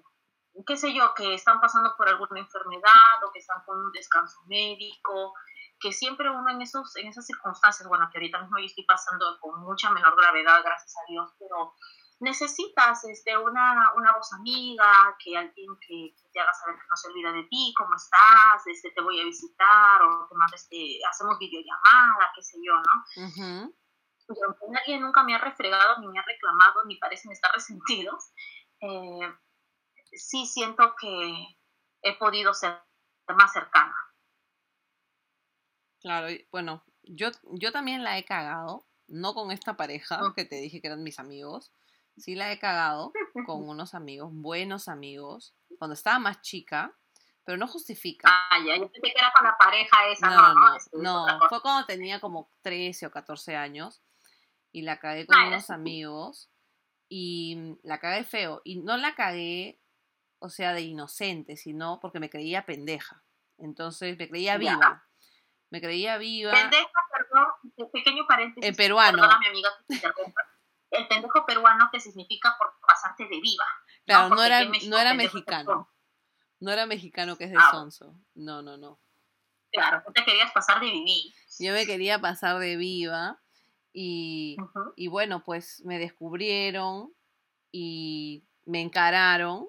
qué 0.66 0.76
sé 0.76 0.94
yo, 0.94 1.12
que 1.14 1.34
están 1.34 1.60
pasando 1.60 1.94
por 1.96 2.08
alguna 2.08 2.40
enfermedad 2.40 3.24
o 3.24 3.32
que 3.32 3.40
están 3.40 3.62
con 3.64 3.78
un 3.78 3.92
descanso 3.92 4.38
médico 4.46 5.34
que 5.80 5.92
siempre 5.92 6.30
uno 6.30 6.50
en, 6.50 6.62
esos, 6.62 6.96
en 6.96 7.08
esas 7.08 7.26
circunstancias, 7.26 7.88
bueno, 7.88 8.08
que 8.10 8.18
ahorita 8.18 8.40
mismo 8.40 8.58
yo 8.58 8.66
estoy 8.66 8.84
pasando 8.84 9.38
con 9.40 9.60
mucha 9.60 9.90
menor 9.90 10.16
gravedad, 10.16 10.62
gracias 10.64 10.94
a 10.96 11.10
Dios, 11.10 11.30
pero 11.38 11.74
necesitas 12.20 13.04
este, 13.04 13.36
una, 13.36 13.92
una 13.94 14.12
voz 14.14 14.32
amiga, 14.32 15.16
que 15.22 15.36
alguien 15.36 15.76
que, 15.86 16.14
te 16.32 16.40
haga 16.40 16.52
saber 16.54 16.76
que 16.76 16.86
no 16.88 16.96
se 16.96 17.08
olvida 17.08 17.32
de 17.32 17.44
ti, 17.44 17.74
cómo 17.76 17.94
estás, 17.94 18.66
este, 18.66 18.90
te 18.90 19.02
voy 19.02 19.20
a 19.20 19.24
visitar, 19.24 20.02
o 20.02 20.26
te 20.28 20.34
mando, 20.34 20.54
este, 20.54 20.98
hacemos 21.10 21.38
videollamada, 21.38 22.32
qué 22.34 22.42
sé 22.42 22.56
yo, 22.62 22.74
¿no? 22.74 23.72
Y 24.28 24.42
aunque 24.44 24.66
nadie 24.70 24.98
nunca 24.98 25.22
me 25.22 25.34
ha 25.34 25.38
refregado, 25.38 26.00
ni 26.00 26.08
me 26.08 26.18
ha 26.18 26.22
reclamado, 26.22 26.84
ni 26.86 26.96
parecen 26.96 27.32
estar 27.32 27.52
resentidos, 27.54 28.32
eh, 28.80 29.34
sí 30.12 30.46
siento 30.46 30.94
que 30.96 31.58
he 32.02 32.16
podido 32.16 32.54
ser 32.54 32.82
más 33.34 33.52
cercana. 33.52 33.94
Claro, 36.06 36.28
bueno, 36.52 36.84
yo, 37.02 37.30
yo 37.50 37.72
también 37.72 38.04
la 38.04 38.16
he 38.16 38.24
cagado, 38.24 38.86
no 39.08 39.34
con 39.34 39.50
esta 39.50 39.76
pareja 39.76 40.20
que 40.36 40.44
te 40.44 40.54
dije 40.60 40.80
que 40.80 40.86
eran 40.86 41.02
mis 41.02 41.18
amigos, 41.18 41.72
sí 42.16 42.36
la 42.36 42.52
he 42.52 42.60
cagado 42.60 43.12
con 43.50 43.68
unos 43.68 43.92
amigos, 43.92 44.30
buenos 44.32 44.86
amigos, 44.86 45.56
cuando 45.80 45.94
estaba 45.94 46.20
más 46.20 46.42
chica, 46.42 46.96
pero 47.42 47.58
no 47.58 47.66
justifica. 47.66 48.28
Ah, 48.30 48.58
ya, 48.64 48.76
yo 48.76 48.88
pensé 48.88 49.00
que 49.00 49.18
era 49.18 49.32
con 49.36 49.48
la 49.48 49.58
pareja 49.58 50.08
esa, 50.12 50.30
No, 50.30 50.54
no, 50.54 50.76
no, 50.92 51.26
no, 51.26 51.48
fue 51.48 51.60
cuando 51.60 51.84
tenía 51.86 52.20
como 52.20 52.52
13 52.62 53.06
o 53.06 53.10
14 53.10 53.56
años 53.56 54.00
y 54.70 54.82
la 54.82 55.00
cagué 55.00 55.26
con 55.26 55.36
Ah, 55.36 55.48
unos 55.48 55.70
amigos 55.70 56.52
y 57.08 57.76
la 57.82 57.98
cagué 57.98 58.22
feo. 58.22 58.62
Y 58.62 58.76
no 58.76 58.96
la 58.96 59.16
cagué, 59.16 59.80
o 60.38 60.50
sea, 60.50 60.72
de 60.72 60.82
inocente, 60.82 61.56
sino 61.56 61.98
porque 61.98 62.20
me 62.20 62.30
creía 62.30 62.64
pendeja. 62.64 63.24
Entonces 63.58 64.16
me 64.16 64.28
creía 64.28 64.56
Ya. 64.60 65.02
Me 65.70 65.80
creía 65.80 66.16
viva. 66.18 66.52
Pendejo, 66.52 66.90
perdón, 67.12 67.90
pequeño 67.92 68.26
paréntesis. 68.26 68.68
En 68.70 68.76
peruano. 68.76 69.18
Perdona, 69.22 69.40
amiga. 69.48 69.70
El 70.90 71.08
pendejo 71.08 71.44
peruano 71.44 71.88
que 71.92 72.00
significa 72.00 72.54
por 72.58 72.74
pasarte 72.86 73.24
de 73.24 73.40
viva. 73.40 73.64
Claro, 74.06 74.34
no 74.34 74.42
era, 74.44 74.64
México 74.64 74.90
no 74.90 74.98
era 74.98 75.14
mexicano. 75.14 75.90
No 76.60 76.70
era 76.70 76.86
mexicano 76.86 77.36
que 77.36 77.44
es 77.44 77.50
de 77.50 77.56
Ah. 77.58 77.68
sonso. 77.72 78.14
No, 78.34 78.62
no, 78.62 78.76
no. 78.76 78.98
Claro, 79.72 80.02
tú 80.06 80.12
te 80.12 80.24
querías 80.24 80.52
pasar 80.52 80.80
de 80.80 80.86
vivir. 80.86 81.34
Yo 81.58 81.72
me 81.72 81.84
quería 81.84 82.20
pasar 82.20 82.58
de 82.60 82.76
viva 82.76 83.40
y, 83.92 84.56
y 84.94 85.08
bueno, 85.08 85.42
pues 85.44 85.82
me 85.84 85.98
descubrieron 85.98 87.12
y 87.72 88.44
me 88.64 88.80
encararon 88.80 89.68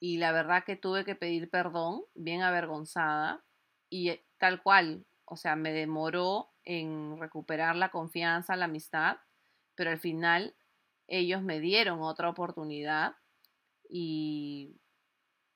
y 0.00 0.18
la 0.18 0.32
verdad 0.32 0.64
que 0.64 0.76
tuve 0.76 1.04
que 1.04 1.14
pedir 1.14 1.48
perdón, 1.48 2.02
bien 2.14 2.42
avergonzada 2.42 3.42
y 3.88 4.20
tal 4.38 4.62
cual, 4.62 5.06
o 5.24 5.36
sea, 5.36 5.56
me 5.56 5.72
demoró 5.72 6.50
en 6.64 7.18
recuperar 7.18 7.76
la 7.76 7.90
confianza, 7.90 8.56
la 8.56 8.66
amistad, 8.66 9.18
pero 9.74 9.90
al 9.90 9.98
final 9.98 10.56
ellos 11.06 11.42
me 11.42 11.60
dieron 11.60 12.02
otra 12.02 12.28
oportunidad 12.28 13.16
y, 13.88 14.80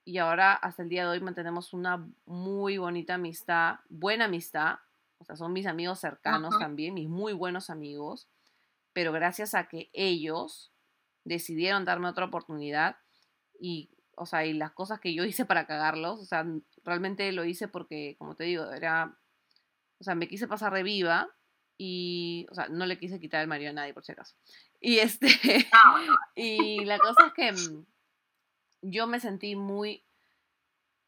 y 0.05 0.19
ahora 0.19 0.55
hasta 0.55 0.83
el 0.83 0.89
día 0.89 1.03
de 1.05 1.11
hoy 1.11 1.21
mantenemos 1.21 1.73
una 1.73 2.07
muy 2.27 2.79
bonita 2.79 3.15
amistad, 3.15 3.81
buena 3.89 4.27
amistad, 4.27 4.79
o 5.19 5.25
sea, 5.25 5.37
son 5.37 5.53
mis 5.53 5.67
amigos 5.67 5.99
cercanos 5.99 6.59
también, 6.59 6.95
mis 6.95 7.09
muy 7.09 7.33
buenos 7.33 7.69
amigos, 7.69 8.29
pero 8.93 9.13
gracias 9.13 9.55
a 9.55 9.69
que 9.69 9.91
ellos 9.93 10.73
decidieron 11.25 11.85
darme 11.85 12.09
otra 12.09 12.25
oportunidad 12.25 12.97
y, 13.61 13.91
o 14.17 14.25
sea, 14.25 14.47
y 14.47 14.55
las 14.55 14.73
cosas 14.73 14.99
que 15.01 15.15
yo 15.15 15.25
hice 15.25 15.45
para 15.45 15.67
cagarlos, 15.67 16.21
o 16.21 16.25
sea, 16.25 16.47
realmente 16.85 17.31
lo 17.33 17.45
hice 17.45 17.69
porque, 17.69 18.17
como 18.19 18.35
te 18.37 18.45
digo, 18.45 18.71
era, 18.71 19.19
o 19.99 20.05
sea, 20.05 20.15
me 20.15 20.29
quise 20.29 20.49
pasar 20.49 20.73
de 20.73 20.83
viva 20.83 21.29
y, 21.79 22.47
o 22.51 22.55
sea, 22.55 22.69
no 22.69 22.87
le 22.87 22.99
quise 22.99 23.21
quitar 23.21 23.41
el 23.41 23.49
marido 23.49 23.71
a 23.71 23.75
nadie, 23.75 23.95
por 23.95 24.05
si 24.05 24.13
acaso. 24.13 24.37
Y 24.81 24.99
este, 24.99 25.29
Ah, 25.73 26.05
y 26.35 26.85
la 26.85 26.99
cosa 26.99 27.27
es 27.29 27.33
que 27.33 27.53
mm, 27.53 27.87
yo 28.83 29.07
me 29.07 29.21
sentí 29.21 29.57
muy, 29.57 30.05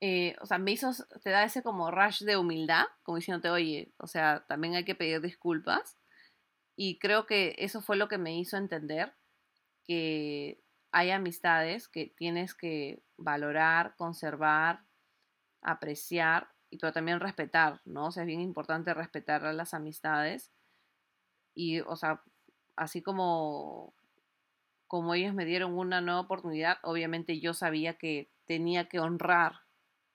eh, 0.01 0.35
o 0.41 0.47
sea, 0.47 0.59
me 0.59 0.73
hizo, 0.73 0.91
te 1.23 1.31
da 1.31 1.45
ese 1.45 1.63
como 1.63 1.91
rush 1.91 2.23
de 2.23 2.37
humildad, 2.37 2.87
como 3.03 3.17
diciéndote, 3.17 3.51
oye, 3.51 3.93
o 3.99 4.07
sea, 4.07 4.45
también 4.49 4.75
hay 4.75 4.85
que 4.85 4.95
pedir 4.95 5.21
disculpas. 5.21 5.99
Y 6.77 6.99
creo 6.99 7.27
que 7.27 7.55
eso 7.59 7.83
fue 7.83 7.97
lo 7.97 8.09
que 8.09 8.19
me 8.19 8.39
hizo 8.39 8.57
entender 8.57 9.15
que 9.85 10.63
hay 10.91 11.11
amistades 11.11 11.89
que 11.89 12.07
tienes 12.07 12.55
que 12.55 13.03
valorar, 13.17 13.95
conservar, 13.97 14.85
apreciar, 15.63 16.49
y 16.71 16.79
pero 16.79 16.93
también 16.93 17.21
respetar, 17.21 17.81
¿no? 17.85 18.07
O 18.07 18.11
sea, 18.11 18.23
es 18.23 18.27
bien 18.27 18.41
importante 18.41 18.95
respetar 18.95 19.43
las 19.55 19.75
amistades. 19.75 20.53
Y, 21.55 21.81
o 21.81 21.97
sea, 21.97 22.23
así 22.77 23.03
como, 23.03 23.95
como 24.87 25.15
ellos 25.15 25.35
me 25.35 25.45
dieron 25.45 25.77
una 25.77 26.01
nueva 26.01 26.21
oportunidad, 26.21 26.79
obviamente 26.83 27.41
yo 27.41 27.55
sabía 27.55 27.95
que 27.99 28.31
tenía 28.47 28.89
que 28.89 29.01
honrar 29.01 29.61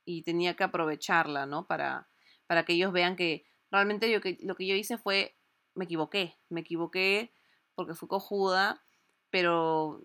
y 0.06 0.24
tenía 0.24 0.56
que 0.56 0.64
aprovecharla, 0.64 1.45
¿no? 1.45 1.68
Para, 1.68 2.10
para 2.48 2.66
que 2.66 2.74
ellos 2.74 2.91
vean 2.91 3.16
que 3.16 3.45
realmente 3.72 4.12
yo, 4.12 4.22
que, 4.22 4.38
lo 4.41 4.56
que 4.56 4.68
yo 4.68 4.76
hice 4.76 4.98
fue, 4.98 5.38
me 5.76 5.86
equivoqué, 5.86 6.38
me 6.50 6.62
equivoqué 6.62 7.34
porque 7.76 7.93
fui 7.93 8.08
cojuda, 8.08 8.84
pero 9.30 10.02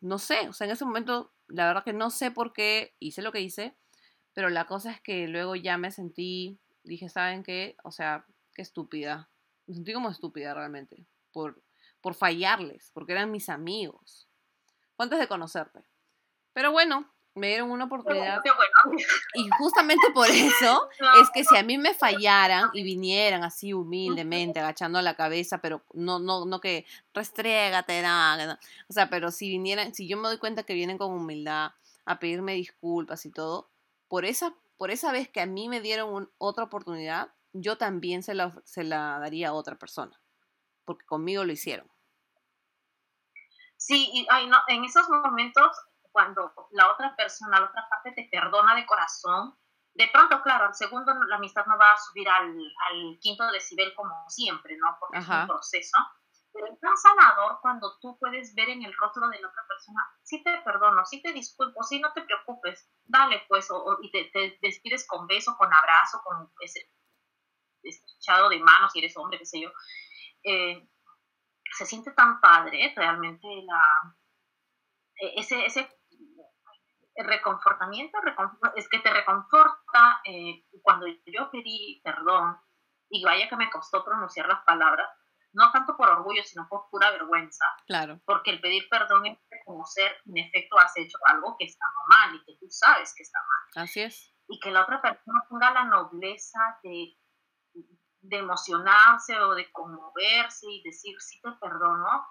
no 0.00 0.18
sé, 0.18 0.48
o 0.48 0.52
sea, 0.52 0.66
en 0.66 0.72
ese 0.72 0.84
momento, 0.84 1.32
la 1.46 1.66
verdad 1.66 1.84
que 1.84 1.92
no 1.92 2.10
sé 2.10 2.30
por 2.30 2.52
qué 2.52 2.94
hice 2.98 3.22
lo 3.22 3.32
que 3.32 3.40
hice, 3.40 3.76
pero 4.38 4.50
la 4.50 4.68
cosa 4.68 4.92
es 4.92 5.00
que 5.00 5.26
luego 5.26 5.56
ya 5.56 5.78
me 5.78 5.90
sentí, 5.90 6.60
dije, 6.84 7.08
¿saben 7.08 7.42
qué? 7.42 7.76
O 7.82 7.90
sea, 7.90 8.24
qué 8.54 8.62
estúpida. 8.62 9.28
Me 9.66 9.74
sentí 9.74 9.92
como 9.92 10.10
estúpida 10.10 10.54
realmente, 10.54 11.04
por, 11.32 11.60
por 12.00 12.14
fallarles, 12.14 12.92
porque 12.94 13.14
eran 13.14 13.32
mis 13.32 13.48
amigos. 13.48 14.28
Fue 14.94 15.02
antes 15.02 15.18
de 15.18 15.26
conocerte. 15.26 15.80
Pero 16.52 16.70
bueno, 16.70 17.12
me 17.34 17.48
dieron 17.48 17.72
una 17.72 17.86
oportunidad 17.86 18.40
y 19.34 19.48
justamente 19.58 20.06
por 20.14 20.28
eso 20.28 20.88
es 21.20 21.30
que 21.30 21.42
si 21.42 21.56
a 21.56 21.64
mí 21.64 21.76
me 21.76 21.92
fallaran 21.92 22.70
y 22.74 22.84
vinieran 22.84 23.42
así 23.42 23.72
humildemente, 23.72 24.60
agachando 24.60 25.02
la 25.02 25.16
cabeza, 25.16 25.58
pero 25.58 25.82
no, 25.94 26.20
no, 26.20 26.46
no 26.46 26.60
que 26.60 26.86
restriégate, 27.12 28.02
no, 28.02 28.36
que 28.38 28.46
no. 28.46 28.52
o 28.88 28.92
sea, 28.92 29.10
pero 29.10 29.32
si 29.32 29.48
vinieran, 29.48 29.96
si 29.96 30.06
yo 30.06 30.16
me 30.16 30.28
doy 30.28 30.38
cuenta 30.38 30.62
que 30.62 30.74
vienen 30.74 30.96
con 30.96 31.10
humildad 31.10 31.72
a 32.04 32.20
pedirme 32.20 32.54
disculpas 32.54 33.26
y 33.26 33.32
todo, 33.32 33.68
por 34.08 34.24
esa, 34.24 34.54
por 34.76 34.90
esa 34.90 35.12
vez 35.12 35.28
que 35.28 35.40
a 35.40 35.46
mí 35.46 35.68
me 35.68 35.80
dieron 35.80 36.12
un- 36.12 36.32
otra 36.38 36.64
oportunidad, 36.64 37.34
yo 37.52 37.78
también 37.78 38.22
se 38.22 38.34
la, 38.34 38.60
se 38.64 38.84
la 38.84 39.18
daría 39.18 39.50
a 39.50 39.52
otra 39.54 39.76
persona, 39.76 40.20
porque 40.84 41.06
conmigo 41.06 41.44
lo 41.44 41.52
hicieron. 41.52 41.90
Sí, 43.76 44.10
y 44.12 44.26
ay, 44.30 44.48
no, 44.48 44.58
en 44.68 44.84
esos 44.84 45.08
momentos, 45.08 45.76
cuando 46.10 46.52
la 46.72 46.90
otra 46.92 47.14
persona, 47.16 47.60
la 47.60 47.66
otra 47.66 47.86
parte 47.88 48.12
te 48.12 48.28
perdona 48.30 48.74
de 48.74 48.86
corazón, 48.86 49.56
de 49.94 50.08
pronto, 50.12 50.42
claro, 50.42 50.66
al 50.66 50.74
segundo 50.74 51.12
la 51.28 51.36
amistad 51.36 51.64
no 51.66 51.78
va 51.78 51.92
a 51.92 51.96
subir 51.96 52.28
al, 52.28 52.56
al 52.90 53.18
quinto 53.20 53.46
decibel 53.50 53.94
como 53.94 54.12
siempre, 54.28 54.76
¿no? 54.78 54.96
Porque 55.00 55.18
es 55.18 55.24
Ajá. 55.24 55.42
un 55.42 55.48
proceso. 55.48 55.96
Pero 56.52 56.66
es 56.72 56.80
tan 56.80 56.96
sanador 56.96 57.58
cuando 57.62 57.98
tú 58.00 58.18
puedes 58.18 58.54
ver 58.54 58.70
en 58.70 58.82
el 58.84 58.94
rostro 58.96 59.28
de 59.28 59.40
la 59.40 59.48
otra 59.48 59.62
persona, 59.68 60.02
sí 60.22 60.42
te 60.42 60.58
perdono, 60.62 61.04
sí 61.06 61.22
te 61.22 61.32
disculpo, 61.32 61.82
sí 61.82 62.00
no 62.00 62.12
te 62.12 62.22
preocupes, 62.22 62.90
dale 63.04 63.44
pues, 63.48 63.70
o, 63.70 63.98
y 64.02 64.10
te, 64.10 64.58
despides 64.62 65.06
con 65.06 65.26
beso, 65.26 65.56
con 65.56 65.72
abrazo, 65.72 66.20
con 66.24 66.50
ese 66.60 66.90
estrechado 67.82 68.48
de 68.50 68.60
manos, 68.60 68.92
si 68.92 69.00
eres 69.00 69.16
hombre, 69.16 69.38
qué 69.38 69.46
sé 69.46 69.60
yo. 69.62 69.70
Eh, 70.44 70.88
se 71.76 71.86
siente 71.86 72.12
tan 72.12 72.40
padre 72.40 72.92
realmente 72.96 73.46
la, 73.66 73.82
e- 75.22 75.32
ese, 75.40 75.56
ese 75.66 75.82
reconfortamiento, 77.16 78.18
recon- 78.20 78.58
es 78.76 78.88
que 78.88 79.00
te 79.00 79.12
reconforta 79.12 80.20
eh, 80.24 80.64
cuando 80.82 81.06
yo 81.26 81.50
pedí 81.50 82.00
perdón 82.04 82.56
y 83.10 83.24
vaya 83.24 83.48
que 83.48 83.56
me 83.56 83.70
costó 83.70 84.04
pronunciar 84.04 84.46
las 84.46 84.62
palabras, 84.64 85.08
no 85.52 85.70
tanto 85.72 85.96
por 85.96 86.08
orgullo, 86.08 86.42
sino 86.44 86.68
por 86.68 86.88
pura 86.90 87.10
vergüenza, 87.10 87.64
Claro, 87.86 88.20
porque 88.24 88.50
el 88.50 88.60
pedir 88.60 88.88
perdón 88.90 89.26
es 89.26 89.38
reconocer, 89.50 90.12
en 90.26 90.38
efecto, 90.38 90.78
has 90.78 90.96
hecho 90.96 91.18
algo 91.26 91.56
que 91.58 91.64
está 91.66 91.84
mal 92.08 92.34
y 92.36 92.44
que 92.44 92.58
tú 92.60 92.66
sabes 92.70 93.14
que 93.16 93.22
está 93.22 93.38
mal 93.40 93.84
así 93.84 94.00
es. 94.00 94.34
y 94.48 94.58
que 94.60 94.70
la 94.70 94.82
otra 94.82 95.00
persona 95.02 95.44
tenga 95.48 95.70
la 95.72 95.84
nobleza 95.84 96.58
de, 96.82 97.16
de 98.20 98.36
emocionarse 98.38 99.38
o 99.40 99.54
de 99.54 99.70
conmoverse 99.72 100.66
y 100.70 100.82
decir 100.82 101.14
sí 101.20 101.40
te 101.40 101.50
perdono 101.60 102.26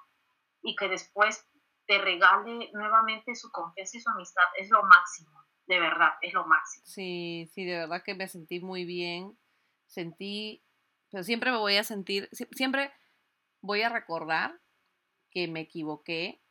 y 0.61 0.75
que 0.75 0.89
después 0.89 1.45
te 1.85 1.97
regale 1.99 2.69
nuevamente 2.73 3.33
su 3.35 3.49
confianza 3.51 3.97
y 3.97 4.01
su 4.01 4.09
amistad 4.09 4.43
es 4.57 4.69
lo 4.69 4.83
máximo, 4.83 5.31
de 5.67 5.79
verdad, 5.79 6.11
es 6.21 6.33
lo 6.33 6.45
máximo. 6.45 6.85
Sí, 6.85 7.49
sí, 7.53 7.63
de 7.65 7.77
verdad 7.79 8.03
que 8.03 8.13
me 8.15 8.27
sentí 8.27 8.59
muy 8.59 8.83
bien. 8.85 9.37
Sentí, 9.85 10.65
pero 11.09 11.23
siempre 11.23 11.49
me 11.51 11.57
voy 11.57 11.77
a 11.77 11.83
sentir, 11.85 12.27
sie- 12.33 12.49
siempre 12.51 12.91
voy 13.61 13.81
a 13.81 13.89
recordar 13.89 14.59
que 15.31 15.47
me 15.47 15.61
equivoqué 15.61 16.41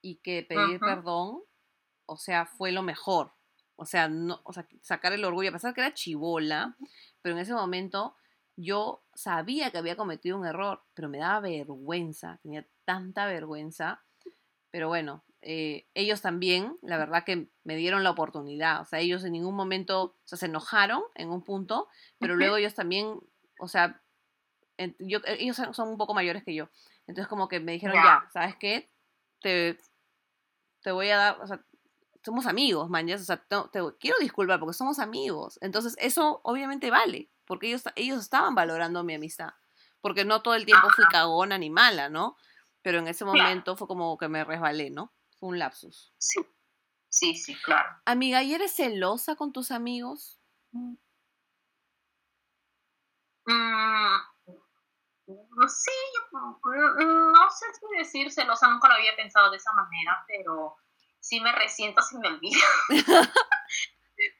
y 0.00 0.16
que 0.16 0.42
pedir 0.42 0.80
perdón, 0.80 1.42
o 2.06 2.16
sea, 2.16 2.46
fue 2.46 2.72
lo 2.72 2.82
mejor. 2.82 3.32
O 3.76 3.84
sea, 3.86 4.08
no, 4.08 4.40
o 4.44 4.52
sea, 4.52 4.66
sacar 4.80 5.12
el 5.12 5.24
orgullo, 5.24 5.50
a 5.50 5.52
pesar 5.52 5.74
que 5.74 5.80
era 5.80 5.94
chivola, 5.94 6.76
pero 7.20 7.34
en 7.34 7.40
ese 7.40 7.54
momento 7.54 8.16
yo 8.56 9.04
sabía 9.14 9.70
que 9.70 9.78
había 9.78 9.96
cometido 9.96 10.36
un 10.36 10.46
error, 10.46 10.82
pero 10.94 11.08
me 11.08 11.18
daba 11.18 11.40
vergüenza, 11.40 12.38
tenía 12.42 12.66
tanta 12.84 13.26
vergüenza. 13.26 14.02
Pero 14.70 14.88
bueno, 14.88 15.24
eh, 15.40 15.86
ellos 15.94 16.20
también, 16.22 16.78
la 16.82 16.98
verdad 16.98 17.24
que 17.24 17.48
me 17.64 17.76
dieron 17.76 18.04
la 18.04 18.10
oportunidad. 18.10 18.80
O 18.80 18.84
sea, 18.84 19.00
ellos 19.00 19.24
en 19.24 19.32
ningún 19.32 19.54
momento, 19.54 20.02
o 20.02 20.16
sea, 20.24 20.38
se 20.38 20.46
enojaron 20.46 21.02
en 21.14 21.30
un 21.30 21.42
punto, 21.42 21.88
pero 22.18 22.36
luego 22.36 22.56
ellos 22.56 22.74
también, 22.74 23.18
o 23.58 23.68
sea, 23.68 24.02
yo, 24.98 25.18
eh, 25.24 25.36
ellos 25.40 25.56
son- 25.56 25.88
un 25.88 25.96
poco 25.98 26.14
mayores 26.14 26.44
que 26.44 26.54
yo. 26.54 26.68
Entonces 27.06 27.28
como 27.28 27.48
que 27.48 27.60
me 27.60 27.72
dijeron, 27.72 27.96
Ya. 27.96 28.04
ya, 28.04 28.30
¿sabes 28.32 28.56
qué? 28.56 28.90
Te, 29.40 29.78
te 30.82 30.92
voy 30.92 31.08
a 31.10 31.16
dar, 31.16 31.40
o 31.40 31.46
sea, 31.46 31.64
somos 32.24 32.46
amigos, 32.46 32.88
man, 32.88 33.06
ya, 33.06 33.16
o 33.16 33.18
sea, 33.18 33.36
te, 33.36 33.56
te 33.72 33.80
quiero 33.98 34.16
disculpar 34.20 34.60
porque 34.60 34.74
somos 34.74 34.98
amigos. 34.98 35.58
Entonces 35.60 35.96
eso 35.98 36.40
obviamente 36.44 36.90
vale, 36.90 37.30
porque 37.44 37.68
ellos, 37.68 37.82
ellos 37.96 38.20
estaban 38.20 38.54
valorando 38.54 39.02
mi 39.04 39.14
amistad. 39.14 39.50
Porque 40.00 40.24
no 40.24 40.42
todo 40.42 40.54
el 40.54 40.66
tiempo 40.66 40.88
fui 40.90 41.04
cagona 41.06 41.58
ni 41.58 41.70
mala, 41.70 42.08
¿no? 42.08 42.36
pero 42.82 42.98
en 42.98 43.06
ese 43.06 43.24
momento 43.24 43.76
fue 43.76 43.86
como 43.86 44.18
que 44.18 44.26
me 44.26 44.42
resbalé, 44.42 44.90
¿no? 44.90 45.14
Fue 45.38 45.50
un 45.50 45.58
lapsus. 45.60 46.12
Sí, 46.18 46.40
sí, 47.08 47.36
sí, 47.36 47.54
claro. 47.64 47.88
Amiga, 48.04 48.42
¿y 48.42 48.54
eres 48.54 48.74
celosa 48.74 49.36
con 49.36 49.52
tus 49.52 49.70
amigos? 49.70 50.40
Mm, 50.72 50.94
sí, 55.68 55.90
mm, 56.32 57.32
no 57.32 57.50
sé 57.50 57.66
si 57.74 57.98
decir 57.98 58.32
celosa, 58.32 58.68
nunca 58.68 58.88
lo 58.88 58.94
había 58.94 59.16
pensado 59.16 59.50
de 59.50 59.56
esa 59.56 59.72
manera, 59.72 60.24
pero 60.26 60.76
sí 61.20 61.40
me 61.40 61.52
resiento 61.52 62.02
si 62.02 62.18
me 62.18 62.28
olvido. 62.28 62.60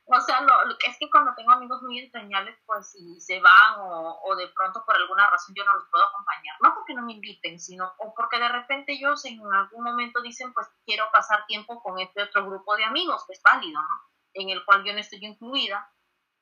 o 0.06 0.20
sea, 0.20 0.40
lo, 0.42 0.64
lo, 0.66 0.74
es 0.86 0.96
que 0.98 1.10
cuando 1.10 1.34
tengo 1.34 1.52
amigos 1.52 1.82
muy 1.82 1.98
entrañables, 1.98 2.58
pues 2.66 2.90
si 2.90 3.20
se 3.20 3.40
van 3.40 3.80
o, 3.80 4.20
o, 4.22 4.36
de 4.36 4.48
pronto 4.48 4.84
por 4.84 4.96
alguna 4.96 5.28
razón 5.28 5.54
yo 5.54 5.64
no 5.64 5.74
los 5.74 5.88
puedo 5.90 6.04
acompañar, 6.04 6.56
no 6.62 6.74
porque 6.74 6.94
no 6.94 7.02
me 7.02 7.14
inviten, 7.14 7.58
sino 7.58 7.92
o 7.98 8.14
porque 8.14 8.38
de 8.38 8.48
repente 8.48 8.92
ellos 8.92 9.24
en 9.24 9.40
algún 9.52 9.84
momento 9.84 10.20
dicen, 10.22 10.52
pues 10.52 10.68
quiero 10.84 11.04
pasar 11.12 11.46
tiempo 11.46 11.80
con 11.82 11.98
este 12.00 12.22
otro 12.22 12.46
grupo 12.46 12.76
de 12.76 12.84
amigos, 12.84 13.24
que 13.26 13.34
es 13.34 13.42
válido, 13.42 13.80
¿no? 13.80 14.10
En 14.34 14.50
el 14.50 14.64
cual 14.64 14.84
yo 14.84 14.92
no 14.92 14.98
estoy 14.98 15.24
incluida, 15.24 15.90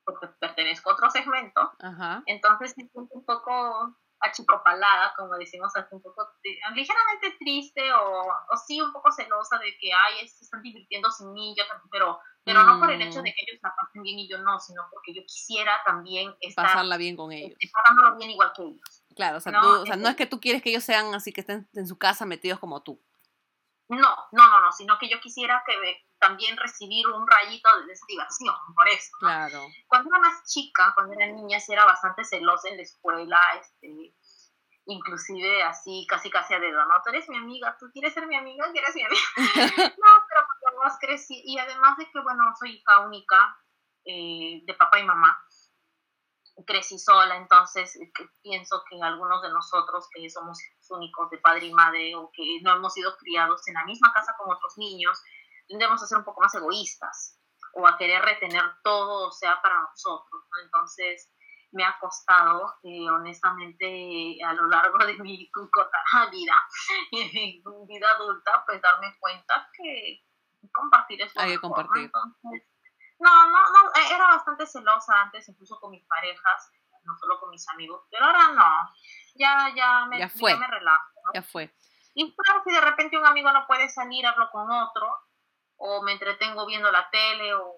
porque 0.05 0.27
pertenezco 0.39 0.89
a 0.89 0.93
otro 0.93 1.09
segmento. 1.09 1.71
Ajá. 1.79 2.23
Entonces 2.25 2.75
me 2.77 2.87
siento 2.87 3.13
un 3.13 3.25
poco 3.25 3.95
achicopalada, 4.21 5.13
como 5.17 5.35
decimos, 5.35 5.75
hasta 5.75 5.95
un 5.95 6.01
poco 6.01 6.27
ligeramente 6.73 7.37
triste 7.39 7.91
o, 7.93 8.21
o 8.21 8.57
sí 8.57 8.79
un 8.79 8.93
poco 8.93 9.11
celosa 9.11 9.57
de 9.57 9.75
que, 9.79 9.91
ay, 9.93 10.27
se 10.27 10.45
están 10.45 10.61
divirtiendo 10.61 11.09
sin 11.11 11.33
mí, 11.33 11.55
yo 11.57 11.65
también, 11.67 11.89
pero 11.91 12.19
pero 12.43 12.63
no 12.63 12.79
por 12.79 12.91
el 12.91 13.01
hecho 13.01 13.21
de 13.21 13.31
que 13.31 13.45
ellos 13.47 13.61
la 13.61 13.73
pasen 13.75 14.01
bien 14.01 14.17
y 14.17 14.27
yo 14.27 14.39
no, 14.39 14.59
sino 14.59 14.81
porque 14.89 15.13
yo 15.13 15.21
quisiera 15.27 15.73
también 15.85 16.33
estar 16.39 16.65
pasarla 16.65 16.97
bien 16.97 17.15
con 17.15 17.31
ellos. 17.31 17.57
Pasándolo 17.71 18.17
bien 18.17 18.31
igual 18.31 18.51
que 18.55 18.63
ellos. 18.63 19.03
Claro, 19.15 19.37
o 19.37 19.39
sea, 19.39 19.51
¿no? 19.51 19.61
Tú, 19.61 19.81
o 19.81 19.85
sea, 19.85 19.95
no 19.95 20.09
es 20.09 20.15
que 20.15 20.25
tú 20.25 20.39
quieres 20.39 20.61
que 20.61 20.71
ellos 20.71 20.83
sean 20.83 21.13
así 21.13 21.31
que 21.31 21.41
estén 21.41 21.69
en 21.73 21.87
su 21.87 21.97
casa 21.97 22.25
metidos 22.25 22.59
como 22.59 22.81
tú. 22.81 22.99
No, 23.91 24.15
no, 24.31 24.47
no, 24.47 24.61
no, 24.61 24.71
sino 24.71 24.97
que 24.97 25.09
yo 25.09 25.19
quisiera 25.19 25.61
que 25.67 25.77
me, 25.77 26.05
también 26.17 26.55
recibir 26.55 27.05
un 27.09 27.27
rayito 27.27 27.69
de 27.77 27.87
desactivación, 27.87 28.55
por 28.73 28.87
eso. 28.87 29.11
¿no? 29.19 29.27
Claro. 29.27 29.67
Cuando 29.85 30.09
era 30.09 30.19
más 30.19 30.45
chica, 30.45 30.93
cuando 30.95 31.13
era 31.13 31.27
niña, 31.27 31.59
sí 31.59 31.73
era 31.73 31.83
bastante 31.83 32.23
celosa 32.23 32.69
en 32.69 32.77
la 32.77 32.83
escuela, 32.83 33.41
este, 33.59 34.15
inclusive 34.85 35.63
así, 35.63 36.07
casi 36.07 36.29
casi 36.29 36.53
a 36.53 36.59
dedo, 36.59 36.85
¿no? 36.85 36.95
Tú 37.03 37.09
eres 37.09 37.27
mi 37.27 37.35
amiga, 37.35 37.75
tú 37.77 37.87
quieres 37.91 38.13
ser 38.13 38.27
mi 38.27 38.37
amiga, 38.37 38.71
quieres 38.71 38.93
ser 38.93 39.01
mi 39.01 39.07
amiga. 39.07 39.25
no, 39.97 40.25
pero 40.29 40.41
cuando 40.61 40.81
más 40.81 40.97
crecí, 40.97 41.41
y 41.43 41.59
además 41.59 41.97
de 41.97 42.09
que, 42.09 42.19
bueno, 42.21 42.43
soy 42.57 42.77
hija 42.77 42.99
única 43.01 43.59
eh, 44.05 44.61
de 44.63 44.73
papá 44.75 44.99
y 44.99 45.03
mamá, 45.03 45.37
crecí 46.65 46.97
sola, 46.99 47.35
entonces 47.37 47.97
que 48.13 48.27
pienso 48.41 48.83
que 48.89 49.01
algunos 49.01 49.41
de 49.41 49.49
nosotros 49.49 50.07
que 50.13 50.29
somos 50.29 50.59
únicos 50.89 51.29
de 51.29 51.37
padre 51.37 51.67
y 51.67 51.73
madre 51.73 52.15
o 52.15 52.29
que 52.33 52.59
no 52.61 52.75
hemos 52.75 52.93
sido 52.93 53.15
criados 53.17 53.67
en 53.67 53.75
la 53.75 53.85
misma 53.85 54.11
casa 54.13 54.35
con 54.37 54.51
otros 54.51 54.77
niños, 54.77 55.21
tendemos 55.67 56.01
a 56.01 56.07
ser 56.07 56.17
un 56.17 56.25
poco 56.25 56.41
más 56.41 56.53
egoístas 56.55 57.39
o 57.73 57.87
a 57.87 57.97
querer 57.97 58.21
retener 58.21 58.63
todo, 58.83 59.29
o 59.29 59.31
sea, 59.31 59.61
para 59.61 59.81
nosotros, 59.81 60.41
¿no? 60.51 60.63
Entonces, 60.63 61.31
me 61.71 61.85
ha 61.85 61.97
costado, 61.99 62.75
eh, 62.83 63.09
honestamente, 63.09 64.37
a 64.43 64.53
lo 64.53 64.67
largo 64.67 64.97
de 65.05 65.17
mi 65.19 65.49
corta 65.71 65.97
vida 66.31 66.55
y 67.11 67.63
mi 67.65 67.87
vida 67.87 68.07
adulta, 68.11 68.63
pues 68.65 68.81
darme 68.81 69.15
cuenta 69.19 69.69
que 69.77 70.25
compartir 70.73 71.21
es 71.21 71.31
Hay 71.37 71.51
que 71.51 71.59
compartir. 71.59 72.11
¿no? 72.13 72.21
Entonces, 72.35 72.70
no, 73.21 73.49
no, 73.49 73.59
no, 73.59 74.15
era 74.15 74.27
bastante 74.27 74.65
celosa 74.65 75.21
antes, 75.21 75.47
incluso 75.47 75.79
con 75.79 75.91
mis 75.91 76.05
parejas, 76.05 76.71
no 77.03 77.17
solo 77.17 77.39
con 77.39 77.49
mis 77.49 77.67
amigos, 77.69 78.03
pero 78.09 78.25
ahora 78.25 78.51
no, 78.53 78.93
ya, 79.35 79.71
ya 79.75 80.05
me, 80.07 80.19
ya 80.19 80.29
fue. 80.29 80.51
Ya 80.51 80.57
me 80.57 80.67
relajo. 80.67 81.21
¿no? 81.25 81.31
Ya 81.33 81.43
fue. 81.43 81.73
Y 82.13 82.35
claro, 82.35 82.61
si 82.65 82.73
de 82.73 82.81
repente 82.81 83.17
un 83.17 83.25
amigo 83.25 83.51
no 83.51 83.65
puede 83.67 83.89
salir, 83.89 84.25
hablo 84.25 84.49
con 84.51 84.69
otro, 84.69 85.07
o 85.77 86.01
me 86.03 86.13
entretengo 86.13 86.65
viendo 86.65 86.91
la 86.91 87.09
tele, 87.09 87.53
o 87.55 87.75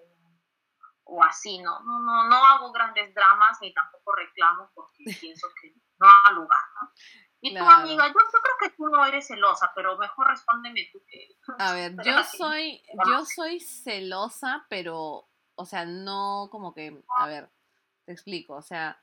o 1.04 1.22
así, 1.22 1.58
¿no? 1.58 1.80
No, 1.80 1.98
no, 2.00 2.28
no 2.28 2.36
hago 2.36 2.72
grandes 2.72 3.14
dramas 3.14 3.58
ni 3.60 3.72
tampoco 3.72 4.12
reclamo 4.14 4.70
porque 4.74 5.04
pienso 5.20 5.48
que 5.60 5.74
no 5.98 6.06
ha 6.08 6.32
lugar, 6.32 6.60
¿no? 6.80 6.90
Y 7.40 7.50
claro. 7.50 7.66
tu 7.66 7.72
amiga, 7.72 8.06
yo, 8.06 8.14
yo, 8.14 8.40
creo 8.40 8.54
que 8.58 8.76
tú 8.76 8.88
no 8.88 9.04
eres 9.04 9.26
celosa, 9.26 9.70
pero 9.74 9.98
mejor 9.98 10.28
respóndeme 10.28 10.88
tú 10.90 11.02
que... 11.06 11.28
A 11.58 11.74
ver, 11.74 11.94
yo 12.04 12.24
soy, 12.24 12.82
yo 13.06 13.24
soy 13.26 13.60
celosa, 13.60 14.66
pero, 14.70 15.28
o 15.56 15.66
sea, 15.66 15.84
no 15.84 16.48
como 16.50 16.74
que, 16.74 17.02
a 17.18 17.26
ver, 17.26 17.50
te 18.06 18.12
explico, 18.12 18.54
o 18.54 18.62
sea, 18.62 19.02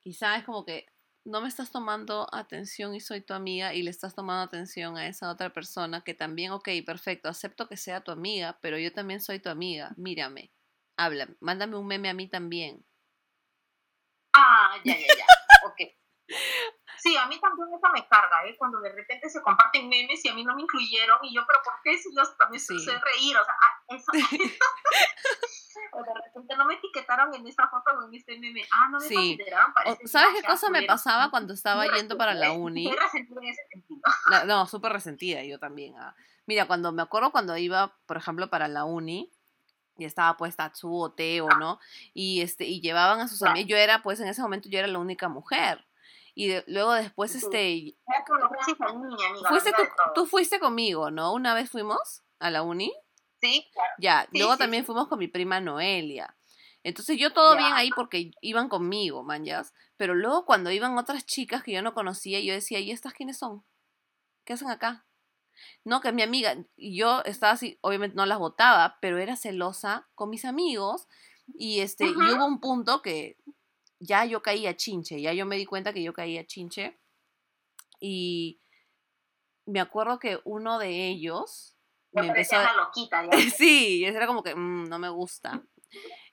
quizá 0.00 0.36
es 0.36 0.44
como 0.44 0.64
que 0.64 0.86
no 1.24 1.40
me 1.40 1.48
estás 1.48 1.70
tomando 1.70 2.26
atención 2.32 2.94
y 2.94 3.00
soy 3.00 3.20
tu 3.20 3.34
amiga 3.34 3.74
y 3.74 3.82
le 3.82 3.90
estás 3.90 4.14
tomando 4.14 4.42
atención 4.42 4.96
a 4.96 5.06
esa 5.06 5.30
otra 5.30 5.52
persona 5.52 6.02
que 6.02 6.14
también, 6.14 6.52
ok, 6.52 6.68
perfecto, 6.86 7.28
acepto 7.28 7.68
que 7.68 7.76
sea 7.76 8.00
tu 8.02 8.10
amiga, 8.10 8.58
pero 8.62 8.78
yo 8.78 8.92
también 8.92 9.20
soy 9.20 9.40
tu 9.40 9.50
amiga, 9.50 9.92
mírame 9.96 10.52
habla, 11.00 11.28
mándame 11.40 11.76
un 11.76 11.86
meme 11.86 12.10
a 12.10 12.14
mí 12.14 12.28
también. 12.28 12.84
Ah, 14.34 14.76
ya, 14.84 14.94
ya, 14.94 15.06
ya. 15.18 15.26
ok. 15.66 15.99
Sí, 16.98 17.16
a 17.16 17.26
mí 17.26 17.40
también 17.40 17.68
eso 17.74 17.88
me 17.92 18.06
carga, 18.08 18.44
¿eh? 18.46 18.56
Cuando 18.58 18.80
de 18.80 18.92
repente 18.92 19.28
se 19.28 19.40
comparten 19.42 19.88
memes 19.88 20.24
y 20.24 20.28
a 20.28 20.34
mí 20.34 20.44
no 20.44 20.54
me 20.54 20.62
incluyeron 20.62 21.18
y 21.22 21.34
yo, 21.34 21.42
pero 21.46 21.60
¿por 21.64 21.74
qué 21.82 21.96
si 21.96 22.14
yo 22.14 22.22
también 22.38 22.60
sí. 22.60 22.78
sé 22.78 22.92
reír? 22.98 23.36
O 23.36 23.44
sea, 23.44 23.54
eso. 23.88 24.12
o 25.92 26.02
de 26.02 26.14
repente 26.26 26.56
no 26.56 26.64
me 26.66 26.74
etiquetaron 26.74 27.34
en 27.34 27.46
esta 27.46 27.68
foto 27.68 27.90
o 27.98 28.08
en 28.08 28.14
este 28.14 28.38
meme. 28.38 28.62
Ah, 28.72 28.88
no 28.90 28.98
me 28.98 29.08
sí. 29.08 29.14
consideraron. 29.14 29.72
O, 29.86 29.96
¿Sabes 30.06 30.34
qué 30.36 30.46
cosa 30.46 30.70
me 30.70 30.82
pasaba 30.82 31.30
cuando 31.30 31.54
estaba 31.54 31.84
muy 31.84 31.94
yendo 31.96 32.16
para 32.16 32.34
la 32.34 32.52
uni? 32.52 32.88
Muy 32.88 32.96
resentida 32.96 33.40
en 33.40 33.48
ese 33.48 33.62
sentido. 33.72 34.00
No, 34.30 34.44
no 34.44 34.66
súper 34.66 34.92
resentida 34.92 35.42
yo 35.42 35.58
también. 35.58 35.96
Ah. 35.98 36.14
Mira, 36.46 36.66
cuando 36.66 36.92
me 36.92 37.02
acuerdo 37.02 37.32
cuando 37.32 37.56
iba, 37.56 37.96
por 38.06 38.16
ejemplo, 38.16 38.50
para 38.50 38.68
la 38.68 38.84
uni, 38.84 39.30
y 39.96 40.04
estaba 40.04 40.36
pues 40.36 40.56
Tatsu 40.56 40.94
o 40.94 41.12
Teo, 41.12 41.48
¿no? 41.58 41.78
Y 42.14 42.40
este, 42.40 42.64
y 42.64 42.80
llevaban 42.80 43.20
a 43.20 43.28
sus 43.28 43.42
amigas, 43.42 43.68
yo 43.68 43.76
era, 43.76 44.02
pues 44.02 44.18
en 44.20 44.28
ese 44.28 44.42
momento 44.42 44.68
yo 44.68 44.78
era 44.78 44.88
la 44.88 44.98
única 44.98 45.28
mujer. 45.28 45.86
Y 46.34 46.48
de, 46.48 46.64
luego 46.66 46.92
después, 46.92 47.34
este... 47.34 47.96
Fuiste 49.48 49.72
tú, 49.72 49.82
tú 50.14 50.26
fuiste 50.26 50.60
conmigo, 50.60 51.10
¿no? 51.10 51.32
Una 51.32 51.54
vez 51.54 51.70
fuimos 51.70 52.22
a 52.38 52.50
la 52.50 52.62
uni. 52.62 52.92
Sí, 53.40 53.68
claro. 53.72 53.90
Ya, 53.98 54.28
sí, 54.30 54.38
luego 54.38 54.52
sí, 54.54 54.58
también 54.58 54.82
sí. 54.82 54.86
fuimos 54.86 55.08
con 55.08 55.18
mi 55.18 55.28
prima 55.28 55.60
Noelia. 55.60 56.36
Entonces 56.82 57.18
yo 57.18 57.32
todo 57.32 57.54
Ya. 57.54 57.60
bien 57.60 57.72
ahí 57.74 57.90
porque 57.94 58.30
iban 58.40 58.68
conmigo, 58.68 59.22
manjas. 59.22 59.74
Pero 59.96 60.14
luego 60.14 60.46
cuando 60.46 60.70
iban 60.70 60.96
otras 60.98 61.26
chicas 61.26 61.62
que 61.62 61.72
yo 61.72 61.82
no 61.82 61.94
conocía, 61.94 62.40
yo 62.40 62.54
decía, 62.54 62.80
¿y 62.80 62.90
estas 62.90 63.12
quiénes 63.12 63.38
son? 63.38 63.64
¿Qué 64.44 64.54
hacen 64.54 64.70
acá? 64.70 65.06
No, 65.84 66.00
que 66.00 66.12
mi 66.12 66.22
amiga, 66.22 66.56
y 66.76 66.96
yo 66.96 67.22
estaba 67.24 67.52
así, 67.52 67.78
obviamente 67.82 68.16
no 68.16 68.24
las 68.24 68.38
votaba, 68.38 68.96
pero 69.02 69.18
era 69.18 69.36
celosa 69.36 70.08
con 70.14 70.30
mis 70.30 70.44
amigos. 70.46 71.06
Y 71.54 71.80
este, 71.80 72.06
y 72.06 72.14
hubo 72.14 72.46
un 72.46 72.60
punto 72.60 73.02
que 73.02 73.36
ya 74.00 74.24
yo 74.24 74.42
caía 74.42 74.76
chinche, 74.76 75.20
ya 75.20 75.32
yo 75.32 75.46
me 75.46 75.56
di 75.56 75.66
cuenta 75.66 75.92
que 75.92 76.02
yo 76.02 76.12
caía 76.12 76.44
chinche. 76.46 76.98
Y 78.00 78.60
me 79.66 79.80
acuerdo 79.80 80.18
que 80.18 80.40
uno 80.44 80.78
de 80.78 81.08
ellos 81.08 81.76
Me 82.12 82.26
empezó 82.26 82.56
a, 82.56 82.74
loquita 82.76 83.24
ya. 83.24 83.30
Sí, 83.56 83.98
y 84.00 84.04
era 84.04 84.26
como 84.26 84.42
que 84.42 84.54
"Mm, 84.54 84.88
no 84.88 84.98
me 84.98 85.08
gusta. 85.10 85.62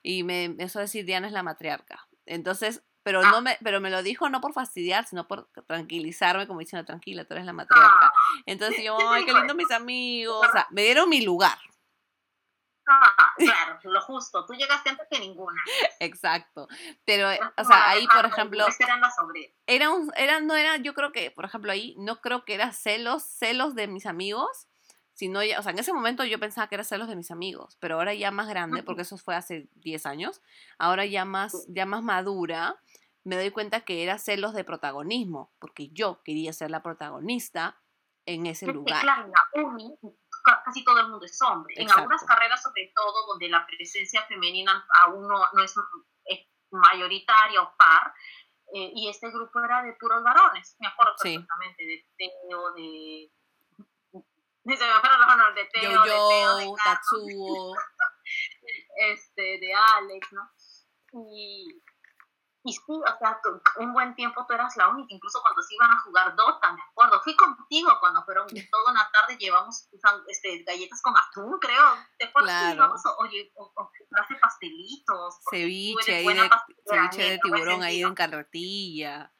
Y 0.02 0.22
me 0.24 0.44
empezó 0.44 0.78
a 0.78 0.82
decir 0.82 1.04
Diana 1.04 1.26
es 1.26 1.32
la 1.32 1.42
matriarca. 1.42 2.08
Entonces, 2.26 2.82
pero 3.04 3.20
Ah. 3.22 3.30
no 3.30 3.40
me, 3.42 3.56
pero 3.62 3.80
me 3.80 3.90
lo 3.90 4.02
dijo 4.02 4.28
no 4.28 4.40
por 4.40 4.52
fastidiar, 4.52 5.06
sino 5.06 5.28
por 5.28 5.48
tranquilizarme, 5.66 6.46
como 6.46 6.60
diciendo, 6.60 6.84
tranquila, 6.86 7.24
tú 7.24 7.34
eres 7.34 7.46
la 7.46 7.52
matriarca. 7.52 7.90
Ah, 8.02 8.12
Entonces 8.46 8.84
yo, 8.84 8.96
¿Qué 8.96 9.04
te 9.04 9.08
ay, 9.10 9.24
qué 9.24 9.32
lindo 9.32 9.46
eso? 9.52 9.54
mis 9.56 9.70
amigos. 9.70 10.46
O 10.48 10.52
sea, 10.52 10.66
me 10.70 10.82
dieron 10.82 11.08
mi 11.08 11.20
lugar. 11.22 11.58
Ah, 12.88 13.34
claro, 13.38 13.78
lo 13.84 14.00
justo. 14.02 14.44
Tú 14.46 14.54
llegaste 14.54 14.90
antes 14.90 15.06
que 15.10 15.20
ninguna. 15.20 15.60
Exacto. 16.00 16.68
Pero, 17.04 17.30
eh, 17.30 17.38
o 17.56 17.62
No, 17.62 17.68
sea, 17.68 17.90
ahí, 17.90 18.06
por 18.06 18.26
ejemplo, 18.26 18.66
esta 18.66 18.84
era 19.66 19.90
un, 19.90 20.10
era, 20.16 20.40
no 20.40 20.56
era, 20.56 20.76
yo 20.76 20.94
creo 20.94 21.12
que, 21.12 21.30
por 21.30 21.44
ejemplo, 21.44 21.70
ahí, 21.72 21.94
no 21.98 22.20
creo 22.20 22.44
que 22.44 22.54
era 22.54 22.72
celos, 22.72 23.22
celos 23.22 23.74
de 23.74 23.86
mis 23.86 24.06
amigos, 24.06 24.68
sino 25.12 25.42
ya, 25.42 25.58
o 25.58 25.62
sea, 25.62 25.72
en 25.72 25.78
ese 25.80 25.92
momento 25.92 26.24
yo 26.24 26.38
pensaba 26.38 26.68
que 26.68 26.76
era 26.76 26.84
celos 26.84 27.08
de 27.08 27.16
mis 27.16 27.30
amigos, 27.30 27.76
pero 27.80 27.96
ahora 27.96 28.14
ya 28.14 28.30
más 28.30 28.48
grande, 28.48 28.82
porque 28.84 29.02
eso 29.02 29.18
fue 29.18 29.34
hace 29.34 29.68
10 29.74 30.06
años, 30.06 30.40
ahora 30.78 31.06
ya 31.06 31.24
más, 31.24 31.66
ya 31.68 31.86
más 31.86 32.04
madura, 32.04 32.80
me 33.24 33.36
doy 33.36 33.50
cuenta 33.50 33.80
que 33.80 34.04
era 34.04 34.18
celos 34.18 34.54
de 34.54 34.62
protagonismo, 34.62 35.52
porque 35.58 35.88
yo 35.88 36.22
quería 36.22 36.52
ser 36.52 36.70
la 36.70 36.82
protagonista 36.82 37.76
en 38.26 38.46
ese 38.46 38.66
lugar. 38.68 39.00
claro, 39.00 39.28
la 39.28 39.62
uni 39.62 39.98
casi 40.64 40.84
todo 40.84 41.00
el 41.00 41.08
mundo 41.08 41.24
es 41.26 41.40
hombre. 41.42 41.74
En 41.76 41.90
algunas 41.90 42.24
carreras, 42.24 42.62
sobre 42.62 42.92
todo, 42.94 43.26
donde 43.26 43.48
la 43.48 43.66
presencia 43.66 44.22
femenina 44.26 44.86
aún 45.04 45.26
no, 45.26 45.40
no 45.52 45.62
es, 45.62 45.74
es 46.24 46.46
mayoritaria 46.70 47.62
o 47.62 47.76
par, 47.76 48.12
eh, 48.74 48.92
y 48.94 49.08
este 49.08 49.30
grupo 49.30 49.60
era 49.64 49.82
de 49.82 49.94
puros 49.94 50.22
varones. 50.22 50.76
Me 50.78 50.88
acuerdo 50.88 51.14
Sí. 51.18 51.34
perfectamente 51.34 51.84
de 51.84 52.06
Teo, 52.16 52.72
de... 52.74 53.32
Los 54.64 54.80
nombres 54.80 55.54
de 55.54 55.80
Teo, 55.80 56.02
de 56.02 56.10
Teo, 56.10 56.56
de 56.56 56.64
Carlos, 56.64 56.80
Tatsuo, 56.84 57.74
este, 58.96 59.42
de 59.42 59.72
Alex, 59.74 60.32
¿no? 60.32 60.50
Y, 61.32 61.82
y 62.68 62.72
sí, 62.72 62.82
o 62.88 63.18
sea, 63.18 63.40
un 63.76 63.94
buen 63.94 64.14
tiempo 64.14 64.44
tú 64.46 64.52
eras 64.52 64.76
la 64.76 64.88
única, 64.88 65.14
incluso 65.14 65.40
cuando 65.40 65.62
se 65.62 65.74
iban 65.74 65.90
a 65.90 66.00
jugar 66.00 66.36
Dota, 66.36 66.72
me 66.72 66.82
acuerdo. 66.82 67.18
Fui 67.22 67.34
contigo 67.34 67.90
cuando 67.98 68.22
fueron 68.24 68.46
toda 68.46 68.92
una 68.92 69.10
tarde, 69.10 69.38
llevamos 69.38 69.88
este, 70.26 70.64
galletas 70.64 71.00
con 71.00 71.14
atún, 71.16 71.58
creo. 71.58 71.82
¿Te 72.18 72.26
acuerdas 72.26 72.74
claro. 72.74 72.94
oye, 73.20 73.50
o, 73.56 73.72
o, 73.74 73.90
pastelitos? 74.40 75.40
Ceviche, 75.50 76.14
ahí 76.14 76.26
de, 76.26 76.50
ceviche 76.86 77.30
de 77.30 77.38
tiburón 77.38 77.82
ahí 77.82 78.02
en 78.02 78.14
carretilla. 78.14 79.32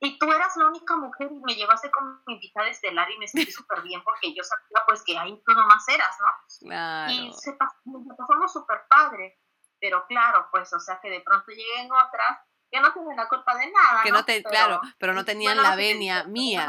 Y 0.00 0.18
tú 0.18 0.30
eras 0.30 0.56
la 0.56 0.66
única 0.66 0.94
mujer 0.96 1.28
y 1.32 1.40
me 1.40 1.54
llevaste 1.54 1.90
como 1.90 2.20
invitada 2.26 2.68
estelar 2.68 3.10
y 3.10 3.18
me 3.18 3.26
sentí 3.26 3.50
súper 3.52 3.80
bien 3.82 4.02
porque 4.04 4.34
yo 4.34 4.44
sabía 4.44 4.84
pues 4.86 5.02
que 5.02 5.16
ahí 5.16 5.42
tú 5.44 5.52
nomás 5.54 5.88
eras, 5.88 6.16
¿no? 6.20 6.68
Claro. 6.68 7.12
Y 7.12 7.32
se 7.32 7.54
pasamos 7.54 8.52
súper 8.52 8.82
padre. 8.90 9.40
Pero 9.80 10.06
claro, 10.06 10.48
pues, 10.50 10.72
o 10.72 10.80
sea, 10.80 10.98
que 11.00 11.10
de 11.10 11.20
pronto 11.20 11.50
lleguen 11.50 11.90
otras 11.92 12.38
que 12.70 12.80
no 12.80 12.92
tienen 12.92 13.16
la 13.16 13.28
culpa 13.28 13.56
de 13.56 13.70
nada. 13.70 14.02
Que 14.02 14.10
no, 14.10 14.24
te, 14.24 14.42
claro, 14.42 14.80
pero 14.98 15.14
no 15.14 15.24
tenían 15.24 15.56
la 15.56 15.74
venia 15.74 16.24
mía. 16.24 16.68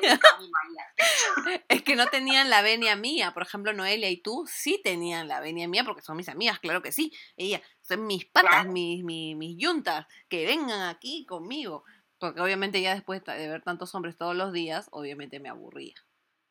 es 1.68 1.82
que 1.82 1.96
no 1.96 2.06
tenían 2.06 2.48
la 2.48 2.62
venia 2.62 2.94
mía. 2.96 3.32
Por 3.34 3.42
ejemplo, 3.42 3.72
Noelia 3.72 4.08
y 4.08 4.22
tú 4.22 4.44
sí 4.46 4.80
tenían 4.82 5.26
la 5.26 5.40
venia 5.40 5.66
mía 5.66 5.82
porque 5.84 6.02
son 6.02 6.16
mis 6.16 6.28
amigas, 6.28 6.60
claro 6.60 6.80
que 6.82 6.92
sí. 6.92 7.12
Ellas 7.36 7.62
son 7.80 8.06
mis 8.06 8.24
patas, 8.26 8.66
mis, 8.66 9.02
mis, 9.02 9.36
mis 9.36 9.56
yuntas, 9.58 10.06
que 10.28 10.46
vengan 10.46 10.82
aquí 10.82 11.26
conmigo. 11.26 11.84
Porque 12.18 12.40
obviamente 12.40 12.80
ya 12.80 12.94
después 12.94 13.24
de 13.24 13.48
ver 13.48 13.62
tantos 13.62 13.94
hombres 13.94 14.16
todos 14.16 14.36
los 14.36 14.52
días, 14.52 14.88
obviamente 14.90 15.40
me 15.40 15.48
aburría, 15.48 15.94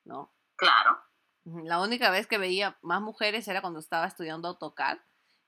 ¿no? 0.05 0.33
Claro. 0.55 0.97
La 1.63 1.79
única 1.79 2.09
vez 2.09 2.27
que 2.27 2.37
veía 2.37 2.77
más 2.81 3.01
mujeres 3.01 3.47
era 3.47 3.61
cuando 3.61 3.79
estaba 3.79 4.05
estudiando 4.05 4.49
AutoCAD 4.49 4.97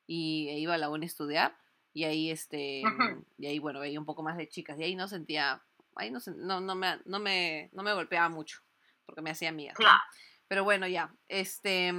y 0.07 0.47
e 0.49 0.59
iba 0.59 0.75
a 0.75 0.77
la 0.77 0.89
uni 0.89 1.05
a 1.05 1.07
estudiar 1.07 1.57
y 1.93 2.05
ahí 2.05 2.31
este 2.31 2.83
y 3.37 3.45
ahí 3.45 3.59
bueno 3.59 3.79
veía 3.79 3.99
un 3.99 4.05
poco 4.05 4.23
más 4.23 4.37
de 4.37 4.47
chicas 4.47 4.79
y 4.79 4.83
ahí 4.83 4.95
no 4.95 5.07
sentía 5.07 5.61
ahí 5.95 6.09
no 6.09 6.19
no, 6.37 6.61
no 6.61 6.75
me 6.75 6.99
no 7.05 7.19
me 7.19 7.69
no 7.73 7.83
me 7.83 7.93
golpeaba 7.93 8.29
mucho 8.29 8.61
porque 9.05 9.21
me 9.21 9.31
hacía 9.31 9.49
amiga 9.49 9.73
pero 10.47 10.63
bueno 10.63 10.87
ya 10.87 11.13
este 11.27 11.93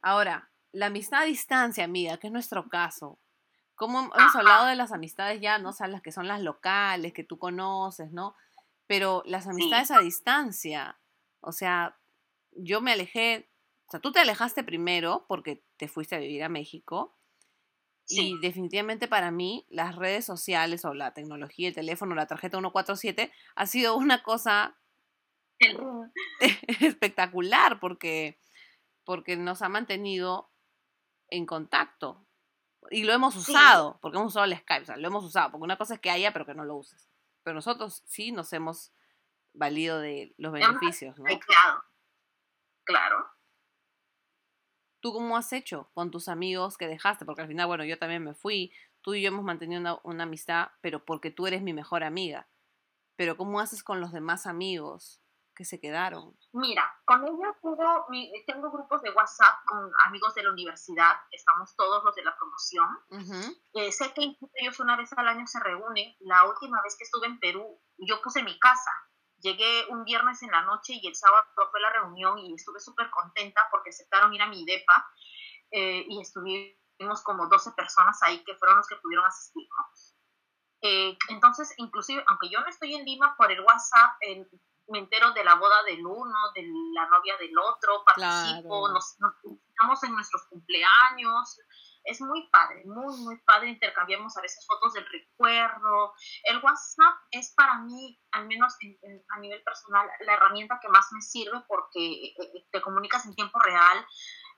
ahora 0.00 0.50
la 0.72 0.86
amistad 0.86 1.22
a 1.22 1.24
distancia 1.24 1.84
amiga 1.84 2.18
que 2.18 2.28
es 2.28 2.32
nuestro 2.32 2.68
caso. 2.68 3.18
Como 3.74 3.98
hemos 3.98 4.36
hablado 4.36 4.66
de 4.66 4.76
las 4.76 4.92
amistades 4.92 5.40
ya 5.40 5.58
no 5.58 5.70
o 5.70 5.72
sea 5.72 5.88
las 5.88 6.02
que 6.02 6.12
son 6.12 6.28
las 6.28 6.42
locales 6.42 7.14
que 7.14 7.24
tú 7.24 7.38
conoces 7.38 8.12
no 8.12 8.36
pero 8.86 9.22
las 9.24 9.46
amistades 9.46 9.90
a 9.90 10.00
distancia 10.00 10.98
o 11.40 11.50
sea 11.50 11.96
yo 12.52 12.80
me 12.80 12.92
alejé, 12.92 13.50
o 13.86 13.90
sea, 13.90 14.00
tú 14.00 14.12
te 14.12 14.20
alejaste 14.20 14.64
primero 14.64 15.24
porque 15.28 15.64
te 15.76 15.88
fuiste 15.88 16.16
a 16.16 16.20
vivir 16.20 16.42
a 16.42 16.48
México. 16.48 17.16
Y 18.12 18.40
definitivamente 18.40 19.06
para 19.06 19.30
mí 19.30 19.66
las 19.68 19.94
redes 19.94 20.24
sociales 20.24 20.84
o 20.84 20.94
la 20.94 21.14
tecnología, 21.14 21.68
el 21.68 21.74
teléfono, 21.76 22.16
la 22.16 22.26
tarjeta 22.26 22.58
147 22.58 23.32
ha 23.54 23.66
sido 23.66 23.96
una 23.96 24.24
cosa 24.24 24.76
espectacular 26.80 27.78
porque, 27.78 28.40
porque 29.04 29.36
nos 29.36 29.62
ha 29.62 29.68
mantenido 29.68 30.50
en 31.28 31.46
contacto. 31.46 32.26
Y 32.90 33.04
lo 33.04 33.12
hemos 33.12 33.36
usado, 33.36 33.98
porque 34.00 34.18
hemos 34.18 34.32
usado 34.32 34.46
el 34.46 34.56
Skype, 34.56 34.82
o 34.82 34.86
sea, 34.86 34.96
lo 34.96 35.06
hemos 35.06 35.24
usado, 35.24 35.52
porque 35.52 35.64
una 35.64 35.76
cosa 35.76 35.94
es 35.94 36.00
que 36.00 36.10
haya, 36.10 36.32
pero 36.32 36.46
que 36.46 36.54
no 36.54 36.64
lo 36.64 36.76
uses. 36.76 37.08
Pero 37.44 37.54
nosotros 37.54 38.02
sí 38.06 38.32
nos 38.32 38.52
hemos 38.52 38.92
valido 39.52 40.00
de 40.00 40.34
los 40.38 40.52
beneficios, 40.52 41.18
¿no? 41.18 41.24
Claro. 41.24 41.84
¿Tú 45.00 45.14
cómo 45.14 45.36
has 45.36 45.52
hecho 45.52 45.90
con 45.94 46.10
tus 46.10 46.28
amigos 46.28 46.76
que 46.76 46.86
dejaste? 46.86 47.24
Porque 47.24 47.42
al 47.42 47.48
final, 47.48 47.66
bueno, 47.66 47.84
yo 47.84 47.98
también 47.98 48.22
me 48.22 48.34
fui, 48.34 48.72
tú 49.00 49.14
y 49.14 49.22
yo 49.22 49.28
hemos 49.28 49.44
mantenido 49.44 50.00
una, 50.04 50.24
amistad, 50.24 50.68
pero 50.82 51.04
porque 51.04 51.30
tú 51.30 51.46
eres 51.46 51.62
mi 51.62 51.72
mejor 51.72 52.04
amiga. 52.04 52.48
Pero 53.16 53.36
¿cómo 53.36 53.60
haces 53.60 53.82
con 53.82 54.00
los 54.00 54.12
demás 54.12 54.46
amigos 54.46 55.22
que 55.54 55.64
se 55.64 55.80
quedaron? 55.80 56.36
Mira, 56.52 56.84
con 57.06 57.24
ellos 57.24 57.56
tengo, 57.62 58.06
tengo 58.46 58.70
grupos 58.70 59.00
de 59.02 59.10
WhatsApp 59.10 59.64
con 59.66 59.90
amigos 60.06 60.34
de 60.34 60.42
la 60.42 60.52
universidad, 60.52 61.16
estamos 61.30 61.74
todos 61.76 62.04
los 62.04 62.14
de 62.14 62.24
la 62.24 62.36
promoción. 62.36 63.48
Eh, 63.72 63.92
sé 63.92 64.12
que 64.12 64.36
ellos 64.54 64.80
una 64.80 64.96
vez 64.96 65.12
al 65.14 65.28
año 65.28 65.46
se 65.46 65.60
reúnen. 65.60 66.14
La 66.20 66.46
última 66.46 66.80
vez 66.82 66.96
que 66.96 67.04
estuve 67.04 67.26
en 67.26 67.38
Perú, 67.40 67.80
yo 67.98 68.20
puse 68.22 68.42
mi 68.42 68.58
casa 68.58 68.90
Llegué 69.40 69.86
un 69.88 70.04
viernes 70.04 70.42
en 70.42 70.50
la 70.50 70.62
noche 70.62 70.94
y 71.00 71.06
el 71.06 71.14
sábado 71.14 71.46
fue 71.70 71.80
la 71.80 71.90
reunión 71.90 72.38
y 72.38 72.54
estuve 72.54 72.80
súper 72.80 73.10
contenta 73.10 73.66
porque 73.70 73.90
aceptaron 73.90 74.34
ir 74.34 74.42
a 74.42 74.48
mi 74.48 74.64
DEPA 74.64 75.10
eh, 75.70 76.04
y 76.08 76.20
estuvimos 76.20 77.22
como 77.24 77.46
12 77.46 77.72
personas 77.72 78.22
ahí 78.22 78.44
que 78.44 78.54
fueron 78.56 78.76
los 78.76 78.86
que 78.86 78.96
pudieron 78.96 79.24
asistir. 79.26 79.66
Eh, 80.82 81.16
entonces, 81.28 81.72
inclusive, 81.76 82.24
aunque 82.28 82.48
yo 82.48 82.60
no 82.60 82.66
estoy 82.66 82.94
en 82.94 83.04
Lima, 83.04 83.36
por 83.36 83.50
el 83.50 83.60
WhatsApp 83.60 84.18
me 84.90 84.98
entero 84.98 85.32
de 85.32 85.44
la 85.44 85.54
boda 85.54 85.82
del 85.84 86.04
uno, 86.04 86.36
de 86.54 86.66
la 86.94 87.06
novia 87.08 87.36
del 87.38 87.56
otro, 87.58 88.04
participo, 88.04 88.88
nos, 88.88 89.16
nos 89.18 90.02
en 90.02 90.12
nuestros 90.12 90.42
cumpleaños, 90.48 91.58
es 92.10 92.20
muy 92.20 92.48
padre, 92.48 92.82
muy, 92.84 93.16
muy 93.18 93.36
padre. 93.38 93.70
Intercambiamos 93.70 94.36
a 94.36 94.40
veces 94.40 94.66
fotos 94.66 94.92
del 94.94 95.06
recuerdo. 95.06 96.12
El 96.44 96.58
WhatsApp 96.58 97.14
es 97.30 97.52
para 97.54 97.78
mí, 97.78 98.20
al 98.32 98.46
menos 98.46 98.76
a 99.28 99.38
nivel 99.38 99.62
personal, 99.62 100.08
la 100.20 100.34
herramienta 100.34 100.80
que 100.82 100.88
más 100.88 101.06
me 101.12 101.22
sirve 101.22 101.62
porque 101.68 102.00
eh, 102.00 102.34
eh, 102.38 102.66
te 102.70 102.80
comunicas 102.80 103.24
en 103.26 103.34
tiempo 103.34 103.58
real. 103.60 104.06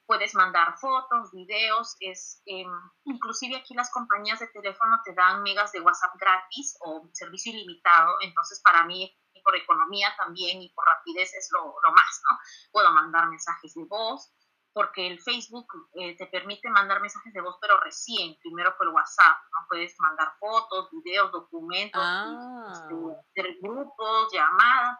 Puedes 0.06 0.34
mandar 0.34 0.76
fotos, 0.78 1.30
videos, 1.32 1.96
es 2.00 2.42
em, 2.46 2.68
inclusive 3.04 3.56
aquí 3.56 3.72
las 3.74 3.90
compañías 3.92 4.40
de 4.40 4.48
teléfono 4.48 5.00
te 5.04 5.14
dan 5.14 5.42
megas 5.42 5.70
de 5.72 5.80
WhatsApp 5.80 6.16
gratis 6.18 6.76
o 6.80 7.08
servicio 7.12 7.52
ilimitado, 7.52 8.16
entonces 8.20 8.60
para 8.64 8.84
mí 8.84 9.16
por 9.44 9.56
economía 9.56 10.14
también 10.16 10.60
y 10.62 10.70
por 10.70 10.84
rapidez 10.84 11.32
es 11.34 11.48
lo, 11.52 11.60
lo 11.64 11.92
más, 11.92 12.22
¿no? 12.30 12.38
Puedo 12.72 12.92
mandar 12.92 13.28
mensajes 13.28 13.74
de 13.74 13.84
voz, 13.84 14.32
porque 14.72 15.06
el 15.06 15.20
Facebook 15.20 15.66
eh, 15.94 16.16
te 16.16 16.26
permite 16.26 16.68
mandar 16.70 17.00
mensajes 17.00 17.32
de 17.32 17.40
voz, 17.40 17.56
pero 17.60 17.78
recién, 17.80 18.36
primero 18.40 18.74
fue 18.76 18.86
el 18.86 18.92
WhatsApp, 18.92 19.36
¿no? 19.52 19.66
Puedes 19.68 19.94
mandar 19.98 20.32
fotos, 20.38 20.88
videos, 20.90 21.30
documentos, 21.30 22.02
ah. 22.02 22.72
este, 22.72 23.58
grupos, 23.60 24.32
llamadas. 24.32 24.98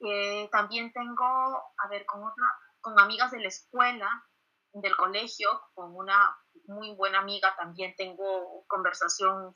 Eh, 0.00 0.48
también 0.52 0.92
tengo, 0.92 1.24
a 1.24 1.88
ver, 1.88 2.04
con 2.04 2.22
otra, 2.22 2.44
con 2.80 2.98
amigas 3.00 3.30
de 3.30 3.40
la 3.40 3.48
escuela, 3.48 4.26
del 4.72 4.96
colegio, 4.96 5.48
con 5.74 5.94
una 5.96 6.36
muy 6.66 6.94
buena 6.94 7.20
amiga 7.20 7.54
también 7.56 7.94
tengo 7.96 8.64
conversación 8.66 9.54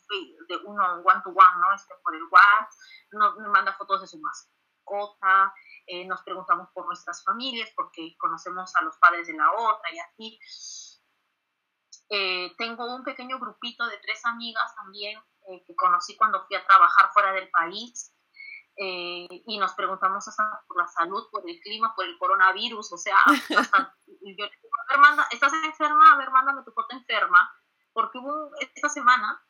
de 0.49 0.57
uno 0.65 1.03
one 1.05 1.21
to 1.25 1.31
one, 1.31 1.61
¿no? 1.61 1.75
Este, 1.75 1.95
por 2.03 2.15
el 2.15 2.23
WhatsApp, 2.31 2.71
no, 3.13 3.37
me 3.37 3.49
manda 3.49 3.75
fotos 3.75 4.01
de 4.01 4.07
su 4.07 4.19
mascota, 4.19 5.53
eh, 5.87 6.07
nos 6.07 6.23
preguntamos 6.23 6.69
por 6.73 6.87
nuestras 6.87 7.23
familias 7.25 7.71
porque 7.77 8.17
conocemos 8.19 8.75
a 8.77 8.83
los 8.83 8.97
padres 8.99 9.27
de 9.27 9.35
la 9.35 9.51
otra 9.53 9.93
y 9.93 9.99
así. 9.99 10.39
Eh, 12.11 12.55
tengo 12.59 12.95
un 12.95 13.05
pequeño 13.05 13.39
grupito 13.39 13.87
de 13.87 13.99
tres 13.99 14.25
amigas 14.27 14.75
también 14.75 15.19
eh, 15.49 15.63
que 15.65 15.77
conocí 15.77 16.17
cuando 16.17 16.45
fui 16.47 16.57
a 16.57 16.67
trabajar 16.67 17.11
fuera 17.13 17.33
del 17.33 17.49
país 17.51 18.15
y 18.83 19.59
nos 19.59 19.75
preguntamos 19.75 20.27
hasta 20.27 20.43
por 20.67 20.79
la 20.79 20.89
salud, 20.89 21.29
por 21.31 21.43
el 21.47 21.61
clima, 21.61 21.95
por 21.95 22.07
el 22.07 22.17
coronavirus, 22.17 22.93
o 22.95 22.97
sea, 22.97 23.17
hasta, 23.59 23.95
yo 24.23 24.47
¿estás 25.33 25.53
enferma? 25.65 26.15
A 26.15 26.17
ver, 26.17 26.31
mándame 26.31 26.63
tu 26.63 26.73
foto 26.73 26.97
enferma, 26.97 27.53
porque 27.93 28.17
hubo 28.17 28.51
esta 28.59 28.89
semana 28.89 29.45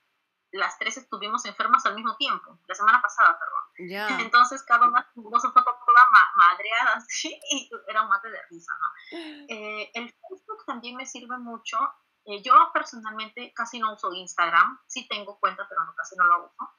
las 0.52 0.78
tres 0.78 0.96
estuvimos 0.96 1.44
enfermas 1.44 1.84
al 1.86 1.94
mismo 1.94 2.16
tiempo, 2.16 2.58
la 2.66 2.74
semana 2.74 3.00
pasada, 3.00 3.38
perdón. 3.38 3.60
Entonces 4.32 4.62
cada 4.64 4.88
una 4.88 5.08
tuvo 5.14 5.38
su 5.38 5.48
foto 5.48 5.76
toda 5.86 6.06
madreada, 6.36 6.92
así, 6.96 7.38
y 7.50 7.70
era 7.88 8.02
un 8.02 8.08
mate 8.08 8.30
de 8.30 8.38
risa, 8.50 8.72
¿no? 8.80 9.18
Eh, 9.48 9.90
el 9.94 10.08
Facebook 10.10 10.64
también 10.66 10.96
me 10.96 11.06
sirve 11.06 11.36
mucho. 11.38 11.76
Eh, 12.24 12.42
yo 12.42 12.54
personalmente 12.72 13.52
casi 13.54 13.78
no 13.78 13.94
uso 13.94 14.12
Instagram, 14.12 14.78
sí 14.86 15.08
tengo 15.08 15.38
cuenta, 15.40 15.66
pero 15.68 15.84
no, 15.84 15.94
casi 15.96 16.16
no 16.16 16.24
lo 16.24 16.46
uso. 16.46 16.70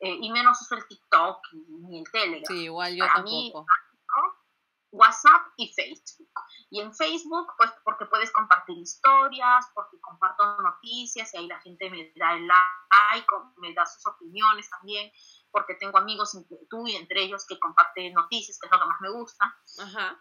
Eh, 0.00 0.16
y 0.20 0.30
menos 0.30 0.60
uso 0.62 0.76
el 0.76 0.86
TikTok 0.86 1.40
ni 1.52 1.98
el 1.98 2.10
Telegram. 2.10 2.46
Sí, 2.46 2.64
igual 2.64 2.94
yo 2.94 3.04
tampoco. 3.12 3.66
WhatsApp 4.90 5.42
y 5.56 5.72
Facebook. 5.74 6.32
Y 6.70 6.80
en 6.80 6.94
Facebook, 6.94 7.52
pues 7.56 7.70
porque 7.84 8.06
puedes 8.06 8.30
compartir 8.32 8.76
historias, 8.78 9.66
porque 9.74 10.00
comparto 10.00 10.60
noticias 10.62 11.32
y 11.34 11.36
ahí 11.36 11.46
la 11.46 11.60
gente 11.60 11.90
me 11.90 12.12
da 12.16 12.34
el 12.34 12.46
like, 12.46 13.26
me 13.56 13.74
da 13.74 13.84
sus 13.86 14.06
opiniones 14.06 14.68
también, 14.70 15.10
porque 15.50 15.74
tengo 15.74 15.98
amigos, 15.98 16.36
tú 16.70 16.86
y 16.86 16.96
entre 16.96 17.22
ellos, 17.22 17.46
que 17.46 17.58
comparten 17.58 18.12
noticias, 18.14 18.58
que 18.58 18.66
es 18.66 18.72
lo 18.72 18.78
que 18.78 18.86
más 18.86 19.00
me 19.00 19.10
gusta. 19.10 19.56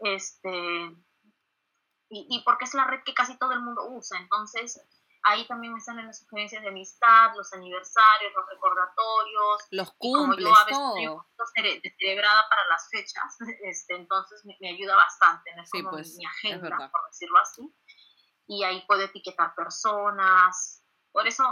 Este, 0.01 0.95
y, 2.09 2.27
y 2.29 2.43
porque 2.43 2.65
es 2.65 2.73
la 2.73 2.85
red 2.85 3.03
que 3.05 3.13
casi 3.13 3.37
todo 3.37 3.51
el 3.51 3.61
mundo 3.61 3.87
usa. 3.89 4.19
Entonces, 4.19 4.81
Ahí 5.29 5.45
también 5.45 5.73
me 5.73 5.81
salen 5.81 6.07
las 6.07 6.19
sugerencias 6.19 6.61
de 6.61 6.69
amistad, 6.69 7.33
los 7.35 7.51
aniversarios, 7.51 8.31
los 8.33 8.49
recordatorios. 8.49 9.67
Los 9.71 9.91
cumples, 9.97 10.45
como 10.45 11.01
yo 11.01 11.19
a 11.19 11.25
veces 11.25 11.75
estoy 11.75 11.91
celebrada 11.99 12.47
para 12.49 12.65
las 12.69 12.87
fechas, 12.89 13.37
este, 13.63 13.95
entonces 13.95 14.45
me, 14.45 14.69
ayuda 14.69 14.95
bastante, 14.95 15.53
no 15.55 15.63
es 15.63 15.69
como 15.69 15.89
pues, 15.91 16.15
mi 16.15 16.25
agenda, 16.25 16.89
por 16.89 17.07
decirlo 17.07 17.37
así. 17.39 17.75
y 18.47 18.63
ahí 18.63 18.85
puedo 18.87 19.01
etiquetar 19.01 19.53
personas. 19.53 20.85
Por 21.11 21.27
eso, 21.27 21.43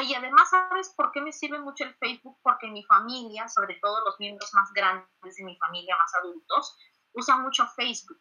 y 0.00 0.14
además, 0.14 0.48
¿sabes 0.48 0.94
por 0.96 1.12
qué 1.12 1.20
me 1.20 1.32
sirve 1.32 1.58
mucho 1.58 1.84
el 1.84 1.94
Facebook? 1.96 2.38
Porque 2.42 2.68
mi 2.68 2.82
familia, 2.84 3.46
sobre 3.48 3.74
todo 3.82 4.02
los 4.06 4.18
miembros 4.20 4.54
más 4.54 4.72
grandes 4.72 5.36
de 5.36 5.44
mi 5.44 5.58
familia, 5.58 5.98
más 5.98 6.14
adultos, 6.14 6.78
usan 7.12 7.42
mucho 7.42 7.66
Facebook 7.76 8.20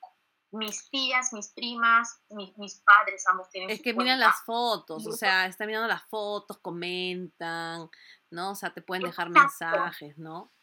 mis 0.52 0.90
tías, 0.90 1.34
mis 1.34 1.50
primas, 1.50 2.22
mis 2.30 2.82
padres, 2.82 3.26
ambos 3.28 3.50
tienen. 3.50 3.70
Es 3.70 3.82
que 3.82 3.94
miran 3.94 4.20
las 4.20 4.44
fotos, 4.44 5.08
o 5.08 5.12
sea, 5.14 5.46
están 5.46 5.68
mirando 5.68 5.88
las 5.88 6.04
fotos, 6.04 6.60
comentan, 6.60 7.90
¿no? 8.30 8.52
O 8.52 8.56
sea, 8.56 8.74
te 8.74 8.82
pueden 8.82 9.04
dejar 9.04 9.30
mensajes, 9.30 10.18
¿no? 10.18 10.54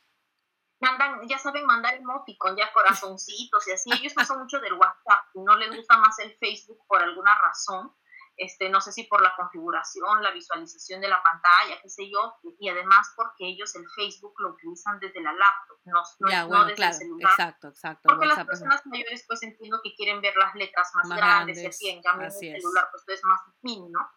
Mandan, 0.81 1.27
ya 1.27 1.39
saben 1.39 1.67
mandar 1.67 1.95
emoticon, 1.95 2.57
ya 2.57 2.73
corazoncitos 2.73 3.67
y 3.67 3.73
así. 3.73 3.91
Ellos 3.93 4.13
no 4.17 4.25
son 4.27 4.41
mucho 4.41 4.61
del 4.61 4.75
WhatsApp, 4.75 5.25
no 5.35 5.57
les 5.57 5.75
gusta 5.75 5.97
más 5.97 6.19
el 6.21 6.37
Facebook 6.37 6.85
por 6.87 7.03
alguna 7.03 7.37
razón 7.45 7.93
este, 8.39 8.71
no 8.71 8.81
sé 8.81 8.93
si 8.93 9.05
por 9.05 9.21
la 9.21 9.35
configuración, 9.37 10.23
la 10.23 10.31
visualización 10.31 11.01
de 11.01 11.09
la 11.09 11.21
pantalla, 11.23 11.83
qué 11.83 11.91
sé 11.91 12.09
yo, 12.09 12.39
y 12.59 12.69
además 12.69 13.13
porque 13.17 13.49
ellos 13.49 13.75
el 13.75 13.85
Facebook 13.97 14.35
lo 14.39 14.51
utilizan 14.51 15.01
desde 15.01 15.21
la 15.21 15.33
laptop, 15.33 15.79
no, 15.85 16.03
no, 16.49 16.65
desde 16.65 16.87
el 16.87 16.95
celular. 16.95 17.33
Exacto, 17.33 17.69
exacto. 17.69 18.09
Porque 18.09 18.27
las 18.27 18.47
personas 18.47 18.87
mayores 18.87 19.25
pues 19.27 19.43
entiendo 19.43 19.81
que 19.83 19.93
quieren 19.97 20.21
ver 20.21 20.37
las 20.37 20.55
letras 20.55 20.91
más, 20.95 21.09
grandes, 21.09 21.59
y 21.59 21.67
así, 21.67 21.89
en 21.89 22.01
cambio 22.01 22.29
en 22.29 22.33
el 22.33 22.61
celular 22.61 22.89
pues 22.93 23.03
es 23.09 23.25
más 23.25 23.41
mini, 23.63 23.89
¿no? 23.91 24.09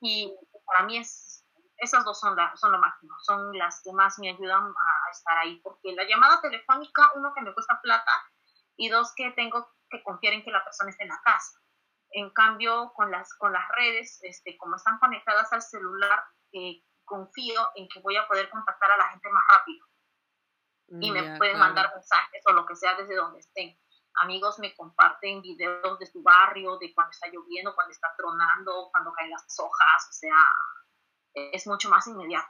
Y 0.00 0.34
para 0.66 0.84
mí 0.84 0.98
es, 0.98 1.46
esas 1.76 2.04
dos 2.04 2.18
son, 2.18 2.36
son 2.56 2.72
lo 2.72 2.78
máximo, 2.78 3.14
son 3.20 3.56
las 3.56 3.80
que 3.84 3.92
más 3.92 4.18
me 4.18 4.30
ayudan 4.30 4.64
a 4.64 5.10
estar 5.12 5.38
ahí, 5.38 5.60
porque 5.62 5.92
la 5.92 6.04
llamada 6.04 6.40
telefónica, 6.40 7.12
uno 7.14 7.32
que 7.34 7.42
me 7.42 7.54
cuesta 7.54 7.80
plata, 7.80 8.10
y 8.76 8.88
dos 8.88 9.12
que 9.14 9.30
tengo 9.32 9.68
que 9.90 10.02
confiar 10.02 10.34
en 10.34 10.44
que 10.44 10.50
la 10.50 10.64
persona 10.64 10.90
esté 10.90 11.04
en 11.04 11.10
la 11.10 11.20
casa. 11.24 11.58
En 12.10 12.30
cambio, 12.30 12.92
con 12.94 13.10
las, 13.10 13.34
con 13.34 13.52
las 13.52 13.68
redes, 13.76 14.18
este, 14.22 14.56
como 14.56 14.76
están 14.76 14.98
conectadas 14.98 15.52
al 15.52 15.62
celular, 15.62 16.24
eh, 16.52 16.82
confío 17.04 17.68
en 17.74 17.88
que 17.88 18.00
voy 18.00 18.16
a 18.16 18.26
poder 18.26 18.48
contactar 18.50 18.90
a 18.92 18.96
la 18.96 19.08
gente 19.08 19.28
más 19.30 19.44
rápido. 19.52 19.86
Y 21.00 21.10
me 21.10 21.36
pueden 21.36 21.58
mandar 21.58 21.92
mensajes 21.94 22.42
o 22.46 22.52
lo 22.52 22.64
que 22.64 22.74
sea 22.74 22.94
desde 22.96 23.14
donde 23.14 23.40
estén. 23.40 23.78
Amigos 24.14 24.58
me 24.58 24.74
comparten 24.74 25.42
videos 25.42 25.98
de 25.98 26.06
su 26.06 26.22
barrio, 26.22 26.78
de 26.78 26.94
cuando 26.94 27.10
está 27.10 27.28
lloviendo, 27.28 27.74
cuando 27.74 27.92
está 27.92 28.08
tronando, 28.16 28.88
cuando 28.90 29.12
caen 29.12 29.30
las 29.30 29.58
hojas, 29.60 30.08
o 30.08 30.12
sea, 30.12 30.36
es 31.34 31.66
mucho 31.66 31.90
más 31.90 32.06
inmediato. 32.06 32.48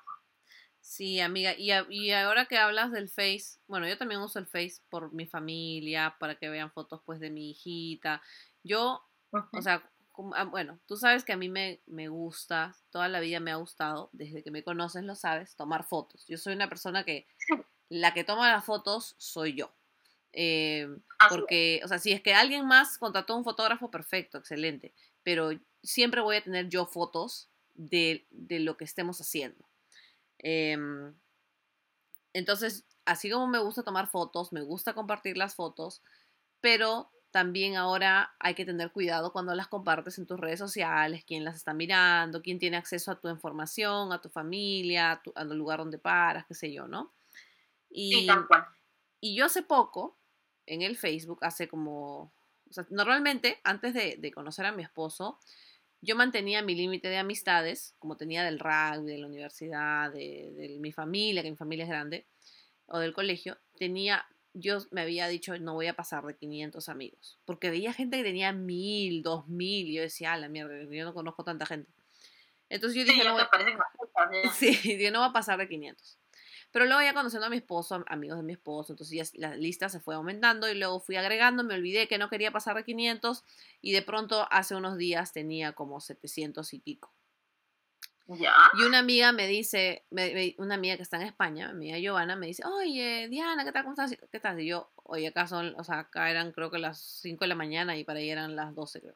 Sí, 0.80 1.20
amiga, 1.20 1.52
y, 1.56 1.72
y 1.90 2.12
ahora 2.12 2.46
que 2.46 2.56
hablas 2.56 2.92
del 2.92 3.08
Face, 3.08 3.60
bueno, 3.66 3.86
yo 3.88 3.98
también 3.98 4.20
uso 4.20 4.38
el 4.38 4.46
Face 4.46 4.80
por 4.88 5.12
mi 5.12 5.26
familia, 5.26 6.16
para 6.18 6.36
que 6.36 6.48
vean 6.48 6.72
fotos 6.72 7.02
pues 7.04 7.20
de 7.20 7.30
mi 7.30 7.50
hijita. 7.50 8.22
Yo 8.62 9.07
o 9.30 9.62
sea, 9.62 9.82
ah, 10.34 10.44
bueno, 10.44 10.78
tú 10.86 10.96
sabes 10.96 11.24
que 11.24 11.32
a 11.32 11.36
mí 11.36 11.48
me, 11.48 11.80
me, 11.86 12.08
gusta, 12.08 12.76
toda 12.90 13.08
la 13.08 13.20
vida 13.20 13.40
me 13.40 13.50
ha 13.50 13.56
gustado, 13.56 14.10
desde 14.12 14.42
que 14.42 14.50
me 14.50 14.62
conoces 14.62 15.04
lo 15.04 15.14
sabes, 15.14 15.56
tomar 15.56 15.84
fotos. 15.84 16.24
Yo 16.26 16.38
soy 16.38 16.54
una 16.54 16.68
persona 16.68 17.04
que 17.04 17.26
la 17.88 18.14
que 18.14 18.24
toma 18.24 18.50
las 18.50 18.64
fotos 18.64 19.14
soy 19.18 19.54
yo. 19.54 19.72
Eh, 20.32 20.88
porque, 21.30 21.80
o 21.84 21.88
sea, 21.88 21.98
si 21.98 22.12
es 22.12 22.20
que 22.20 22.34
alguien 22.34 22.66
más 22.66 22.98
contrató 22.98 23.36
un 23.36 23.44
fotógrafo, 23.44 23.90
perfecto, 23.90 24.38
excelente. 24.38 24.92
Pero 25.22 25.50
siempre 25.82 26.20
voy 26.20 26.36
a 26.36 26.44
tener 26.44 26.68
yo 26.68 26.86
fotos 26.86 27.48
de, 27.74 28.26
de 28.30 28.60
lo 28.60 28.76
que 28.76 28.84
estemos 28.84 29.20
haciendo. 29.20 29.64
Em, 30.38 31.14
entonces, 32.32 32.84
así 33.04 33.30
como 33.30 33.46
me 33.46 33.58
gusta 33.58 33.82
tomar 33.82 34.08
fotos, 34.08 34.52
me 34.52 34.62
gusta 34.62 34.94
compartir 34.94 35.36
las 35.36 35.54
fotos, 35.54 36.02
pero 36.60 37.10
también 37.30 37.76
ahora 37.76 38.34
hay 38.38 38.54
que 38.54 38.64
tener 38.64 38.90
cuidado 38.90 39.32
cuando 39.32 39.54
las 39.54 39.68
compartes 39.68 40.18
en 40.18 40.26
tus 40.26 40.40
redes 40.40 40.58
sociales, 40.58 41.24
quién 41.26 41.44
las 41.44 41.56
está 41.56 41.74
mirando, 41.74 42.42
quién 42.42 42.58
tiene 42.58 42.76
acceso 42.76 43.10
a 43.10 43.20
tu 43.20 43.28
información, 43.28 44.12
a 44.12 44.20
tu 44.20 44.30
familia, 44.30 45.20
al 45.34 45.56
lugar 45.56 45.80
donde 45.80 45.98
paras, 45.98 46.46
qué 46.46 46.54
sé 46.54 46.72
yo, 46.72 46.88
¿no? 46.88 47.12
Y, 47.90 48.28
y 49.20 49.36
yo 49.36 49.44
hace 49.44 49.62
poco, 49.62 50.18
en 50.66 50.82
el 50.82 50.96
Facebook, 50.96 51.38
hace 51.42 51.68
como, 51.68 52.32
o 52.68 52.72
sea, 52.72 52.86
normalmente 52.90 53.60
antes 53.64 53.94
de, 53.94 54.32
conocer 54.32 54.66
a 54.66 54.72
mi 54.72 54.82
esposo, 54.82 55.38
yo 56.00 56.16
mantenía 56.16 56.62
mi 56.62 56.74
límite 56.74 57.08
de 57.08 57.18
amistades, 57.18 57.94
como 57.98 58.16
tenía 58.16 58.44
del 58.44 58.58
rugby, 58.58 59.12
de 59.12 59.18
la 59.18 59.26
universidad, 59.26 60.12
de, 60.12 60.52
de 60.56 60.78
mi 60.78 60.92
familia, 60.92 61.42
que 61.42 61.50
mi 61.50 61.56
familia 61.56 61.84
es 61.84 61.90
grande, 61.90 62.26
o 62.86 62.98
del 62.98 63.12
colegio, 63.12 63.58
tenía 63.76 64.26
yo 64.58 64.78
me 64.90 65.02
había 65.02 65.28
dicho, 65.28 65.58
no 65.58 65.74
voy 65.74 65.86
a 65.86 65.94
pasar 65.94 66.24
de 66.24 66.36
500 66.36 66.88
amigos, 66.88 67.38
porque 67.44 67.70
veía 67.70 67.92
gente 67.92 68.16
que 68.16 68.22
tenía 68.22 68.52
mil, 68.52 69.22
dos 69.22 69.48
mil, 69.48 69.88
y 69.88 69.94
yo 69.94 70.02
decía, 70.02 70.36
la 70.36 70.48
mierda, 70.48 70.82
yo 70.84 71.04
no 71.04 71.14
conozco 71.14 71.44
tanta 71.44 71.66
gente. 71.66 71.90
Entonces 72.68 72.98
yo 72.98 73.04
dije, 73.10 73.24
no, 73.24 73.34
voy... 73.34 73.42
sí, 74.52 74.98
yo 74.98 75.10
no 75.10 75.20
voy 75.20 75.28
a 75.28 75.32
pasar 75.32 75.58
de 75.58 75.68
500. 75.68 76.18
Pero 76.70 76.84
luego 76.84 77.00
ya 77.00 77.14
conociendo 77.14 77.46
a 77.46 77.50
mi 77.50 77.56
esposo, 77.56 78.04
amigos 78.08 78.38
de 78.38 78.44
mi 78.44 78.52
esposo, 78.52 78.92
entonces 78.92 79.32
ya 79.32 79.40
la 79.40 79.56
lista 79.56 79.88
se 79.88 80.00
fue 80.00 80.14
aumentando 80.14 80.68
y 80.70 80.74
luego 80.74 81.00
fui 81.00 81.16
agregando, 81.16 81.64
me 81.64 81.74
olvidé 81.74 82.08
que 82.08 82.18
no 82.18 82.28
quería 82.28 82.50
pasar 82.50 82.76
de 82.76 82.84
500 82.84 83.42
y 83.80 83.92
de 83.92 84.02
pronto 84.02 84.46
hace 84.50 84.74
unos 84.74 84.98
días 84.98 85.32
tenía 85.32 85.72
como 85.72 86.00
700 86.00 86.74
y 86.74 86.78
pico. 86.80 87.10
Y 88.30 88.82
una 88.82 88.98
amiga 88.98 89.32
me 89.32 89.46
dice, 89.46 90.04
una 90.58 90.74
amiga 90.74 90.96
que 90.96 91.02
está 91.02 91.16
en 91.16 91.22
España, 91.22 91.72
mi 91.72 91.90
amiga 91.90 91.98
Giovanna, 91.98 92.36
me 92.36 92.46
dice, 92.46 92.62
oye, 92.66 93.26
Diana, 93.30 93.64
¿qué 93.64 93.72
tal? 93.72 93.84
¿Cómo 93.84 93.94
estás? 93.94 94.14
¿Qué 94.30 94.38
tal? 94.38 94.60
Y 94.60 94.66
yo, 94.66 94.90
oye, 95.04 95.28
acá 95.28 95.46
son, 95.46 95.74
o 95.78 95.82
sea, 95.82 96.00
acá 96.00 96.30
eran 96.30 96.52
creo 96.52 96.70
que 96.70 96.78
las 96.78 97.00
5 97.22 97.44
de 97.44 97.48
la 97.48 97.54
mañana 97.54 97.96
y 97.96 98.04
para 98.04 98.20
ella 98.20 98.32
eran 98.32 98.54
las 98.54 98.74
12, 98.74 99.00
creo. 99.00 99.14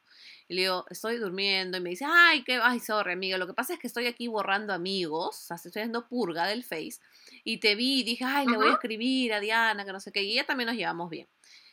Y 0.48 0.54
le 0.54 0.62
digo, 0.62 0.86
estoy 0.88 1.18
durmiendo. 1.18 1.76
Y 1.76 1.82
me 1.82 1.90
dice, 1.90 2.06
ay, 2.08 2.42
qué, 2.42 2.58
ay, 2.62 2.80
sorry, 2.80 3.12
amiga. 3.12 3.36
Lo 3.36 3.46
que 3.46 3.52
pasa 3.52 3.74
es 3.74 3.78
que 3.78 3.86
estoy 3.86 4.06
aquí 4.06 4.28
borrando 4.28 4.72
amigos, 4.72 5.36
o 5.36 5.46
sea, 5.46 5.56
estoy 5.56 5.70
haciendo 5.70 6.08
purga 6.08 6.46
del 6.46 6.64
Face. 6.64 6.98
Y 7.44 7.58
te 7.58 7.74
vi 7.74 8.00
y 8.00 8.04
dije, 8.04 8.24
ay, 8.24 8.46
le 8.46 8.56
voy 8.56 8.68
a 8.68 8.72
escribir 8.72 9.34
a 9.34 9.40
Diana, 9.40 9.84
que 9.84 9.92
no 9.92 10.00
sé 10.00 10.10
qué. 10.10 10.22
Y 10.22 10.32
ella 10.32 10.46
también 10.46 10.68
nos 10.68 10.76
llevamos 10.76 11.10
bien. 11.10 11.28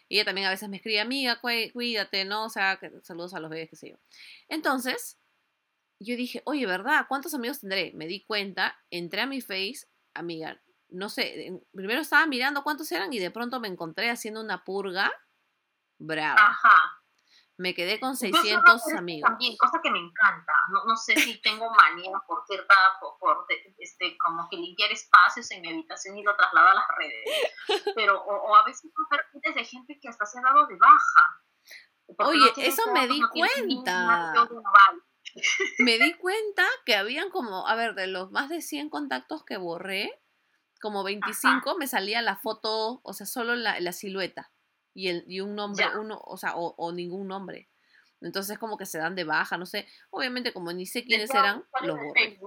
Y 0.10 0.16
ella 0.16 0.26
también 0.26 0.48
a 0.48 0.49
veces 0.49 0.68
me 0.68 0.76
escribe, 0.76 0.99
amiga, 0.99 1.40
cuídate, 1.40 2.26
¿no? 2.26 2.45
O 2.45 2.49
sea, 2.49 2.78
que, 2.82 2.91
saludos 3.03 3.34
a 3.34 3.40
los 3.40 3.49
bebés, 3.49 3.70
qué 3.70 3.76
sé 3.78 3.91
yo. 3.91 3.98
Entonces, 4.49 5.19
yo 5.99 6.15
dije, 6.15 6.41
oye, 6.45 6.65
¿verdad? 6.65 7.05
¿Cuántos 7.07 7.34
amigos 7.34 7.59
tendré? 7.59 7.91
Me 7.93 8.07
di 8.07 8.23
cuenta, 8.23 8.77
entré 8.89 9.21
a 9.21 9.26
mi 9.26 9.41
Face, 9.41 9.88
amiga, 10.13 10.61
no 10.89 11.09
sé, 11.09 11.61
primero 11.73 12.01
estaba 12.01 12.26
mirando 12.26 12.63
cuántos 12.63 12.91
eran 12.91 13.13
y 13.13 13.19
de 13.19 13.31
pronto 13.31 13.59
me 13.59 13.67
encontré 13.67 14.09
haciendo 14.09 14.41
una 14.41 14.63
purga 14.63 15.11
brava. 15.97 16.39
Ajá. 16.39 16.95
Me 17.57 17.76
quedé 17.76 17.99
con 17.99 18.15
600 18.15 18.88
amigos. 18.97 19.30
También, 19.30 19.57
cosa 19.57 19.81
que 19.84 19.91
me 19.91 19.99
encanta. 19.99 20.53
No, 20.71 20.85
no 20.85 20.95
sé 20.95 21.13
si 21.17 21.41
tengo 21.41 21.69
manía 21.69 22.17
por 22.26 22.45
cierta, 22.47 22.73
por, 23.19 23.45
este, 23.77 24.17
como 24.17 24.47
que 24.49 24.55
limpiar 24.55 24.89
espacios 24.93 25.51
en 25.51 25.61
mi 25.61 25.67
habitación 25.67 26.17
y 26.17 26.23
lo 26.23 26.34
traslado 26.38 26.69
a 26.69 26.73
las 26.76 26.85
redes. 26.97 27.93
Pero, 27.95 28.23
o, 28.23 28.55
a 28.55 28.63
veces 28.63 28.89
permites 29.09 29.55
de 29.55 29.65
gente 29.65 29.99
que 30.01 30.07
hasta 30.07 30.26
se 30.26 30.39
ha 30.39 30.41
dado 30.41 30.67
de 30.67 30.77
baja. 30.77 31.43
Oye, 32.19 32.53
eso 32.65 32.89
me 32.93 33.07
di 33.07 33.21
cuenta 33.34 34.47
me 35.80 35.97
di 35.97 36.14
cuenta 36.14 36.65
que 36.85 36.95
habían 36.95 37.30
como, 37.30 37.68
a 37.68 37.76
ver, 37.76 37.95
de 37.95 38.07
los 38.07 38.31
más 38.31 38.49
de 38.49 38.61
100 38.61 38.89
contactos 38.89 39.43
que 39.43 39.57
borré, 39.57 40.11
como 40.81 41.03
25 41.03 41.77
me 41.77 41.88
salía 41.88 42.22
la 42.22 42.38
foto, 42.38 43.01
o 43.03 43.14
sea, 43.14 43.26
solo 43.26 43.56
la, 43.56 43.80
la 43.80 43.91
silueta 43.91 44.51
y, 44.93 45.07
el, 45.07 45.23
y 45.27 45.41
un 45.41 45.56
nombre, 45.56 45.85
uno, 45.97 46.19
o 46.23 46.38
sea, 46.38 46.56
o, 46.56 46.91
ningún 46.91 47.27
nombre. 47.27 47.69
Entonces 48.22 48.57
como 48.57 48.77
que 48.77 48.85
se 48.85 48.97
dan 48.97 49.15
de 49.15 49.23
baja, 49.23 49.57
no 49.57 49.65
sé. 49.65 49.88
Obviamente 50.10 50.51
como 50.51 50.73
ni 50.73 50.85
sé 50.85 51.06
quiénes 51.06 51.30
eran, 51.30 51.64
los 51.84 51.97
borré. 51.97 52.39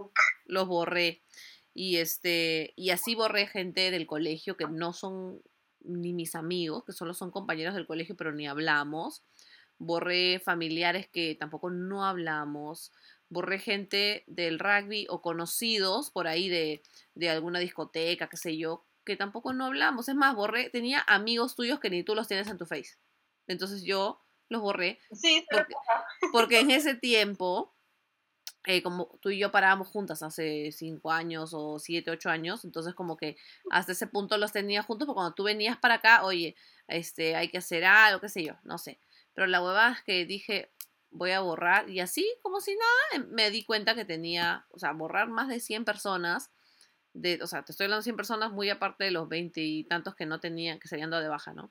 Los 0.44 0.68
borré. 0.68 1.22
Y 1.72 1.96
este, 1.96 2.74
y 2.76 2.90
así 2.90 3.14
borré 3.14 3.46
gente 3.46 3.90
del 3.90 4.06
colegio 4.06 4.56
que 4.56 4.66
no 4.66 4.92
son 4.92 5.40
ni 5.80 6.12
mis 6.12 6.34
amigos, 6.34 6.84
que 6.84 6.92
solo 6.92 7.14
son 7.14 7.30
compañeros 7.30 7.74
del 7.74 7.86
colegio, 7.86 8.16
pero 8.16 8.32
ni 8.32 8.46
hablamos 8.46 9.24
borré 9.82 10.38
familiares 10.38 11.08
que 11.08 11.34
tampoco 11.34 11.68
no 11.70 12.04
hablamos, 12.04 12.92
borré 13.28 13.58
gente 13.58 14.22
del 14.28 14.58
rugby 14.58 15.06
o 15.10 15.20
conocidos 15.20 16.10
por 16.10 16.28
ahí 16.28 16.48
de, 16.48 16.82
de 17.14 17.30
alguna 17.30 17.58
discoteca, 17.58 18.28
qué 18.28 18.36
sé 18.36 18.56
yo, 18.56 18.84
que 19.04 19.16
tampoco 19.16 19.52
no 19.52 19.66
hablamos. 19.66 20.08
Es 20.08 20.14
más, 20.14 20.36
borré, 20.36 20.70
tenía 20.70 21.02
amigos 21.06 21.56
tuyos 21.56 21.80
que 21.80 21.90
ni 21.90 22.04
tú 22.04 22.14
los 22.14 22.28
tienes 22.28 22.46
en 22.48 22.58
tu 22.58 22.66
face. 22.66 22.96
Entonces 23.48 23.82
yo 23.82 24.20
los 24.48 24.62
borré. 24.62 25.00
Sí, 25.10 25.44
porque, 25.50 25.74
porque 26.32 26.60
en 26.60 26.70
ese 26.70 26.94
tiempo, 26.94 27.74
eh, 28.66 28.84
como 28.84 29.18
tú 29.20 29.30
y 29.30 29.38
yo 29.38 29.50
parábamos 29.50 29.88
juntas 29.88 30.22
hace 30.22 30.70
cinco 30.70 31.10
años 31.10 31.50
o 31.54 31.80
siete, 31.80 32.12
ocho 32.12 32.30
años, 32.30 32.64
entonces 32.64 32.94
como 32.94 33.16
que 33.16 33.36
hasta 33.72 33.90
ese 33.90 34.06
punto 34.06 34.38
los 34.38 34.52
tenía 34.52 34.84
juntos, 34.84 35.06
porque 35.06 35.16
cuando 35.16 35.34
tú 35.34 35.42
venías 35.42 35.76
para 35.76 35.94
acá, 35.94 36.24
oye, 36.24 36.54
este, 36.86 37.34
hay 37.34 37.48
que 37.48 37.58
hacer 37.58 37.84
algo, 37.84 38.20
qué 38.20 38.28
sé 38.28 38.44
yo, 38.44 38.54
no 38.62 38.78
sé. 38.78 39.00
Pero 39.34 39.46
la 39.46 39.62
hueva 39.62 39.92
es 39.92 40.02
que 40.02 40.26
dije, 40.26 40.72
voy 41.10 41.30
a 41.30 41.40
borrar. 41.40 41.88
Y 41.88 42.00
así, 42.00 42.26
como 42.42 42.60
si 42.60 42.74
nada, 42.74 43.26
me 43.30 43.50
di 43.50 43.64
cuenta 43.64 43.94
que 43.94 44.04
tenía, 44.04 44.66
o 44.70 44.78
sea, 44.78 44.92
borrar 44.92 45.28
más 45.28 45.48
de 45.48 45.60
100 45.60 45.84
personas. 45.84 46.50
De, 47.14 47.38
o 47.42 47.46
sea, 47.46 47.62
te 47.62 47.72
estoy 47.72 47.84
hablando 47.84 48.00
de 48.00 48.04
100 48.04 48.16
personas 48.16 48.52
muy 48.52 48.70
aparte 48.70 49.04
de 49.04 49.10
los 49.10 49.28
20 49.28 49.60
y 49.60 49.84
tantos 49.84 50.14
que 50.14 50.26
no 50.26 50.40
tenían, 50.40 50.78
que 50.78 50.88
se 50.88 50.94
habían 50.94 51.10
dado 51.10 51.22
de 51.22 51.28
baja, 51.28 51.52
¿no? 51.52 51.70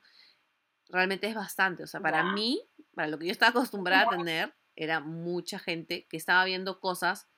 Realmente 0.88 1.26
es 1.26 1.34
bastante. 1.34 1.82
O 1.82 1.86
sea, 1.86 2.00
para 2.00 2.32
mí, 2.32 2.62
para 2.94 3.08
lo 3.08 3.18
que 3.18 3.26
yo 3.26 3.32
estaba 3.32 3.50
acostumbrada 3.50 4.04
a 4.04 4.16
tener, 4.16 4.54
era 4.76 5.00
mucha 5.00 5.58
gente 5.58 6.06
que 6.08 6.16
estaba 6.16 6.44
viendo 6.44 6.80
cosas 6.80 7.28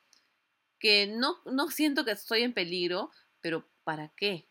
que 0.79 1.07
no, 1.07 1.37
no 1.45 1.69
siento 1.69 2.05
que 2.05 2.11
estoy 2.11 2.43
en 2.43 2.53
peligro, 2.53 3.11
pero 3.41 3.67
¿para 3.83 4.09
qué? 4.09 4.49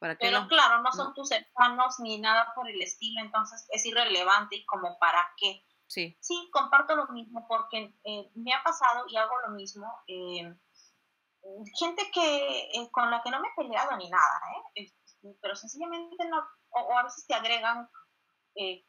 ¿Para 0.00 0.16
qué 0.16 0.28
pero 0.28 0.48
claro, 0.48 0.80
no 0.80 0.90
son 0.92 1.12
tus 1.12 1.30
hermanos 1.30 2.00
ni 2.00 2.18
nada 2.18 2.52
por 2.54 2.68
el 2.68 2.80
estilo, 2.80 3.20
entonces 3.20 3.68
es 3.70 3.84
irrelevante 3.84 4.56
y 4.56 4.64
como 4.64 4.98
para 4.98 5.30
qué. 5.36 5.62
Sí. 5.86 6.16
Sí, 6.20 6.48
comparto 6.50 6.96
lo 6.96 7.06
mismo 7.08 7.46
porque 7.46 7.94
eh, 8.04 8.30
me 8.34 8.54
ha 8.54 8.62
pasado 8.62 9.04
y 9.08 9.16
hago 9.16 9.38
lo 9.46 9.50
mismo. 9.50 9.86
Eh, 10.08 10.56
gente 11.78 12.10
que 12.14 12.70
eh, 12.72 12.90
con 12.90 13.10
la 13.10 13.22
que 13.22 13.30
no 13.30 13.40
me 13.40 13.48
he 13.48 13.54
peleado 13.54 13.94
ni 13.98 14.08
nada, 14.08 14.40
¿eh? 14.74 14.90
pero 15.42 15.54
sencillamente 15.54 16.24
no, 16.30 16.48
o, 16.70 16.98
a 16.98 17.02
veces 17.02 17.26
te 17.26 17.34
agregan 17.34 17.88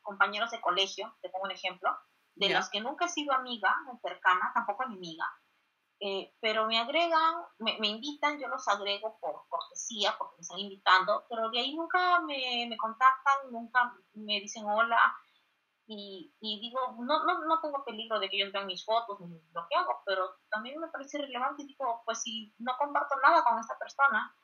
compañeros 0.02 0.52
de 0.52 0.60
colegio, 0.60 1.16
te 1.22 1.30
pongo 1.30 1.46
un 1.46 1.52
ejemplo, 1.52 1.90
de 2.36 2.50
los 2.50 2.70
que 2.70 2.82
nunca 2.82 3.06
he 3.06 3.10
sido 3.10 3.34
amiga 3.34 3.74
cercana, 4.02 4.52
tampoco 4.54 4.84
enemiga, 4.84 5.26
eh, 6.04 6.34
pero 6.42 6.66
me 6.66 6.80
agregan, 6.80 7.36
me, 7.60 7.78
me, 7.80 7.90
invitan, 7.90 8.40
yo 8.40 8.48
los 8.48 8.68
agrego 8.68 9.20
por 9.20 9.48
cortesía, 9.48 10.16
porque 10.18 10.38
me 10.38 10.42
están 10.42 10.58
invitando, 10.58 11.26
pero 11.30 11.52
de 11.52 11.60
ahí 11.60 11.76
nunca 11.76 12.20
me, 12.22 12.66
me 12.68 12.76
contactan, 12.76 13.52
nunca 13.52 13.94
me 14.14 14.40
dicen 14.40 14.66
hola, 14.66 15.00
y, 15.86 16.34
y, 16.40 16.60
digo, 16.60 16.80
no, 17.00 17.24
no, 17.24 17.46
no 17.46 17.62
tengo 17.62 17.86
peligro 17.86 18.20
de 18.20 18.30
que 18.30 18.40
yo 18.40 18.52
vean 18.52 18.66
mis 18.66 18.84
fotos 18.84 19.20
ni 19.20 19.40
lo 19.54 19.68
que 19.70 19.76
hago, 19.76 20.02
pero 20.04 20.38
también 20.50 20.80
me 20.80 20.88
parece 20.88 21.20
relevante 21.20 21.66
digo, 21.66 22.02
pues 22.04 22.24
si 22.24 22.52
no 22.58 22.72
comparto 22.80 23.16
nada 23.22 23.44
con 23.44 23.60
esta 23.60 23.78
persona, 23.78 24.36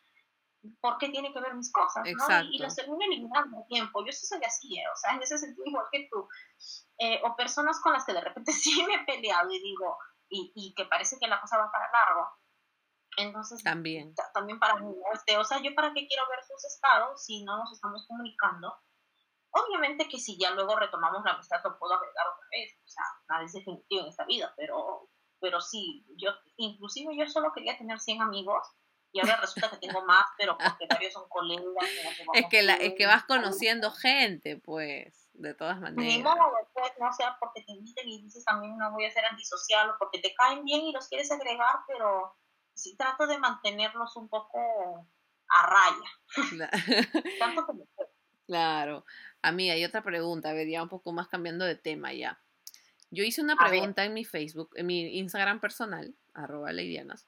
¿por 0.79 0.99
qué 0.99 1.09
tiene 1.09 1.33
que 1.33 1.39
ver 1.39 1.55
mis 1.55 1.71
cosas? 1.71 2.03
¿no? 2.05 2.41
Y, 2.43 2.57
y 2.57 2.59
los 2.59 2.75
termino 2.75 2.99
eliminando 3.03 3.59
a 3.59 3.65
tiempo. 3.65 4.05
Yo 4.05 4.11
sí 4.11 4.27
soy 4.27 4.43
así, 4.43 4.77
¿eh? 4.77 4.83
o 4.93 4.95
sea, 4.95 5.15
en 5.15 5.23
ese 5.23 5.37
sentido 5.37 5.65
igual 5.65 5.85
que 5.91 6.07
tú. 6.11 6.27
Eh, 6.99 7.21
o 7.23 7.35
personas 7.35 7.79
con 7.79 7.93
las 7.93 8.05
que 8.05 8.13
de 8.13 8.21
repente 8.21 8.51
sí 8.51 8.85
me 8.85 8.95
he 8.95 9.05
peleado 9.05 9.49
y 9.49 9.59
digo, 9.59 9.97
y, 10.29 10.51
y 10.55 10.73
que 10.75 10.85
parece 10.85 11.17
que 11.19 11.27
la 11.27 11.41
cosa 11.41 11.57
va 11.57 11.71
para 11.71 11.91
largo. 11.91 12.29
Entonces, 13.17 13.63
también, 13.63 14.13
también 14.33 14.59
para 14.59 14.75
mí, 14.75 14.93
este, 15.13 15.37
o 15.37 15.43
sea, 15.43 15.59
yo 15.61 15.73
para 15.73 15.91
qué 15.93 16.07
quiero 16.07 16.23
ver 16.29 16.39
sus 16.43 16.63
estados 16.65 17.25
si 17.25 17.43
no 17.43 17.57
nos 17.57 17.73
estamos 17.73 18.05
comunicando. 18.07 18.75
Obviamente 19.49 20.07
que 20.07 20.19
si 20.19 20.37
ya 20.37 20.51
luego 20.51 20.75
retomamos 20.75 21.23
la 21.25 21.31
amistad 21.31 21.61
lo 21.63 21.79
puedo 21.79 21.95
agregar 21.95 22.27
otra 22.27 22.47
vez, 22.51 22.77
o 22.85 22.87
sea, 22.87 23.03
nada 23.29 23.43
es 23.43 23.53
definitivo 23.53 24.01
en 24.01 24.09
esta 24.09 24.25
vida, 24.25 24.53
pero, 24.55 25.09
pero 25.39 25.59
sí, 25.61 26.05
yo, 26.17 26.31
inclusive 26.57 27.17
yo 27.17 27.27
solo 27.27 27.51
quería 27.53 27.77
tener 27.77 27.99
100 27.99 28.21
amigos 28.21 28.67
y 29.17 29.19
ahora 29.19 29.37
resulta 29.37 29.71
que 29.71 29.87
tengo 29.87 30.05
más, 30.05 30.25
pero 30.37 30.55
porque 30.57 30.85
varios 30.87 31.13
son 31.13 31.27
colegas. 31.27 31.89
Es 32.33 32.45
que, 32.49 32.61
la, 32.61 32.75
es 32.75 32.93
que 32.95 33.07
vas 33.07 33.23
conociendo 33.23 33.89
gente, 33.89 34.57
pues, 34.57 35.27
de 35.33 35.55
todas 35.55 35.79
maneras. 35.79 36.05
Ni 36.05 36.21
modo, 36.21 36.37
pues, 36.73 36.91
no 36.99 37.11
sea 37.11 37.35
porque 37.39 37.63
te 37.63 37.71
inviten 37.71 38.07
y 38.07 38.21
dices 38.21 38.45
también 38.45 38.77
no 38.77 38.91
voy 38.91 39.05
a 39.05 39.11
ser 39.11 39.25
antisocial 39.25 39.89
o 39.89 39.95
porque 39.97 40.19
te 40.19 40.35
caen 40.35 40.63
bien 40.63 40.81
y 40.81 40.93
los 40.93 41.07
quieres 41.07 41.31
agregar, 41.31 41.79
pero 41.87 42.37
sí 42.75 42.95
trato 42.95 43.25
de 43.25 43.39
mantenerlos 43.39 44.15
un 44.17 44.29
poco 44.29 45.07
a 45.49 45.65
raya. 45.65 47.09
Tanto 47.39 47.65
como 47.65 47.87
Claro. 48.45 49.03
Amiga, 49.41 49.73
hay 49.73 49.83
otra 49.83 50.03
pregunta, 50.03 50.49
a 50.49 50.53
ver, 50.53 50.67
ya 50.67 50.83
un 50.83 50.89
poco 50.89 51.11
más 51.11 51.27
cambiando 51.27 51.65
de 51.65 51.75
tema 51.75 52.13
ya. 52.13 52.39
Yo 53.09 53.23
hice 53.23 53.41
una 53.41 53.55
pregunta 53.55 54.05
en 54.05 54.13
mi 54.13 54.25
Facebook, 54.25 54.71
en 54.75 54.85
mi 54.85 55.17
Instagram 55.17 55.59
personal, 55.59 56.13
arroba 56.33 56.71
leidianas, 56.71 57.27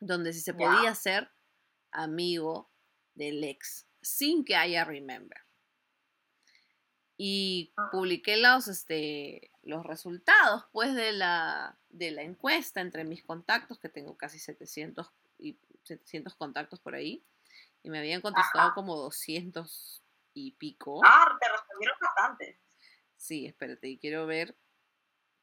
donde 0.00 0.32
si 0.32 0.40
se 0.40 0.54
podía 0.54 0.94
ser 0.94 1.30
amigo 1.90 2.70
del 3.14 3.42
ex 3.44 3.88
sin 4.00 4.44
que 4.44 4.56
haya 4.56 4.84
remember. 4.84 5.38
Y 7.16 7.72
ah. 7.76 7.88
publiqué 7.90 8.36
los, 8.36 8.68
este, 8.68 9.50
los 9.62 9.84
resultados 9.84 10.64
pues 10.72 10.94
de 10.94 11.12
la, 11.12 11.78
de 11.88 12.12
la 12.12 12.22
encuesta 12.22 12.80
entre 12.80 13.04
mis 13.04 13.24
contactos, 13.24 13.78
que 13.78 13.88
tengo 13.88 14.16
casi 14.16 14.38
700, 14.38 15.12
y 15.38 15.58
700 15.82 16.34
contactos 16.36 16.80
por 16.80 16.94
ahí, 16.94 17.24
y 17.82 17.90
me 17.90 17.98
habían 17.98 18.20
contestado 18.20 18.72
como 18.74 18.96
200 18.96 20.02
y 20.34 20.52
pico. 20.52 21.00
Ah, 21.04 21.36
te 21.40 21.48
respondieron 21.48 21.98
bastante. 22.00 22.60
Sí, 23.16 23.46
espérate, 23.46 23.88
y 23.88 23.98
quiero 23.98 24.26
ver, 24.26 24.56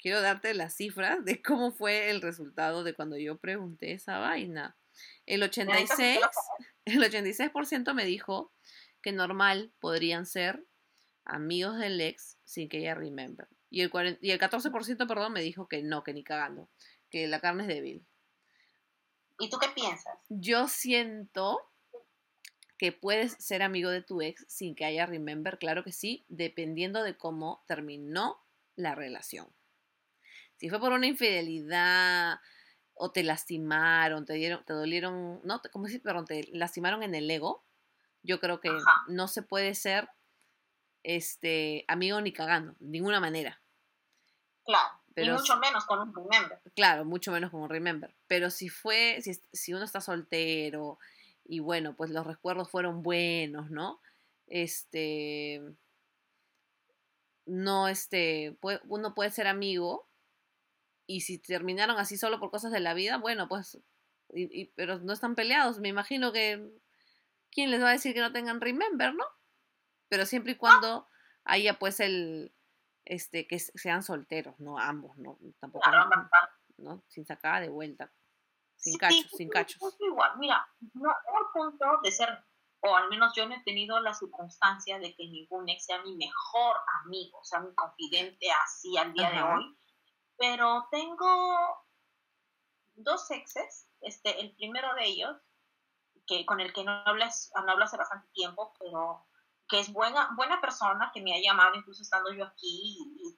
quiero 0.06 0.22
darte 0.22 0.53
las 0.53 0.76
cifras 0.76 1.26
de 1.26 1.41
cómo 1.41 1.72
fue 1.72 2.11
el 2.11 2.22
resultado 2.22 2.84
de 2.84 2.94
cuando 2.94 3.18
yo 3.18 3.40
pregunté 3.40 3.94
esa 3.94 4.19
vaina. 4.19 4.77
El 5.26 5.41
86, 5.41 6.19
el 6.86 7.02
86% 7.02 7.91
me 7.95 8.06
dijo 8.06 8.53
que 9.02 9.11
normal 9.11 9.73
podrían 9.80 10.27
ser 10.27 10.64
amigos 11.23 11.80
del 11.80 11.99
ex 12.02 12.38
sin 12.44 12.69
que 12.69 12.77
ella 12.77 12.94
remember. 12.94 13.48
Y 13.72 13.82
el, 13.82 14.19
y 14.22 14.30
el 14.30 14.40
14%, 14.40 15.07
perdón, 15.07 15.34
me 15.34 15.41
dijo 15.41 15.68
que 15.68 15.82
no, 15.82 16.03
que 16.03 16.14
ni 16.14 16.23
cagando, 16.23 16.69
que 17.10 17.26
la 17.26 17.40
carne 17.40 17.64
es 17.64 17.68
débil. 17.69 18.06
¿Y 19.40 19.49
tú 19.49 19.57
qué 19.57 19.69
piensas? 19.69 20.19
Yo 20.30 20.68
siento 20.68 21.57
que 22.77 22.91
puedes 22.91 23.32
ser 23.44 23.64
amigo 23.64 23.90
de 23.90 24.03
tu 24.03 24.22
ex 24.22 24.45
sin 24.48 24.76
que 24.76 24.86
haya 24.86 25.07
remember, 25.07 25.57
claro 25.57 25.84
que 25.84 25.91
sí, 25.91 26.27
dependiendo 26.27 27.02
de 27.02 27.18
cómo 27.18 27.64
terminó 27.65 28.40
la 28.76 28.94
relación. 28.94 29.48
Si 30.57 30.69
fue 30.69 30.80
por 30.80 30.91
una 30.91 31.07
infidelidad 31.07 32.40
o 32.94 33.11
te 33.11 33.23
lastimaron, 33.23 34.26
te 34.26 34.34
dieron, 34.34 34.64
te 34.65 34.73
dolieron, 34.73 35.41
no, 35.44 35.61
¿cómo 35.72 35.86
decir? 35.86 36.02
Perdón, 36.02 36.26
te 36.26 36.48
lastimaron 36.53 37.03
en 37.03 37.14
el 37.15 37.30
ego, 37.30 37.64
yo 38.23 38.40
creo 38.40 38.60
que 38.60 38.72
no 39.07 39.27
se 39.27 39.41
puede 39.41 39.76
ser 39.76 40.10
este 41.03 41.86
amigo 41.88 42.19
ni 42.22 42.32
cagando, 42.32 42.76
de 42.80 42.90
ninguna 42.90 43.19
manera. 43.19 43.61
Claro. 44.64 45.02
Pero, 45.14 45.36
y 45.36 45.38
mucho 45.38 45.57
menos 45.57 45.86
con 45.86 45.99
un 45.99 46.14
remember. 46.14 46.60
Claro, 46.76 47.06
mucho 47.06 47.32
menos 47.32 47.52
con 47.52 47.61
un 47.61 47.69
remember. 47.69 48.14
Pero 48.27 48.49
si 48.49 48.68
fue, 48.68 49.22
si, 49.22 49.34
si 49.53 49.73
uno 49.73 49.86
está 49.86 50.02
soltero, 50.02 50.99
y 51.45 51.60
bueno, 51.60 51.95
pues 51.95 52.10
los 52.10 52.26
recuerdos 52.26 52.69
fueron 52.69 53.02
buenos, 53.02 53.69
¿no? 53.69 54.02
Este, 54.48 55.61
no, 57.45 57.88
este, 57.88 58.57
uno 58.88 59.14
puede 59.14 59.30
ser 59.30 59.48
amigo 59.48 60.05
y 61.07 61.22
si 61.22 61.40
terminaron 61.40 61.98
así 61.98 62.18
solo 62.18 62.40
por 62.40 62.52
cosas 62.52 62.72
de 62.72 62.80
la 62.80 62.94
vida, 62.94 63.18
bueno, 63.18 63.48
pues, 63.48 63.80
y, 64.34 64.65
pero 64.76 64.99
no 64.99 65.14
están 65.14 65.36
peleados, 65.36 65.80
me 65.80 65.90
imagino 65.90 66.32
que, 66.32 66.72
¿quién 67.52 67.72
les 67.72 67.82
va 67.82 67.90
a 67.90 67.94
decir 67.94 68.14
que 68.14 68.22
no 68.22 68.32
tengan 68.32 68.61
remember, 68.61 69.14
no? 69.14 69.26
Pero 70.10 70.26
siempre 70.26 70.53
y 70.53 70.56
cuando 70.56 71.07
haya 71.44 71.77
pues 71.80 71.99
el, 71.99 72.53
este, 73.06 73.48
que 73.48 73.60
sean 73.60 74.03
solteros, 74.03 74.60
no 74.60 74.80
ambos, 74.80 75.18
no, 75.18 75.38
tampoco, 75.60 75.90
¿no? 76.77 77.03
Sin 77.07 77.26
sacada 77.26 77.61
de 77.61 77.69
vuelta. 77.69 78.11
Sin 78.76 78.98
cachos, 78.98 79.32
sin 79.32 79.49
cachos. 79.49 79.80
Igual, 79.99 80.38
mira, 80.38 80.68
no 80.94 81.10
al 81.10 81.52
punto 81.53 81.86
de 82.03 82.11
ser, 82.11 82.30
o 82.82 82.95
al 82.95 83.10
menos 83.10 83.34
yo 83.36 83.48
no 83.48 83.56
he 83.56 83.64
tenido 83.64 83.99
la 83.99 84.14
circunstancia 84.14 84.99
de 84.99 85.15
que 85.15 85.23
ningún 85.27 85.69
ex 85.69 85.86
sea 85.86 86.02
mi 86.03 86.15
mejor 86.15 86.76
amigo, 87.03 87.40
o 87.40 87.44
sea, 87.44 87.61
mi 87.61 87.73
confidente 87.73 88.48
así 88.64 88.98
al 88.98 89.14
día 89.14 89.32
de 89.32 89.41
hoy, 89.41 89.77
pero 90.37 90.87
tengo 90.91 91.85
dos 92.95 93.29
exes, 93.31 93.87
este, 94.01 94.39
el 94.39 94.55
primero 94.55 94.93
de 94.95 95.05
ellos, 95.05 95.37
que 96.27 96.45
con 96.45 96.59
el 96.59 96.73
que 96.73 96.83
no 96.83 96.91
hablas, 97.05 97.51
no 97.55 97.71
hablo 97.71 97.85
hace 97.85 97.97
bastante 97.97 98.27
tiempo, 98.33 98.73
pero 98.79 99.27
que 99.67 99.79
es 99.79 99.91
buena, 99.91 100.29
buena 100.35 100.61
persona, 100.61 101.11
que 101.13 101.21
me 101.21 101.35
ha 101.35 101.41
llamado 101.41 101.75
incluso 101.75 102.01
estando 102.01 102.31
yo 102.31 102.45
aquí, 102.45 102.97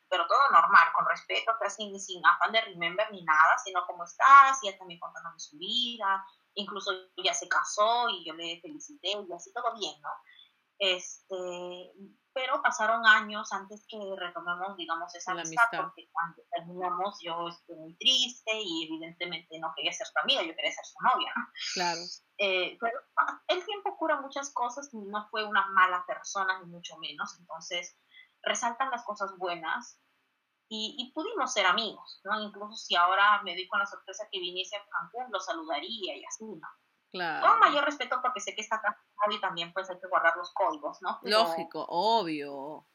pero 0.09 0.27
todo 0.27 0.39
normal, 0.51 0.87
con 0.93 1.05
respeto, 1.05 1.51
sin, 1.69 1.97
sin 1.99 2.25
afán 2.25 2.51
de 2.51 2.61
remember 2.61 3.09
ni 3.11 3.23
nada, 3.23 3.57
sino 3.63 3.85
como 3.85 4.03
estás, 4.03 4.61
y 4.63 4.67
él 4.67 4.77
también 4.77 4.99
contándome 4.99 5.39
su 5.39 5.57
vida, 5.57 6.25
incluso 6.55 6.91
ya 7.23 7.33
se 7.33 7.47
casó 7.47 8.09
y 8.09 8.25
yo 8.25 8.33
le 8.33 8.59
felicité 8.61 9.11
y 9.11 9.33
así 9.33 9.53
todo 9.53 9.73
bien, 9.79 9.99
¿no? 10.01 10.09
Este, 10.79 11.93
pero 12.37 12.61
pasaron 12.61 13.03
años 13.03 13.51
antes 13.51 13.83
que 13.89 13.97
retomemos, 14.15 14.77
digamos, 14.77 15.13
esa 15.15 15.31
amistad, 15.31 15.65
porque 15.75 16.07
cuando 16.11 16.43
terminamos 16.51 17.17
yo 17.19 17.47
estuve 17.47 17.77
muy 17.77 17.97
triste 17.97 18.51
y 18.53 18.85
evidentemente 18.85 19.57
no 19.57 19.73
quería 19.75 19.91
ser 19.91 20.05
su 20.05 20.19
amiga, 20.21 20.43
yo 20.43 20.55
quería 20.55 20.71
ser 20.71 20.85
su 20.85 20.99
novia, 21.01 21.33
¿no? 21.35 21.47
Claro. 21.73 21.99
Eh, 22.37 22.77
pero 22.79 22.99
ah, 23.17 23.41
el 23.47 23.65
tiempo 23.65 23.97
cura 23.97 24.21
muchas 24.21 24.53
cosas, 24.53 24.87
no 24.93 25.27
fue 25.31 25.45
una 25.45 25.65
mala 25.69 26.05
persona, 26.05 26.59
ni 26.59 26.67
mucho 26.67 26.95
menos, 26.99 27.35
entonces 27.39 27.97
resaltan 28.43 28.91
las 28.91 29.03
cosas 29.03 29.35
buenas 29.39 29.99
y, 30.69 30.95
y, 30.99 31.11
pudimos 31.13 31.51
ser 31.51 31.65
amigos, 31.65 32.21
¿no? 32.23 32.39
Incluso 32.39 32.75
si 32.75 32.95
ahora 32.95 33.41
me 33.41 33.55
doy 33.55 33.67
con 33.67 33.79
la 33.79 33.87
sorpresa 33.87 34.27
que 34.31 34.39
viniese 34.39 34.75
a 34.75 34.85
Cancún, 34.87 35.31
lo 35.31 35.39
saludaría 35.39 36.15
y 36.15 36.23
así, 36.23 36.45
¿no? 36.45 36.67
Claro. 37.11 37.47
Con 37.47 37.59
mayor 37.59 37.85
respeto 37.85 38.19
porque 38.21 38.41
sé 38.41 38.53
que 38.53 38.61
está 38.61 38.81
casado 38.81 38.97
y 39.31 39.39
también 39.39 39.71
pues 39.73 39.89
hay 39.89 39.99
que 39.99 40.07
guardar 40.07 40.35
los 40.35 40.53
códigos, 40.53 41.01
¿no? 41.01 41.19
Lógico, 41.23 41.85
obvio. 41.87 42.85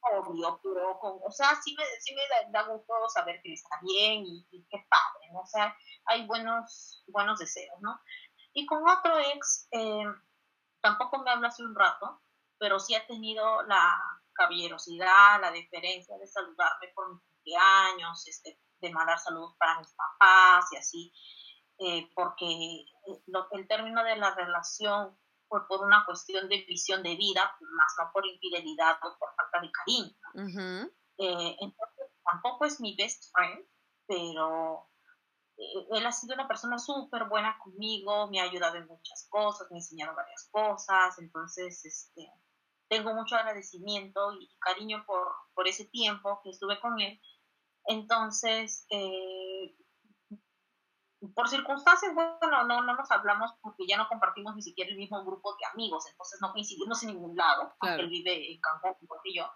Obvio, 0.00 0.60
pero 0.62 0.98
con, 0.98 1.18
o 1.24 1.30
sea, 1.30 1.54
sí 1.62 1.74
me, 1.76 1.84
sí 2.00 2.14
me 2.14 2.22
da, 2.50 2.64
gusto 2.64 2.92
saber 3.08 3.40
que 3.42 3.52
está 3.52 3.78
bien 3.82 4.24
y, 4.26 4.46
y 4.50 4.66
qué 4.68 4.84
padre, 4.88 5.32
¿no? 5.32 5.40
O 5.40 5.46
sea, 5.46 5.76
hay 6.06 6.26
buenos, 6.26 7.04
buenos 7.06 7.38
deseos, 7.38 7.80
¿no? 7.80 8.00
Y 8.52 8.66
con 8.66 8.86
otro 8.86 9.18
ex, 9.18 9.68
eh, 9.70 10.04
tampoco 10.80 11.18
me 11.18 11.30
habla 11.30 11.48
hace 11.48 11.62
un 11.62 11.74
rato, 11.74 12.20
pero 12.58 12.80
sí 12.80 12.94
ha 12.94 13.06
tenido 13.06 13.62
la, 13.62 13.98
caballerosidad, 14.32 15.40
la 15.40 15.50
deferencia 15.50 16.16
de 16.18 16.26
saludarme 16.26 16.88
por 16.94 17.12
mi 17.12 17.20
cumpleaños, 17.20 18.26
este, 18.26 18.58
de 18.80 18.90
mandar 18.90 19.18
saludos 19.18 19.54
para 19.58 19.78
mis 19.78 19.92
papás 19.92 20.66
y 20.72 20.76
así, 20.76 21.12
eh, 21.84 22.10
porque 22.14 22.46
eh, 22.46 23.22
el 23.52 23.66
término 23.66 24.04
de 24.04 24.16
la 24.16 24.34
relación 24.34 25.18
fue 25.48 25.66
por 25.66 25.84
una 25.84 26.04
cuestión 26.06 26.48
de 26.48 26.64
visión 26.64 27.02
de 27.02 27.16
vida, 27.16 27.56
más 27.60 27.94
no 27.98 28.10
por 28.12 28.24
infidelidad 28.24 28.96
o 29.02 29.18
por 29.18 29.34
falta 29.34 29.60
de 29.60 29.72
cariño. 29.72 30.16
Eh, 31.18 31.56
entonces, 31.60 32.06
tampoco 32.24 32.64
es 32.66 32.80
mi 32.80 32.94
best 32.96 33.32
friend, 33.32 33.66
pero 34.06 34.88
él 35.56 36.06
ha 36.06 36.12
sido 36.12 36.34
una 36.34 36.48
persona 36.48 36.78
súper 36.78 37.24
buena 37.24 37.58
conmigo, 37.58 38.28
me 38.28 38.40
ha 38.40 38.44
ayudado 38.44 38.76
en 38.76 38.86
muchas 38.86 39.26
cosas, 39.28 39.66
me 39.70 39.76
ha 39.76 39.80
enseñado 39.80 40.14
varias 40.14 40.48
cosas, 40.50 41.18
entonces 41.18 41.84
este, 41.84 42.32
tengo 42.88 43.12
mucho 43.12 43.36
agradecimiento 43.36 44.32
y 44.40 44.48
cariño 44.60 45.04
por, 45.06 45.26
por 45.54 45.66
ese 45.66 45.86
tiempo 45.86 46.40
que 46.42 46.50
estuve 46.50 46.80
con 46.80 47.00
él. 47.00 47.20
Entonces, 47.86 48.86
eh, 48.90 49.74
por 51.28 51.48
circunstancias, 51.48 52.14
bueno, 52.14 52.64
no, 52.64 52.82
no 52.82 52.96
nos 52.96 53.10
hablamos 53.10 53.52
porque 53.60 53.86
ya 53.86 53.96
no 53.96 54.08
compartimos 54.08 54.54
ni 54.56 54.62
siquiera 54.62 54.90
el 54.90 54.96
mismo 54.96 55.24
grupo 55.24 55.54
de 55.56 55.66
amigos, 55.72 56.06
entonces 56.10 56.38
no 56.40 56.52
coincidimos 56.52 57.02
en 57.02 57.10
ningún 57.10 57.36
lado, 57.36 57.74
aunque 57.80 58.02
él 58.02 58.08
vive 58.08 58.52
en 58.52 58.60
Cancún 58.60 58.96
igual 59.00 59.20
que 59.22 59.34
yo. 59.34 59.50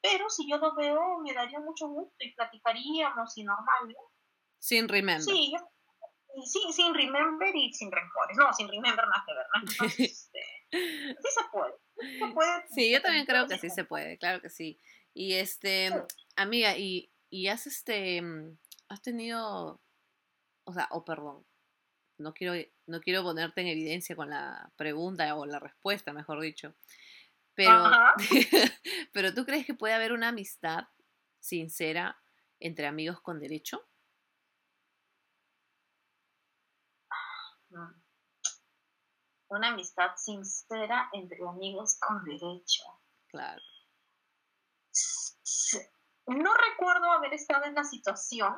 Pero 0.00 0.28
si 0.28 0.48
yo 0.50 0.58
lo 0.58 0.74
veo, 0.74 1.18
me 1.24 1.32
daría 1.32 1.60
mucho 1.60 1.88
gusto 1.88 2.16
y 2.18 2.34
platicaríamos 2.34 3.36
y 3.38 3.44
normal, 3.44 3.94
Sin 4.58 4.88
remember. 4.88 5.22
Sí, 5.22 5.54
sí, 6.44 6.60
sin 6.72 6.94
remember 6.94 7.54
y 7.54 7.72
sin 7.72 7.90
rencores. 7.90 8.36
No, 8.36 8.52
sin 8.52 8.68
remember 8.68 9.06
nada 9.06 9.24
que 9.26 9.34
ver, 9.34 9.46
¿no? 9.54 9.60
Entonces, 9.60 9.98
este, 10.10 10.40
sí 10.70 11.28
se 11.28 11.48
puede. 11.50 11.74
Se 12.18 12.34
puede. 12.34 12.68
Sí, 12.68 12.90
yo 12.90 13.00
también 13.00 13.26
creo 13.26 13.46
que 13.46 13.58
sí 13.58 13.70
se 13.70 13.84
puede, 13.84 14.18
claro 14.18 14.40
que 14.40 14.50
sí. 14.50 14.80
Y 15.14 15.34
este, 15.34 15.90
amiga, 16.36 16.76
y, 16.76 17.12
y 17.30 17.48
has 17.48 17.66
este, 17.66 18.22
has 18.88 19.02
tenido, 19.02 19.80
o 20.64 20.72
sea, 20.72 20.88
o 20.90 20.98
oh, 20.98 21.04
perdón, 21.04 21.46
no 22.18 22.34
quiero, 22.34 22.54
no 22.86 23.00
quiero 23.00 23.22
ponerte 23.22 23.60
en 23.62 23.68
evidencia 23.68 24.16
con 24.16 24.30
la 24.30 24.72
pregunta 24.76 25.34
o 25.36 25.46
la 25.46 25.58
respuesta, 25.58 26.12
mejor 26.12 26.40
dicho. 26.40 26.74
Pero, 27.54 27.90
pero 29.12 29.34
¿tú 29.34 29.44
crees 29.44 29.66
que 29.66 29.74
puede 29.74 29.94
haber 29.94 30.12
una 30.12 30.28
amistad 30.28 30.84
sincera 31.40 32.20
entre 32.60 32.86
amigos 32.86 33.20
con 33.20 33.40
derecho? 33.40 33.86
Mm 37.70 38.02
una 39.52 39.68
amistad 39.68 40.16
sincera 40.16 41.10
entre 41.12 41.46
amigos 41.46 41.98
con 42.00 42.24
derecho. 42.24 42.82
Claro. 43.28 43.60
No 46.26 46.54
recuerdo 46.54 47.10
haber 47.12 47.34
estado 47.34 47.64
en 47.64 47.74
la 47.74 47.84
situación. 47.84 48.54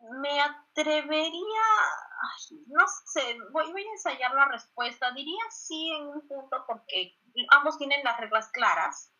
Me 0.00 0.40
atrevería, 0.40 1.66
no 2.66 2.84
sé, 3.06 3.36
voy, 3.52 3.70
voy 3.72 3.82
a 3.82 3.90
ensayar 3.90 4.32
la 4.34 4.46
respuesta. 4.46 5.10
Diría 5.12 5.42
sí 5.50 5.90
en 5.90 6.06
un 6.06 6.28
punto 6.28 6.64
porque 6.66 7.18
ambos 7.50 7.78
tienen 7.78 8.04
las 8.04 8.18
reglas 8.18 8.50
claras 8.52 9.12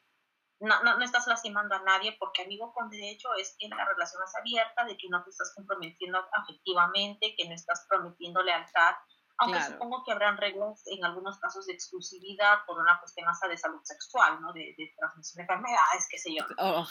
no, 0.60 0.82
no, 0.82 1.00
estás 1.04 1.26
lastimando 1.26 1.74
a 1.74 1.82
nadie 1.82 2.16
porque 2.18 2.42
amigo 2.42 2.72
con 2.72 2.90
derecho 2.90 3.28
es 3.34 3.54
que 3.58 3.68
la 3.68 3.84
relación 3.84 4.22
es 4.24 4.34
abierta, 4.34 4.84
de 4.84 4.96
que 4.96 5.08
no 5.08 5.22
te 5.22 5.30
estás 5.30 5.52
comprometiendo 5.54 6.18
afectivamente, 6.32 7.34
que 7.36 7.48
no 7.48 7.54
estás 7.54 7.86
prometiendo 7.88 8.42
lealtad, 8.42 8.94
aunque 9.38 9.62
supongo 9.62 10.02
que 10.04 10.10
habrán 10.10 10.36
reglas 10.36 10.82
en 10.86 11.04
algunos 11.04 11.38
casos 11.38 11.66
de 11.66 11.74
exclusividad 11.74 12.58
por 12.66 12.80
una 12.80 12.98
cuestión 12.98 13.28
hasta 13.28 13.46
de 13.46 13.56
salud 13.56 13.80
sexual, 13.84 14.40
¿no? 14.40 14.52
De, 14.52 14.74
transmisión 14.98 15.36
de 15.36 15.42
enfermedades, 15.42 16.08
qué 16.10 16.18
sé 16.18 16.34
yo. 16.34 16.44
Oh. 16.58 16.84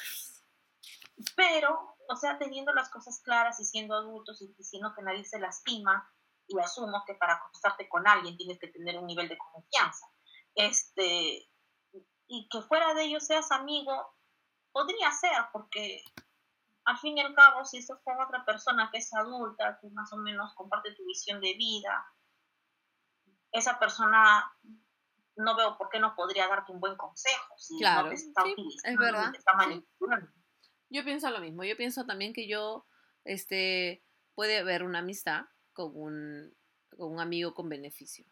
Pero, 1.35 1.95
o 2.09 2.15
sea, 2.15 2.37
teniendo 2.37 2.73
las 2.73 2.89
cosas 2.89 3.21
claras 3.23 3.59
y 3.59 3.65
siendo 3.65 3.95
adultos 3.95 4.41
y 4.41 4.53
diciendo 4.57 4.93
que 4.95 5.03
nadie 5.03 5.25
se 5.25 5.39
lastima, 5.39 6.11
y 6.47 6.59
asumo 6.59 7.03
que 7.05 7.15
para 7.15 7.35
acostarte 7.35 7.89
con 7.89 8.07
alguien 8.07 8.37
tienes 8.37 8.57
que 8.59 8.69
tener 8.69 8.97
un 8.97 9.05
nivel 9.05 9.27
de 9.27 9.37
confianza. 9.37 10.07
Este, 10.55 11.51
y 12.27 12.49
que 12.49 12.61
fuera 12.61 12.93
de 12.93 13.03
ellos 13.03 13.25
seas 13.25 13.51
amigo, 13.51 14.15
podría 14.71 15.11
ser, 15.11 15.37
porque 15.51 16.01
al 16.85 16.97
fin 16.97 17.17
y 17.17 17.21
al 17.21 17.35
cabo, 17.35 17.65
si 17.65 17.79
estás 17.79 17.99
con 18.03 18.19
otra 18.21 18.45
persona 18.45 18.89
que 18.91 18.99
es 18.99 19.13
adulta, 19.13 19.77
que 19.81 19.89
más 19.89 20.11
o 20.13 20.17
menos 20.17 20.53
comparte 20.55 20.95
tu 20.95 21.05
visión 21.05 21.41
de 21.41 21.53
vida, 21.53 22.05
esa 23.51 23.77
persona 23.77 24.49
no 25.35 25.55
veo 25.55 25.77
por 25.77 25.89
qué 25.89 25.99
no 25.99 26.15
podría 26.15 26.47
darte 26.47 26.71
un 26.71 26.79
buen 26.79 26.95
consejo 26.95 27.53
si 27.57 27.77
claro, 27.77 28.03
no 28.03 28.09
te 28.09 28.15
está 28.15 28.43
es 28.83 28.97
verdad. 28.97 29.31
Te 29.31 29.37
está 29.37 29.53
manipulando. 29.53 30.31
Yo 30.89 31.03
pienso 31.03 31.29
lo 31.29 31.39
mismo. 31.39 31.63
Yo 31.63 31.75
pienso 31.77 32.05
también 32.05 32.33
que 32.33 32.47
yo, 32.47 32.85
este, 33.23 34.03
puede 34.35 34.57
haber 34.59 34.83
una 34.83 34.99
amistad 34.99 35.45
con 35.73 35.91
un, 35.95 36.55
con 36.97 37.11
un 37.13 37.19
amigo 37.19 37.53
con 37.53 37.69
beneficio 37.69 38.25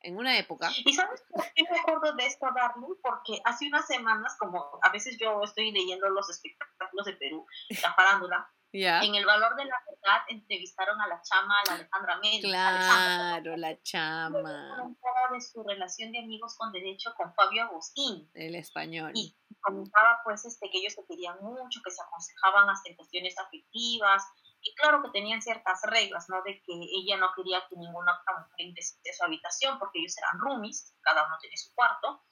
en 0.00 0.16
una 0.16 0.38
época. 0.38 0.70
¿Y 0.84 0.92
sabes 0.92 1.22
por 1.28 1.44
qué 1.54 1.64
me 1.70 1.80
acuerdo 1.80 2.14
de 2.14 2.26
esto, 2.26 2.46
Darling? 2.54 2.94
Porque 3.02 3.40
hace 3.44 3.66
unas 3.66 3.86
semanas, 3.86 4.36
como 4.38 4.78
a 4.82 4.90
veces 4.90 5.18
yo 5.18 5.42
estoy 5.42 5.72
leyendo 5.72 6.08
los 6.10 6.30
espectáculos 6.30 7.06
de 7.06 7.14
Perú, 7.14 7.46
la 7.82 7.92
farándula, 7.92 8.48
en 8.72 9.14
El 9.14 9.24
Valor 9.24 9.56
de 9.56 9.64
la 9.64 9.76
Verdad 9.86 10.22
entrevistaron 10.28 11.00
a 11.00 11.08
la 11.08 11.22
chama, 11.22 11.60
a 11.60 11.70
la 11.70 11.74
Alejandra 11.76 12.18
Méndez. 12.18 12.42
Claro, 12.42 13.56
la 13.56 13.82
chama. 13.82 14.94
de 15.32 15.40
su 15.40 15.62
relación 15.62 16.12
de 16.12 16.18
amigos 16.18 16.56
con 16.56 16.72
derecho 16.72 17.14
con 17.16 17.32
Fabio 17.34 17.64
Agustín. 17.64 18.30
El 18.34 18.54
español. 18.54 19.12
Y 19.14 19.34
comentaba 19.66 20.20
pues 20.24 20.44
este, 20.44 20.70
que 20.70 20.78
ellos 20.78 20.94
se 20.94 21.04
querían 21.06 21.38
mucho, 21.42 21.80
que 21.84 21.90
se 21.90 22.02
aconsejaban 22.02 22.70
hasta 22.70 22.88
en 22.88 22.96
cuestiones 22.96 23.38
afectivas, 23.38 24.22
y 24.62 24.74
claro 24.74 25.02
que 25.02 25.10
tenían 25.10 25.42
ciertas 25.42 25.80
reglas, 25.84 26.28
¿no? 26.28 26.42
De 26.42 26.62
que 26.62 26.72
ella 26.72 27.16
no 27.18 27.30
quería 27.34 27.66
que 27.68 27.76
ninguna 27.76 28.18
otra 28.20 28.40
mujer 28.40 28.60
ingrese 28.66 28.98
a 29.10 29.12
su 29.12 29.24
habitación 29.24 29.78
porque 29.78 29.98
ellos 29.98 30.16
eran 30.18 30.40
roomies, 30.40 30.94
cada 31.02 31.26
uno 31.26 31.36
tiene 31.40 31.56
su 31.56 31.74
cuarto, 31.74 32.24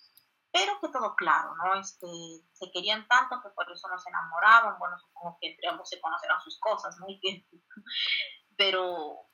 pero 0.52 0.78
que 0.80 0.88
todo 0.88 1.14
claro, 1.16 1.54
¿no? 1.56 1.74
Este, 1.80 2.06
se 2.52 2.70
querían 2.72 3.06
tanto 3.08 3.40
que 3.42 3.50
por 3.50 3.70
eso 3.70 3.88
no 3.88 3.98
se 3.98 4.08
enamoraban, 4.08 4.78
bueno, 4.78 4.98
supongo 4.98 5.38
que 5.40 5.50
entre 5.50 5.68
ambos 5.68 5.88
se 5.88 6.00
conocerán 6.00 6.40
sus 6.40 6.58
cosas, 6.60 6.96
muy 7.00 7.18
bien, 7.22 7.46
pero 8.56 9.28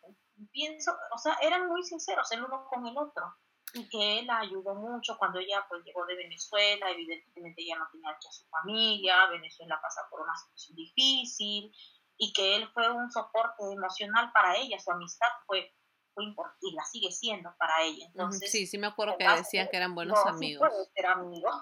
pienso, 0.52 0.92
o 1.12 1.18
sea, 1.18 1.34
eran 1.42 1.68
muy 1.68 1.82
sinceros 1.82 2.30
el 2.32 2.44
uno 2.44 2.66
con 2.68 2.86
el 2.86 2.96
otro 2.96 3.36
y 3.74 3.88
que 3.88 4.18
él 4.18 4.26
la 4.26 4.40
ayudó 4.40 4.74
mucho 4.74 5.16
cuando 5.18 5.38
ella 5.38 5.64
pues 5.68 5.84
llegó 5.84 6.04
de 6.06 6.16
Venezuela, 6.16 6.90
evidentemente 6.90 7.62
ella 7.62 7.78
no 7.78 7.88
tenía 7.90 8.10
aquí 8.10 8.28
a 8.28 8.32
su 8.32 8.46
familia, 8.48 9.26
Venezuela 9.26 9.80
pasa 9.80 10.02
por 10.10 10.20
una 10.20 10.36
situación 10.36 10.76
difícil, 10.76 11.72
y 12.16 12.32
que 12.32 12.56
él 12.56 12.68
fue 12.74 12.90
un 12.90 13.10
soporte 13.10 13.62
emocional 13.72 14.30
para 14.32 14.56
ella, 14.56 14.78
su 14.78 14.90
amistad 14.90 15.28
fue, 15.46 15.72
fue 16.20 16.28
importante 16.28 16.66
y 16.66 16.74
la 16.74 16.84
sigue 16.84 17.10
siendo 17.10 17.54
para 17.58 17.82
ella. 17.82 18.06
Entonces, 18.06 18.50
sí, 18.50 18.66
sí 18.66 18.76
me 18.76 18.86
acuerdo 18.86 19.16
que 19.16 19.26
decían 19.26 19.68
que 19.70 19.76
eran 19.76 19.94
buenos 19.94 20.18
amigos. 20.26 20.68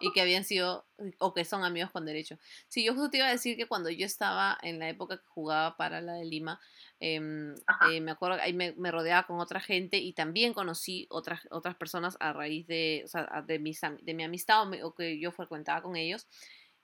Y 0.01 0.13
que 0.13 0.21
habían 0.21 0.45
sido, 0.45 0.87
o 1.19 1.33
que 1.33 1.45
son 1.45 1.65
amigos 1.65 1.91
con 1.91 2.05
derecho. 2.05 2.39
Sí, 2.67 2.85
yo 2.85 2.95
justo 2.95 3.11
te 3.11 3.19
iba 3.19 3.27
a 3.27 3.31
decir 3.31 3.57
que 3.57 3.67
cuando 3.67 3.91
yo 3.91 4.05
estaba 4.05 4.59
en 4.63 4.79
la 4.79 4.89
época 4.89 5.19
que 5.19 5.27
jugaba 5.27 5.77
para 5.77 6.01
la 6.01 6.15
de 6.15 6.25
Lima, 6.25 6.61
em, 6.99 7.55
eh, 7.91 8.01
me 8.01 8.11
acuerdo, 8.11 8.41
ahí 8.41 8.53
me, 8.53 8.91
rodeaba 8.91 9.27
con 9.27 9.39
otra 9.39 9.61
gente 9.61 9.99
y 9.99 10.13
también 10.13 10.53
conocí 10.53 11.07
otras, 11.11 11.41
otras 11.51 11.77
personas 11.77 12.17
a 12.21 12.33
raíz 12.33 12.67
de, 12.67 13.03
o 13.05 13.09
sea, 13.09 13.45
de, 13.47 13.59
mis, 13.59 13.81
de 14.01 14.15
mi 14.15 14.25
amistad 14.25 14.67
o, 14.83 14.95
que 14.95 15.21
yo 15.21 15.31
frecuentaba 15.31 15.83
con 15.83 15.97
ellos. 15.97 16.27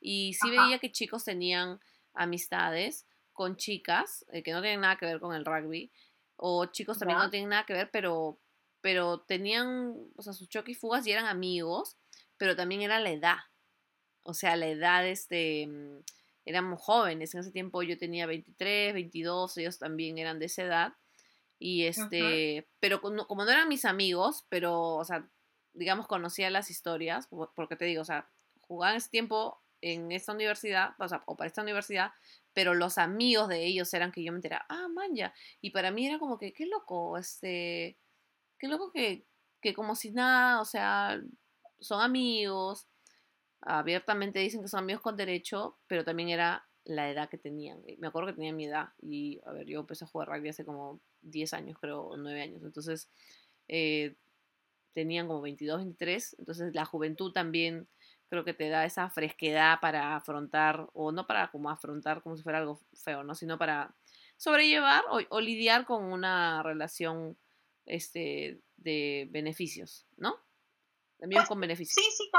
Y 0.00 0.34
sí 0.34 0.50
veía 0.50 0.78
que 0.78 0.92
chicos 0.92 1.24
tenían 1.24 1.80
amistades 2.12 3.06
con 3.32 3.56
chicas 3.56 4.24
eh, 4.32 4.42
que 4.42 4.52
no 4.52 4.62
tienen 4.62 4.80
nada 4.80 4.96
que 4.96 5.06
ver 5.06 5.20
con 5.20 5.34
el 5.34 5.44
rugby, 5.44 5.90
o 6.46 6.66
chicos 6.66 6.98
también 6.98 7.18
no 7.18 7.30
tienen 7.30 7.48
nada 7.48 7.64
que 7.64 7.72
ver, 7.72 7.88
pero, 7.90 8.38
pero 8.82 9.20
tenían, 9.20 9.96
o 10.14 10.20
sea, 10.20 10.34
sus 10.34 10.46
choques 10.46 10.76
y 10.76 10.78
fugas 10.78 11.06
y 11.06 11.10
eran 11.10 11.24
amigos, 11.24 11.96
pero 12.36 12.54
también 12.54 12.82
era 12.82 13.00
la 13.00 13.12
edad. 13.12 13.38
O 14.24 14.34
sea, 14.34 14.54
la 14.54 14.66
edad, 14.66 15.06
este, 15.06 15.66
mm, 15.66 16.00
éramos 16.44 16.82
jóvenes, 16.82 17.32
en 17.32 17.40
ese 17.40 17.50
tiempo 17.50 17.82
yo 17.82 17.96
tenía 17.96 18.26
23, 18.26 18.92
22, 18.92 19.56
ellos 19.56 19.78
también 19.78 20.18
eran 20.18 20.38
de 20.38 20.44
esa 20.44 20.64
edad. 20.64 20.92
Y 21.58 21.86
este, 21.86 22.68
pero 22.78 23.00
como, 23.00 23.26
como 23.26 23.46
no 23.46 23.50
eran 23.50 23.66
mis 23.66 23.86
amigos, 23.86 24.44
pero, 24.50 24.96
o 24.96 25.04
sea, 25.06 25.26
digamos, 25.72 26.06
conocía 26.06 26.50
las 26.50 26.68
historias, 26.68 27.26
porque 27.54 27.76
te 27.76 27.86
digo, 27.86 28.02
o 28.02 28.04
sea, 28.04 28.28
jugaba 28.60 28.90
en 28.90 28.98
ese 28.98 29.08
tiempo 29.08 29.62
en 29.80 30.12
esta 30.12 30.32
universidad, 30.32 30.94
o 30.98 31.08
sea, 31.08 31.22
o 31.24 31.36
para 31.36 31.48
esta 31.48 31.62
universidad, 31.62 32.12
pero 32.54 32.74
los 32.74 32.98
amigos 32.98 33.48
de 33.48 33.66
ellos 33.66 33.92
eran 33.94 34.12
que 34.12 34.24
yo 34.24 34.32
me 34.32 34.38
enteraba, 34.38 34.64
ah, 34.68 34.88
man, 34.88 35.14
ya. 35.14 35.34
Y 35.60 35.70
para 35.70 35.90
mí 35.90 36.06
era 36.06 36.18
como 36.18 36.38
que, 36.38 36.52
qué 36.52 36.66
loco, 36.66 37.18
este, 37.18 37.98
qué 38.58 38.68
loco 38.68 38.92
que, 38.92 39.26
que 39.60 39.74
como 39.74 39.96
si 39.96 40.12
nada, 40.12 40.60
o 40.60 40.64
sea, 40.64 41.20
son 41.80 42.00
amigos, 42.00 42.88
abiertamente 43.60 44.38
dicen 44.38 44.62
que 44.62 44.68
son 44.68 44.80
amigos 44.80 45.02
con 45.02 45.16
derecho, 45.16 45.78
pero 45.86 46.04
también 46.04 46.28
era 46.28 46.66
la 46.84 47.10
edad 47.10 47.28
que 47.28 47.38
tenían. 47.38 47.82
Me 47.98 48.06
acuerdo 48.06 48.28
que 48.28 48.34
tenían 48.34 48.56
mi 48.56 48.66
edad 48.66 48.90
y, 49.00 49.40
a 49.46 49.52
ver, 49.52 49.66
yo 49.66 49.80
empecé 49.80 50.04
a 50.04 50.08
jugar 50.08 50.28
rugby 50.28 50.50
hace 50.50 50.64
como 50.64 51.00
10 51.22 51.54
años, 51.54 51.78
creo, 51.80 52.02
o 52.02 52.16
9 52.16 52.42
años. 52.42 52.62
Entonces, 52.62 53.10
eh, 53.68 54.16
tenían 54.92 55.26
como 55.26 55.40
22, 55.40 55.78
23, 55.78 56.36
entonces 56.38 56.74
la 56.74 56.84
juventud 56.84 57.32
también 57.32 57.88
creo 58.34 58.44
que 58.44 58.54
te 58.54 58.68
da 58.68 58.84
esa 58.84 59.08
fresquedad 59.10 59.78
para 59.80 60.16
afrontar, 60.16 60.88
o 60.92 61.12
no 61.12 61.26
para 61.26 61.50
como 61.52 61.70
afrontar 61.70 62.20
como 62.20 62.36
si 62.36 62.42
fuera 62.42 62.58
algo 62.58 62.80
feo, 62.94 63.22
¿no? 63.22 63.36
Sino 63.36 63.58
para 63.58 63.94
sobrellevar 64.36 65.04
o, 65.08 65.40
lidiar 65.40 65.86
con 65.86 66.04
una 66.04 66.62
relación 66.64 67.38
este, 67.86 68.60
de 68.76 69.28
beneficios, 69.30 70.06
¿no? 70.16 70.36
También 71.18 71.42
pues, 71.42 71.48
con 71.48 71.60
beneficios. 71.60 71.94
Sí, 71.94 72.10
sí, 72.10 72.30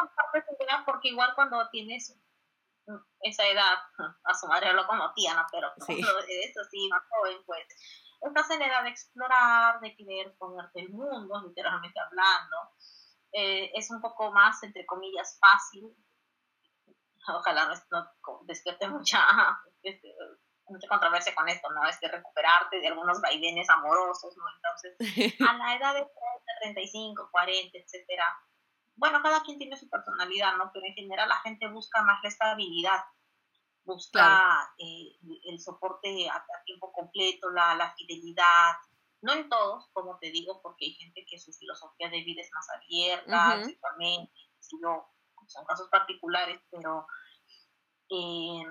porque 0.85 1.09
igual 1.09 1.31
cuando 1.33 1.69
tienes 1.69 2.13
esa 3.21 3.47
edad, 3.47 3.77
a 4.25 4.33
su 4.33 4.47
madre 4.47 4.73
lo 4.73 4.85
como 4.85 5.13
tía, 5.13 5.33
¿no? 5.33 5.45
Pero 5.49 5.71
sí. 5.85 5.93
eso 6.43 6.63
sí, 6.69 6.89
más 6.89 7.03
joven, 7.09 7.37
pues, 7.45 7.65
estás 8.21 8.49
en 8.51 8.61
edad 8.61 8.83
de 8.83 8.89
explorar, 8.89 9.79
de 9.79 9.95
querer 9.95 10.35
ponerte 10.37 10.81
el 10.81 10.89
mundo, 10.89 11.41
literalmente 11.47 11.97
hablando. 11.99 12.57
Eh, 13.37 13.69
es 13.75 13.91
un 13.91 13.99
poco 13.99 14.31
más, 14.31 14.63
entre 14.63 14.85
comillas, 14.85 15.37
fácil. 15.41 15.93
Ojalá 17.27 17.67
no, 17.91 18.09
despierte 18.45 18.87
mucha, 18.87 19.19
este, 19.83 20.15
mucha 20.67 20.87
controversia 20.87 21.35
con 21.35 21.49
esto, 21.49 21.69
¿no? 21.71 21.85
Es 21.85 21.99
que 21.99 22.07
recuperarte 22.07 22.79
de 22.79 22.87
algunos 22.87 23.19
vaivenes 23.19 23.69
amorosos, 23.69 24.37
¿no? 24.37 24.45
Entonces, 24.55 25.35
a 25.49 25.53
la 25.57 25.75
edad 25.75 25.93
de 25.95 26.01
30, 26.01 26.13
35, 26.61 27.29
40, 27.29 27.77
etcétera, 27.77 28.25
bueno, 28.95 29.21
cada 29.21 29.41
quien 29.41 29.57
tiene 29.57 29.75
su 29.75 29.89
personalidad, 29.89 30.55
¿no? 30.55 30.71
Pero 30.73 30.85
en 30.85 30.93
general 30.93 31.27
la 31.27 31.41
gente 31.41 31.67
busca 31.67 32.01
más 32.03 32.19
la 32.23 32.29
estabilidad, 32.29 33.03
busca 33.83 34.73
eh, 34.77 35.17
el 35.43 35.59
soporte 35.59 36.29
a, 36.29 36.41
tiempo 36.65 36.93
completo, 36.93 37.49
la, 37.49 37.75
la, 37.75 37.93
fidelidad. 37.95 38.75
No 39.25 39.33
en 39.33 39.49
todos, 39.49 39.89
como 39.91 40.19
te 40.19 40.29
digo, 40.29 40.61
porque 40.61 40.85
hay 40.85 40.93
gente 40.93 41.25
que 41.27 41.39
su 41.39 41.51
filosofía 41.51 42.09
de 42.09 42.21
vida 42.21 42.43
es 42.43 42.51
más 42.53 42.69
abierta, 42.69 43.63
sexualmente, 43.63 44.31
son 44.59 45.65
casos 45.65 45.89
particulares, 45.89 46.61
pero 46.69 47.07
eh, 48.11 48.63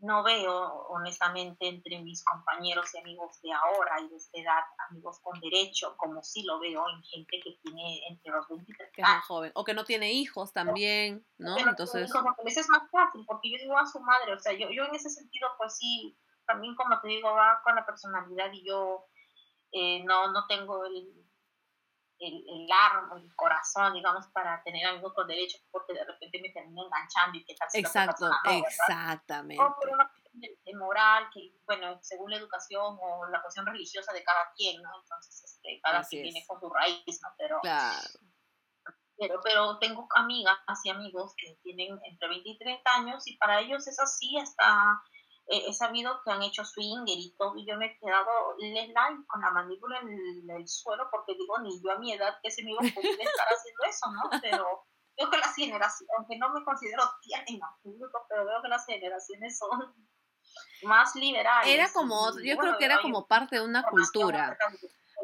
no 0.00 0.22
veo 0.24 0.88
honestamente 0.90 1.68
entre 1.68 2.02
mis 2.02 2.22
compañeros 2.22 2.94
y 2.94 2.98
amigos 2.98 3.40
de 3.40 3.50
ahora 3.50 3.98
y 4.02 4.10
de 4.10 4.16
esta 4.16 4.40
edad, 4.40 4.60
amigos 4.90 5.20
con 5.20 5.40
derecho, 5.40 5.96
como 5.96 6.22
sí 6.22 6.42
lo 6.42 6.60
veo 6.60 6.84
en 6.90 7.02
gente 7.04 7.40
que 7.42 7.56
tiene 7.62 8.06
entre 8.10 8.30
los 8.30 8.46
20 8.48 8.70
y 8.70 8.74
30 8.74 8.92
que 8.92 9.00
es 9.00 9.08
más 9.08 9.24
joven, 9.24 9.52
o 9.54 9.64
que 9.64 9.72
no 9.72 9.84
tiene 9.86 10.12
hijos 10.12 10.52
también, 10.52 11.24
¿no? 11.38 11.56
Entonces... 11.56 12.12
Como 12.12 12.36
que 12.36 12.44
les 12.44 12.58
es 12.58 12.68
más 12.68 12.90
fácil, 12.90 13.24
porque 13.26 13.50
yo 13.50 13.56
digo 13.56 13.78
a 13.78 13.86
su 13.86 14.00
madre, 14.00 14.34
o 14.34 14.38
sea, 14.38 14.52
yo, 14.52 14.68
yo 14.68 14.84
en 14.84 14.94
ese 14.94 15.08
sentido, 15.08 15.48
pues 15.56 15.78
sí, 15.78 16.14
también 16.44 16.74
como 16.74 17.00
te 17.00 17.08
digo, 17.08 17.32
va 17.32 17.62
con 17.64 17.74
la 17.74 17.86
personalidad 17.86 18.52
y 18.52 18.68
yo 18.68 19.06
eh, 19.72 20.04
no, 20.04 20.32
no 20.32 20.46
tengo 20.46 20.84
el 20.86 21.22
el, 22.22 22.44
el 22.48 22.68
arma, 22.70 23.16
el 23.16 23.34
corazón, 23.34 23.94
digamos, 23.94 24.26
para 24.28 24.62
tener 24.62 24.86
amigos 24.86 25.12
con 25.14 25.26
derecho, 25.26 25.58
porque 25.70 25.92
de 25.92 26.04
repente 26.04 26.40
me 26.40 26.50
termino 26.50 26.86
enganchando 26.86 27.38
y 27.38 27.44
que 27.44 27.54
tal 27.54 27.68
Exacto, 27.74 28.30
exactamente. 28.46 29.62
O 29.62 29.74
por 29.74 29.88
una 29.90 30.08
cuestión 30.08 30.40
de, 30.40 30.74
moral, 30.76 31.28
que, 31.34 31.52
bueno, 31.66 31.98
según 32.02 32.30
la 32.30 32.36
educación 32.36 32.96
o 33.00 33.26
la 33.28 33.42
cuestión 33.42 33.66
religiosa 33.66 34.12
de 34.12 34.22
cada 34.22 34.52
quien, 34.56 34.80
¿no? 34.82 34.90
Entonces, 35.00 35.42
este, 35.44 35.80
cada 35.82 36.02
quien 36.04 36.22
viene 36.22 36.44
con 36.46 36.60
su 36.60 36.70
raíz, 36.70 37.20
¿no? 37.22 37.28
Pero, 37.36 37.58
claro. 37.60 38.08
pero, 39.18 39.40
pero 39.42 39.78
tengo 39.78 40.06
amigas 40.14 40.58
y 40.84 40.90
amigos 40.90 41.34
que 41.36 41.58
tienen 41.62 41.98
entre 42.04 42.28
20 42.28 42.48
y 42.48 42.58
30 42.58 42.90
años 42.94 43.26
y 43.26 43.36
para 43.36 43.60
ellos 43.60 43.86
es 43.88 43.98
así, 43.98 44.38
hasta 44.38 45.02
he 45.46 45.72
sabido 45.72 46.20
que 46.24 46.30
han 46.30 46.42
hecho 46.42 46.64
swinger 46.64 47.18
y 47.18 47.34
todo, 47.36 47.56
y 47.56 47.66
yo 47.66 47.76
me 47.76 47.86
he 47.86 47.98
quedado 47.98 48.56
like 48.58 49.26
con 49.26 49.40
la 49.40 49.50
mandíbula 49.50 50.00
en 50.00 50.50
el, 50.50 50.68
suelo, 50.68 51.08
porque 51.10 51.34
digo, 51.34 51.58
ni 51.60 51.82
yo 51.82 51.92
a 51.92 51.98
mi 51.98 52.12
edad 52.12 52.38
que 52.42 52.50
se 52.50 52.62
me 52.62 52.72
iba 52.72 52.80
a 52.80 52.94
poder 52.94 53.20
estar 53.20 53.46
haciendo 53.50 53.84
eso, 53.88 54.10
¿no? 54.12 54.40
Pero 54.40 54.86
veo 55.16 55.30
que 55.30 55.38
las 55.38 55.54
generaciones, 55.54 56.14
aunque 56.16 56.38
no 56.38 56.50
me 56.50 56.64
considero 56.64 57.02
tía 57.22 57.44
ni 57.48 57.60
absoluto, 57.60 58.18
pero 58.28 58.46
veo 58.46 58.62
que 58.62 58.68
las 58.68 58.86
generaciones 58.86 59.58
son 59.58 59.94
más 60.84 61.14
liberales. 61.16 61.68
Era 61.68 61.92
como, 61.92 62.38
yo 62.40 62.56
creo 62.56 62.78
que 62.78 62.84
era 62.84 63.00
como 63.02 63.26
parte 63.26 63.56
de 63.56 63.62
una 63.62 63.82
cultura. 63.82 64.56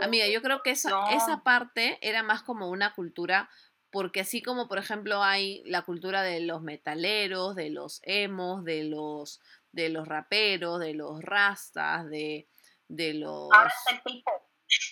Amiga, 0.01 0.27
yo 0.29 0.43
creo 0.43 0.63
que 0.63 0.71
eso, 0.71 1.05
esa 1.11 1.43
parte 1.43 1.99
era 2.03 2.23
más 2.23 2.43
como 2.43 2.69
una 2.69 2.95
cultura 2.95 3.49
porque 3.91 4.21
así 4.21 4.43
como 4.43 4.69
por 4.69 4.79
ejemplo 4.79 5.23
hay 5.23 5.63
la 5.65 5.83
cultura 5.83 6.23
de 6.23 6.41
los 6.41 6.63
metaleros, 6.63 7.55
de 7.55 7.71
los 7.71 8.01
emos, 8.05 8.65
de 8.65 8.85
los 8.85 9.41
de 9.83 9.91
los 9.91 10.09
raperos, 10.09 10.81
de 10.81 10.95
los 10.95 11.23
rastas, 11.23 12.09
de, 12.11 12.49
de 12.89 13.15
los... 13.15 13.49
Ahora 13.53 13.73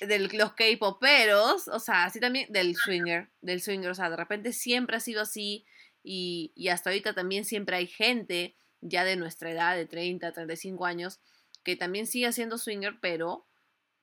De 0.00 0.18
los 0.18 0.52
K-poperos, 0.54 1.68
o 1.68 1.78
sea, 1.78 2.04
así 2.04 2.18
también 2.18 2.50
del 2.50 2.74
swinger, 2.76 3.28
del 3.42 3.60
swinger, 3.60 3.90
o 3.90 3.94
sea, 3.94 4.08
de 4.08 4.16
repente 4.16 4.54
siempre 4.54 4.96
ha 4.96 5.00
sido 5.00 5.20
así 5.20 5.66
y, 6.02 6.50
y 6.54 6.68
hasta 6.68 6.88
ahorita 6.88 7.12
también 7.12 7.44
siempre 7.44 7.76
hay 7.76 7.86
gente 7.86 8.56
ya 8.80 9.04
de 9.04 9.16
nuestra 9.16 9.50
edad, 9.50 9.76
de 9.76 9.84
30, 9.84 10.32
35 10.32 10.86
años, 10.86 11.20
que 11.62 11.76
también 11.76 12.06
sigue 12.06 12.32
siendo 12.32 12.56
swinger, 12.56 12.98
pero, 13.00 13.44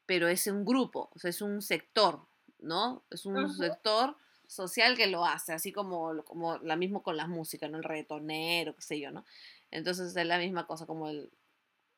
pero 0.05 0.27
es 0.27 0.45
un 0.45 0.63
grupo, 0.63 1.09
o 1.15 1.17
sea, 1.17 1.31
es 1.31 1.41
un 1.41 1.61
sector, 1.63 2.27
¿no? 2.59 3.03
Es 3.09 3.25
un 3.25 3.51
sector 3.55 4.15
social 4.45 4.95
que 4.95 5.07
lo 5.07 5.25
hace, 5.25 5.53
así 5.53 5.71
como, 5.71 6.23
como 6.23 6.57
la 6.59 6.75
mismo 6.75 7.01
con 7.01 7.17
la 7.17 7.25
música, 7.25 7.67
¿no? 7.67 7.77
El 7.77 7.83
reggaetonero, 7.83 8.75
qué 8.75 8.81
sé 8.81 8.99
yo, 8.99 9.09
¿no? 9.09 9.25
Entonces 9.73 10.15
es 10.15 10.25
la 10.25 10.37
misma 10.37 10.67
cosa 10.67 10.85
como 10.85 11.09
el, 11.09 11.31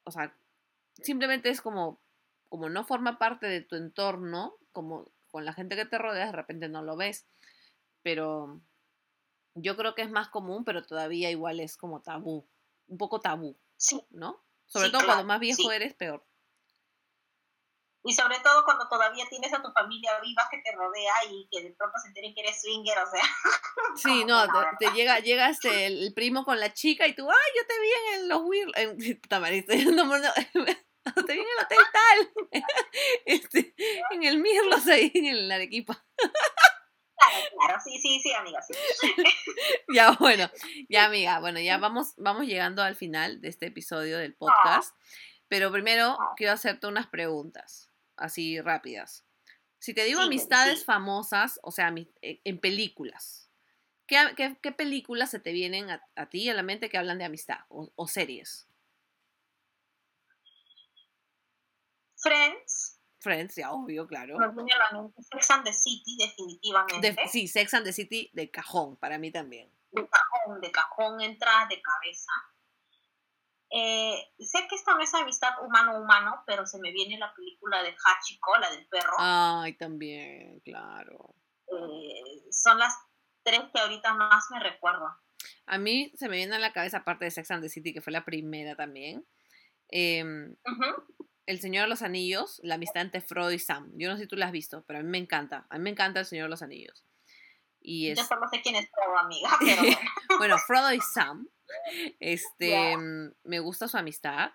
o 0.06 0.12
sea, 0.12 0.36
simplemente 1.02 1.50
es 1.50 1.62
como, 1.62 2.00
como 2.50 2.70
no 2.70 2.86
forma 2.86 3.18
parte 3.18 3.48
de 3.48 3.62
tu 3.62 3.76
entorno, 3.76 4.56
como 4.72 5.12
con 5.30 5.44
la 5.44 5.54
gente 5.54 5.76
que 5.76 5.86
te 5.86 5.98
rodea, 5.98 6.28
de 6.28 6.32
repente 6.32 6.70
no 6.70 6.82
lo 6.82 6.96
ves, 6.96 7.26
pero 8.02 8.62
yo 9.56 9.76
creo 9.76 9.94
que 9.94 10.04
es 10.04 10.10
más 10.10 10.30
común, 10.30 10.64
pero 10.64 10.86
todavía 10.86 11.30
igual 11.32 11.60
es 11.60 11.76
como 11.76 12.02
tabú, 12.02 12.48
un 12.88 12.98
poco 12.98 13.20
tabú, 13.20 13.58
sí. 13.76 14.02
¿no? 14.10 14.42
Sobre 14.68 14.90
todo 14.90 15.06
cuando 15.06 15.26
más 15.26 15.40
viejo 15.40 15.72
eres, 15.72 15.94
peor 15.94 16.24
y 18.06 18.14
sobre 18.14 18.40
todo 18.40 18.64
cuando 18.64 18.88
todavía 18.88 19.26
tienes 19.28 19.52
a 19.52 19.64
tu 19.64 19.72
familia 19.72 20.12
viva 20.22 20.48
que 20.52 20.60
te 20.60 20.72
rodea 20.74 21.14
y 21.32 21.50
que 21.52 21.64
de 21.64 21.72
pronto 21.72 21.98
se 21.98 22.10
enteren 22.10 22.36
que 22.36 22.42
eres 22.42 22.62
swinger, 22.62 23.00
o 23.00 23.10
sea. 23.10 23.24
Sí, 23.96 24.26
no, 24.26 24.46
te, 24.80 24.92
llega, 24.92 25.20
llega 25.20 25.50
este, 25.50 25.88
el, 25.88 26.14
primo 26.14 26.46
con 26.46 26.60
la 26.60 26.72
chica 26.74 27.08
y 27.08 27.16
tú, 27.16 27.28
ay, 27.30 27.52
yo 27.56 27.68
te 27.68 27.80
vi 27.80 27.90
en 28.14 28.30
los 28.30 28.42
Will, 28.44 28.72
en, 28.76 29.96
no, 29.96 30.06
no, 30.06 30.34
te 31.26 31.34
vi 31.34 31.40
en 31.40 31.48
el 31.48 31.64
hotel 31.64 31.78
tal, 31.94 32.64
este, 33.26 33.74
en 34.12 34.24
el 34.24 34.40
Mirlos 34.40 34.86
ahí, 34.88 35.12
en 35.16 35.26
el 35.26 35.52
Arequipa. 35.52 36.06
Claro, 36.16 37.46
claro, 37.60 37.82
sí, 37.84 37.98
sí, 38.00 38.20
sí, 38.20 38.34
amiga, 38.34 38.62
sí. 38.62 38.76
ya, 39.94 40.12
bueno, 40.12 40.50
ya, 40.90 41.06
amiga, 41.06 41.40
bueno, 41.40 41.60
ya 41.60 41.80
vamos, 41.80 42.14
vamos 42.18 42.46
llegando 42.46 42.84
al 42.84 42.96
final 42.96 43.42
de 43.42 43.48
este 43.48 43.68
episodio 43.68 44.20
del 44.20 44.36
podcast. 44.36 44.96
Pero 45.48 45.72
primero 45.72 46.18
quiero 46.36 46.54
hacerte 46.54 46.88
unas 46.88 47.08
preguntas 47.08 47.85
así 48.18 48.60
rápidas. 48.62 49.26
Si 49.80 49.94
te 49.94 50.04
digo 50.04 50.22
amistades 50.22 50.84
famosas, 50.84 51.60
o 51.62 51.72
sea, 51.72 51.94
eh, 52.22 52.42
en 52.44 52.60
películas, 52.60 53.52
¿qué, 54.08 54.18
qué, 54.62 54.72
películas 54.72 55.30
se 55.30 55.40
te 55.40 55.52
vienen 55.52 55.90
a, 55.90 56.30
ti 56.30 56.50
a 56.50 56.54
la 56.54 56.64
mente 56.64 56.90
que 56.90 56.98
hablan 56.98 57.20
de 57.20 57.26
amistad 57.26 57.60
o, 57.70 58.08
series? 58.08 58.68
Friends. 62.18 63.00
Friends, 63.20 63.56
ya 63.56 63.72
obvio, 63.72 64.08
claro. 64.08 64.38
Sex 65.32 65.52
and 65.52 65.66
the 65.66 65.74
City, 65.74 66.18
definitivamente. 66.18 67.16
sí, 67.28 67.48
Sex 67.48 67.74
and 67.74 67.86
the 67.86 67.94
City 67.94 68.32
de 68.34 68.50
cajón, 68.50 68.98
para 68.98 69.18
mí 69.18 69.32
también. 69.32 69.72
De 69.92 70.08
cajón, 70.08 70.62
de 70.62 70.72
cajón, 70.72 71.22
entra 71.22 71.68
de 71.70 71.82
cabeza. 71.82 72.32
Eh, 73.70 74.32
sé 74.40 74.68
que 74.70 74.76
esta 74.76 74.94
no 74.94 75.02
es 75.02 75.14
amistad 75.14 75.52
humano-humano, 75.64 76.44
pero 76.46 76.66
se 76.66 76.80
me 76.80 76.92
viene 76.92 77.18
la 77.18 77.34
película 77.34 77.82
de 77.84 77.96
Hachiko, 77.96 78.58
la 78.58 78.70
del 78.72 78.88
perro. 78.88 79.16
Ay, 79.18 79.74
también, 79.74 80.60
claro. 80.62 81.36
Eh, 81.68 82.52
son 82.52 82.78
las 82.80 82.98
tres 83.44 83.62
que 83.74 83.80
ahorita 83.80 84.14
más 84.14 84.46
me 84.52 84.60
recuerdo. 84.60 85.08
A 85.66 85.78
mí 85.78 86.12
se 86.16 86.30
me 86.30 86.38
viene 86.38 86.56
a 86.56 86.60
la 86.60 86.74
cabeza, 86.74 86.98
aparte 86.98 87.26
de 87.26 87.32
Sex 87.32 87.52
and 87.52 87.64
the 87.64 87.70
City, 87.70 87.94
que 87.94 88.02
fue 88.02 88.14
la 88.14 88.24
primera 88.24 88.76
también. 88.76 89.26
Em, 89.90 90.56
el 91.46 91.60
Señor 91.60 91.84
de 91.84 91.90
los 91.90 92.02
Anillos, 92.02 92.60
la 92.64 92.76
amistad 92.76 93.02
entre 93.02 93.22
Frodo 93.22 93.52
y 93.52 93.60
Sam. 93.60 93.92
Yo 93.96 94.10
no 94.10 94.16
sé 94.16 94.24
si 94.24 94.28
tú 94.28 94.36
la 94.36 94.48
has 94.48 94.52
visto, 94.52 94.84
pero 94.88 95.00
a 95.00 95.04
mí 95.04 95.10
me 95.10 95.18
encanta. 95.18 95.66
A 95.70 95.78
mí 95.78 95.84
me 95.84 95.90
encanta 95.92 96.20
el 96.20 96.26
Señor 96.26 96.46
de 96.46 96.52
los 96.52 96.62
Anillos. 96.62 97.06
Y 97.86 98.10
es... 98.10 98.18
Yo 98.18 98.26
solo 98.26 98.48
sé 98.52 98.62
quién 98.62 98.76
es 98.76 98.90
Frodo, 98.90 99.18
amiga. 99.18 99.50
Pero... 99.60 99.82
bueno, 100.40 100.58
Frodo 100.58 100.92
y 100.94 101.00
Sam 101.02 101.48
este, 102.20 102.98
mm, 102.98 103.34
me 103.44 103.60
gusta 103.60 103.88
su 103.88 103.98
amistad 103.98 104.52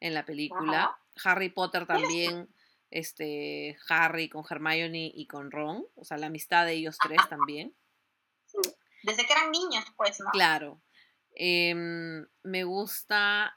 en 0.00 0.14
la 0.14 0.24
película. 0.24 0.98
Harry 1.24 1.48
Potter 1.48 1.86
también, 1.86 2.48
este, 2.90 3.76
Harry 3.88 4.28
con 4.28 4.44
Hermione 4.48 5.10
y 5.12 5.26
con 5.26 5.50
Ron, 5.50 5.84
o 5.96 6.04
sea, 6.04 6.16
la 6.16 6.26
amistad 6.26 6.64
de 6.64 6.74
ellos 6.74 6.96
tres 7.02 7.20
también. 7.28 7.74
Desde 9.02 9.26
que 9.26 9.32
eran 9.32 9.50
niños, 9.50 9.84
pues, 9.96 10.20
¿no? 10.20 10.30
Claro. 10.30 10.80
Em, 11.34 12.26
me 12.42 12.64
gusta, 12.64 13.56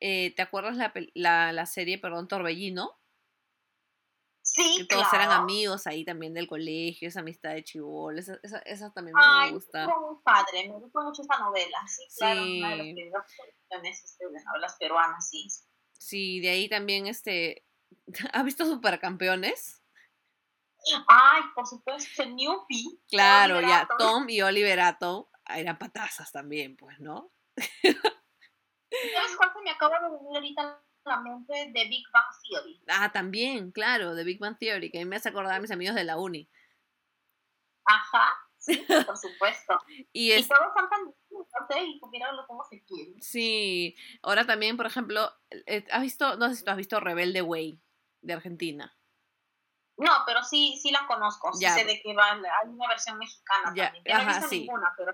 eh, 0.00 0.34
¿te 0.34 0.42
acuerdas 0.42 0.76
la, 0.76 0.92
la, 1.14 1.52
la, 1.52 1.66
serie, 1.66 1.98
perdón, 1.98 2.28
Torbellino? 2.28 2.97
Sí, 4.58 4.78
que 4.78 4.84
todos 4.86 5.12
eran 5.12 5.26
claro. 5.28 5.42
amigos 5.42 5.86
ahí 5.86 6.04
también 6.04 6.34
del 6.34 6.48
colegio, 6.48 7.08
esa 7.08 7.20
amistad 7.20 7.50
de 7.54 7.62
chivol, 7.62 8.18
esa, 8.18 8.38
esa, 8.42 8.58
esa 8.60 8.92
también 8.92 9.16
Ay, 9.18 9.50
me 9.50 9.54
gusta. 9.54 9.86
muy 9.86 10.16
padre, 10.24 10.68
me 10.68 10.74
gustó 10.78 11.00
mucho 11.02 11.22
esa 11.22 11.38
novela. 11.38 11.78
Sí, 11.86 12.02
claro, 12.18 12.42
una 12.42 12.70
de 12.70 12.76
las 12.76 12.86
Sí. 12.86 12.92
primeras 12.94 13.24
producciones 13.36 14.04
este, 14.04 14.24
de 14.28 14.44
novelas 14.44 14.76
peruanas, 14.78 15.28
sí. 15.30 15.46
Sí, 15.92 16.40
de 16.40 16.50
ahí 16.50 16.68
también 16.68 17.06
este, 17.06 17.64
¿has 18.32 18.44
visto 18.44 18.64
Supercampeones? 18.64 19.82
Ay, 21.06 21.42
por 21.54 21.66
supuesto, 21.66 22.24
Newpie. 22.24 23.00
Claro, 23.08 23.60
ya. 23.60 23.86
Tom 23.98 24.28
y 24.28 24.40
Oliver 24.42 24.80
Atom 24.80 25.26
eran 25.48 25.78
patazas 25.78 26.30
también, 26.32 26.76
pues, 26.76 26.98
¿no? 27.00 27.32
¿Sabes 27.82 29.36
cuál 29.36 29.52
se 29.52 29.60
me 29.62 29.70
acaba 29.70 30.00
de 30.00 30.10
venir 30.16 30.36
ahorita 30.36 30.82
mente? 31.16 31.70
De 31.72 31.88
Big 31.88 32.04
Bang 32.12 32.26
Theory. 32.48 32.80
Ah, 32.88 33.10
también, 33.12 33.72
claro, 33.72 34.14
de 34.14 34.24
Big 34.24 34.38
Bang 34.38 34.56
Theory, 34.58 34.90
que 34.90 34.98
a 34.98 35.00
mí 35.04 35.08
me 35.08 35.16
hace 35.16 35.28
acordar 35.30 35.54
a 35.54 35.60
mis 35.60 35.70
amigos 35.70 35.94
de 35.96 36.04
la 36.04 36.18
uni. 36.18 36.48
Ajá, 37.84 38.34
sí, 38.58 38.86
por 39.06 39.16
supuesto. 39.16 39.78
Y 40.12 40.28
Y 40.28 40.32
es, 40.32 40.48
todos 40.48 40.60
son 40.76 40.88
tan 40.88 41.78
¿eh? 41.78 41.84
Y 41.86 42.00
cómo 42.46 42.64
se 42.64 42.84
quieren. 42.84 43.20
sí, 43.22 43.96
ahora 44.22 44.46
también, 44.46 44.76
por 44.76 44.86
ejemplo, 44.86 45.30
eh, 45.66 45.84
¿has 45.90 46.02
visto, 46.02 46.36
no 46.36 46.48
sé 46.48 46.56
si 46.56 46.64
tú 46.64 46.70
has 46.70 46.76
visto 46.76 47.00
Rebelde 47.00 47.42
Way, 47.42 47.80
de 48.20 48.32
Argentina? 48.32 48.94
No, 49.96 50.12
pero 50.26 50.44
sí, 50.44 50.78
sí 50.80 50.92
la 50.92 51.06
conozco. 51.08 51.52
Sí 51.54 51.62
Ya. 51.64 51.74
sé 51.74 51.84
de 51.84 52.00
qué 52.00 52.14
va. 52.14 52.32
Hay 52.32 52.68
una 52.68 52.88
versión 52.88 53.18
mexicana 53.18 53.72
Ya, 53.74 53.84
también. 53.92 54.04
Yo 54.04 54.14
no 54.14 54.20
he 54.20 54.22
ajá, 54.22 54.32
visto 54.34 54.48
sí. 54.48 54.60
ninguna, 54.60 54.94
pero 54.96 55.12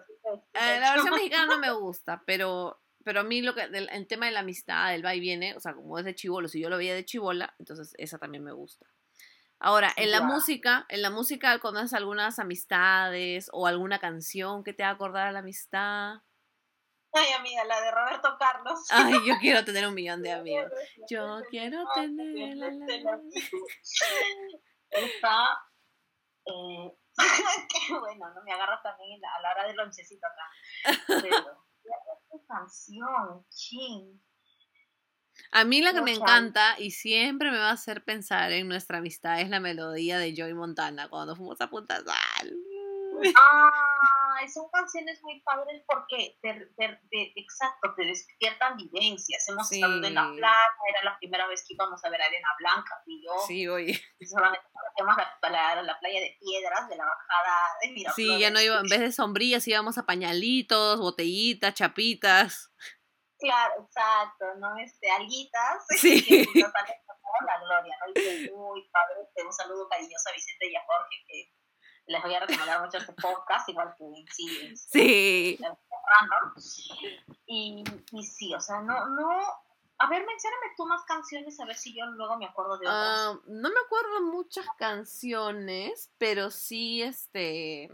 Eh, 0.53 0.81
la 0.81 0.93
versión 0.93 1.15
mexicana 1.15 1.47
no 1.47 1.59
me 1.59 1.73
gusta, 1.73 2.23
pero, 2.27 2.84
pero 3.05 3.21
a 3.21 3.23
mí 3.23 3.43
lo 3.43 3.55
que, 3.55 3.69
del, 3.69 3.89
el 3.91 4.07
tema 4.07 4.27
de 4.27 4.33
la 4.33 4.41
amistad, 4.41 4.91
del 4.91 5.05
va 5.05 5.15
y 5.15 5.21
viene, 5.21 5.55
o 5.55 5.61
sea, 5.61 5.75
como 5.75 5.99
es 5.99 6.05
de 6.05 6.15
chivolo, 6.15 6.49
si 6.49 6.61
yo 6.61 6.69
lo 6.69 6.79
veía 6.79 6.95
de 6.95 7.05
chivola, 7.05 7.55
entonces 7.59 7.95
esa 7.99 8.19
también 8.19 8.43
me 8.43 8.53
gusta. 8.53 8.87
Ahora, 9.61 9.93
en 9.97 10.11
la 10.11 10.21
música, 10.21 10.85
en 10.89 11.01
la 11.01 11.11
música 11.11 11.59
conoces 11.59 11.95
algunas 11.95 12.39
amistades 12.39 13.49
o 13.53 13.67
alguna 13.67 13.99
canción 13.99 14.65
que 14.65 14.75
te 14.75 14.83
haga 14.83 14.95
acordar 14.95 15.29
a 15.29 15.33
la 15.33 15.39
amistad. 15.39 16.17
Ay, 17.13 17.33
amiga, 17.33 17.65
la 17.65 17.81
de 17.81 17.91
Roberto 17.93 18.37
Carlos. 18.39 18.81
Ay, 18.91 19.15
yo 19.25 19.37
quiero 19.41 19.65
tener 19.65 19.87
un 19.87 19.95
millón 19.95 20.21
de 20.23 20.33
amigos. 20.33 20.71
Yo 21.09 21.41
quiero 21.49 21.85
tener 21.95 22.57
la, 22.57 22.71
la. 22.71 23.21
Está. 24.91 25.47
Eh, 26.47 26.93
qué 27.69 27.95
bueno, 27.99 28.35
¿no? 28.35 28.43
Me 28.43 28.53
agarras 28.53 28.83
también 28.83 29.21
a 29.25 29.41
la 29.41 29.51
hora 29.53 29.67
del 29.67 29.77
lonchecito 29.77 30.27
acá. 30.27 31.01
Pero, 31.23 31.65
canción, 32.47 33.45
ching. 33.51 34.21
A 35.51 35.65
mí 35.65 35.83
la 35.83 35.93
que 35.93 36.03
me 36.03 36.13
encanta 36.13 36.77
y 36.79 36.91
siempre 36.91 37.51
me 37.51 37.59
va 37.59 37.71
a 37.71 37.75
hacer 37.75 38.05
pensar 38.05 38.53
en 38.53 38.69
nuestra 38.69 38.99
amistad 38.99 39.41
es 39.41 39.49
la 39.49 39.61
melodía 39.61 40.19
de 40.19 40.35
Joy 40.35 40.55
Montana 40.55 41.09
cuando 41.09 41.35
fuimos 41.35 41.61
a 41.61 41.69
Punta 41.69 41.97
Sal. 41.97 42.57
Ah, 43.37 43.71
son 44.53 44.69
canciones 44.71 45.23
muy 45.23 45.41
padres 45.43 45.83
porque, 45.87 46.39
te, 46.43 46.53
te- 46.77 47.01
te- 47.11 47.33
exacto, 47.37 47.95
te 47.97 48.05
despiertan 48.07 48.77
vivencias. 48.77 49.49
Hemos 49.49 49.71
estado 49.71 50.03
en 50.05 50.15
la 50.15 50.25
Sí. 50.31 50.37
playa, 50.39 50.69
era 50.91 51.05
la 51.05 51.19
primera 51.19 51.47
vez 51.47 51.65
que 51.67 51.75
íbamos 51.75 52.05
a 52.05 52.11
ver 52.11 52.21
arena 52.23 52.49
blanca, 52.59 53.03
y 53.07 53.25
yo. 53.25 53.33
Sí, 53.47 53.69
oye. 53.69 54.01
solamente 54.29 54.67
la, 55.43 55.51
la- 55.51 55.83
la 55.83 55.99
playa 56.01 56.21
de 56.21 56.37
piedras 56.41 56.89
de 56.89 56.97
la 56.97 57.05
bajada 57.05 57.57
de 57.83 57.89
Miraflores. 57.91 58.15
Sí, 58.37 58.39
ya 58.41 58.51
no 58.51 58.61
iba, 58.61 58.79
en 58.81 58.89
vez 58.89 59.01
de 59.01 59.13
sombrillas 59.13 59.67
íbamos 59.69 59.99
a 59.99 60.07
pañalitos, 60.07 61.01
botellitas, 61.01 61.75
chapitas. 61.75 62.71
Claro, 63.39 63.75
exacto, 63.85 64.45
¿no? 64.59 64.77
Este, 64.79 65.11
alguitas. 65.11 65.85
Sí. 66.01 66.25
que 66.25 66.47
nos 66.55 66.65
han 66.75 67.47
la 67.47 67.59
gloria, 67.59 67.97
¿no? 68.01 68.13
Y 68.15 68.51
muy 68.53 68.89
padre. 68.91 69.17
Un 69.45 69.53
saludo 69.53 69.89
cariñoso 69.89 70.29
a 70.29 70.33
Vicente 70.33 70.71
y 70.71 70.77
a 70.77 70.83
Jorge, 70.87 71.17
que 71.27 71.53
les 72.07 72.23
voy 72.23 72.35
a 72.35 72.41
recomendar 72.41 72.83
mucho 72.85 72.99
este 72.99 73.13
podcast, 73.15 73.69
igual 73.69 73.95
que 73.97 74.05
en 74.05 74.27
sí, 74.27 74.77
Sí. 74.77 75.59
random. 75.61 76.55
Y, 77.47 77.85
y 78.13 78.23
sí, 78.25 78.55
o 78.55 78.61
sea, 78.61 78.81
no, 78.83 79.07
no. 79.09 79.31
A 79.99 80.09
ver, 80.09 80.27
mencióname 80.27 80.67
tú 80.77 80.87
más 80.87 81.03
canciones, 81.05 81.59
a 81.61 81.65
ver 81.67 81.77
si 81.77 81.97
yo 81.97 82.05
luego 82.07 82.37
me 82.37 82.47
acuerdo 82.47 82.79
de 82.79 82.87
otras. 82.87 83.19
Ah, 83.21 83.39
no 83.47 83.69
me 83.71 83.81
acuerdo 83.87 84.23
muchas 84.23 84.67
canciones, 84.77 86.13
pero 86.19 86.51
sí, 86.51 87.01
este, 87.03 87.91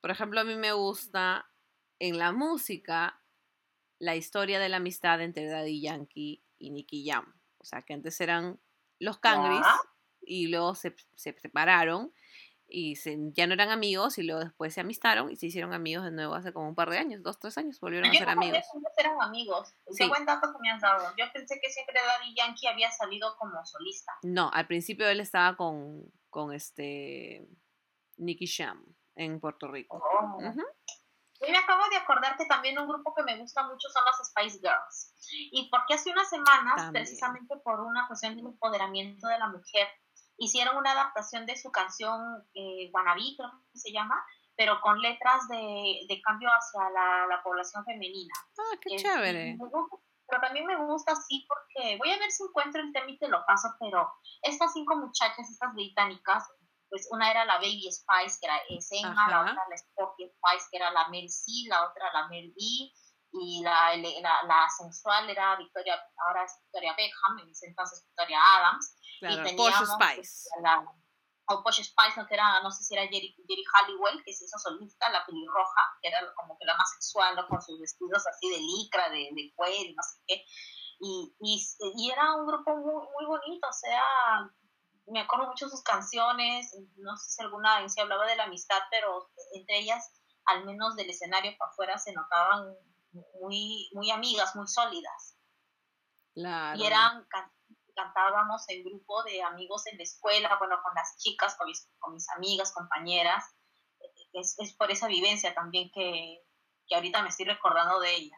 por 0.00 0.10
ejemplo, 0.10 0.40
a 0.40 0.44
mí 0.44 0.54
me 0.56 0.72
gusta 0.72 1.50
en 1.98 2.18
la 2.18 2.32
música 2.32 3.20
la 3.98 4.16
historia 4.16 4.58
de 4.58 4.68
la 4.68 4.78
amistad 4.78 5.20
entre 5.20 5.46
Daddy 5.48 5.80
Yankee 5.82 6.44
y 6.58 6.70
Nicky 6.70 7.08
Jam. 7.08 7.32
O 7.58 7.64
sea, 7.64 7.82
que 7.82 7.94
antes 7.94 8.20
eran 8.20 8.60
los 8.98 9.18
Cangris 9.18 9.66
y 10.20 10.46
luego 10.48 10.74
se, 10.74 10.94
se 11.14 11.32
separaron 11.38 12.12
y 12.72 12.96
se- 12.96 13.18
ya 13.32 13.46
no 13.46 13.54
eran 13.54 13.70
amigos 13.70 14.18
y 14.18 14.22
luego 14.22 14.40
después 14.40 14.72
se 14.74 14.80
amistaron 14.80 15.30
y 15.30 15.36
se 15.36 15.46
hicieron 15.46 15.72
amigos 15.74 16.04
de 16.04 16.10
nuevo 16.10 16.34
hace 16.34 16.52
como 16.52 16.68
un 16.68 16.74
par 16.74 16.88
de 16.90 16.98
años, 16.98 17.22
dos, 17.22 17.38
tres 17.38 17.56
años, 17.58 17.78
volvieron 17.80 18.08
a 18.10 18.12
ser 18.12 18.26
no 18.26 18.32
amigos. 18.32 18.64
eran 18.96 19.20
amigos. 19.20 19.74
Sí. 19.90 20.04
Qué 20.04 20.08
buen 20.08 20.24
dato 20.26 20.52
que 20.52 20.58
me 20.60 20.70
has 20.70 20.80
dado. 20.80 21.12
Yo 21.16 21.24
pensé 21.32 21.60
que 21.60 21.70
siempre 21.70 21.94
Daddy 22.00 22.34
Yankee 22.36 22.66
había 22.66 22.90
salido 22.90 23.36
como 23.38 23.64
solista. 23.66 24.12
No, 24.22 24.50
al 24.52 24.66
principio 24.66 25.08
él 25.08 25.20
estaba 25.20 25.56
con, 25.56 26.10
con 26.30 26.52
este 26.52 27.46
Nicky 28.16 28.46
Jam 28.46 28.84
en 29.16 29.38
Puerto 29.40 29.68
Rico. 29.68 30.02
Oh. 30.02 30.38
Y 31.44 31.50
me 31.50 31.58
acabo 31.58 31.82
de 31.90 31.96
acordar 31.96 32.36
que 32.36 32.46
también 32.46 32.78
un 32.78 32.86
grupo 32.86 33.12
que 33.14 33.24
me 33.24 33.36
gusta 33.36 33.64
mucho 33.66 33.88
son 33.88 34.04
las 34.04 34.16
Spice 34.28 34.60
Girls. 34.60 35.12
Y 35.50 35.68
porque 35.70 35.94
hace 35.94 36.10
unas 36.12 36.30
semanas, 36.30 36.76
También. 36.76 37.04
precisamente 37.04 37.56
por 37.64 37.80
una 37.80 38.06
cuestión 38.06 38.36
de 38.36 38.42
empoderamiento 38.42 39.26
de 39.26 39.38
la 39.40 39.48
mujer, 39.48 39.88
hicieron 40.38 40.76
una 40.76 40.92
adaptación 40.92 41.46
de 41.46 41.56
su 41.56 41.70
canción 41.70 42.20
eh, 42.54 42.90
Wannabe, 42.92 43.34
creo 43.36 43.50
que 43.72 43.78
se 43.78 43.92
llama, 43.92 44.24
pero 44.56 44.80
con 44.80 45.00
letras 45.00 45.48
de, 45.48 46.00
de 46.08 46.20
cambio 46.22 46.48
hacia 46.50 46.90
la, 46.90 47.26
la 47.26 47.42
población 47.42 47.84
femenina. 47.84 48.34
Ah, 48.58 48.76
qué 48.80 48.94
Es- 48.96 49.02
chévere. 49.02 49.56
pero 50.26 50.40
también 50.40 50.66
me 50.66 50.76
gusta 50.84 51.12
así 51.12 51.46
porque 51.48 51.96
voy 51.98 52.10
a 52.10 52.18
ver 52.18 52.30
si 52.30 52.42
encuentro 52.42 52.80
el 52.80 52.92
tema 52.92 53.10
y 53.10 53.18
te 53.18 53.28
lo 53.28 53.44
paso, 53.46 53.68
pero 53.78 54.10
estas 54.42 54.72
cinco 54.72 54.96
muchachas, 54.96 55.48
estas 55.50 55.72
británicas, 55.74 56.48
pues 56.88 57.08
una 57.10 57.30
era 57.30 57.44
la 57.44 57.56
Baby 57.56 57.88
Spice, 57.90 58.38
que 58.40 58.46
era 58.46 58.60
Emma, 58.68 59.28
la 59.30 59.40
otra 59.42 59.54
la 59.68 59.76
Sporty 59.76 60.24
Spice, 60.28 60.66
que 60.70 60.76
era 60.76 60.90
la 60.90 61.08
Mel 61.08 61.28
C, 61.28 61.50
la 61.68 61.88
otra 61.88 62.12
la 62.12 62.28
Mel 62.28 62.52
B, 62.54 62.92
y 63.34 63.62
la, 63.64 63.96
la, 63.96 64.42
la 64.44 64.68
sensual 64.76 65.30
era 65.30 65.56
Victoria, 65.56 65.98
ahora 66.28 66.44
es 66.44 66.52
Victoria 66.64 66.92
Beckham, 66.94 67.38
en 67.38 67.50
ese 67.50 67.66
entonces 67.68 68.04
Victoria 68.06 68.38
Adams, 68.58 68.91
Claro, 69.28 69.48
y 69.48 69.56
Spice. 69.86 70.16
pues, 70.16 70.48
a 70.58 70.60
la, 70.62 70.84
o 71.46 71.62
Porsche 71.62 71.84
Spice, 71.84 72.20
no, 72.20 72.26
que 72.26 72.34
era, 72.34 72.60
no 72.62 72.70
sé 72.70 72.82
si 72.84 72.94
era 72.94 73.04
Jerry, 73.04 73.34
Jerry 73.46 73.64
Halliwell, 73.72 74.22
que 74.24 74.32
se 74.32 74.44
hizo 74.44 74.58
solista, 74.58 75.10
la 75.10 75.24
pelirroja, 75.24 75.82
que 76.00 76.08
era 76.08 76.18
como 76.34 76.58
que 76.58 76.64
la 76.64 76.76
más 76.76 76.90
sexual, 76.92 77.36
¿no? 77.36 77.46
con 77.46 77.60
sus 77.62 77.80
vestidos 77.80 78.26
así 78.26 78.48
de 78.50 78.58
licra, 78.58 79.08
de, 79.10 79.28
de 79.32 79.52
cuero, 79.54 79.90
y 79.90 79.94
no 79.94 80.02
sé 80.02 80.18
qué. 80.26 80.44
Y, 81.00 81.34
y, 81.40 81.60
y 81.96 82.10
era 82.10 82.34
un 82.36 82.46
grupo 82.46 82.76
muy, 82.76 83.06
muy 83.14 83.26
bonito, 83.26 83.68
o 83.68 83.72
sea, 83.72 84.02
me 85.06 85.20
acuerdo 85.20 85.48
mucho 85.48 85.66
de 85.66 85.72
sus 85.72 85.82
canciones, 85.82 86.76
no 86.96 87.16
sé 87.16 87.30
si 87.30 87.42
alguna 87.42 87.80
en 87.80 87.90
sí 87.90 88.00
hablaba 88.00 88.26
de 88.26 88.36
la 88.36 88.44
amistad, 88.44 88.78
pero 88.90 89.30
entre 89.54 89.80
ellas, 89.80 90.12
al 90.46 90.64
menos 90.64 90.96
del 90.96 91.10
escenario 91.10 91.56
para 91.58 91.70
afuera, 91.70 91.98
se 91.98 92.12
notaban 92.12 92.74
muy, 93.40 93.88
muy 93.92 94.10
amigas, 94.10 94.54
muy 94.54 94.66
sólidas. 94.68 95.36
Claro. 96.34 96.78
Y 96.78 96.86
eran 96.86 97.26
cantábamos 97.94 98.68
en 98.68 98.84
grupo 98.84 99.22
de 99.24 99.42
amigos 99.42 99.86
en 99.86 99.96
la 99.98 100.02
escuela, 100.04 100.56
bueno, 100.58 100.76
con 100.82 100.94
las 100.94 101.16
chicas, 101.18 101.54
con 101.56 101.66
mis, 101.66 101.88
con 101.98 102.12
mis 102.14 102.28
amigas, 102.30 102.72
compañeras. 102.72 103.44
Es, 104.32 104.58
es 104.58 104.72
por 104.74 104.90
esa 104.90 105.06
vivencia 105.08 105.54
también 105.54 105.90
que, 105.92 106.42
que 106.86 106.94
ahorita 106.94 107.22
me 107.22 107.28
estoy 107.28 107.46
recordando 107.46 108.00
de 108.00 108.14
ella. 108.14 108.36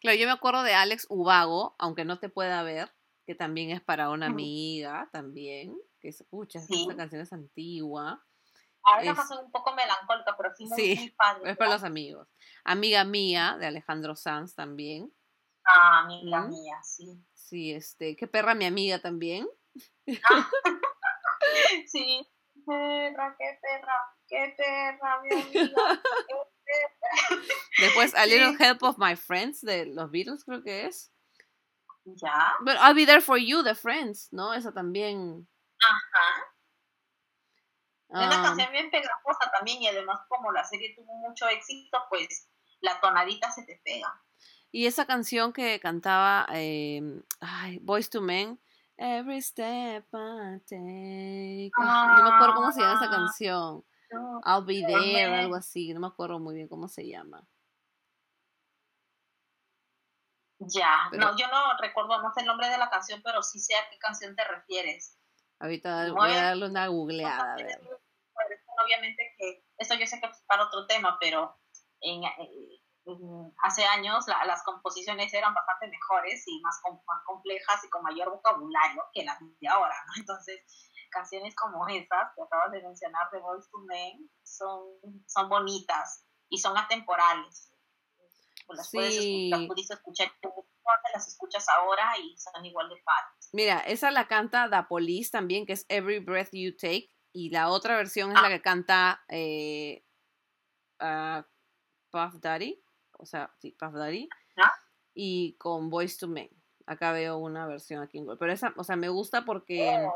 Claro, 0.00 0.16
yo 0.18 0.26
me 0.26 0.32
acuerdo 0.32 0.62
de 0.62 0.74
Alex 0.74 1.06
Ubago, 1.08 1.74
aunque 1.78 2.04
no 2.04 2.18
te 2.18 2.28
pueda 2.28 2.62
ver, 2.62 2.92
que 3.26 3.34
también 3.34 3.70
es 3.70 3.80
para 3.82 4.10
una 4.10 4.26
amiga, 4.26 5.08
también, 5.12 5.76
que 6.00 6.08
escucha, 6.08 6.60
Sí. 6.60 6.82
esta 6.82 6.96
canción 6.96 7.22
es 7.22 7.32
antigua, 7.32 8.24
Ahora 8.84 9.02
Es- 9.10 9.30
un 9.32 9.50
poco 9.52 9.74
melancólica, 9.74 10.34
pero 10.36 10.54
sí 10.56 10.66
Sí, 10.68 10.94
muy 10.96 11.10
padre. 11.10 11.50
es 11.50 11.56
para 11.58 11.72
los 11.72 11.82
amigos. 11.82 12.26
Amiga 12.64 13.04
mía, 13.04 13.56
de 13.60 13.66
Alejandro 13.66 14.16
Sanz 14.16 14.54
también. 14.54 15.12
Ah, 15.64 16.04
amiga 16.04 16.42
mía, 16.42 16.80
sí. 16.82 17.22
Sí, 17.48 17.72
este, 17.72 18.14
qué 18.14 18.26
perra 18.26 18.54
mi 18.54 18.66
amiga 18.66 19.00
también. 19.00 19.48
Sí. 21.86 22.26
Perra, 22.66 23.34
qué 23.38 23.58
perra, 23.62 23.94
qué 24.26 24.54
perra, 24.56 25.22
mi 25.22 25.30
amiga. 25.40 26.02
qué 26.28 26.34
perra. 26.64 27.42
Después 27.78 28.14
A. 28.14 28.26
Little 28.26 28.56
Help 28.58 28.82
of 28.82 28.98
My 28.98 29.16
Friends, 29.16 29.62
de 29.62 29.86
los 29.86 30.10
Beatles 30.10 30.44
creo 30.44 30.62
que 30.62 30.84
es. 30.86 31.10
Ya. 32.04 32.54
Pero 32.64 32.78
I'll 32.80 32.94
Be 32.94 33.06
There 33.06 33.22
For 33.22 33.38
You, 33.38 33.62
de 33.62 33.74
Friends, 33.74 34.28
¿no? 34.32 34.52
Esa 34.52 34.72
también. 34.72 35.48
Ajá. 35.80 36.44
Es 38.10 38.16
una 38.26 38.40
Ah, 38.40 38.42
canción 38.42 38.72
bien 38.72 38.90
pegajosa 38.90 39.50
también 39.52 39.80
y 39.82 39.86
además 39.88 40.20
como 40.28 40.52
la 40.52 40.64
serie 40.64 40.94
tuvo 40.94 41.14
mucho 41.16 41.48
éxito, 41.48 41.98
pues 42.10 42.48
la 42.80 43.00
tonadita 43.00 43.50
se 43.50 43.64
te 43.64 43.80
pega. 43.84 44.22
Y 44.70 44.86
esa 44.86 45.06
canción 45.06 45.52
que 45.52 45.80
cantaba 45.80 46.46
eh, 46.52 47.00
ay, 47.40 47.78
Boys 47.80 48.10
to 48.10 48.20
Men, 48.20 48.58
Every 49.00 49.40
step 49.40 50.06
I 50.12 50.58
take. 50.66 51.70
no 51.78 52.22
me 52.24 52.30
acuerdo 52.34 52.54
cómo 52.56 52.72
se 52.72 52.80
llama 52.80 52.94
esa 52.94 53.04
Ah, 53.04 53.10
canción. 53.16 53.84
no, 54.10 54.40
I'll 54.44 54.64
be 54.64 54.80
there, 54.84 55.24
Amén. 55.26 55.40
algo 55.44 55.54
así. 55.54 55.92
No 55.94 56.00
me 56.00 56.08
acuerdo 56.08 56.40
muy 56.40 56.56
bien 56.56 56.66
cómo 56.66 56.88
se 56.88 57.06
llama. 57.06 57.46
Ya, 60.60 61.06
Pero- 61.12 61.26
no, 61.30 61.36
yo 61.36 61.46
no 61.46 61.76
recuerdo, 61.80 62.20
no 62.20 62.32
sé 62.34 62.40
el 62.40 62.46
nombre 62.46 62.68
de 62.68 62.78
la 62.78 62.90
canción, 62.90 63.22
pero 63.22 63.42
sí 63.42 63.60
sé 63.60 63.74
a 63.76 63.88
qué 63.88 63.98
canción 63.98 64.34
te 64.34 64.42
refieres. 64.44 65.16
Ahorita 65.60 66.12
voy 66.12 66.32
a 66.32 66.42
darle 66.42 66.66
una 66.66 66.88
googleada, 66.88 67.52
a 67.52 67.56
ver. 67.56 67.80
Obviamente 68.84 69.34
que 69.38 69.64
esto 69.76 69.94
yo 69.94 70.06
sé 70.06 70.20
que 70.20 70.26
es 70.26 70.42
para 70.46 70.64
otro 70.64 70.86
tema, 70.86 71.16
pero 71.20 71.56
en, 72.00 72.22
eh, 73.08 73.12
en- 73.20 73.54
hace 73.62 73.84
años 73.84 74.26
la- 74.28 74.44
las 74.44 74.62
composiciones 74.62 75.32
eran 75.34 75.54
bastante 75.54 75.88
mejores 75.88 76.42
y 76.46 76.60
más, 76.60 76.78
com- 76.82 77.00
más 77.06 77.22
complejas 77.24 77.82
y 77.84 77.88
con 77.90 78.02
mayor 78.02 78.30
vocabulario 78.30 79.02
que 79.12 79.24
las 79.24 79.38
de 79.40 79.68
ahora, 79.68 79.94
¿no? 80.06 80.12
Entonces, 80.26 80.60
canciones 81.10 81.54
como 81.56 81.86
esas 81.88 82.32
que 82.36 82.42
acabas 82.42 82.70
de 82.72 82.82
mencionar 82.82 83.30
de 83.32 83.38
Boys 83.40 83.68
to 83.70 83.78
Men 83.86 84.30
son, 84.42 84.82
son 85.26 85.48
bonitas 85.48 86.24
y 86.50 86.58
son 86.58 86.76
atemporales. 86.76 87.72
Las, 88.68 88.90
puedes 88.92 89.14
las 89.50 89.66
pudiste 89.66 89.94
escuchar, 89.94 90.30
las 91.14 91.26
escuchas 91.28 91.66
ahora 91.70 92.12
y 92.18 92.36
son 92.38 92.62
igual 92.66 92.88
de 92.90 92.96
padres. 93.02 93.48
Mira, 93.52 93.78
esa 93.80 94.10
la 94.10 94.28
canta 94.28 94.68
The 94.68 94.82
Police 94.88 95.30
también, 95.30 95.64
que 95.64 95.72
es 95.72 95.86
Every 95.88 96.18
Breath 96.18 96.50
You 96.52 96.76
Take. 96.76 97.10
Y 97.32 97.48
la 97.50 97.68
otra 97.70 97.96
versión 97.96 98.30
es 98.30 98.42
la 98.42 98.48
Ah. 98.48 98.50
que 98.50 98.60
canta 98.62 99.24
eh, 99.28 100.04
ah, 101.00 101.46
Puff 102.10 102.34
Daddy. 102.40 102.82
O 103.18 103.26
sea, 103.26 103.52
sí, 103.58 103.76
Puff 103.78 103.92
Daddy. 103.92 104.28
Ah. 104.56 104.72
Y 105.14 105.54
con 105.58 105.90
Voice 105.90 106.16
to 106.18 106.28
Men. 106.28 106.48
Acá 106.86 107.12
veo 107.12 107.36
una 107.36 107.66
versión 107.66 108.02
aquí 108.02 108.18
en 108.18 108.24
Google. 108.24 108.38
Pero 108.38 108.52
esa, 108.52 108.72
o 108.76 108.84
sea, 108.84 108.96
me 108.96 109.10
gusta 109.10 109.44
porque 109.44 110.08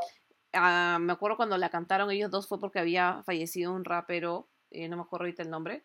ah, 0.54 0.98
me 1.00 1.12
acuerdo 1.12 1.36
cuando 1.36 1.58
la 1.58 1.68
cantaron 1.68 2.10
ellos 2.10 2.30
dos 2.30 2.48
fue 2.48 2.58
porque 2.58 2.78
había 2.78 3.22
fallecido 3.24 3.72
un 3.72 3.84
rapero, 3.84 4.48
eh, 4.70 4.88
no 4.88 4.96
me 4.96 5.02
acuerdo 5.02 5.24
ahorita 5.24 5.42
el 5.42 5.50
nombre, 5.50 5.84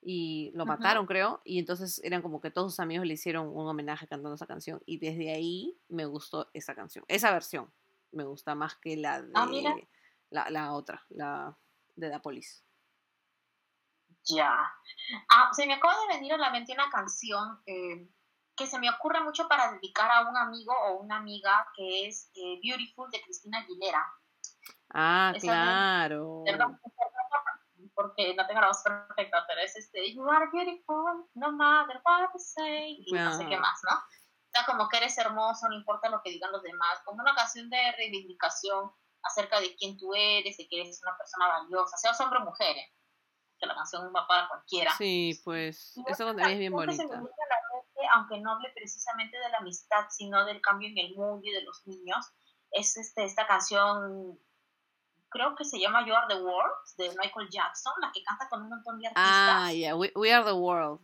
y 0.00 0.50
lo 0.54 0.66
mataron, 0.66 1.06
creo, 1.06 1.40
y 1.44 1.58
entonces 1.58 2.00
eran 2.02 2.22
como 2.22 2.40
que 2.40 2.50
todos 2.50 2.72
sus 2.72 2.80
amigos 2.80 3.06
le 3.06 3.14
hicieron 3.14 3.48
un 3.48 3.66
homenaje 3.68 4.06
cantando 4.06 4.34
esa 4.34 4.46
canción, 4.46 4.82
y 4.86 4.98
desde 4.98 5.32
ahí 5.32 5.78
me 5.88 6.06
gustó 6.06 6.48
esa 6.54 6.74
canción, 6.74 7.04
esa 7.08 7.30
versión 7.32 7.72
me 8.10 8.24
gusta 8.24 8.54
más 8.54 8.76
que 8.76 8.96
la 8.96 9.22
de 9.22 9.30
Ah, 9.34 9.46
mira. 9.46 9.74
la, 10.30 10.50
la 10.50 10.72
otra, 10.72 11.02
la 11.10 11.56
de 11.94 12.10
The 12.10 12.20
Police. 12.20 12.62
Ya. 14.24 14.54
Ah, 15.30 15.50
se 15.52 15.66
me 15.66 15.74
acaba 15.74 15.94
de 16.00 16.14
venir 16.14 16.32
a 16.34 16.38
la 16.38 16.50
mente 16.50 16.72
una 16.72 16.90
canción 16.90 17.60
eh, 17.66 18.08
que 18.56 18.66
se 18.66 18.78
me 18.78 18.88
ocurre 18.90 19.20
mucho 19.22 19.48
para 19.48 19.72
dedicar 19.72 20.10
a 20.10 20.28
un 20.28 20.36
amigo 20.36 20.72
o 20.72 21.00
una 21.00 21.16
amiga, 21.16 21.66
que 21.76 22.06
es 22.08 22.30
eh, 22.34 22.60
Beautiful 22.62 23.10
de 23.10 23.20
Cristina 23.22 23.58
Aguilera. 23.58 24.04
Ah, 24.94 25.32
Esa 25.34 25.46
no- 25.46 25.52
claro. 25.52 26.42
Perdón, 26.46 26.80
porque 27.94 28.34
no 28.34 28.46
tengo 28.46 28.60
la 28.60 28.68
voz 28.68 28.82
perfecta, 28.82 29.44
pero 29.46 29.60
es 29.60 29.74
este, 29.76 30.14
You 30.14 30.28
are 30.30 30.46
beautiful, 30.52 31.28
no 31.34 31.52
matter 31.52 32.00
what 32.04 32.28
they 32.32 32.40
say, 32.40 33.04
y 33.06 33.12
no 33.12 33.32
sé 33.36 33.46
qué 33.46 33.56
Ah. 33.56 33.60
más, 33.60 33.80
¿no? 33.90 33.96
O 33.96 34.50
sea, 34.54 34.66
como 34.66 34.88
que 34.88 34.98
eres 34.98 35.16
hermoso, 35.18 35.66
no 35.68 35.74
importa 35.74 36.10
lo 36.10 36.22
que 36.22 36.30
digan 36.30 36.52
los 36.52 36.62
demás, 36.62 37.00
como 37.04 37.22
una 37.22 37.34
canción 37.34 37.70
de 37.70 37.92
reivindicación 37.96 38.92
acerca 39.22 39.60
de 39.60 39.74
quién 39.76 39.96
tú 39.96 40.12
eres, 40.14 40.56
de 40.58 40.68
que 40.68 40.80
eres 40.82 41.00
una 41.02 41.16
persona 41.16 41.48
valiosa, 41.48 41.96
seas 41.96 42.20
hombre 42.20 42.38
o 42.40 42.44
mujer, 42.44 42.76
¿eh? 42.76 42.92
Que 43.62 43.66
la 43.68 43.74
canción 43.76 44.12
va 44.14 44.26
para 44.26 44.48
cualquiera. 44.48 44.92
Sí, 44.98 45.40
pues, 45.44 45.96
Y 45.96 46.00
esa 46.10 46.24
otra 46.24 46.36
también 46.36 46.50
es 46.52 46.58
bien 46.58 46.72
canción 46.72 46.96
se 46.96 47.06
bonita. 47.06 47.26
la 47.48 47.62
aunque 48.14 48.40
no 48.40 48.52
hable 48.52 48.70
precisamente 48.74 49.38
de 49.38 49.48
la 49.48 49.58
amistad, 49.58 50.06
sino 50.10 50.44
del 50.44 50.60
cambio 50.60 50.88
en 50.88 50.98
el 50.98 51.14
mundo 51.14 51.40
y 51.46 51.52
de 51.52 51.62
los 51.62 51.86
niños, 51.86 52.32
es 52.72 52.96
este, 52.96 53.24
esta 53.24 53.46
canción, 53.46 54.38
creo 55.30 55.54
que 55.56 55.64
se 55.64 55.78
llama 55.78 56.04
You 56.06 56.12
Are 56.14 56.26
the 56.28 56.42
World, 56.42 56.74
de 56.98 57.08
Michael 57.22 57.48
Jackson, 57.48 57.92
la 58.00 58.10
que 58.12 58.22
canta 58.24 58.48
con 58.50 58.62
un 58.62 58.68
montón 58.70 58.98
de 58.98 59.06
artistas. 59.06 59.24
Ah, 59.26 59.72
yeah, 59.72 59.94
we, 59.94 60.12
we 60.16 60.32
are 60.32 60.44
the 60.44 60.52
world. 60.52 61.00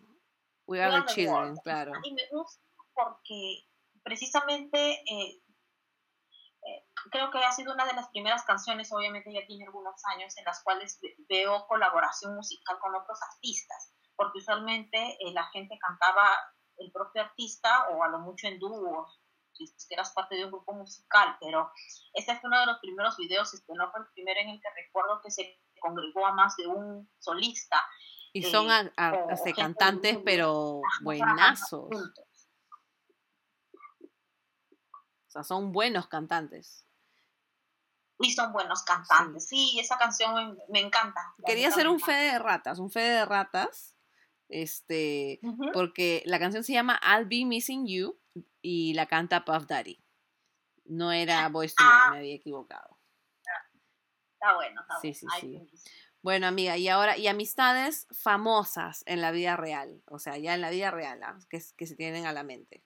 We 0.67 0.81
are 0.83 0.91
We 0.91 0.97
the 0.97 0.99
are 0.99 1.07
the 1.07 1.15
children, 1.15 1.45
world. 1.45 1.61
claro. 1.63 1.93
Y 2.03 2.13
me 2.13 2.23
gusta 2.31 2.61
porque 2.93 3.65
precisamente 4.03 5.03
eh, 5.11 5.41
eh, 6.69 6.87
creo 7.11 7.31
que 7.31 7.39
ha 7.45 7.53
sido 7.53 7.73
una 7.73 7.87
de 7.87 7.95
las 7.95 8.09
primeras 8.09 8.45
canciones, 8.45 8.93
obviamente 8.93 9.33
ya 9.33 9.47
tiene 9.47 9.65
algunos 9.65 10.01
años, 10.15 10.37
en 10.37 10.45
las 10.45 10.63
cuales 10.63 10.99
ve- 11.01 11.17
veo 11.29 11.67
colaboración 11.67 12.35
musical 12.35 12.79
con 12.81 12.95
otros 12.95 13.19
artistas, 13.33 13.95
porque 14.17 14.39
usualmente 14.39 14.99
eh, 15.21 15.33
la 15.33 15.45
gente 15.51 15.79
cantaba 15.79 16.29
el 16.77 16.91
propio 16.93 17.23
artista 17.23 17.89
o 17.91 18.03
a 18.03 18.09
lo 18.09 18.19
mucho 18.21 18.47
en 18.49 18.59
dúos, 18.59 19.21
si 19.53 19.93
eras 19.93 20.13
parte 20.13 20.37
de 20.37 20.45
un 20.45 20.53
grupo 20.53 20.73
musical, 20.73 21.37
pero 21.41 21.73
este 22.13 22.39
fue 22.39 22.49
uno 22.49 22.61
de 22.61 22.67
los 22.67 22.79
primeros 22.79 23.17
videos, 23.17 23.53
este 23.55 23.73
no 23.75 23.91
fue 23.91 24.01
el 24.03 24.07
primero 24.13 24.39
en 24.41 24.51
el 24.51 24.61
que 24.61 24.69
recuerdo 24.85 25.21
que 25.21 25.31
se 25.33 25.61
congregó 25.81 26.27
a 26.27 26.33
más 26.33 26.55
de 26.57 26.67
un 26.69 27.11
solista. 27.19 27.83
Y 28.33 28.45
eh, 28.47 28.51
son 28.51 28.71
a- 28.71 28.93
a- 28.97 29.15
o 29.15 29.31
este, 29.31 29.53
cantantes, 29.55 30.19
pero 30.25 30.81
buenazos. 31.03 31.89
juntos. 31.91 32.25
O 34.01 35.21
sea, 35.39 35.45
son 35.45 35.73
buenos 35.73 36.07
cantantes. 36.09 36.85
y 38.21 38.33
son 38.33 38.53
buenos 38.53 38.83
cantantes. 38.83 39.47
Sí, 39.49 39.79
esa 39.79 39.97
canción 39.97 40.35
me, 40.35 40.57
me 40.69 40.81
encanta. 40.81 41.21
Quería 41.47 41.69
hacer 41.69 41.87
un 41.89 42.01
fe 42.01 42.13
de 42.13 42.39
ratas, 42.41 42.79
un 42.81 42.91
fe 42.91 43.01
de 43.01 43.25
ratas, 43.25 43.97
este, 44.49 45.41
porque 45.73 46.23
la 46.27 46.41
canción 46.41 46.65
se 46.65 46.73
llama 46.73 46.99
I'll 47.03 47.27
Be 47.27 47.45
Missing 47.45 47.87
You 47.87 48.19
y 48.61 48.95
la 48.95 49.07
canta 49.07 49.45
Puff 49.45 49.67
Daddy. 49.67 50.03
No 50.87 51.13
era 51.13 51.49
to 51.49 51.59
Men, 51.61 51.71
Ah. 51.79 52.09
me 52.13 52.19
había 52.19 52.35
equivocado. 52.35 52.99
Está 54.35 54.55
bueno, 54.55 54.81
está 54.81 54.95
Sí, 55.01 55.13
bueno. 55.13 55.15
sí, 55.15 55.27
Ay, 55.33 55.69
sí. 55.77 55.91
Bueno, 56.21 56.47
amiga, 56.49 56.77
y 56.77 56.89
ahora, 56.89 57.17
y 57.17 57.29
amistades 57.29 58.09
famosas 58.11 59.05
en 59.07 59.21
la 59.21 59.31
vida 59.31 59.57
real, 59.57 60.03
o 60.07 60.19
sea, 60.19 60.37
ya 60.39 60.55
en 60.55 60.61
la 60.61 60.71
vida 60.71 60.91
real, 60.91 61.23
¿ah? 61.23 61.39
que 61.49 61.61
se 61.87 61.95
tienen 61.95 62.27
a 62.27 62.33
la 62.33 62.43
mente. 62.43 62.85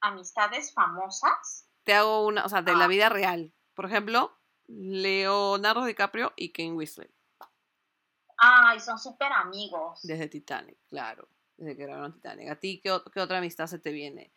Amistades 0.00 0.72
famosas. 0.72 1.66
Te 1.84 1.94
hago 1.94 2.26
una, 2.26 2.44
o 2.44 2.48
sea, 2.48 2.62
de 2.62 2.74
la 2.74 2.84
Ah. 2.84 2.88
vida 2.88 3.08
real. 3.08 3.52
Por 3.74 3.86
ejemplo, 3.86 4.36
Leonardo 4.66 5.84
DiCaprio 5.84 6.32
y 6.36 6.52
Kane 6.52 6.72
Whistler, 6.72 7.10
Ay, 8.36 8.78
son 8.80 8.98
súper 8.98 9.32
amigos. 9.32 10.00
desde 10.02 10.28
Titanic, 10.28 10.78
claro, 10.88 11.28
desde 11.56 11.76
que 11.76 11.84
grabaron 11.84 12.14
Titanic. 12.14 12.50
¿A 12.50 12.56
ti 12.60 12.80
qué, 12.82 12.96
qué 13.12 13.20
otra 13.20 13.38
amistad 13.38 13.66
se 13.66 13.78
te 13.78 13.90
viene 13.92 14.32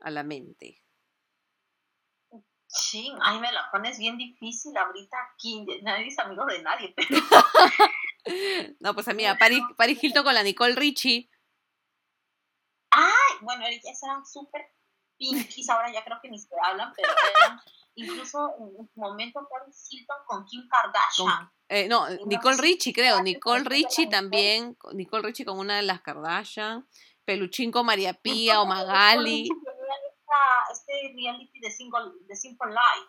a 0.00 0.10
la 0.10 0.22
mente? 0.24 0.82
Sí, 2.66 3.12
ay, 3.22 3.38
me 3.38 3.52
la 3.52 3.70
pones 3.70 3.98
bien 3.98 4.16
difícil 4.18 4.76
ahorita 4.76 5.16
aquí. 5.32 5.64
Nadie 5.82 6.08
es 6.08 6.18
amigo 6.18 6.44
de 6.46 6.60
nadie, 6.62 6.92
pero 6.96 7.08
No, 8.80 8.94
pues 8.94 9.06
amiga, 9.06 9.36
Paris, 9.38 9.62
Paris 9.76 10.02
Hilton 10.02 10.24
con 10.24 10.34
la 10.34 10.42
Nicole 10.42 10.74
Richie. 10.74 11.30
Bueno, 13.42 13.66
ellas 13.66 14.02
eran 14.02 14.24
súper 14.26 14.62
pinkies, 15.16 15.68
ahora 15.70 15.92
ya 15.92 16.04
creo 16.04 16.18
que 16.22 16.28
ni 16.30 16.38
se 16.38 16.48
hablan, 16.62 16.92
pero 16.96 17.08
eran 17.38 17.60
incluso 17.94 18.38
en 18.58 18.64
un 18.80 18.90
momento 18.96 19.46
Paris 19.48 19.86
Hilton 19.90 20.16
con 20.26 20.44
Kim 20.44 20.68
Kardashian. 20.68 21.50
Eh, 21.68 21.88
no, 21.88 22.08
Nicole 22.26 22.56
Richie, 22.58 22.92
creo. 22.92 23.22
Nicole 23.22 23.64
Richie 23.64 24.08
también. 24.08 24.76
Nicole 24.92 25.22
Richie 25.22 25.44
con 25.44 25.58
una 25.58 25.76
de 25.76 25.82
las 25.82 26.00
Kardashian. 26.02 26.86
Peluchín 27.24 27.70
con 27.70 27.86
María 27.86 28.12
Pía 28.14 28.60
o 28.60 28.66
Magali. 28.66 29.48
Este 30.72 30.92
reality 31.14 31.60
de, 31.60 31.70
single, 31.70 32.10
de 32.26 32.36
Simple 32.36 32.68
Life. 32.70 33.08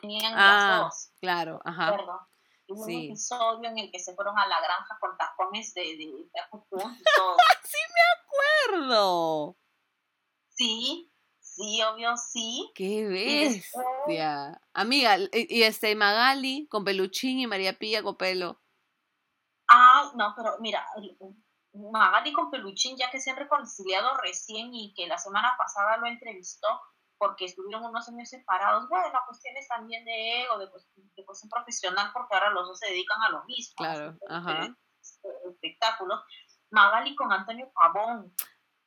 Tenían 0.00 0.32
Ah, 0.36 0.68
las 0.70 0.80
dos, 0.82 1.12
Claro, 1.20 1.60
¿de 1.64 1.70
ajá. 1.70 1.88
acuerdo? 1.88 2.29
Hubo 2.70 2.84
Sí. 2.86 2.94
un 2.96 3.02
episodio 3.04 3.68
en 3.68 3.78
el 3.78 3.90
que 3.90 3.98
se 3.98 4.14
fueron 4.14 4.38
a 4.38 4.46
la 4.46 4.60
granja 4.60 4.96
con 5.00 5.16
tacones 5.16 5.74
de, 5.74 5.82
de, 5.82 6.06
de 6.32 6.40
Acapulco 6.40 6.90
y 6.90 7.02
todo. 7.16 7.36
acuerdo. 8.70 9.56
Sí, 10.48 11.12
sí, 11.40 11.82
obvio, 11.82 12.16
sí. 12.16 12.70
¡Qué 12.74 12.84
Y 12.84 13.02
después- 13.02 13.84
bestia! 14.06 14.60
Amiga, 14.72 15.18
y, 15.18 15.28
y 15.58 15.62
este 15.62 15.94
Magali 15.94 16.66
con 16.68 16.84
Peluchín 16.84 17.40
y 17.40 17.46
María 17.46 17.78
Pía 17.78 18.02
con 18.02 18.16
pelo. 18.16 18.60
Ay, 19.68 20.08
no, 20.16 20.32
pero 20.36 20.56
mira, 20.60 20.86
Magali 21.72 22.32
con 22.32 22.50
Peluchín, 22.50 22.96
ya 22.96 23.10
que 23.10 23.20
se 23.20 23.30
han 23.30 23.36
reconciliado 23.36 24.16
recién 24.18 24.74
y 24.74 24.92
que 24.94 25.06
la 25.06 25.18
semana 25.18 25.54
pasada 25.56 25.96
lo 25.98 26.06
entrevistó 26.06 26.66
porque 27.20 27.44
estuvieron 27.44 27.84
unos 27.84 28.08
años 28.08 28.30
separados, 28.30 28.88
bueno, 28.88 29.18
cuestiones 29.26 29.68
también 29.68 30.06
de 30.06 30.42
ego, 30.42 30.58
de, 30.58 30.66
de 31.16 31.24
cuestión 31.26 31.50
profesional, 31.50 32.10
porque 32.14 32.34
ahora 32.34 32.48
los 32.50 32.66
dos 32.66 32.78
se 32.78 32.86
dedican 32.86 33.20
a 33.22 33.28
lo 33.28 33.44
mismo. 33.44 33.74
Claro, 33.76 34.16
ajá. 34.26 34.64
Eh, 34.64 34.74
espectáculos. 35.52 36.18
Magali 36.70 37.14
con 37.14 37.30
Antonio 37.30 37.70
Pavón. 37.74 38.34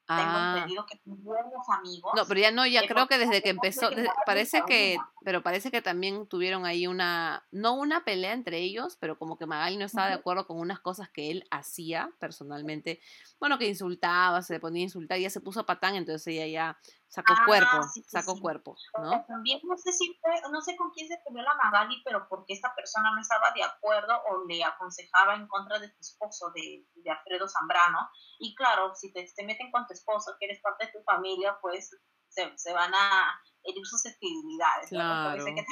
tengo 0.07 0.22
ah. 0.23 0.55
entendido 0.55 0.84
que 0.88 0.99
buenos 1.05 1.69
amigos. 1.69 2.11
No, 2.15 2.26
pero 2.26 2.39
ya 2.39 2.49
no, 2.49 2.65
ya 2.65 2.88
creo 2.88 3.07
que 3.07 3.19
desde 3.19 3.43
que 3.43 3.49
empezó, 3.49 3.91
parece 4.26 4.64
que, 4.65 4.97
pero 5.23 5.43
parece 5.43 5.69
que 5.69 5.84
también 5.84 6.27
tuvieron 6.27 6.65
ahí 6.65 6.88
una, 6.88 7.45
no 7.51 7.76
una 7.76 8.03
pelea 8.03 8.34
entre 8.34 8.61
ellos, 8.61 8.97
pero 8.99 9.19
como 9.19 9.38
que 9.38 9.45
Magali 9.45 9.77
no 9.77 9.85
estaba 9.85 10.07
de 10.07 10.15
acuerdo 10.15 10.47
con 10.47 10.60
unas 10.60 10.80
cosas 10.80 11.07
que 11.10 11.30
él 11.30 11.45
hacía 11.51 12.10
personalmente. 12.19 12.99
Bueno, 13.39 13.60
que 13.60 13.68
insultaba, 13.68 14.41
se 14.41 14.53
le 14.53 14.60
ponía 14.60 14.81
a 14.81 14.85
insultar, 14.85 15.19
y 15.19 15.23
ya 15.23 15.30
se 15.30 15.39
puso 15.39 15.68
patán, 15.68 15.95
entonces 15.95 16.26
ella 16.26 16.47
ya 16.47 16.80
sacó 17.14 17.34
ah, 17.38 17.44
cuerpo, 17.45 17.77
sacó 18.07 18.40
cuerpo, 18.41 18.76
¿no? 18.98 19.23
También 19.27 19.60
no 19.65 19.77
sé 19.77 19.94
si 19.94 20.18
fue, 20.19 20.31
no 20.52 20.61
sé 20.61 20.76
con 20.76 20.90
quién 20.90 21.07
se 21.07 21.19
peleó 21.23 21.44
la 21.44 21.53
Magali, 21.53 22.02
pero 22.03 22.27
porque 22.27 22.53
esta 22.53 22.73
persona 22.73 23.11
no 23.14 23.22
estaba 23.22 23.52
de 23.52 23.61
acuerdo 23.61 24.19
o 24.31 24.48
le 24.48 24.64
aconsejaba 24.64 25.35
en 25.35 25.48
contra 25.48 25.77
de 25.77 25.90
tu 25.90 25.99
esposo, 25.99 26.52
de, 26.56 26.88
de 26.95 27.11
Alfredo 27.11 27.48
Zambrano. 27.48 28.10
Y 28.40 28.56
claro, 28.56 28.95
si 28.95 29.14
te, 29.14 29.31
te, 29.35 29.45
meten 29.45 29.69
con 29.69 29.85
tu 29.85 29.94
esposo, 29.94 30.35
que 30.40 30.45
eres 30.45 30.60
parte 30.61 30.88
de 30.88 30.91
tu 30.91 31.03
familia, 31.03 31.56
pues 31.61 31.95
se, 32.30 32.57
se 32.57 32.73
van 32.73 32.91
a 32.95 33.40
herir 33.61 33.85
susceptibilidades. 33.85 34.90
Claro. 34.90 35.45
Que 35.45 35.65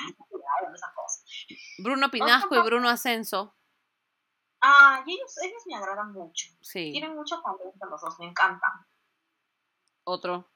Bruno 1.80 2.12
Pinasco 2.12 2.56
y 2.56 2.62
Bruno 2.62 2.88
Ascenso. 2.88 3.56
Ah, 4.62 5.04
y 5.08 5.14
ellos, 5.14 5.36
ellos 5.42 5.64
me 5.66 5.76
agradan 5.76 6.12
mucho. 6.12 6.50
Sí. 6.62 6.92
Tienen 6.92 7.16
mucho 7.16 7.42
talento 7.42 7.84
los 7.90 8.00
dos, 8.00 8.20
me 8.20 8.28
encantan. 8.28 8.86
Otro. 10.04 10.51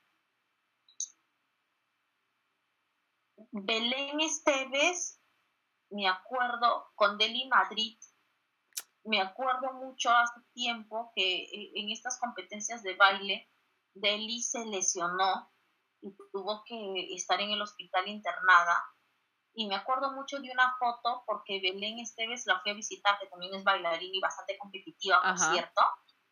Belén 3.57 4.19
Esteves, 4.19 5.21
me 5.89 6.09
acuerdo, 6.09 6.91
con 6.95 7.17
Deli 7.17 7.47
Madrid, 7.47 7.97
me 9.05 9.21
acuerdo 9.21 9.71
mucho 9.71 10.09
hace 10.11 10.41
tiempo 10.53 11.13
que 11.15 11.43
eh, 11.43 11.71
en 11.75 11.89
estas 11.89 12.19
competencias 12.19 12.83
de 12.83 12.95
baile, 12.95 13.49
Deli 13.93 14.41
se 14.41 14.65
lesionó 14.65 15.53
y 16.01 16.13
tuvo 16.33 16.63
que 16.65 17.15
estar 17.15 17.39
en 17.39 17.51
el 17.51 17.61
hospital 17.61 18.09
internada. 18.09 18.83
Y 19.53 19.67
me 19.67 19.75
acuerdo 19.75 20.11
mucho 20.11 20.41
de 20.41 20.51
una 20.51 20.75
foto 20.77 21.23
porque 21.25 21.61
Belén 21.61 21.99
Esteves 21.99 22.45
la 22.47 22.59
fui 22.59 22.71
a 22.71 22.75
visitar, 22.75 23.17
que 23.19 23.27
también 23.27 23.53
es 23.53 23.63
bailarina 23.63 24.17
y 24.17 24.19
bastante 24.19 24.57
competitiva, 24.57 25.21
por 25.21 25.37
cierto, 25.37 25.81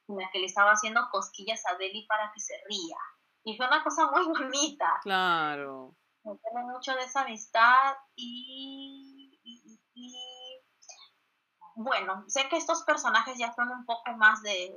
en 0.09 0.17
la 0.17 0.29
que 0.29 0.39
le 0.39 0.47
estaba 0.47 0.71
haciendo 0.71 1.07
cosquillas 1.09 1.63
a 1.67 1.77
Deli 1.77 2.05
para 2.05 2.33
que 2.33 2.41
se 2.41 2.55
ría. 2.67 2.97
Y 3.45 3.55
fue 3.55 3.65
una 3.65 3.81
cosa 3.81 4.11
muy 4.11 4.25
bonita. 4.25 4.99
Claro 5.03 5.95
me 6.23 6.37
tengo 6.37 6.67
mucho 6.69 6.93
de 6.95 7.03
esa 7.03 7.21
amistad 7.21 7.95
y, 8.15 9.39
bueno, 11.75 12.23
sé 12.27 12.47
que 12.49 12.57
estos 12.57 12.83
personajes 12.83 13.37
ya 13.37 13.53
son 13.53 13.69
un 13.69 13.85
poco 13.85 14.11
más 14.17 14.41
de, 14.41 14.73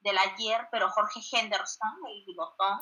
del 0.00 0.18
ayer, 0.18 0.68
pero 0.70 0.90
Jorge 0.90 1.20
Henderson, 1.32 1.90
el 2.08 2.24
bigotón, 2.24 2.80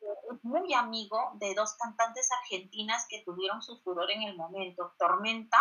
es 0.00 0.44
muy 0.44 0.72
amigo 0.74 1.32
de 1.34 1.54
dos 1.54 1.74
cantantes 1.74 2.28
argentinas 2.42 3.06
que 3.08 3.22
tuvieron 3.24 3.62
su 3.62 3.80
furor 3.82 4.10
en 4.10 4.22
el 4.22 4.36
momento, 4.36 4.94
Tormenta 4.98 5.58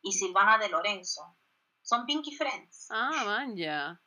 y 0.00 0.12
Silvana 0.12 0.58
de 0.58 0.68
Lorenzo. 0.68 1.36
Son 1.82 2.06
Pinky 2.06 2.34
Friends. 2.34 2.88
Ah, 2.90 3.24
man, 3.26 3.56
ya 3.56 4.00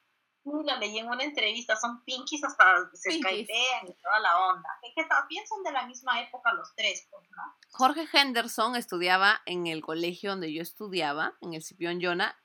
lo 0.54 0.78
leí 0.78 0.98
en 0.98 1.08
una 1.08 1.24
entrevista, 1.24 1.76
son 1.76 2.04
pinkies 2.04 2.44
hasta 2.44 2.90
se 2.94 3.12
skypean 3.12 3.88
y 3.88 3.94
toda 4.02 4.20
la 4.20 4.48
onda. 4.48 4.70
Que, 4.96 5.04
también 5.06 5.46
son 5.48 5.64
de 5.64 5.72
la 5.72 5.86
misma 5.86 6.22
época 6.22 6.54
los 6.54 6.74
tres, 6.76 7.08
pues, 7.10 7.30
¿no? 7.32 7.44
Jorge 7.72 8.08
Henderson 8.12 8.76
estudiaba 8.76 9.42
en 9.46 9.68
el 9.68 9.82
colegio 9.82 10.32
donde 10.32 10.54
yo 10.54 10.62
estudiaba, 10.62 11.38
en 11.42 11.54
el 11.54 11.64
Cipión 11.64 12.00
Yona, 12.00 12.38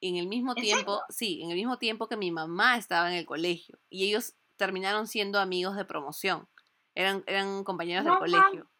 en 0.00 0.16
el 0.16 0.26
mismo 0.28 0.54
tiempo, 0.54 1.02
sí, 1.08 1.40
en 1.42 1.50
el 1.50 1.56
mismo 1.56 1.78
tiempo 1.78 2.08
que 2.08 2.16
mi 2.16 2.30
mamá 2.30 2.76
estaba 2.76 3.10
en 3.10 3.16
el 3.18 3.26
colegio. 3.26 3.78
Y 3.88 4.08
ellos 4.08 4.34
terminaron 4.56 5.06
siendo 5.06 5.40
amigos 5.40 5.76
de 5.76 5.84
promoción. 5.84 6.48
Eran, 6.94 7.22
eran 7.26 7.64
compañeros 7.64 8.04
del 8.04 8.18
colegio. 8.18 8.70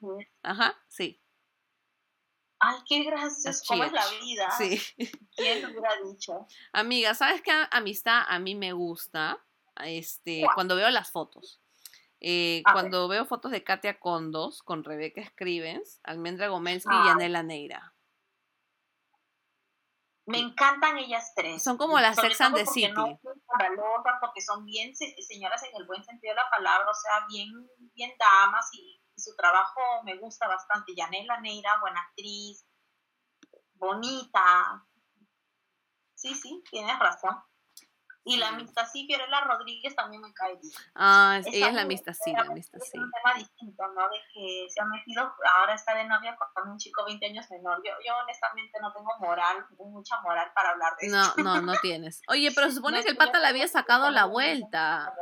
Ajá, 0.43 0.77
sí. 0.89 1.21
Ay, 2.61 2.77
qué 2.89 3.05
gracioso, 3.05 3.63
cómo 3.69 3.85
es 3.85 3.93
la 3.93 4.05
vida. 4.21 4.51
Sí. 4.59 4.81
¿Quién 5.37 5.63
lo 5.63 5.69
hubiera 5.71 5.91
dicho? 6.05 6.47
Amiga, 6.73 7.15
¿sabes 7.15 7.41
qué 7.43 7.53
amistad 7.71 8.23
a 8.29 8.39
mí 8.39 8.55
me 8.55 8.73
gusta? 8.73 9.39
Este, 9.85 10.45
cuando 10.55 10.75
veo 10.75 10.91
las 10.91 11.13
fotos. 11.13 11.61
Eh, 12.21 12.63
cuando 12.73 13.07
veo 13.07 13.25
fotos 13.27 13.53
de 13.53 13.63
Katia 13.63 14.01
Condos 14.01 14.63
con 14.63 14.83
Rebeca 14.83 15.25
Scrivens, 15.25 16.01
Almendra 16.03 16.49
Gomelsky 16.49 16.93
y 16.93 17.09
Anela 17.09 17.45
Neira. 17.45 17.95
Me 20.27 20.41
encantan 20.41 20.99
ellas 20.99 21.33
tres. 21.35 21.63
Son 21.63 21.79
como 21.79 21.99
las 22.01 22.17
Sex 22.17 22.41
and 22.43 22.55
the 22.55 22.67
City. 22.67 22.93
No 22.93 23.19
porque 24.21 24.43
son 24.43 24.67
bien 24.67 24.95
señoras 24.95 25.63
en 25.63 25.75
el 25.77 25.87
buen 25.87 26.05
sentido 26.05 26.33
de 26.35 26.37
la 26.37 26.51
palabra, 26.51 26.91
o 26.91 26.95
sea, 26.95 27.27
bien, 27.29 27.49
bien 27.95 28.13
damas 28.19 28.69
y 28.75 29.01
su 29.19 29.35
trabajo 29.37 29.81
me 30.05 30.17
gusta 30.17 30.47
bastante. 30.49 30.95
Yanela 30.95 31.41
Neira, 31.41 31.79
buena 31.81 32.01
actriz, 32.01 32.67
bonita. 33.75 34.85
Sí, 36.15 36.35
sí, 36.35 36.63
tienes 36.71 36.99
razón. 36.99 37.37
Y 38.29 38.37
la 38.37 38.53
Mistací 38.53 39.07
Fiorella 39.07 39.41
Rodríguez 39.41 39.97
también 39.97 40.21
me 40.21 40.35
cae 40.35 40.55
bien. 40.61 40.73
Ah, 40.95 41.41
ella 41.47 41.69
es 41.69 41.75
la 41.75 41.87
Mistací, 41.87 42.31
la 42.33 42.45
Mistací. 42.45 42.85
Es 42.87 42.95
un 42.95 43.11
tema 43.11 43.35
distinto, 43.35 43.83
¿no? 43.95 44.03
De 44.11 44.19
que 44.35 44.67
se 44.69 44.83
ha 44.83 44.85
metido, 44.85 45.33
ahora 45.57 45.73
está 45.73 45.95
de 45.95 46.05
novia 46.05 46.37
con 46.53 46.69
un 46.69 46.77
chico 46.77 47.07
20 47.07 47.25
años 47.25 47.51
menor. 47.51 47.81
Yo, 47.83 47.93
yo 48.07 48.15
honestamente 48.23 48.79
no 48.83 48.93
tengo 48.93 49.11
moral, 49.21 49.65
mucha 49.79 50.21
moral 50.21 50.53
para 50.55 50.73
hablar 50.73 50.93
de 51.01 51.07
eso. 51.07 51.35
No, 51.39 51.43
no, 51.43 51.63
no 51.63 51.73
tienes. 51.83 52.21
Oye, 52.29 52.53
pero 52.55 52.71
supone 52.71 53.03
que 53.03 53.09
el 53.09 53.17
pata 53.17 53.41
le 53.41 53.47
había 53.47 53.67
sacado 53.67 54.11
la 54.11 54.27
vuelta. 54.27 55.15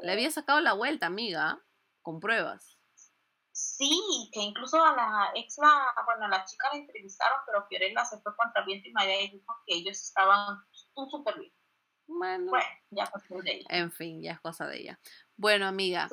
Le 0.00 0.12
había 0.12 0.30
sacado 0.30 0.60
la 0.60 0.72
vuelta, 0.72 1.04
amiga, 1.04 1.58
con 2.00 2.18
pruebas. 2.18 2.73
Sí, 3.54 4.30
que 4.32 4.40
incluso 4.40 4.84
a 4.84 4.96
la 4.96 5.30
ex, 5.36 5.58
la, 5.58 5.94
bueno, 6.04 6.24
a 6.24 6.28
la 6.28 6.44
chica 6.44 6.70
la 6.72 6.80
entrevistaron, 6.80 7.38
pero 7.46 7.64
Fiorella 7.68 8.04
se 8.04 8.20
fue 8.20 8.34
contra 8.34 8.64
viento 8.64 8.88
y 8.88 8.92
María 8.92 9.22
y 9.22 9.30
dijo 9.30 9.54
que 9.64 9.76
ellos 9.76 9.96
estaban 9.96 10.58
súper 10.92 11.38
bien. 11.38 11.52
Bueno, 12.08 12.50
ya 12.90 13.04
es 13.04 13.44
de 13.44 13.52
ella. 13.52 13.66
En 13.68 13.92
fin, 13.92 14.20
ya 14.20 14.32
es 14.32 14.40
cosa 14.40 14.66
de 14.66 14.80
ella. 14.80 15.00
Bueno, 15.36 15.68
amiga, 15.68 16.08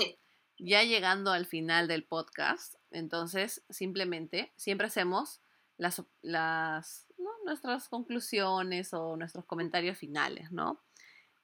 ya 0.59 0.83
llegando 0.83 1.31
al 1.31 1.47
final 1.47 1.87
del 1.87 2.05
podcast, 2.05 2.75
entonces 2.91 3.65
simplemente 3.71 4.53
siempre 4.55 4.85
hacemos 4.85 5.41
las, 5.77 6.03
las 6.21 7.07
nuestras 7.43 7.89
conclusiones 7.89 8.93
o 8.93 9.17
nuestros 9.17 9.45
comentarios 9.45 9.97
finales, 9.97 10.51
¿no? 10.51 10.79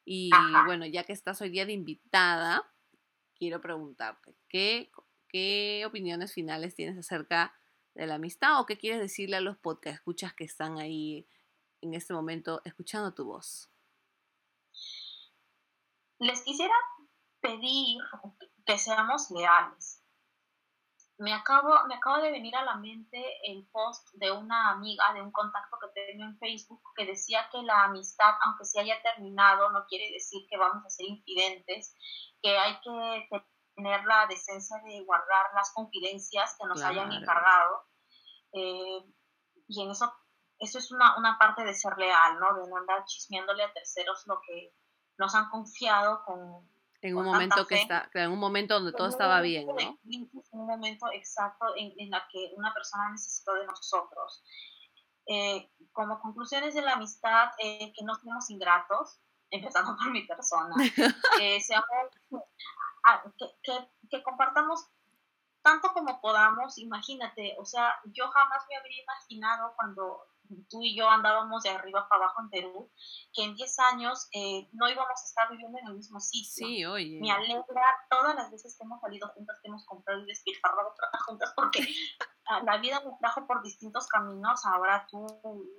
Y 0.06 0.30
bueno, 0.66 0.86
ya 0.86 1.04
que 1.04 1.14
estás 1.14 1.42
hoy 1.42 1.50
día 1.50 1.66
de 1.66 1.74
invitada, 1.74 2.64
quiero 3.36 3.60
preguntarte, 3.60 4.36
¿qué 4.48 4.92
¿qué 5.28 5.84
opiniones 5.86 6.34
finales 6.34 6.76
tienes 6.76 6.98
acerca 6.98 7.54
de 7.94 8.08
la 8.08 8.16
amistad 8.16 8.60
o 8.60 8.66
qué 8.66 8.78
quieres 8.78 9.00
decirle 9.00 9.38
a 9.38 9.42
los 9.42 9.58
podcast 9.58 10.04
que 10.36 10.44
están 10.44 10.78
ahí 10.78 11.28
en 11.82 11.94
este 11.94 12.14
momento 12.14 12.62
escuchando 12.66 13.14
tu 13.14 13.26
voz? 13.26 13.72
Les 16.20 16.42
quisiera 16.44 16.74
pedir 17.42 18.00
que 18.66 18.78
seamos 18.78 19.30
leales. 19.32 20.04
Me 21.20 21.34
acabo, 21.34 21.70
me 21.88 21.96
acabo 21.96 22.22
de 22.22 22.32
venir 22.32 22.56
a 22.56 22.64
la 22.64 22.76
mente 22.76 23.24
el 23.44 23.68
post 23.72 24.08
de 24.14 24.32
una 24.32 24.72
amiga, 24.72 25.14
de 25.14 25.22
un 25.22 25.32
contacto 25.32 25.78
que 25.82 26.12
tengo 26.12 26.26
en 26.26 26.38
Facebook, 26.38 26.82
que 26.96 27.06
decía 27.06 27.50
que 27.52 27.64
la 27.64 27.86
amistad, 27.86 28.36
aunque 28.46 28.66
se 28.66 28.80
haya 28.80 29.02
terminado, 29.02 29.72
no 29.72 29.86
quiere 29.88 30.12
decir 30.12 30.46
que 30.48 30.58
vamos 30.58 30.86
a 30.86 30.90
ser 30.90 31.08
infidentes, 31.08 31.96
que 32.42 32.56
hay 32.56 32.80
que 32.82 33.28
tener 33.78 34.04
la 34.06 34.26
decencia 34.28 34.78
de 34.84 35.04
guardar 35.06 35.46
las 35.54 35.72
confidencias 35.72 36.56
que 36.60 36.68
nos 36.68 36.82
hayan 36.82 37.12
encargado. 37.12 37.86
Eh, 38.52 39.06
y 39.68 39.84
en 39.84 39.92
eso, 39.92 40.12
eso 40.58 40.80
es 40.80 40.92
una, 40.92 41.16
una, 41.18 41.38
parte 41.38 41.64
de 41.64 41.76
ser 41.76 41.96
leal, 41.98 42.40
¿no? 42.40 42.56
De 42.56 42.68
no 42.68 42.78
andar 42.78 43.06
chismeándole 43.06 43.64
a 43.64 43.72
terceros 43.72 44.26
lo 44.26 44.42
que 44.42 44.74
nos 45.20 45.36
han 45.36 45.50
confiado 45.50 46.24
con... 46.26 46.68
En 47.02 47.16
un 47.16 47.26
momento 47.26 47.68
que 47.68 47.76
está, 47.76 48.10
en 48.16 48.32
un 48.32 48.40
momento 48.40 48.74
donde 48.74 48.92
todo 48.92 49.08
estaba 49.08 49.40
bien, 49.42 49.68
¿no? 49.68 49.78
En 49.78 50.30
un 50.52 50.66
momento 50.66 51.06
exacto 51.14 51.68
en, 51.76 51.94
en 51.98 52.10
la 52.10 52.28
que 52.32 52.54
una 52.56 52.74
persona 52.74 53.12
necesitó 53.12 53.54
de 53.54 53.68
nosotros. 53.68 54.44
Eh, 55.28 55.70
como 55.92 56.20
conclusiones 56.20 56.74
de 56.74 56.82
la 56.82 56.94
amistad, 56.94 57.50
eh, 57.60 57.94
que 57.96 58.04
no 58.04 58.16
seamos 58.16 58.50
ingratos, 58.50 59.20
empezando 59.52 59.96
por 59.96 60.10
mi 60.10 60.26
persona, 60.26 60.76
que 61.38 61.62
seamos 61.62 61.86
que, 63.64 63.90
que, 64.10 64.24
compartamos 64.24 64.88
tanto 65.62 65.92
como 65.94 66.22
podamos, 66.22 66.78
imagínate, 66.78 67.56
o 67.60 67.66
sea, 67.66 67.94
yo 68.06 68.28
jamás 68.30 68.64
me 68.70 68.78
habría 68.78 69.04
imaginado 69.04 69.74
cuando 69.76 70.28
tú 70.70 70.82
y 70.84 70.96
yo 70.96 71.10
andábamos 71.10 71.64
de 71.64 71.70
arriba 71.70 72.08
para 72.10 72.26
abajo 72.26 72.42
en 72.42 72.50
Perú, 72.50 72.92
que 73.34 73.44
en 73.44 73.56
10 73.56 73.80
años 73.80 74.28
eh, 74.34 74.68
no 74.74 74.90
íbamos 74.90 75.22
a 75.22 75.26
estar 75.26 75.50
viviendo 75.50 75.78
en 75.80 75.88
el 75.88 75.94
mismo 75.96 76.20
sitio. 76.20 76.68
Sí, 76.68 76.86
oye. 76.86 77.20
Me 77.22 77.32
alegra 77.32 77.64
todas 78.10 78.36
las 78.36 78.52
veces 78.52 78.76
que 78.78 78.84
hemos 78.84 79.02
salido 79.02 79.28
juntas, 79.30 79.58
que 79.62 79.68
hemos 79.68 79.86
comprado 79.86 80.22
y 80.22 80.26
despilfarrado 80.26 80.94
plata 80.96 81.20
juntas, 81.26 81.54
porque 81.56 81.80
la 82.64 82.78
vida 82.78 83.02
me 83.06 83.12
trajo 83.20 83.46
por 83.46 83.62
distintos 83.64 84.08
caminos. 84.08 84.66
Ahora 84.66 85.06
tú 85.10 85.26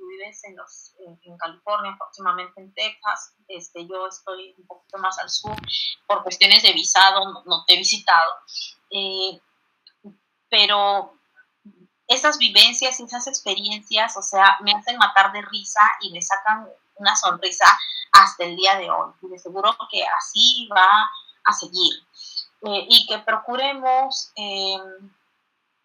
vives 0.08 0.44
en, 0.44 0.56
los, 0.56 0.94
en, 0.98 1.36
California, 1.36 1.96
próximamente 1.98 2.60
en 2.60 2.72
Texas. 2.74 3.34
Este, 3.48 3.86
yo 3.86 4.06
estoy 4.06 4.54
un 4.58 4.66
poquito 4.66 4.98
más 4.98 5.18
al 5.18 5.30
sur 5.30 5.56
por 6.06 6.22
cuestiones 6.22 6.62
de 6.62 6.72
visado, 6.72 7.42
no, 7.44 7.64
te 7.66 7.74
he 7.74 7.78
visitado. 7.78 8.32
Eh, 8.90 9.40
pero 10.50 11.17
esas 12.08 12.38
vivencias 12.38 12.98
y 12.98 13.04
esas 13.04 13.26
experiencias, 13.26 14.16
o 14.16 14.22
sea, 14.22 14.58
me 14.62 14.72
hacen 14.72 14.96
matar 14.96 15.30
de 15.32 15.42
risa 15.42 15.80
y 16.00 16.10
me 16.10 16.22
sacan 16.22 16.68
una 16.96 17.14
sonrisa 17.14 17.66
hasta 18.12 18.44
el 18.44 18.56
día 18.56 18.76
de 18.76 18.90
hoy. 18.90 19.12
Y 19.22 19.28
de 19.28 19.38
seguro 19.38 19.76
que 19.90 20.04
así 20.18 20.68
va 20.74 20.88
a 21.44 21.52
seguir. 21.52 21.94
Eh, 22.62 22.86
y 22.88 23.06
que 23.06 23.18
procuremos 23.18 24.32
eh, 24.34 24.78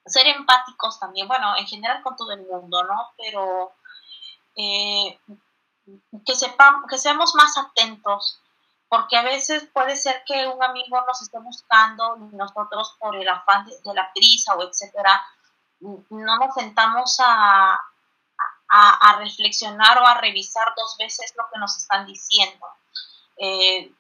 ser 0.06 0.28
empáticos 0.28 1.00
también, 1.00 1.28
bueno, 1.28 1.56
en 1.58 1.68
general 1.68 2.02
con 2.02 2.16
todo 2.16 2.32
el 2.32 2.42
mundo, 2.48 2.84
¿no? 2.84 3.12
Pero 3.18 3.74
eh, 4.56 5.20
que, 6.26 6.36
sepamos, 6.36 6.86
que 6.90 6.98
seamos 6.98 7.36
más 7.36 7.58
atentos, 7.58 8.40
porque 8.90 9.18
a 9.18 9.24
veces 9.24 9.68
puede 9.74 9.96
ser 9.96 10.24
que 10.26 10.48
un 10.48 10.64
amigo 10.64 11.04
nos 11.06 11.22
esté 11.22 11.38
buscando 11.40 12.18
y 12.18 12.36
nosotros 12.36 12.96
por 13.00 13.16
el 13.16 13.28
afán 13.28 13.66
de, 13.66 13.94
la 13.94 14.12
prisa 14.14 14.56
o 14.56 14.64
etcétera, 14.64 15.22
no 16.10 16.38
nos 16.38 16.56
sentamos 16.56 17.18
a, 17.20 17.80
a, 18.70 19.16
reflexionar 19.20 19.98
o 20.00 20.08
a 20.08 20.16
revisar 20.16 20.74
dos 20.76 20.96
veces 20.98 21.34
lo 21.38 21.44
que 21.52 21.60
nos 21.60 21.78
están 21.78 22.06
diciendo. 22.06 22.66
Eh, 23.38 23.94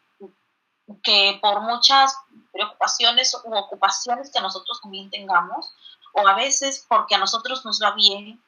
que 1.01 1.39
por 1.41 1.61
muchas 1.61 2.18
preocupaciones 2.51 3.34
u 3.43 3.55
ocupaciones 3.55 4.31
que 4.31 4.41
nosotros 4.41 4.81
también 4.81 5.10
tengamos, 5.10 5.73
o 6.14 6.27
a 6.27 6.35
veces 6.35 6.85
porque 6.88 7.15
a 7.15 7.19
nosotros 7.19 7.65
nos 7.65 7.80
va 7.81 7.91
bien, 7.91 8.43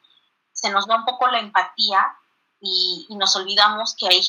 se 0.51 0.69
nos 0.69 0.89
va 0.89 0.97
un 0.97 1.05
poco 1.05 1.27
la 1.27 1.39
empatía 1.39 2.17
y, 2.59 3.07
nos 3.11 3.35
olvidamos 3.35 3.95
que 3.97 4.07
hay, 4.07 4.27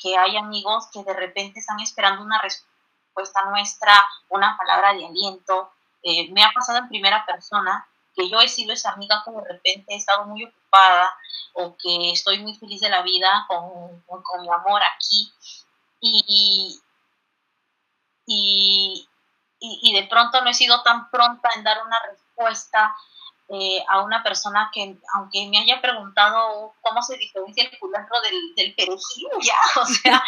que, 0.00 0.16
hay 0.16 0.36
amigos 0.36 0.88
que 0.92 1.02
de 1.04 1.14
repente 1.14 1.60
están 1.60 1.80
esperando 1.80 2.22
una 2.22 2.40
respuesta 2.40 3.44
nuestra, 3.46 4.08
una 4.28 4.56
palabra 4.56 4.94
de 4.94 5.06
aliento. 5.06 5.72
Eh, 6.02 6.30
me 6.32 6.42
ha 6.44 6.52
pasado 6.52 6.78
en 6.78 6.88
primera 6.88 7.24
persona 7.26 7.86
que 8.18 8.28
yo 8.28 8.40
he 8.40 8.48
sido 8.48 8.72
esa 8.72 8.90
amiga 8.90 9.22
que 9.24 9.30
de 9.30 9.44
repente 9.44 9.94
he 9.94 9.96
estado 9.96 10.24
muy 10.24 10.44
ocupada 10.44 11.14
o 11.52 11.76
que 11.76 12.10
estoy 12.10 12.40
muy 12.40 12.56
feliz 12.56 12.80
de 12.80 12.90
la 12.90 13.02
vida 13.02 13.46
con, 13.46 14.02
con, 14.06 14.42
mi 14.42 14.48
amor 14.48 14.82
aquí 14.82 15.32
y, 16.00 16.80
y, 18.26 19.08
y, 19.60 19.92
de 19.92 20.08
pronto 20.08 20.40
no 20.42 20.50
he 20.50 20.54
sido 20.54 20.82
tan 20.82 21.08
pronta 21.10 21.48
en 21.54 21.62
dar 21.62 21.78
una 21.86 21.98
respuesta 22.10 22.96
eh, 23.50 23.84
a 23.88 24.02
una 24.02 24.22
persona 24.24 24.70
que, 24.74 24.98
aunque 25.14 25.46
me 25.46 25.58
haya 25.58 25.80
preguntado 25.80 26.74
cómo 26.80 27.00
se 27.02 27.16
diferencia 27.16 27.64
el 27.64 27.78
culantro 27.78 28.20
del, 28.20 28.54
del 28.56 28.74
perejil, 28.74 29.28
ya, 29.42 29.80
o 29.80 29.86
sea, 29.86 30.22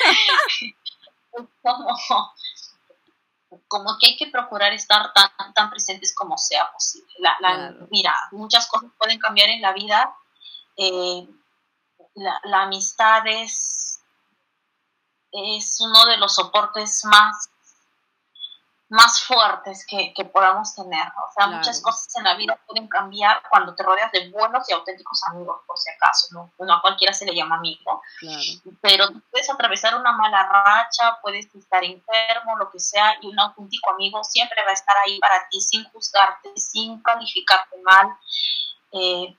como, 1.62 1.96
como 3.66 3.98
que 3.98 4.08
hay 4.08 4.16
que 4.16 4.28
procurar 4.28 4.72
estar 4.72 5.12
tan, 5.12 5.54
tan 5.54 5.70
presentes 5.70 6.14
como 6.14 6.38
sea 6.38 6.70
posible. 6.72 7.12
La, 7.18 7.74
Mira, 7.90 8.14
muchas 8.32 8.66
cosas 8.68 8.90
pueden 8.96 9.18
cambiar 9.18 9.48
en 9.48 9.60
la 9.60 9.72
vida. 9.72 10.14
Eh, 10.76 11.28
la, 12.14 12.40
la, 12.44 12.62
amistad 12.62 13.26
es, 13.26 14.00
es 15.32 15.80
uno 15.80 16.06
de 16.06 16.16
los 16.16 16.34
soportes 16.34 17.04
más 17.04 17.49
más 18.90 19.22
fuertes 19.22 19.86
que, 19.86 20.12
podamos 20.32 20.74
tener. 20.74 21.06
O 21.28 21.32
sea, 21.32 21.46
muchas 21.46 21.80
cosas 21.80 22.08
en 22.16 22.24
la 22.24 22.34
vida 22.34 22.58
pueden 22.66 22.88
cambiar 22.88 23.40
cuando 23.48 23.72
te 23.74 23.84
rodeas 23.84 24.10
de 24.10 24.30
buenos 24.30 24.68
y 24.68 24.72
auténticos 24.72 25.22
amigos, 25.28 25.60
por 25.64 25.78
si 25.78 25.90
acaso, 25.90 26.26
¿no? 26.32 26.52
no 26.58 26.74
a 26.74 26.80
cualquiera 26.82 27.12
se 27.12 27.24
le 27.24 27.34
llama 27.34 27.56
amigo. 27.56 28.02
Pero 28.80 29.06
puedes 29.30 29.48
atravesar 29.48 29.94
una 29.94 30.12
mala 30.12 30.42
racha, 30.42 31.18
puedes 31.22 31.54
estar 31.54 31.84
enfermo, 31.84 32.56
lo 32.58 32.68
que 32.68 32.80
sea, 32.80 33.16
y 33.22 33.28
un 33.28 33.38
auténtico 33.38 33.92
amigo 33.92 34.24
siempre 34.24 34.64
va 34.64 34.70
a 34.70 34.74
estar 34.74 34.96
ahí 35.06 35.20
para 35.20 35.48
ti 35.48 35.60
sin 35.60 35.84
juzgarte, 35.90 36.50
sin 36.56 37.00
calificarte 37.00 37.76
mal. 37.82 38.18
Eh, 38.90 39.36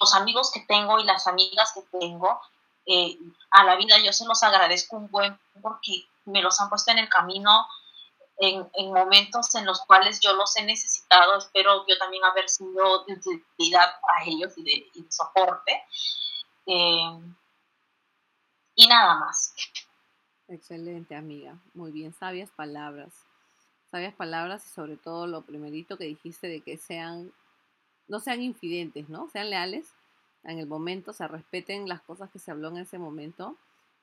los 0.00 0.14
amigos 0.14 0.50
que 0.50 0.60
tengo 0.60 0.98
y 0.98 1.04
las 1.04 1.26
amigas 1.26 1.74
que 1.74 1.98
tengo, 1.98 2.40
eh, 2.86 3.18
a 3.50 3.64
la 3.64 3.76
vida 3.76 3.98
yo 3.98 4.14
se 4.14 4.24
los 4.24 4.42
agradezco 4.42 4.96
un 4.96 5.10
buen 5.10 5.38
porque 5.60 6.08
me 6.24 6.40
los 6.40 6.58
han 6.58 6.70
puesto 6.70 6.90
en 6.90 6.98
el 6.98 7.08
camino 7.10 7.66
en, 8.40 8.92
momentos 8.92 9.54
en 9.54 9.66
los 9.66 9.80
cuales 9.82 10.20
yo 10.20 10.32
los 10.34 10.56
he 10.56 10.64
necesitado, 10.64 11.38
espero 11.38 11.84
yo 11.88 11.98
también 11.98 12.24
haber 12.24 12.48
sido 12.48 13.04
de 13.04 13.14
utilidad 13.14 13.90
para 14.00 14.24
ellos 14.26 14.56
y 14.56 14.62
de, 14.62 15.10
soporte. 15.10 15.82
Eh, 16.66 17.20
y 18.76 18.86
nada 18.86 19.18
más. 19.18 19.54
Excelente, 20.46 21.16
amiga. 21.16 21.58
Muy 21.74 21.90
bien, 21.90 22.12
sabias 22.12 22.50
palabras. 22.50 23.12
Sabias 23.90 24.14
palabras 24.14 24.64
y 24.66 24.68
sobre 24.68 24.96
todo 24.96 25.26
lo 25.26 25.42
primerito 25.42 25.96
que 25.96 26.04
dijiste 26.04 26.46
de 26.46 26.60
que 26.60 26.76
sean, 26.76 27.32
no 28.06 28.20
sean 28.20 28.42
infidentes, 28.42 29.08
¿no? 29.08 29.28
Sean 29.30 29.50
leales 29.50 29.94
en 30.44 30.58
el 30.58 30.66
momento, 30.66 31.12
se 31.12 31.26
respeten 31.26 31.88
las 31.88 32.02
cosas 32.02 32.30
que 32.30 32.38
se 32.38 32.50
habló 32.50 32.68
en 32.68 32.78
ese 32.78 32.98
momento 32.98 33.56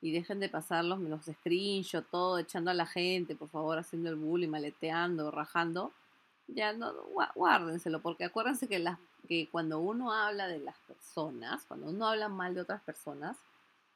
y 0.05 0.11
dejen 0.11 0.39
de 0.39 0.49
pasar 0.49 0.85
los, 0.85 0.99
los 0.99 1.25
screenshots, 1.25 2.11
todo 2.11 2.37
echando 2.37 2.69
a 2.69 2.75
la 2.75 2.85
gente, 2.85 3.35
por 3.35 3.49
favor, 3.49 3.79
haciendo 3.79 4.11
el 4.11 4.15
bullying, 4.15 4.49
maleteando, 4.49 5.31
rajando. 5.31 5.91
Ya 6.45 6.73
no, 6.73 6.93
guárdenselo, 7.33 8.03
porque 8.03 8.25
acuérdense 8.25 8.67
que, 8.67 8.77
las, 8.77 8.99
que 9.27 9.49
cuando 9.51 9.79
uno 9.79 10.13
habla 10.13 10.47
de 10.47 10.59
las 10.59 10.77
personas, 10.81 11.65
cuando 11.65 11.87
uno 11.87 12.07
habla 12.07 12.29
mal 12.29 12.53
de 12.53 12.61
otras 12.61 12.83
personas, 12.83 13.35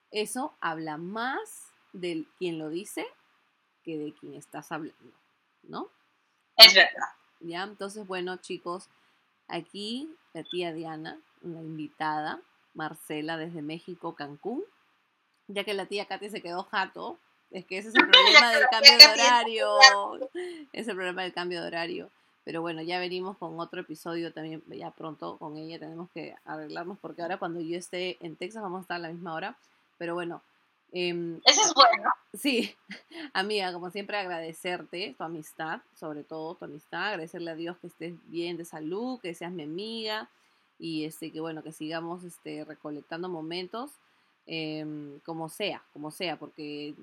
eso 0.09 0.55
habla 0.61 0.97
más 0.97 1.67
de 1.93 2.25
quien 2.39 2.57
lo 2.57 2.69
dice 2.69 3.05
que 3.83 3.99
de 3.99 4.11
quien 4.11 4.33
estás 4.33 4.71
hablando, 4.71 5.13
¿no? 5.61 5.89
Es 6.57 6.73
verdad. 6.73 7.09
Ya, 7.39 7.61
entonces, 7.61 8.07
bueno, 8.07 8.37
chicos, 8.37 8.89
aquí 9.47 10.11
la 10.33 10.41
tía 10.41 10.73
Diana, 10.73 11.19
una 11.43 11.61
invitada, 11.61 12.41
Marcela 12.73 13.37
desde 13.37 13.61
México, 13.61 14.15
Cancún, 14.15 14.63
ya 15.49 15.63
que 15.63 15.73
la 15.73 15.87
tía 15.87 16.05
Katy 16.05 16.29
se 16.29 16.41
quedó 16.41 16.63
jato, 16.63 17.17
es 17.51 17.65
que 17.65 17.79
ese 17.79 17.89
es 17.89 17.95
el 17.95 18.07
problema 18.07 18.51
del 18.51 18.67
cambio 18.69 18.97
de 18.97 19.05
horario. 19.07 19.77
Es 20.71 20.87
el 20.87 20.95
problema 20.95 21.23
del 21.23 21.33
cambio 21.33 21.61
de 21.61 21.67
horario. 21.67 22.09
Pero 22.45 22.61
bueno, 22.61 22.81
ya 22.81 22.99
venimos 22.99 23.37
con 23.37 23.59
otro 23.59 23.81
episodio 23.81 24.31
también, 24.31 24.63
ya 24.67 24.91
pronto 24.91 25.37
con 25.37 25.57
ella 25.57 25.77
tenemos 25.77 26.09
que 26.11 26.35
arreglarnos 26.45 26.97
porque 26.99 27.21
ahora 27.21 27.37
cuando 27.37 27.59
yo 27.59 27.77
esté 27.77 28.17
en 28.25 28.35
Texas 28.35 28.61
vamos 28.63 28.79
a 28.79 28.81
estar 28.81 28.95
a 28.95 28.99
la 28.99 29.09
misma 29.09 29.33
hora. 29.33 29.57
Pero 29.97 30.13
bueno. 30.13 30.41
Eh, 30.91 31.39
Eso 31.45 31.61
es 31.61 31.73
bueno. 31.73 32.09
Sí, 32.33 32.75
amiga, 33.33 33.73
como 33.73 33.89
siempre 33.89 34.17
agradecerte 34.17 35.15
tu 35.17 35.23
amistad, 35.23 35.81
sobre 35.93 36.23
todo 36.23 36.55
tu 36.55 36.65
amistad, 36.65 37.09
agradecerle 37.09 37.51
a 37.51 37.55
Dios 37.55 37.77
que 37.77 37.87
estés 37.87 38.13
bien 38.29 38.57
de 38.57 38.65
salud, 38.65 39.19
que 39.19 39.33
seas 39.33 39.51
mi 39.51 39.63
amiga 39.63 40.29
y 40.79 41.05
este 41.05 41.31
que 41.31 41.41
bueno, 41.41 41.61
que 41.61 41.71
sigamos 41.71 42.23
este 42.23 42.63
recolectando 42.65 43.29
momentos 43.29 43.91
Em, 44.51 45.19
como 45.19 45.47
sea, 45.47 45.83
como 45.93 46.09
sea, 46.09 46.39
porque, 46.39 46.95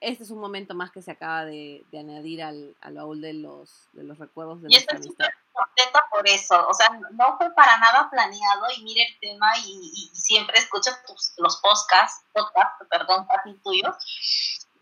este 0.00 0.22
es 0.22 0.30
un 0.30 0.40
momento 0.40 0.74
más 0.74 0.90
que 0.90 1.02
se 1.02 1.10
acaba 1.10 1.44
de, 1.44 1.84
añadir 1.92 2.42
al, 2.42 2.74
al, 2.80 2.94
baúl 2.94 3.20
de 3.20 3.34
los, 3.34 3.90
de 3.92 4.02
los 4.02 4.16
recuerdos 4.16 4.62
de 4.62 4.68
y 4.70 4.76
estoy 4.76 5.02
súper 5.02 5.30
contenta 5.52 6.02
por 6.10 6.26
eso, 6.26 6.66
o 6.66 6.72
sea, 6.72 6.88
no 7.10 7.36
fue 7.36 7.52
para 7.54 7.76
nada 7.76 8.08
planeado 8.08 8.64
y 8.74 8.82
mire 8.82 9.02
el 9.02 9.20
tema 9.20 9.52
y, 9.58 10.10
siempre 10.14 10.58
escucho 10.58 10.90
los 11.36 11.60
podcasts, 11.60 12.24
podcast, 12.32 12.80
perdón, 12.88 13.26
casi 13.26 13.58
tuyos, 13.62 13.94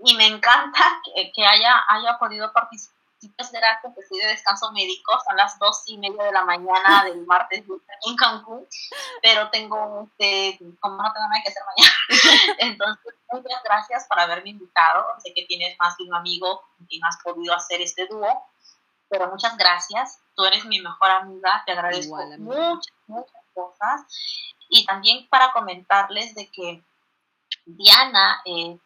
y 0.04 0.14
me 0.14 0.28
encanta 0.28 1.00
que, 1.04 1.32
que 1.34 1.44
haya, 1.44 1.82
haya 1.88 2.16
podido 2.20 2.52
participar 2.52 2.97
es 3.20 3.52
gracias 3.52 3.94
que 3.94 4.00
estoy 4.00 4.18
de 4.18 4.28
descanso 4.28 4.70
médico, 4.72 5.12
son 5.26 5.36
las 5.36 5.58
dos 5.58 5.82
y 5.86 5.98
media 5.98 6.22
de 6.24 6.32
la 6.32 6.44
mañana 6.44 7.04
del 7.04 7.26
martes 7.26 7.64
en 8.06 8.16
Cancún, 8.16 8.66
pero 9.22 9.50
tengo, 9.50 10.08
este, 10.10 10.58
como 10.80 11.02
no 11.02 11.12
tengo 11.12 11.28
nada 11.28 11.42
que 11.42 11.50
hacer 11.50 11.62
mañana, 11.76 11.96
entonces 12.58 13.14
muchas 13.32 13.62
gracias 13.64 14.06
por 14.08 14.20
haberme 14.20 14.50
invitado, 14.50 15.04
sé 15.22 15.32
que 15.34 15.46
tienes 15.46 15.76
más 15.78 15.96
de 15.96 16.04
un 16.04 16.14
amigo 16.14 16.62
y 16.88 17.00
has 17.08 17.18
podido 17.22 17.54
hacer 17.54 17.80
este 17.80 18.06
dúo, 18.06 18.46
pero 19.08 19.28
muchas 19.28 19.56
gracias, 19.56 20.20
tú 20.34 20.44
eres 20.44 20.64
mi 20.64 20.80
mejor 20.80 21.10
amiga, 21.10 21.62
te 21.66 21.72
agradezco 21.72 22.16
muchas, 22.38 22.92
muchas 23.06 23.42
cosas, 23.52 24.02
y 24.68 24.84
también 24.84 25.28
para 25.28 25.52
comentarles 25.52 26.34
de 26.34 26.48
que 26.50 26.82
Diana 27.64 28.42
eh, 28.44 28.78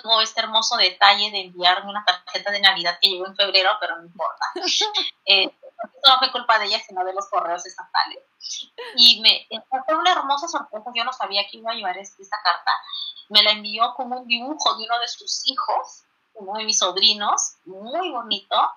tuvo 0.00 0.20
este 0.20 0.40
hermoso 0.40 0.76
detalle 0.76 1.30
de 1.30 1.40
enviarme 1.42 1.90
una 1.90 2.04
tarjeta 2.04 2.50
de 2.50 2.60
Navidad 2.60 2.98
que 3.00 3.10
llegó 3.10 3.26
en 3.26 3.36
febrero, 3.36 3.70
pero 3.80 3.96
no 3.96 4.04
importa. 4.04 4.46
Eh, 5.30 5.44
eso 5.44 6.12
no 6.12 6.18
fue 6.18 6.32
culpa 6.32 6.58
de 6.58 6.64
ella, 6.66 6.80
sino 6.80 7.04
de 7.04 7.12
los 7.12 7.28
correos 7.28 7.64
estatales. 7.66 8.18
Y 8.96 9.20
me 9.20 9.46
fue 9.84 9.94
una 9.94 10.12
hermosa 10.12 10.48
sorpresa, 10.48 10.90
yo 10.94 11.04
no 11.04 11.12
sabía 11.12 11.42
que 11.50 11.58
iba 11.58 11.70
a 11.70 11.74
llevar 11.74 11.98
esta 11.98 12.36
carta. 12.42 12.70
Me 13.28 13.42
la 13.42 13.50
envió 13.50 13.94
con 13.94 14.10
un 14.12 14.26
dibujo 14.26 14.76
de 14.76 14.84
uno 14.84 14.98
de 15.00 15.08
sus 15.08 15.46
hijos, 15.46 16.04
uno 16.34 16.58
de 16.58 16.64
mis 16.64 16.78
sobrinos, 16.78 17.56
muy 17.66 18.10
bonito. 18.10 18.72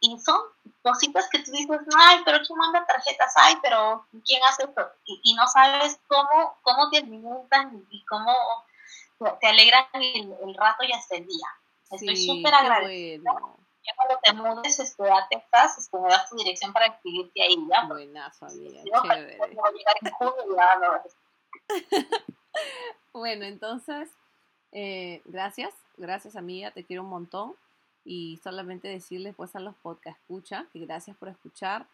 Y 0.00 0.18
son 0.18 0.40
cositas 0.82 1.28
que 1.30 1.38
tú 1.38 1.50
dices, 1.52 1.80
ay, 1.96 2.20
pero 2.24 2.38
¿quién 2.44 2.58
manda 2.58 2.84
tarjetas? 2.84 3.32
Ay, 3.36 3.56
pero 3.62 4.06
¿quién 4.26 4.42
hace 4.44 4.64
esto? 4.64 4.90
Y, 5.06 5.34
no 5.34 5.46
sabes 5.46 5.98
cómo, 6.06 6.58
cómo 6.62 6.90
te 6.90 6.98
alimentan 6.98 7.86
y 7.90 8.04
cómo 8.04 8.34
te 9.40 9.46
alegran 9.46 9.84
el, 9.94 10.54
rato 10.54 10.84
y 10.84 10.92
hasta 10.92 11.16
el 11.16 11.26
día. 11.26 11.46
Estoy 11.90 12.16
súper 12.16 12.54
agradecida. 12.54 13.32
Ya 13.86 13.92
cuando 13.96 14.18
te 14.22 14.32
mudes 14.32 14.78
este, 14.80 15.10
a 15.10 15.28
Texas, 15.28 15.78
este, 15.78 15.98
me 15.98 16.08
das 16.08 16.30
tu 16.30 16.36
dirección 16.36 16.72
para 16.72 16.86
escribirte 16.86 17.42
ahí, 17.42 17.56
¿ya? 17.68 17.84
Buenazo, 17.86 18.46
amiga, 18.46 18.82
chévere. 18.82 19.38
llegar 19.38 19.96
en 20.00 20.10
junio, 20.12 20.56
ya, 20.56 21.02
bueno, 23.12 23.44
entonces, 23.44 24.08
eh, 24.72 25.22
gracias, 25.24 25.72
gracias 25.96 26.36
amiga, 26.36 26.70
te 26.70 26.84
quiero 26.84 27.02
un 27.02 27.10
montón 27.10 27.54
y 28.04 28.38
solamente 28.42 28.88
decirles 28.88 29.34
pues 29.34 29.56
a 29.56 29.60
los 29.60 29.74
podcast 29.76 30.18
escucha 30.20 30.66
que 30.72 30.80
gracias 30.80 31.16
por 31.16 31.28
escuchar. 31.28 31.86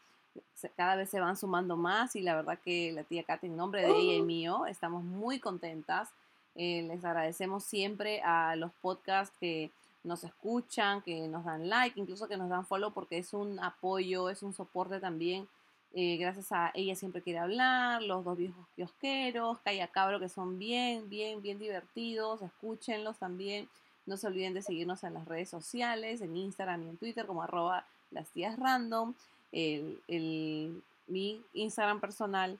Cada 0.76 0.94
vez 0.94 1.10
se 1.10 1.20
van 1.20 1.36
sumando 1.36 1.76
más 1.76 2.14
y 2.14 2.22
la 2.22 2.36
verdad 2.36 2.58
que 2.64 2.92
la 2.92 3.02
tía 3.02 3.24
Katy 3.24 3.48
en 3.48 3.56
nombre 3.56 3.82
de 3.82 3.90
ella 3.90 4.14
y 4.14 4.22
mío 4.22 4.64
estamos 4.66 5.02
muy 5.02 5.40
contentas. 5.40 6.08
Eh, 6.54 6.82
les 6.82 7.04
agradecemos 7.04 7.64
siempre 7.64 8.20
a 8.22 8.56
los 8.56 8.72
podcasts 8.82 9.36
que 9.38 9.70
nos 10.02 10.24
escuchan, 10.24 11.02
que 11.02 11.28
nos 11.28 11.44
dan 11.44 11.68
like, 11.68 11.98
incluso 11.98 12.26
que 12.26 12.36
nos 12.36 12.48
dan 12.48 12.66
follow 12.66 12.92
porque 12.92 13.18
es 13.18 13.32
un 13.34 13.58
apoyo, 13.60 14.28
es 14.28 14.42
un 14.42 14.52
soporte 14.52 15.00
también. 15.00 15.46
Eh, 15.92 16.16
gracias 16.18 16.52
a 16.52 16.70
ella 16.74 16.94
siempre 16.94 17.20
quiere 17.20 17.40
hablar, 17.40 18.02
los 18.02 18.24
dos 18.24 18.38
viejos 18.38 18.64
kiosqueros, 18.76 19.58
Calla 19.64 19.88
Cabro, 19.88 20.20
que 20.20 20.28
son 20.28 20.58
bien, 20.58 21.08
bien, 21.08 21.42
bien 21.42 21.58
divertidos, 21.58 22.42
escúchenlos 22.42 23.18
también. 23.18 23.68
No 24.06 24.16
se 24.16 24.26
olviden 24.26 24.54
de 24.54 24.62
seguirnos 24.62 25.04
en 25.04 25.14
las 25.14 25.26
redes 25.26 25.48
sociales, 25.48 26.20
en 26.20 26.36
Instagram 26.36 26.82
y 26.84 26.88
en 26.88 26.96
Twitter 26.96 27.26
como 27.26 27.42
arroba 27.42 27.84
las 28.10 28.28
tías 28.28 28.58
random. 28.58 29.14
El, 29.52 30.82
mi 31.06 31.42
Instagram 31.54 32.00
personal 32.00 32.58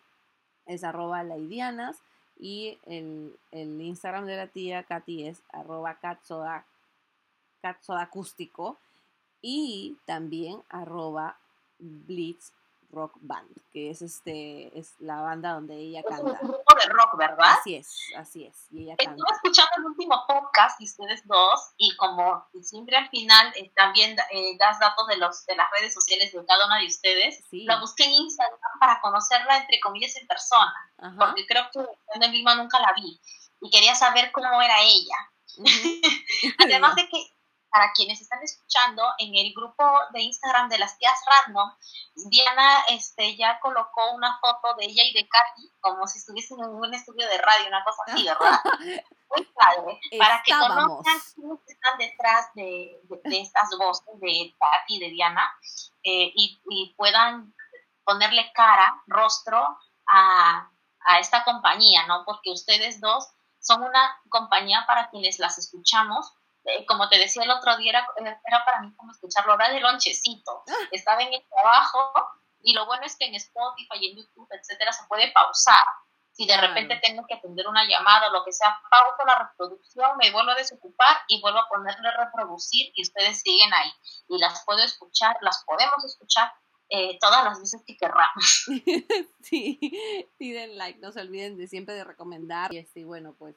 es 0.67 0.85
arroba 0.85 1.23
laidianas 1.23 2.03
y 2.41 2.79
el, 2.87 3.37
Instagram 3.53 4.27
de 4.27 4.37
la 4.37 4.47
tía 4.47 4.83
Katy 4.83 5.27
es 5.27 5.43
arroba 5.53 5.99
catsoda, 6.01 6.65
acústico 8.01 8.79
y 9.43 9.97
también 10.07 10.63
arroba 10.69 11.39
blitz 11.79 12.53
Rock 12.93 13.13
Band, 13.21 13.49
que 13.73 13.91
es 13.91 14.03
este 14.03 14.79
es 14.79 14.95
la 14.99 15.21
banda 15.21 15.53
donde 15.53 15.77
ella 15.77 16.03
canta. 16.03 16.33
Es 16.33 16.43
un 16.43 16.49
grupo 16.49 16.75
de 16.75 16.89
rock, 16.93 17.17
¿verdad? 17.17 17.57
Así 17.59 17.77
es, 17.77 17.99
así 18.17 18.45
es. 18.45 18.67
Y 18.71 18.83
ella 18.83 18.95
Estuve 18.99 19.31
escuchando 19.33 19.71
el 19.79 19.85
último 19.87 20.25
podcast 20.27 20.79
de 20.79 20.85
ustedes 20.87 21.27
dos 21.27 21.73
y 21.77 21.97
como 21.97 22.47
siempre 22.63 22.97
al 22.97 23.09
final 23.09 23.53
eh, 23.57 23.71
también 23.75 24.17
eh, 24.33 24.57
das 24.59 24.79
datos 24.79 25.07
de 25.07 25.17
los 25.19 25.47
de 25.47 25.57
las 25.57 25.71
redes 25.79 25.95
sociales 25.95 26.33
de 26.33 26.45
cada 26.45 26.67
una 26.67 26.79
de 26.79 26.87
ustedes. 26.87 27.45
La 27.51 27.81
busqué 27.81 28.05
en 28.05 28.13
Instagram 28.13 28.59
para 28.81 29.01
conocerla 29.01 29.59
entre 29.59 29.81
comillas 29.81 30.17
en 30.17 30.27
persona, 30.27 30.75
porque 31.19 31.47
creo 31.47 31.65
que 31.73 31.81
en 32.15 32.33
Lima 32.33 32.55
nunca 32.57 32.81
la 32.81 32.93
vi 32.95 33.21
y 33.61 33.71
quería 33.71 33.95
saber 33.95 34.33
cómo 34.33 34.61
era 34.63 34.83
ella. 34.83 35.17
Además 36.59 36.95
de 36.97 37.09
que 37.09 37.40
para 37.71 37.93
quienes 37.93 38.21
están 38.21 38.43
escuchando, 38.43 39.03
en 39.19 39.35
el 39.35 39.53
grupo 39.55 39.85
de 40.13 40.23
Instagram 40.23 40.69
de 40.69 40.79
las 40.79 40.99
tías 40.99 41.19
random, 41.27 41.71
Diana 42.15 42.81
este, 42.89 43.37
ya 43.37 43.61
colocó 43.61 44.13
una 44.13 44.39
foto 44.41 44.75
de 44.75 44.87
ella 44.87 45.05
y 45.05 45.15
de 45.15 45.29
Katy, 45.29 45.73
como 45.81 46.07
si 46.07 46.19
estuviesen 46.19 46.59
en 46.61 46.71
un 46.71 46.93
estudio 46.93 47.29
de 47.29 47.39
radio, 47.39 47.69
una 47.69 47.85
cosa 47.85 48.03
así, 48.07 48.25
¿verdad? 48.25 48.61
Muy 49.31 49.45
padre, 49.55 50.01
para 50.19 50.43
que 50.43 50.53
conozcan 50.53 51.21
quiénes 51.35 51.61
están 51.69 51.99
detrás 51.99 52.51
de, 52.55 53.01
estas 53.25 53.71
voces 53.79 54.21
de 54.21 54.55
Katy 54.59 54.97
y 54.97 54.99
de 54.99 55.11
Diana 55.11 55.53
eh, 56.03 56.33
y, 56.35 56.95
puedan 56.97 57.55
ponerle 58.05 58.51
cara, 58.53 59.01
rostro 59.07 59.79
a, 60.09 60.69
a 61.05 61.19
esta 61.21 61.45
compañía, 61.45 62.07
¿no? 62.09 62.25
Porque 62.25 62.51
ustedes 62.51 63.01
dos 63.01 63.29
son 63.61 63.83
una 63.85 64.21
compañía 64.29 64.85
para 64.87 65.11
quienes 65.11 65.39
las 65.39 65.59
escuchamos 65.59 66.35
eh, 66.65 66.85
como 66.87 67.09
te 67.09 67.19
decía 67.19 67.43
el 67.43 67.51
otro 67.51 67.77
día, 67.77 67.91
era, 67.91 68.07
era 68.47 68.65
para 68.65 68.81
mí 68.81 68.95
como 68.97 69.13
escuchar 69.13 69.47
la 69.47 69.55
hora 69.55 69.71
de 69.71 69.81
lonchecito. 69.81 70.65
Ah. 70.69 70.89
Estaba 70.91 71.23
en 71.23 71.33
el 71.33 71.45
trabajo 71.49 72.13
y 72.63 72.75
lo 72.75 72.87
bueno 72.87 73.05
es 73.05 73.17
que 73.17 73.27
en 73.27 73.35
Spotify 73.35 73.99
y 74.01 74.11
en 74.11 74.17
YouTube, 74.19 74.49
etcétera, 74.51 74.93
se 74.93 75.07
puede 75.09 75.33
pausar. 75.33 75.85
Si 76.33 76.47
de 76.47 76.57
repente 76.57 76.99
tengo 77.03 77.27
que 77.27 77.35
atender 77.35 77.67
una 77.69 77.85
llamada 77.85 78.29
o 78.29 78.33
lo 78.33 78.45
que 78.45 78.53
sea, 78.53 78.81
pauso 78.91 79.27
la 79.27 79.51
reproducción, 79.51 80.17
me 80.17 80.31
vuelvo 80.31 80.53
a 80.53 80.55
desocupar 80.55 81.17
y 81.29 81.41
vuelvo 81.41 81.59
a 81.59 81.69
ponerle 81.69 82.11
reproducir 82.13 82.93
y 82.95 83.03
ustedes 83.03 83.41
siguen 83.41 83.73
ahí. 83.75 83.93
Y 84.29 84.39
las 84.39 84.65
puedo 84.65 84.83
escuchar, 84.83 85.37
las 85.41 85.65
podemos 85.65 86.05
escuchar 86.05 86.53
eh, 86.89 87.19
todas 87.21 87.45
las 87.45 87.61
veces 87.61 87.83
que 87.87 87.97
querramos. 87.97 88.67
sí, 89.43 89.79
sí, 90.39 90.53
den 90.53 90.79
like, 90.79 90.99
no 91.01 91.13
se 91.13 91.21
olviden 91.21 91.57
de 91.57 91.67
siempre 91.67 91.95
de 91.95 92.05
recomendar. 92.05 92.73
Y 92.73 92.79
este, 92.79 93.05
bueno, 93.05 93.35
pues 93.39 93.57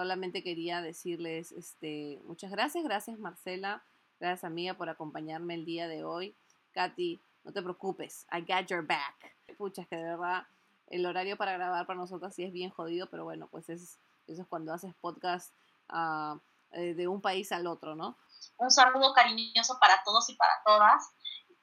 Solamente 0.00 0.42
quería 0.42 0.80
decirles 0.80 1.52
este, 1.52 2.22
muchas 2.24 2.50
gracias, 2.50 2.82
gracias 2.84 3.18
Marcela, 3.18 3.84
gracias 4.18 4.44
amiga 4.44 4.72
por 4.72 4.88
acompañarme 4.88 5.52
el 5.52 5.66
día 5.66 5.88
de 5.88 6.04
hoy. 6.04 6.34
Katy, 6.72 7.20
no 7.44 7.52
te 7.52 7.60
preocupes, 7.60 8.26
I 8.32 8.40
got 8.40 8.66
your 8.68 8.82
back. 8.86 9.36
Pucha, 9.58 9.84
que 9.84 9.96
de 9.96 10.04
verdad 10.04 10.46
el 10.86 11.04
horario 11.04 11.36
para 11.36 11.52
grabar 11.52 11.86
para 11.86 11.98
nosotros 11.98 12.34
sí 12.34 12.44
es 12.44 12.50
bien 12.50 12.70
jodido, 12.70 13.10
pero 13.10 13.24
bueno, 13.24 13.48
pues 13.48 13.68
es, 13.68 13.98
eso 14.26 14.40
es 14.40 14.48
cuando 14.48 14.72
haces 14.72 14.94
podcast 15.02 15.54
uh, 15.90 16.40
de 16.70 17.06
un 17.06 17.20
país 17.20 17.52
al 17.52 17.66
otro, 17.66 17.94
¿no? 17.94 18.16
Un 18.56 18.70
saludo 18.70 19.12
cariñoso 19.12 19.78
para 19.78 20.02
todos 20.02 20.30
y 20.30 20.34
para 20.34 20.62
todas. 20.64 21.10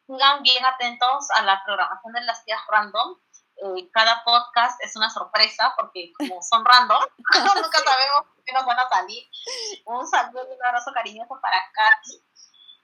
Sigan 0.05 0.43
bien 0.43 0.63
atentos 0.63 1.27
a 1.35 1.41
la 1.41 1.63
programación 1.65 2.13
de 2.13 2.21
las 2.21 2.45
tías 2.45 2.61
random 2.69 3.17
eh, 3.57 3.89
cada 3.91 4.23
podcast 4.23 4.81
es 4.83 4.95
una 4.95 5.09
sorpresa 5.09 5.73
porque 5.77 6.11
como 6.17 6.41
son 6.41 6.63
random, 6.63 7.01
nunca 7.55 7.79
sabemos 7.79 8.27
qué 8.45 8.53
nos 8.53 8.65
van 8.65 8.79
a 8.79 8.89
salir. 8.89 9.27
Un 9.85 10.07
saludo 10.07 10.47
y 10.49 10.55
un 10.55 10.65
abrazo 10.65 10.91
cariñoso 10.93 11.39
para 11.41 11.57
Katy. 11.73 12.23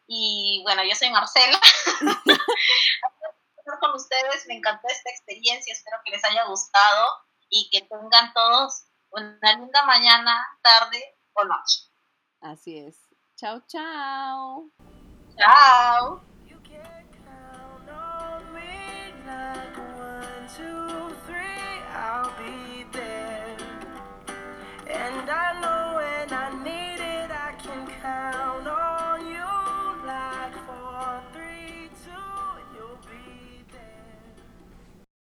Y 0.07 0.61
bueno, 0.63 0.83
yo 0.83 0.95
soy 0.95 1.09
Marcela. 1.11 1.59
con 3.79 3.95
ustedes, 3.95 4.45
me 4.47 4.55
encantó 4.55 4.87
esta 4.89 5.09
experiencia, 5.09 5.73
espero 5.73 5.97
que 6.03 6.11
les 6.11 6.23
haya 6.25 6.45
gustado 6.45 7.07
y 7.49 7.69
que 7.71 7.81
tengan 7.81 8.33
todos 8.33 8.83
una 9.09 9.53
linda 9.53 9.83
mañana, 9.85 10.45
tarde 10.61 11.17
o 11.33 11.43
noche. 11.45 11.81
Así 12.41 12.77
es. 12.79 12.97
Chao, 13.35 13.61
chao. 13.67 14.69
Chao. 15.37 16.21
two, 20.55 21.15
three, 21.25 21.81
I'll 21.95 22.31
be 22.37 22.62